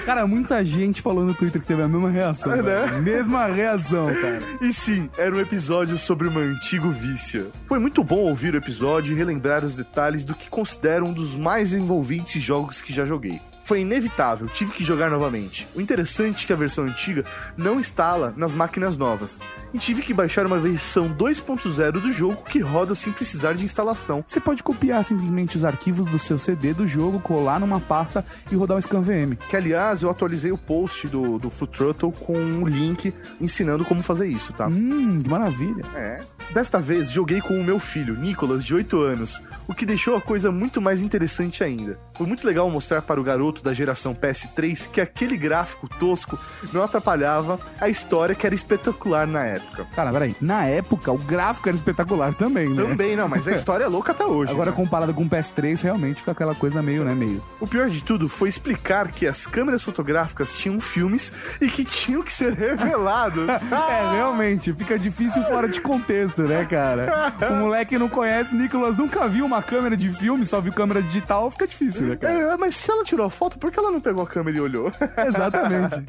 Cara, 0.04 0.26
muita 0.26 0.64
gente 0.64 1.02
falou 1.02 1.24
no 1.24 1.34
Twitter 1.34 1.60
que 1.60 1.66
teve 1.66 1.82
a 1.82 1.88
mesma 1.88 2.10
reação. 2.10 2.52
É, 2.52 2.62
né? 2.62 3.00
Mesma 3.00 3.46
reação, 3.46 4.06
cara. 4.06 4.42
E 4.60 4.72
sim, 4.72 5.10
era 5.16 5.34
um 5.34 5.40
episódio 5.40 5.98
sobre 5.98 6.28
um 6.28 6.38
antigo 6.38 6.90
vício. 6.90 7.50
Foi 7.66 7.78
muito 7.78 8.02
bom 8.02 8.20
ouvir 8.20 8.54
o 8.54 8.56
episódio 8.56 9.12
e 9.12 9.16
relembrar 9.16 9.64
os 9.64 9.76
detalhes 9.76 10.24
do 10.24 10.34
que 10.34 10.48
considero 10.48 11.06
um 11.06 11.12
dos 11.12 11.34
mais 11.34 11.72
envolventes 11.72 12.40
jogos 12.40 12.80
que 12.80 12.92
já 12.92 13.04
joguei. 13.04 13.40
Foi 13.66 13.80
inevitável, 13.80 14.46
tive 14.46 14.72
que 14.72 14.84
jogar 14.84 15.10
novamente. 15.10 15.66
O 15.74 15.80
interessante 15.80 16.44
é 16.44 16.46
que 16.46 16.52
a 16.52 16.56
versão 16.56 16.84
antiga 16.84 17.24
não 17.56 17.80
instala 17.80 18.32
nas 18.36 18.54
máquinas 18.54 18.96
novas. 18.96 19.40
E 19.72 19.78
tive 19.78 20.02
que 20.02 20.14
baixar 20.14 20.46
uma 20.46 20.58
versão 20.58 21.12
2.0 21.12 21.92
do 21.92 22.12
jogo 22.12 22.42
que 22.44 22.60
roda 22.60 22.94
sem 22.94 23.12
precisar 23.12 23.54
de 23.54 23.64
instalação. 23.64 24.24
Você 24.26 24.40
pode 24.40 24.62
copiar 24.62 25.04
simplesmente 25.04 25.56
os 25.56 25.64
arquivos 25.64 26.06
do 26.06 26.18
seu 26.18 26.38
CD 26.38 26.72
do 26.72 26.86
jogo, 26.86 27.20
colar 27.20 27.60
numa 27.60 27.80
pasta 27.80 28.24
e 28.50 28.54
rodar 28.54 28.76
um 28.76 28.80
ScanVM. 28.80 29.36
Que 29.48 29.56
aliás, 29.56 30.02
eu 30.02 30.10
atualizei 30.10 30.52
o 30.52 30.58
post 30.58 31.08
do, 31.08 31.38
do 31.38 31.50
Full 31.50 31.68
Throttle 31.68 32.12
com 32.12 32.36
um 32.36 32.66
link 32.66 33.12
ensinando 33.40 33.84
como 33.84 34.02
fazer 34.02 34.28
isso, 34.28 34.52
tá? 34.52 34.66
Hum, 34.66 35.18
que 35.22 35.28
maravilha. 35.28 35.84
É. 35.94 36.20
Desta 36.52 36.78
vez 36.78 37.10
joguei 37.10 37.40
com 37.40 37.58
o 37.58 37.64
meu 37.64 37.78
filho, 37.78 38.16
Nicolas, 38.16 38.64
de 38.64 38.74
8 38.74 39.00
anos, 39.00 39.42
o 39.66 39.74
que 39.74 39.84
deixou 39.84 40.16
a 40.16 40.20
coisa 40.20 40.50
muito 40.50 40.80
mais 40.80 41.02
interessante 41.02 41.64
ainda. 41.64 41.98
Foi 42.14 42.26
muito 42.26 42.46
legal 42.46 42.70
mostrar 42.70 43.02
para 43.02 43.20
o 43.20 43.24
garoto 43.24 43.62
da 43.62 43.74
geração 43.74 44.14
PS3 44.14 44.88
que 44.90 45.00
aquele 45.00 45.36
gráfico 45.36 45.88
tosco 45.88 46.38
não 46.72 46.82
atrapalhava 46.82 47.58
a 47.80 47.88
história 47.88 48.34
que 48.34 48.46
era 48.46 48.54
espetacular 48.54 49.26
na 49.26 49.44
época. 49.44 49.55
Cara, 49.94 50.12
peraí. 50.12 50.36
Na 50.40 50.64
época, 50.66 51.12
o 51.12 51.18
gráfico 51.18 51.68
era 51.68 51.76
espetacular 51.76 52.34
também, 52.34 52.68
né? 52.68 52.82
Também, 52.82 53.16
não, 53.16 53.28
mas 53.28 53.46
a 53.46 53.52
história 53.54 53.84
é 53.84 53.88
louca 53.88 54.12
até 54.12 54.24
hoje. 54.24 54.52
Agora, 54.52 54.70
né? 54.70 54.76
comparado 54.76 55.14
com 55.14 55.22
o 55.22 55.28
PS3, 55.28 55.82
realmente 55.82 56.20
fica 56.20 56.32
aquela 56.32 56.54
coisa 56.54 56.82
meio, 56.82 57.04
né, 57.04 57.14
meio... 57.14 57.42
O 57.60 57.66
pior 57.66 57.88
de 57.88 58.02
tudo 58.02 58.28
foi 58.28 58.48
explicar 58.48 59.10
que 59.10 59.26
as 59.26 59.46
câmeras 59.46 59.82
fotográficas 59.84 60.56
tinham 60.56 60.80
filmes 60.80 61.32
e 61.60 61.68
que 61.68 61.84
tinham 61.84 62.22
que 62.22 62.32
ser 62.32 62.52
revelados. 62.52 63.46
É, 63.86 64.16
realmente, 64.16 64.72
fica 64.72 64.98
difícil 64.98 65.42
fora 65.44 65.68
de 65.68 65.80
contexto, 65.80 66.42
né, 66.42 66.64
cara? 66.64 67.32
O 67.50 67.54
moleque 67.56 67.98
não 67.98 68.08
conhece, 68.08 68.54
Nicolas 68.54 68.96
nunca 68.96 69.28
viu 69.28 69.44
uma 69.44 69.62
câmera 69.62 69.96
de 69.96 70.08
filme, 70.10 70.46
só 70.46 70.60
viu 70.60 70.72
câmera 70.72 71.02
digital, 71.02 71.50
fica 71.50 71.66
difícil, 71.66 72.06
né, 72.06 72.16
cara? 72.16 72.34
É, 72.34 72.56
mas 72.56 72.74
se 72.74 72.90
ela 72.90 73.04
tirou 73.04 73.26
a 73.26 73.30
foto, 73.30 73.58
por 73.58 73.70
que 73.70 73.78
ela 73.78 73.90
não 73.90 74.00
pegou 74.00 74.22
a 74.22 74.26
câmera 74.26 74.56
e 74.56 74.60
olhou? 74.60 74.92
Exatamente. 75.26 76.04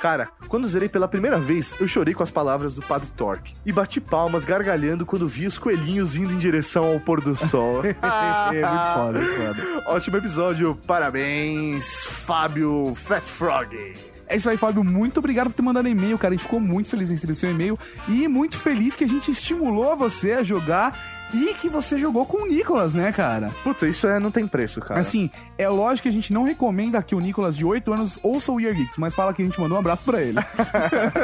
Cara, 0.00 0.28
quando 0.48 0.68
zerei 0.68 0.88
pela 0.88 1.08
primeira 1.08 1.38
vez, 1.38 1.74
eu 1.80 1.86
chorei 1.86 2.14
com 2.14 2.22
as 2.22 2.30
palavras 2.30 2.74
do 2.74 2.82
Padre 2.82 3.10
Torque. 3.16 3.54
E 3.64 3.72
bati 3.72 4.00
palmas 4.00 4.44
gargalhando 4.44 5.04
quando 5.04 5.26
vi 5.26 5.46
os 5.46 5.58
coelhinhos 5.58 6.16
indo 6.16 6.32
em 6.32 6.38
direção 6.38 6.92
ao 6.92 7.00
pôr 7.00 7.20
do 7.20 7.34
sol. 7.36 7.82
é 7.84 7.92
muito 7.92 8.94
foda, 8.94 9.20
foda. 9.20 9.82
Ótimo 9.86 10.16
episódio, 10.16 10.76
parabéns, 10.86 12.06
Fábio 12.06 12.94
Fat 12.94 13.24
Frog. 13.24 13.94
É 14.28 14.36
isso 14.36 14.50
aí, 14.50 14.56
Fábio. 14.56 14.84
Muito 14.84 15.18
obrigado 15.18 15.46
por 15.46 15.54
ter 15.54 15.62
mandado 15.62 15.88
e-mail, 15.88 16.18
cara. 16.18 16.34
A 16.34 16.36
gente 16.36 16.44
ficou 16.44 16.60
muito 16.60 16.90
feliz 16.90 17.10
em 17.10 17.14
receber 17.14 17.34
seu 17.34 17.50
e-mail 17.50 17.78
e 18.06 18.28
muito 18.28 18.58
feliz 18.58 18.94
que 18.94 19.04
a 19.04 19.08
gente 19.08 19.30
estimulou 19.30 19.96
você 19.96 20.32
a 20.32 20.42
jogar 20.42 21.17
e 21.32 21.54
que 21.54 21.68
você 21.68 21.98
jogou 21.98 22.24
com 22.24 22.42
o 22.42 22.46
Nicolas, 22.46 22.94
né, 22.94 23.12
cara? 23.12 23.50
Puta, 23.62 23.86
isso 23.86 24.06
é, 24.06 24.18
não 24.18 24.30
tem 24.30 24.46
preço, 24.46 24.80
cara. 24.80 25.00
Assim, 25.00 25.30
é 25.56 25.68
lógico 25.68 26.04
que 26.04 26.08
a 26.08 26.12
gente 26.12 26.32
não 26.32 26.42
recomenda 26.42 27.02
que 27.02 27.14
o 27.14 27.20
Nicolas 27.20 27.56
de 27.56 27.64
8 27.64 27.92
anos 27.92 28.18
ouça 28.22 28.50
o 28.52 28.60
Year 28.60 28.74
Geeks, 28.74 28.96
mas 28.96 29.14
fala 29.14 29.32
que 29.34 29.42
a 29.42 29.44
gente 29.44 29.60
mandou 29.60 29.76
um 29.76 29.80
abraço 29.80 30.02
pra 30.04 30.22
ele. 30.22 30.38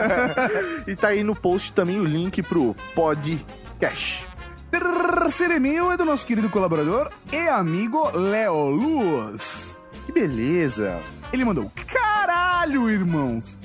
e 0.86 0.94
tá 0.94 1.08
aí 1.08 1.22
no 1.22 1.34
post 1.34 1.72
também 1.72 1.98
o 1.98 2.04
link 2.04 2.42
pro 2.42 2.76
podcast. 2.94 4.26
Terceiro 4.70 5.54
e-mail 5.54 5.92
é 5.92 5.96
do 5.96 6.04
nosso 6.04 6.26
querido 6.26 6.50
colaborador 6.50 7.10
e 7.32 7.48
amigo 7.48 8.10
Léo 8.16 8.68
Luz. 8.68 9.80
Que 10.04 10.12
beleza. 10.12 11.00
Ele 11.32 11.44
mandou: 11.44 11.70
Caralho, 11.86 12.90
irmãos! 12.90 13.58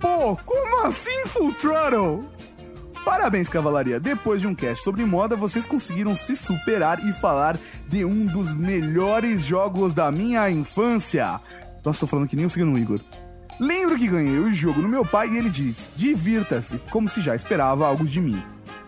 Pô, 0.00 0.36
como 0.44 0.86
assim 0.86 1.26
Full 1.26 1.54
Throttle? 1.54 2.24
Parabéns, 3.04 3.48
Cavalaria. 3.48 3.98
Depois 3.98 4.40
de 4.40 4.46
um 4.46 4.54
cast 4.54 4.84
sobre 4.84 5.04
moda, 5.04 5.36
vocês 5.36 5.66
conseguiram 5.66 6.16
se 6.16 6.36
superar 6.36 7.04
e 7.06 7.12
falar 7.12 7.58
de 7.88 8.04
um 8.04 8.26
dos 8.26 8.54
melhores 8.54 9.42
jogos 9.42 9.94
da 9.94 10.10
minha 10.10 10.50
infância. 10.50 11.40
Nossa, 11.84 12.00
tô 12.00 12.06
falando 12.06 12.28
que 12.28 12.36
nem 12.36 12.46
o 12.46 12.50
segundo 12.50 12.78
Igor. 12.78 13.00
Lembro 13.58 13.98
que 13.98 14.06
ganhei 14.06 14.38
o 14.38 14.52
jogo 14.54 14.80
no 14.80 14.88
meu 14.88 15.04
pai 15.04 15.28
e 15.28 15.36
ele 15.36 15.50
diz: 15.50 15.90
divirta-se, 15.96 16.78
como 16.90 17.08
se 17.08 17.20
já 17.20 17.34
esperava 17.34 17.86
algo 17.86 18.04
de 18.04 18.20
mim. 18.20 18.42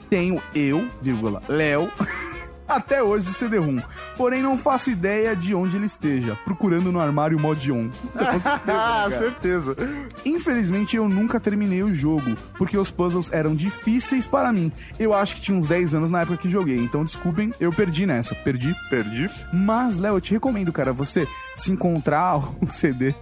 Tenho 0.09 0.43
eu, 0.55 0.89
vírgula, 1.01 1.43
Léo, 1.49 1.91
até 2.77 3.03
hoje 3.03 3.29
o 3.29 3.33
CD-ROM. 3.33 3.79
Porém, 4.17 4.43
não 4.43 4.57
faço 4.59 4.91
ideia 4.91 5.35
de 5.37 5.55
onde 5.55 5.77
ele 5.77 5.87
esteja, 5.87 6.39
procurando 6.45 6.91
no 6.93 7.01
armário 7.01 7.39
mod 7.39 7.71
on. 7.73 7.89
Com 8.13 8.19
certeza, 8.41 8.61
Ah, 8.69 9.07
certeza. 9.11 9.77
Infelizmente, 10.25 10.97
eu 10.97 11.09
nunca 11.09 11.41
terminei 11.41 11.83
o 11.83 11.93
jogo, 11.93 12.37
porque 12.57 12.77
os 12.77 12.91
puzzles 12.91 13.33
eram 13.33 13.55
difíceis 13.55 14.27
para 14.27 14.53
mim. 14.53 14.71
Eu 14.99 15.15
acho 15.15 15.37
que 15.37 15.41
tinha 15.41 15.57
uns 15.57 15.69
10 15.69 15.95
anos 15.95 16.11
na 16.11 16.23
época 16.23 16.37
que 16.39 16.51
joguei, 16.51 16.79
então 16.79 17.05
desculpem, 17.05 17.53
eu 17.61 17.73
perdi 17.73 18.07
nessa. 18.07 18.35
Perdi? 18.35 18.75
Perdi. 18.89 19.29
Mas, 19.53 19.99
Léo, 19.99 20.17
eu 20.17 20.21
te 20.21 20.33
recomendo, 20.33 20.73
cara, 20.73 20.93
você 20.93 21.27
se 21.57 21.71
encontrar 21.73 22.37
o 22.61 22.67
CD. 22.71 23.15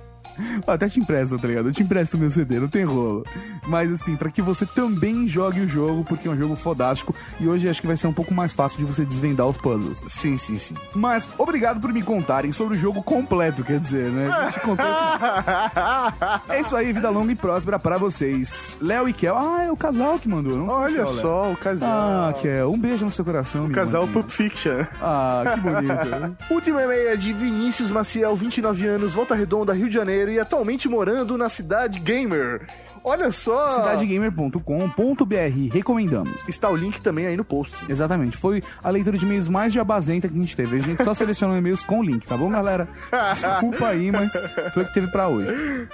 Eu 0.67 0.73
até 0.73 0.89
te 0.89 1.01
empresto, 1.01 1.39
tá 1.39 1.49
ligado? 1.49 1.69
Eu 1.69 1.73
te 1.73 1.83
empresto 1.83 2.19
meu 2.19 2.31
CD, 2.31 2.59
não 2.61 2.69
tem 2.69 2.85
rolo. 2.85 3.25
Mas 3.67 3.93
assim, 3.93 4.17
pra 4.17 4.31
que 4.31 4.41
você 4.43 4.65
também 4.67 5.29
jogue 5.29 5.61
o 5.61 5.69
jogo, 5.69 6.05
porque 6.05 6.29
é 6.29 6.31
um 6.31 6.37
jogo 6.37 6.57
fodástico. 6.57 7.15
E 7.41 7.47
hoje 7.47 7.69
acho 7.69 7.81
que 7.81 7.87
vai 7.87 7.97
ser 7.97 8.07
um 8.07 8.13
pouco 8.13 8.33
mais 8.35 8.53
fácil 8.53 8.79
de 8.79 8.85
você 8.85 9.05
desvendar 9.05 9.47
os 9.47 9.57
puzzles. 9.57 10.03
Sim, 10.09 10.37
sim, 10.37 10.59
sim. 10.59 10.75
Mas 10.95 11.31
obrigado 11.39 11.81
por 11.81 11.93
me 11.93 12.03
contarem 12.03 12.53
sobre 12.53 12.77
o 12.77 12.81
jogo 12.81 13.03
completo, 13.03 13.63
quer 13.65 13.79
dizer, 13.81 14.11
né? 14.11 14.27
Eu 14.47 14.53
te 14.53 14.61
contei 14.61 14.87
é 16.49 16.61
isso 16.61 16.75
aí, 16.77 16.93
vida 16.93 17.11
longa 17.11 17.33
e 17.33 17.37
próspera 17.37 17.79
pra 17.79 17.99
vocês. 17.99 18.79
Léo 18.81 19.09
e 19.09 19.13
Kel. 19.13 19.37
Ah, 19.37 19.65
é 19.65 19.71
o 19.73 19.77
casal 19.77 20.19
que 20.19 20.29
mandou. 20.29 20.57
Não 20.57 20.67
Olha 20.69 21.05
Léo. 21.05 21.07
só, 21.15 21.53
o 21.53 21.57
casal. 21.57 21.91
Ah, 21.91 22.33
Kel, 22.41 22.71
um 22.71 22.79
beijo 22.79 23.05
no 23.05 23.11
seu 23.11 23.25
coração. 23.25 23.67
O 23.67 23.71
casal. 23.71 24.07
Pulp 24.09 24.31
Fiction. 24.31 24.85
Ah, 25.03 25.43
que 25.55 25.61
bonito. 25.61 26.37
Última 26.51 26.83
e-mail 26.83 27.09
é 27.09 27.17
de 27.17 27.33
Vinícius 27.33 27.91
Maciel, 27.91 28.35
29 28.37 28.87
anos, 28.87 29.15
Volta 29.15 29.35
Redonda, 29.35 29.73
Rio 29.73 29.89
de 29.89 29.95
Janeiro 29.95 30.28
e 30.31 30.39
atualmente 30.39 30.89
morando 30.89 31.37
na 31.37 31.49
cidade 31.49 31.99
gamer. 32.01 32.67
Olha 33.05 33.31
só! 33.31 33.69
Cidadegamer.com.br, 33.77 35.73
recomendamos. 35.73 36.37
Está 36.47 36.69
o 36.69 36.77
link 36.77 37.01
também 37.01 37.27
aí 37.27 37.37
no 37.37 37.45
post. 37.45 37.77
Exatamente, 37.89 38.37
foi 38.37 38.63
a 38.83 38.91
leitura 38.91 39.17
de 39.17 39.25
e-mails 39.25 39.49
mais 39.49 39.73
jabazenta 39.73 40.29
que 40.29 40.35
a 40.35 40.39
gente 40.39 40.57
teve. 40.57 40.77
A 40.77 40.81
gente 40.81 41.03
só 41.03 41.15
selecionou 41.15 41.57
e-mails 41.57 41.85
com 41.85 42.03
link, 42.03 42.27
tá 42.27 42.37
bom, 42.37 42.51
galera? 42.51 42.89
Desculpa 43.33 43.89
aí, 43.89 44.11
mas 44.11 44.33
foi 44.75 44.83
o 44.83 44.87
que 44.87 44.95
teve 44.95 45.07
pra 45.09 45.29
hoje. 45.29 45.89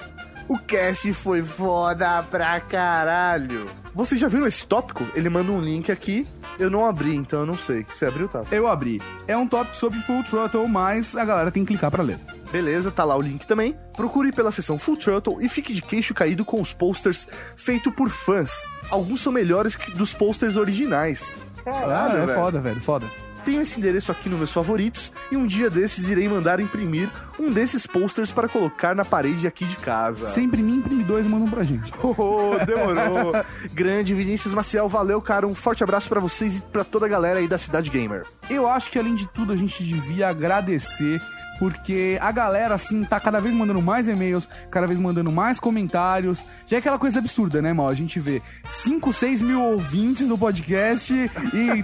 O 0.47 0.59
cast 0.59 1.11
foi 1.13 1.41
foda 1.41 2.21
pra 2.23 2.59
caralho. 2.59 3.65
Vocês 3.93 4.19
já 4.21 4.27
viram 4.27 4.45
esse 4.45 4.67
tópico? 4.67 5.03
Ele 5.15 5.29
manda 5.29 5.51
um 5.51 5.59
link 5.61 5.91
aqui. 5.91 6.27
Eu 6.59 6.69
não 6.69 6.85
abri, 6.85 7.15
então 7.15 7.39
eu 7.39 7.45
não 7.45 7.57
sei. 7.57 7.85
Você 7.89 8.05
abriu, 8.05 8.27
tá? 8.27 8.43
Eu 8.51 8.67
abri. 8.67 9.01
É 9.27 9.35
um 9.35 9.47
tópico 9.47 9.75
sobre 9.75 9.99
Full 9.99 10.23
Throttle, 10.23 10.67
mas 10.67 11.15
a 11.15 11.25
galera 11.25 11.51
tem 11.51 11.63
que 11.63 11.69
clicar 11.69 11.89
pra 11.89 12.03
ler. 12.03 12.19
Beleza, 12.55 12.89
tá 12.89 13.03
lá 13.03 13.17
o 13.17 13.21
link 13.21 13.45
também. 13.45 13.75
Procure 13.97 14.31
pela 14.31 14.49
seção 14.49 14.79
Full 14.79 14.95
Throttle 14.95 15.41
e 15.41 15.49
fique 15.49 15.73
de 15.73 15.81
queixo 15.81 16.13
caído 16.13 16.45
com 16.45 16.61
os 16.61 16.71
posters 16.71 17.27
feitos 17.57 17.93
por 17.93 18.09
fãs. 18.09 18.49
Alguns 18.89 19.19
são 19.19 19.33
melhores 19.33 19.75
que 19.75 19.91
dos 19.91 20.13
posters 20.13 20.55
originais. 20.55 21.37
ah, 21.65 22.11
é 22.13 22.25
velho. 22.25 22.39
foda, 22.39 22.61
velho, 22.61 22.81
foda. 22.81 23.07
Tenho 23.43 23.61
esse 23.61 23.77
endereço 23.77 24.09
aqui 24.09 24.29
nos 24.29 24.37
meus 24.37 24.53
favoritos 24.53 25.11
e 25.29 25.35
um 25.35 25.45
dia 25.45 25.69
desses 25.69 26.07
irei 26.07 26.29
mandar 26.29 26.61
imprimir 26.61 27.11
um 27.37 27.51
desses 27.51 27.85
posters 27.85 28.31
para 28.31 28.47
colocar 28.47 28.95
na 28.95 29.03
parede 29.03 29.45
aqui 29.45 29.65
de 29.65 29.75
casa. 29.75 30.25
Se 30.27 30.41
imprimir, 30.41 30.75
imprime 30.75 31.03
dois 31.03 31.25
e 31.25 31.29
mandam 31.29 31.49
pra 31.49 31.63
gente. 31.63 31.91
Oh, 32.01 32.57
demorou. 32.65 33.33
Grande 33.73 34.13
Vinícius 34.13 34.53
Maciel, 34.53 34.87
valeu, 34.87 35.21
cara. 35.21 35.45
Um 35.45 35.53
forte 35.53 35.83
abraço 35.83 36.07
pra 36.07 36.21
vocês 36.21 36.57
e 36.57 36.61
pra 36.61 36.85
toda 36.85 37.05
a 37.05 37.09
galera 37.09 37.39
aí 37.39 37.47
da 37.47 37.57
Cidade 37.57 37.89
Gamer. 37.89 38.25
Eu 38.49 38.67
acho 38.67 38.89
que 38.89 38.97
além 38.97 39.13
de 39.13 39.27
tudo 39.27 39.51
a 39.51 39.55
gente 39.57 39.83
devia 39.83 40.29
agradecer 40.29 41.21
porque 41.59 42.17
a 42.21 42.31
galera, 42.31 42.75
assim, 42.75 43.03
tá 43.03 43.19
cada 43.19 43.39
vez 43.39 43.53
mandando 43.55 43.81
mais 43.81 44.07
e-mails, 44.07 44.47
cada 44.69 44.87
vez 44.87 44.99
mandando 44.99 45.31
mais 45.31 45.59
comentários. 45.59 46.43
Já 46.67 46.77
é 46.77 46.79
aquela 46.79 46.97
coisa 46.99 47.19
absurda, 47.19 47.61
né, 47.61 47.73
mal? 47.73 47.87
A 47.89 47.93
gente 47.93 48.19
vê 48.19 48.41
5, 48.69 49.13
6 49.13 49.41
mil 49.41 49.61
ouvintes 49.61 50.27
no 50.27 50.37
podcast 50.37 51.13
e 51.13 51.29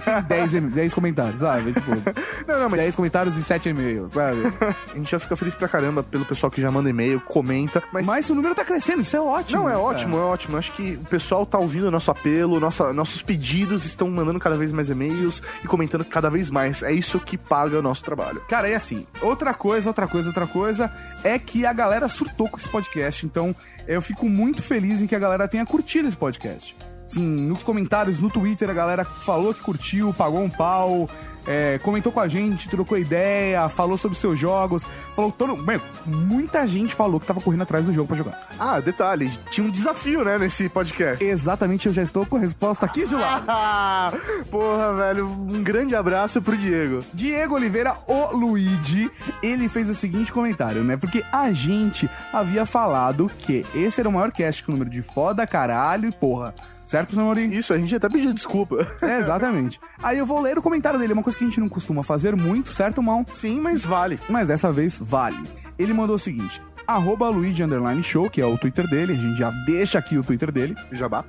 10, 0.28 0.54
e- 0.54 0.60
10 0.60 0.94
comentários, 0.94 1.40
sabe? 1.40 1.72
Tipo, 1.72 1.90
Não, 2.46 2.58
não, 2.60 2.68
mas 2.68 2.80
10 2.80 2.96
comentários 2.96 3.36
e 3.36 3.42
7 3.44 3.68
e-mails, 3.68 4.12
sabe? 4.12 4.40
a 4.92 4.94
gente 4.96 5.10
já 5.10 5.18
fica 5.18 5.36
feliz 5.36 5.54
pra 5.54 5.68
caramba 5.68 6.02
pelo 6.02 6.24
pessoal 6.24 6.50
que 6.50 6.60
já 6.60 6.70
manda 6.70 6.90
e-mail, 6.90 7.20
comenta. 7.20 7.82
Mas, 7.92 8.06
Mas 8.06 8.30
o 8.30 8.34
número 8.34 8.54
tá 8.54 8.64
crescendo, 8.64 9.02
isso 9.02 9.16
é 9.16 9.20
ótimo. 9.20 9.62
não, 9.62 9.68
é 9.68 9.72
cara. 9.72 9.82
ótimo, 9.84 10.16
é 10.16 10.20
ótimo. 10.20 10.56
Acho 10.56 10.72
que 10.72 10.98
o 11.00 11.04
pessoal 11.06 11.46
tá 11.46 11.58
ouvindo 11.58 11.86
o 11.86 11.90
nosso 11.90 12.10
apelo, 12.10 12.58
nossa, 12.60 12.92
nossos 12.92 13.22
pedidos, 13.22 13.84
estão 13.84 14.10
mandando 14.10 14.38
cada 14.40 14.56
vez 14.56 14.72
mais 14.72 14.88
e-mails 14.88 15.42
e 15.64 15.66
comentando 15.68 16.04
cada 16.04 16.28
vez 16.28 16.50
mais. 16.50 16.82
É 16.82 16.92
isso 16.92 17.18
que 17.20 17.38
paga 17.38 17.78
o 17.78 17.82
nosso 17.82 18.04
trabalho. 18.04 18.42
Cara, 18.48 18.68
e 18.68 18.74
assim, 18.74 19.06
outra 19.20 19.54
coisa, 19.54 19.61
outra 19.68 20.06
coisa, 20.06 20.28
outra 20.28 20.46
coisa 20.46 20.90
é 21.22 21.38
que 21.38 21.64
a 21.64 21.72
galera 21.72 22.08
surtou 22.08 22.48
com 22.48 22.56
esse 22.56 22.68
podcast. 22.68 23.24
Então, 23.24 23.54
eu 23.86 24.02
fico 24.02 24.28
muito 24.28 24.62
feliz 24.62 25.00
em 25.00 25.06
que 25.06 25.14
a 25.14 25.18
galera 25.18 25.46
tenha 25.46 25.64
curtido 25.64 26.08
esse 26.08 26.16
podcast. 26.16 26.76
Assim, 27.06 27.20
nos 27.20 27.62
comentários, 27.62 28.20
no 28.20 28.30
Twitter, 28.30 28.70
a 28.70 28.72
galera 28.72 29.04
falou 29.04 29.52
que 29.52 29.60
curtiu, 29.60 30.14
pagou 30.14 30.42
um 30.42 30.50
pau, 30.50 31.08
é, 31.46 31.78
comentou 31.82 32.12
com 32.12 32.20
a 32.20 32.28
gente, 32.28 32.68
trocou 32.68 32.98
ideia, 32.98 33.68
falou 33.68 33.96
sobre 33.96 34.18
seus 34.18 34.38
jogos, 34.38 34.84
falou 35.14 35.32
todo. 35.32 35.56
Meu, 35.56 35.80
muita 36.06 36.66
gente 36.66 36.94
falou 36.94 37.18
que 37.18 37.26
tava 37.26 37.40
correndo 37.40 37.62
atrás 37.62 37.86
do 37.86 37.92
jogo 37.92 38.08
pra 38.08 38.16
jogar. 38.16 38.40
Ah, 38.58 38.80
detalhe, 38.80 39.30
tinha 39.50 39.66
um 39.66 39.70
desafio, 39.70 40.24
né, 40.24 40.38
nesse 40.38 40.68
podcast. 40.68 41.22
Exatamente, 41.22 41.86
eu 41.86 41.92
já 41.92 42.02
estou 42.02 42.24
com 42.26 42.36
a 42.36 42.40
resposta 42.40 42.86
aqui 42.86 43.06
de 43.06 43.14
lá. 43.14 44.12
Porra, 44.50 44.94
velho, 44.94 45.26
um 45.26 45.62
grande 45.62 45.94
abraço 45.94 46.40
pro 46.40 46.56
Diego. 46.56 47.04
Diego 47.12 47.54
Oliveira, 47.54 47.96
o 48.06 48.36
Luigi, 48.36 49.10
ele 49.42 49.68
fez 49.68 49.88
o 49.88 49.94
seguinte 49.94 50.32
comentário, 50.32 50.84
né? 50.84 50.96
Porque 50.96 51.24
a 51.32 51.52
gente 51.52 52.08
havia 52.32 52.64
falado 52.64 53.30
que 53.38 53.66
esse 53.74 54.00
era 54.00 54.08
o 54.08 54.12
maior 54.12 54.30
cast 54.30 54.62
com 54.64 54.72
o 54.72 54.74
número 54.74 54.90
de 54.90 55.02
foda, 55.02 55.46
caralho 55.46 56.08
e 56.08 56.12
porra. 56.12 56.54
Certo, 56.92 57.14
Sonorim? 57.14 57.48
Isso, 57.48 57.72
a 57.72 57.78
gente 57.78 57.96
até 57.96 58.06
pediu 58.06 58.34
desculpa. 58.34 58.86
É, 59.00 59.16
exatamente. 59.16 59.80
Aí 60.02 60.18
eu 60.18 60.26
vou 60.26 60.38
ler 60.42 60.58
o 60.58 60.62
comentário 60.62 60.98
dele, 60.98 61.14
uma 61.14 61.22
coisa 61.22 61.38
que 61.38 61.42
a 61.42 61.46
gente 61.48 61.58
não 61.58 61.66
costuma 61.66 62.02
fazer 62.02 62.36
muito, 62.36 62.68
certo, 62.68 63.02
Mal? 63.02 63.24
Sim, 63.32 63.62
mas 63.62 63.82
vale. 63.82 64.20
Mas 64.28 64.48
dessa 64.48 64.70
vez 64.70 64.98
vale. 64.98 65.42
Ele 65.78 65.94
mandou 65.94 66.16
o 66.16 66.18
seguinte: 66.18 66.60
arroba 66.86 67.30
Luigi 67.30 67.62
Underline 67.62 68.02
Show, 68.02 68.28
que 68.28 68.42
é 68.42 68.46
o 68.46 68.58
Twitter 68.58 68.86
dele, 68.86 69.14
a 69.14 69.16
gente 69.16 69.38
já 69.38 69.50
deixa 69.64 69.98
aqui 69.98 70.18
o 70.18 70.22
Twitter 70.22 70.52
dele. 70.52 70.76
Jabá. 70.90 71.24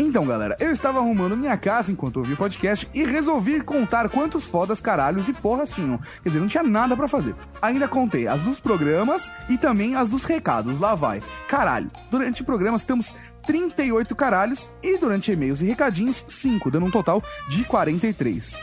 Então, 0.00 0.24
galera, 0.24 0.56
eu 0.60 0.70
estava 0.70 1.00
arrumando 1.00 1.36
minha 1.36 1.56
casa 1.56 1.90
enquanto 1.90 2.18
ouvi 2.18 2.34
o 2.34 2.36
podcast 2.36 2.88
e 2.94 3.04
resolvi 3.04 3.60
contar 3.60 4.08
quantos 4.08 4.44
fodas, 4.44 4.80
caralhos 4.80 5.28
e 5.28 5.32
porras 5.32 5.70
tinham. 5.74 5.98
Quer 6.22 6.28
dizer, 6.28 6.38
não 6.38 6.46
tinha 6.46 6.62
nada 6.62 6.96
pra 6.96 7.08
fazer. 7.08 7.34
Ainda 7.60 7.88
contei 7.88 8.28
as 8.28 8.40
dos 8.42 8.60
programas 8.60 9.32
e 9.48 9.58
também 9.58 9.96
as 9.96 10.08
dos 10.08 10.22
recados. 10.22 10.78
Lá 10.78 10.94
vai. 10.94 11.20
Caralho, 11.48 11.90
durante 12.12 12.44
programas 12.44 12.84
temos 12.84 13.12
38 13.44 14.14
caralhos 14.14 14.70
e 14.80 14.96
durante 14.98 15.32
e-mails 15.32 15.62
e 15.62 15.66
recadinhos, 15.66 16.24
5, 16.28 16.70
dando 16.70 16.86
um 16.86 16.90
total 16.92 17.20
de 17.48 17.64
43. 17.64 18.56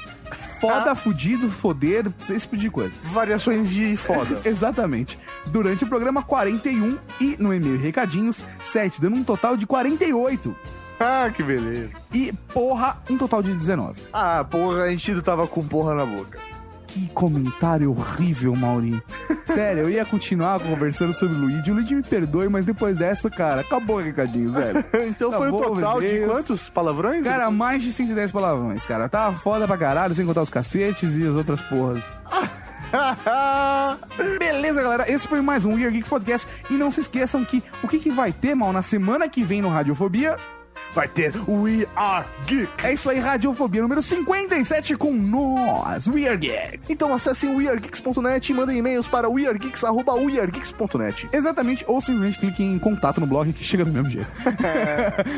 Foda, 0.62 0.96
fudido, 0.96 1.50
foder, 1.50 2.14
esse 2.18 2.40
tipo 2.40 2.56
de 2.56 2.70
coisa. 2.70 2.96
Variações 3.04 3.70
de 3.70 3.98
foda. 3.98 4.40
Exatamente. 4.48 5.20
Durante 5.48 5.84
o 5.84 5.88
programa 5.88 6.24
41 6.24 6.98
e 7.20 7.36
no 7.38 7.54
e-mail 7.54 7.76
e 7.76 7.78
recadinhos, 7.80 8.42
7, 8.64 9.02
dando 9.02 9.18
um 9.18 9.24
total 9.24 9.58
de 9.58 9.68
48. 9.68 10.56
Ah, 11.06 11.30
que 11.30 11.44
beleza. 11.44 11.90
E 12.14 12.34
porra, 12.54 12.98
um 13.10 13.18
total 13.18 13.44
de 13.44 13.54
19. 13.54 14.02
Ah, 14.12 14.44
porra, 14.44 14.84
a 14.84 14.90
gente 14.90 15.22
tava 15.22 15.48
com 15.48 15.66
porra 15.66 15.94
na 15.94 16.06
boca. 16.06 16.40
Que 16.88 17.10
comentário 17.10 17.92
horrível, 17.92 18.56
Maurinho. 18.56 19.04
Sério, 19.46 19.84
eu 19.84 19.90
ia 19.90 20.06
continuar 20.06 20.60
conversando 20.62 21.14
sobre 21.14 21.36
o 21.36 21.40
Luigi. 21.40 21.70
O 21.70 21.74
Luigi 21.74 21.94
me 21.94 22.02
perdoe, 22.02 22.48
mas 22.48 22.64
depois 22.64 22.98
dessa, 22.98 23.30
cara, 23.30 23.62
acabou 23.62 23.98
o 23.98 24.02
recadinho, 24.02 24.52
velho. 24.52 24.84
então 25.06 25.32
foi 25.32 25.52
um 25.52 25.58
Acabou, 25.58 25.76
total 25.76 26.00
de 26.00 26.26
quantos 26.26 26.70
palavrões? 26.70 27.24
Cara, 27.24 27.52
mais 27.52 27.84
de 27.84 27.92
110 27.92 28.32
palavrões, 28.32 28.86
cara. 28.86 29.10
Tá 29.10 29.32
foda 29.34 29.68
pra 29.68 29.78
caralho, 29.78 30.16
sem 30.16 30.26
contar 30.26 30.42
os 30.42 30.50
cacetes 30.50 31.16
e 31.16 31.28
as 31.28 31.36
outras 31.36 31.60
porras. 31.60 32.06
Beleza, 34.40 34.82
galera. 34.82 35.12
Esse 35.12 35.28
foi 35.28 35.42
mais 35.42 35.66
um 35.66 35.76
We 35.76 35.84
Are 35.84 35.92
Geeks 35.92 36.10
Podcast. 36.10 36.48
E 36.70 36.76
não 36.76 36.92
se 36.92 37.02
esqueçam 37.02 37.44
que 37.44 37.62
o 37.84 37.90
que, 37.90 38.00
que 38.00 38.10
vai 38.10 38.32
ter, 38.32 38.56
mal, 38.56 38.72
na 38.72 38.82
semana 38.82 39.28
que 39.28 39.44
vem 39.44 39.62
no 39.62 39.68
Radiofobia? 39.68 40.38
Vai 40.94 41.08
ter 41.08 41.34
We 41.48 41.88
Are 41.96 42.26
Geek. 42.46 42.72
É 42.84 42.94
isso 42.94 43.10
aí, 43.10 43.20
Radiofobia 43.20 43.82
número 43.82 44.02
57 44.02 44.96
com 44.96 45.14
nós, 45.14 46.08
We 46.08 46.28
Are 46.28 46.38
Geek. 46.38 46.80
Então 46.90 47.14
acessem 47.14 47.56
weargeeks.net 47.56 48.52
e 48.52 48.56
mandem 48.56 48.78
e-mails 48.78 49.08
para 49.08 49.30
weargeeks.weargeeks.net. 49.30 51.30
Exatamente, 51.32 51.86
ou 51.88 52.02
simplesmente 52.02 52.40
cliquem 52.40 52.74
em 52.74 52.80
contato 52.80 53.20
no 53.20 53.28
blog 53.28 53.52
que 53.54 53.64
chega 53.64 53.86
do 53.86 53.92
mesmo 53.92 54.10
jeito. 54.10 54.28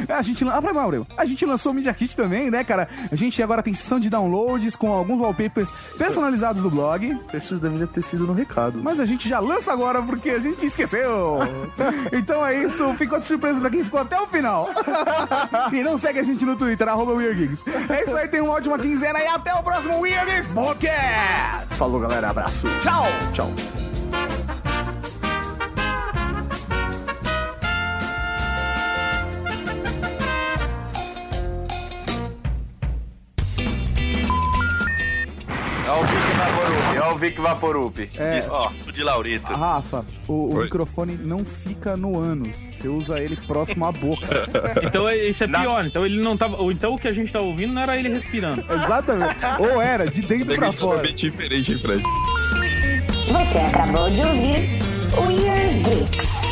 a 0.10 0.22
gente, 0.22 0.48
ah, 0.48 0.62
pra 0.62 0.74
Mauro, 0.74 1.08
a 1.18 1.26
gente 1.26 1.46
lançou 1.46 1.72
o 1.72 1.76
Media 1.76 1.94
Kit 1.94 2.16
também, 2.16 2.50
né, 2.50 2.64
cara? 2.64 2.88
A 3.12 3.16
gente 3.16 3.42
agora 3.42 3.64
tem 3.64 3.74
sessão 3.74 4.00
de 4.00 4.10
downloads 4.10 4.76
com 4.76 4.92
alguns 4.92 5.20
wallpapers 5.20 5.72
personalizados 5.98 6.62
do 6.62 6.70
blog. 6.70 7.16
Preciso 7.28 7.60
devia 7.60 7.88
ter 7.88 8.02
sido 8.02 8.26
no 8.26 8.34
recado. 8.34 8.80
Mas 8.82 9.00
a 9.00 9.06
gente 9.06 9.28
já 9.28 9.40
lança 9.40 9.72
agora 9.72 10.02
porque 10.02 10.30
a 10.30 10.40
gente 10.40 10.66
esqueceu. 10.66 11.40
então 12.12 12.46
é 12.46 12.64
isso, 12.64 12.94
ficou 12.96 13.20
de 13.20 13.28
surpresa 13.28 13.60
pra 13.60 13.70
quem 13.70 13.84
ficou 13.84 14.00
até 14.00 14.20
o 14.20 14.28
final. 14.28 14.70
e 15.74 15.84
não 15.84 15.98
segue 15.98 16.20
a 16.20 16.24
gente 16.24 16.46
no 16.46 16.56
Twitter, 16.56 16.88
arroba 16.88 17.14
WeirdGeeks. 17.14 17.66
É 17.90 18.04
isso 18.04 18.16
aí, 18.16 18.28
tenha 18.28 18.44
uma 18.44 18.54
ótima 18.54 18.78
quinzena 18.78 19.20
e 19.20 19.28
até 19.28 19.54
o 19.54 19.64
próximo 19.64 20.00
Weird 20.00 20.26
Geeks 20.32 20.48
Podcast! 20.48 21.76
Falou, 21.76 22.00
galera. 22.00 22.30
Abraço. 22.30 22.68
Tchau! 22.82 23.06
Tchau. 23.34 23.87
Vic 37.18 37.40
Vaporup. 37.40 38.10
É. 38.16 38.36
Discípulo 38.36 38.92
de 38.92 39.04
Laurito. 39.04 39.54
Rafa, 39.54 40.06
o, 40.28 40.50
o 40.50 40.58
microfone 40.64 41.18
não 41.18 41.44
fica 41.44 41.98
no 41.98 42.20
ânus. 42.20 42.56
Você 42.72 42.88
usa 42.88 43.20
ele 43.20 43.36
próximo 43.36 43.86
à 43.86 43.92
boca. 43.92 44.28
Então 44.84 45.10
isso 45.10 45.44
é 45.44 45.48
pior. 45.48 45.86
Então 45.86 46.06
ele 46.06 46.22
não 46.22 46.38
tava. 46.38 46.58
Ou 46.58 46.72
então 46.72 46.94
o 46.94 47.00
que 47.00 47.08
a 47.08 47.12
gente 47.12 47.32
tá 47.32 47.40
ouvindo 47.40 47.74
não 47.74 47.82
era 47.82 47.98
ele 47.98 48.10
respirando. 48.10 48.62
Exatamente. 48.72 49.38
Ou 49.60 49.82
era, 49.82 50.06
de 50.06 50.22
dentro 50.22 50.56
pra 50.56 50.72
fora. 50.72 51.04
Diferente, 51.04 51.78
Fred? 51.80 52.04
Você 53.32 53.58
acabou 53.60 54.10
de 54.10 54.22
ouvir 54.22 54.80
Weird 55.18 55.84
Geeks. 55.84 56.47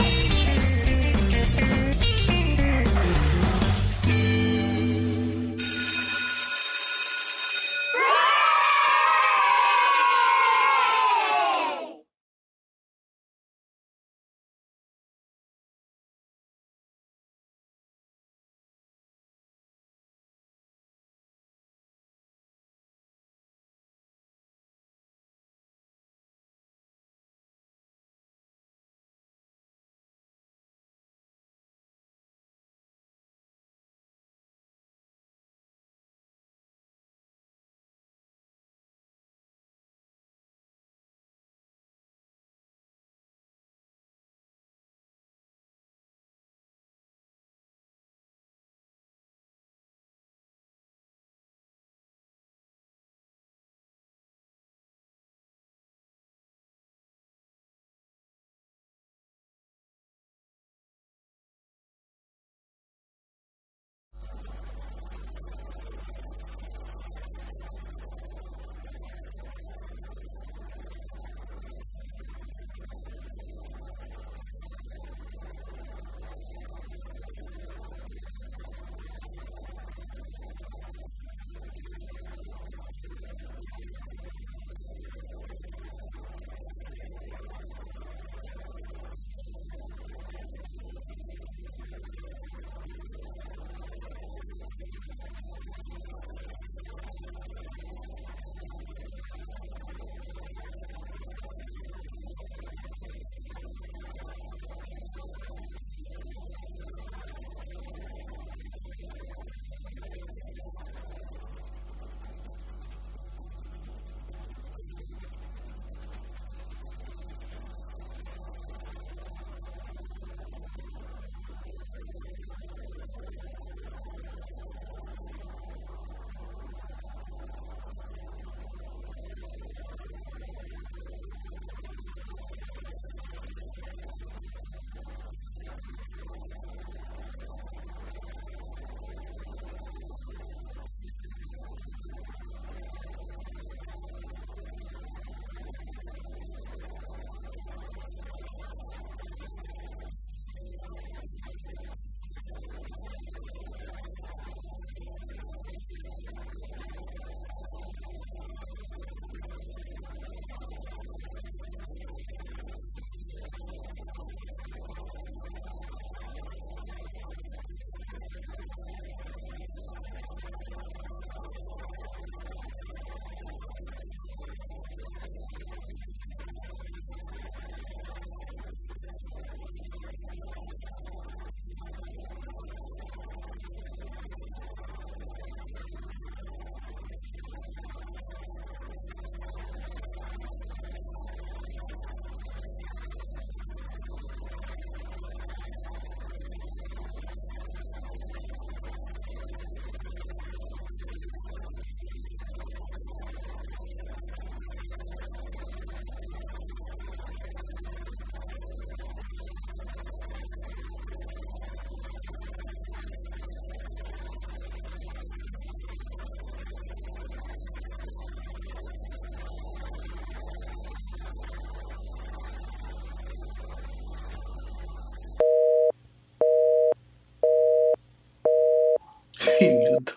Filho 229.57 229.91
da 229.91 230.01
puta. 230.01 230.14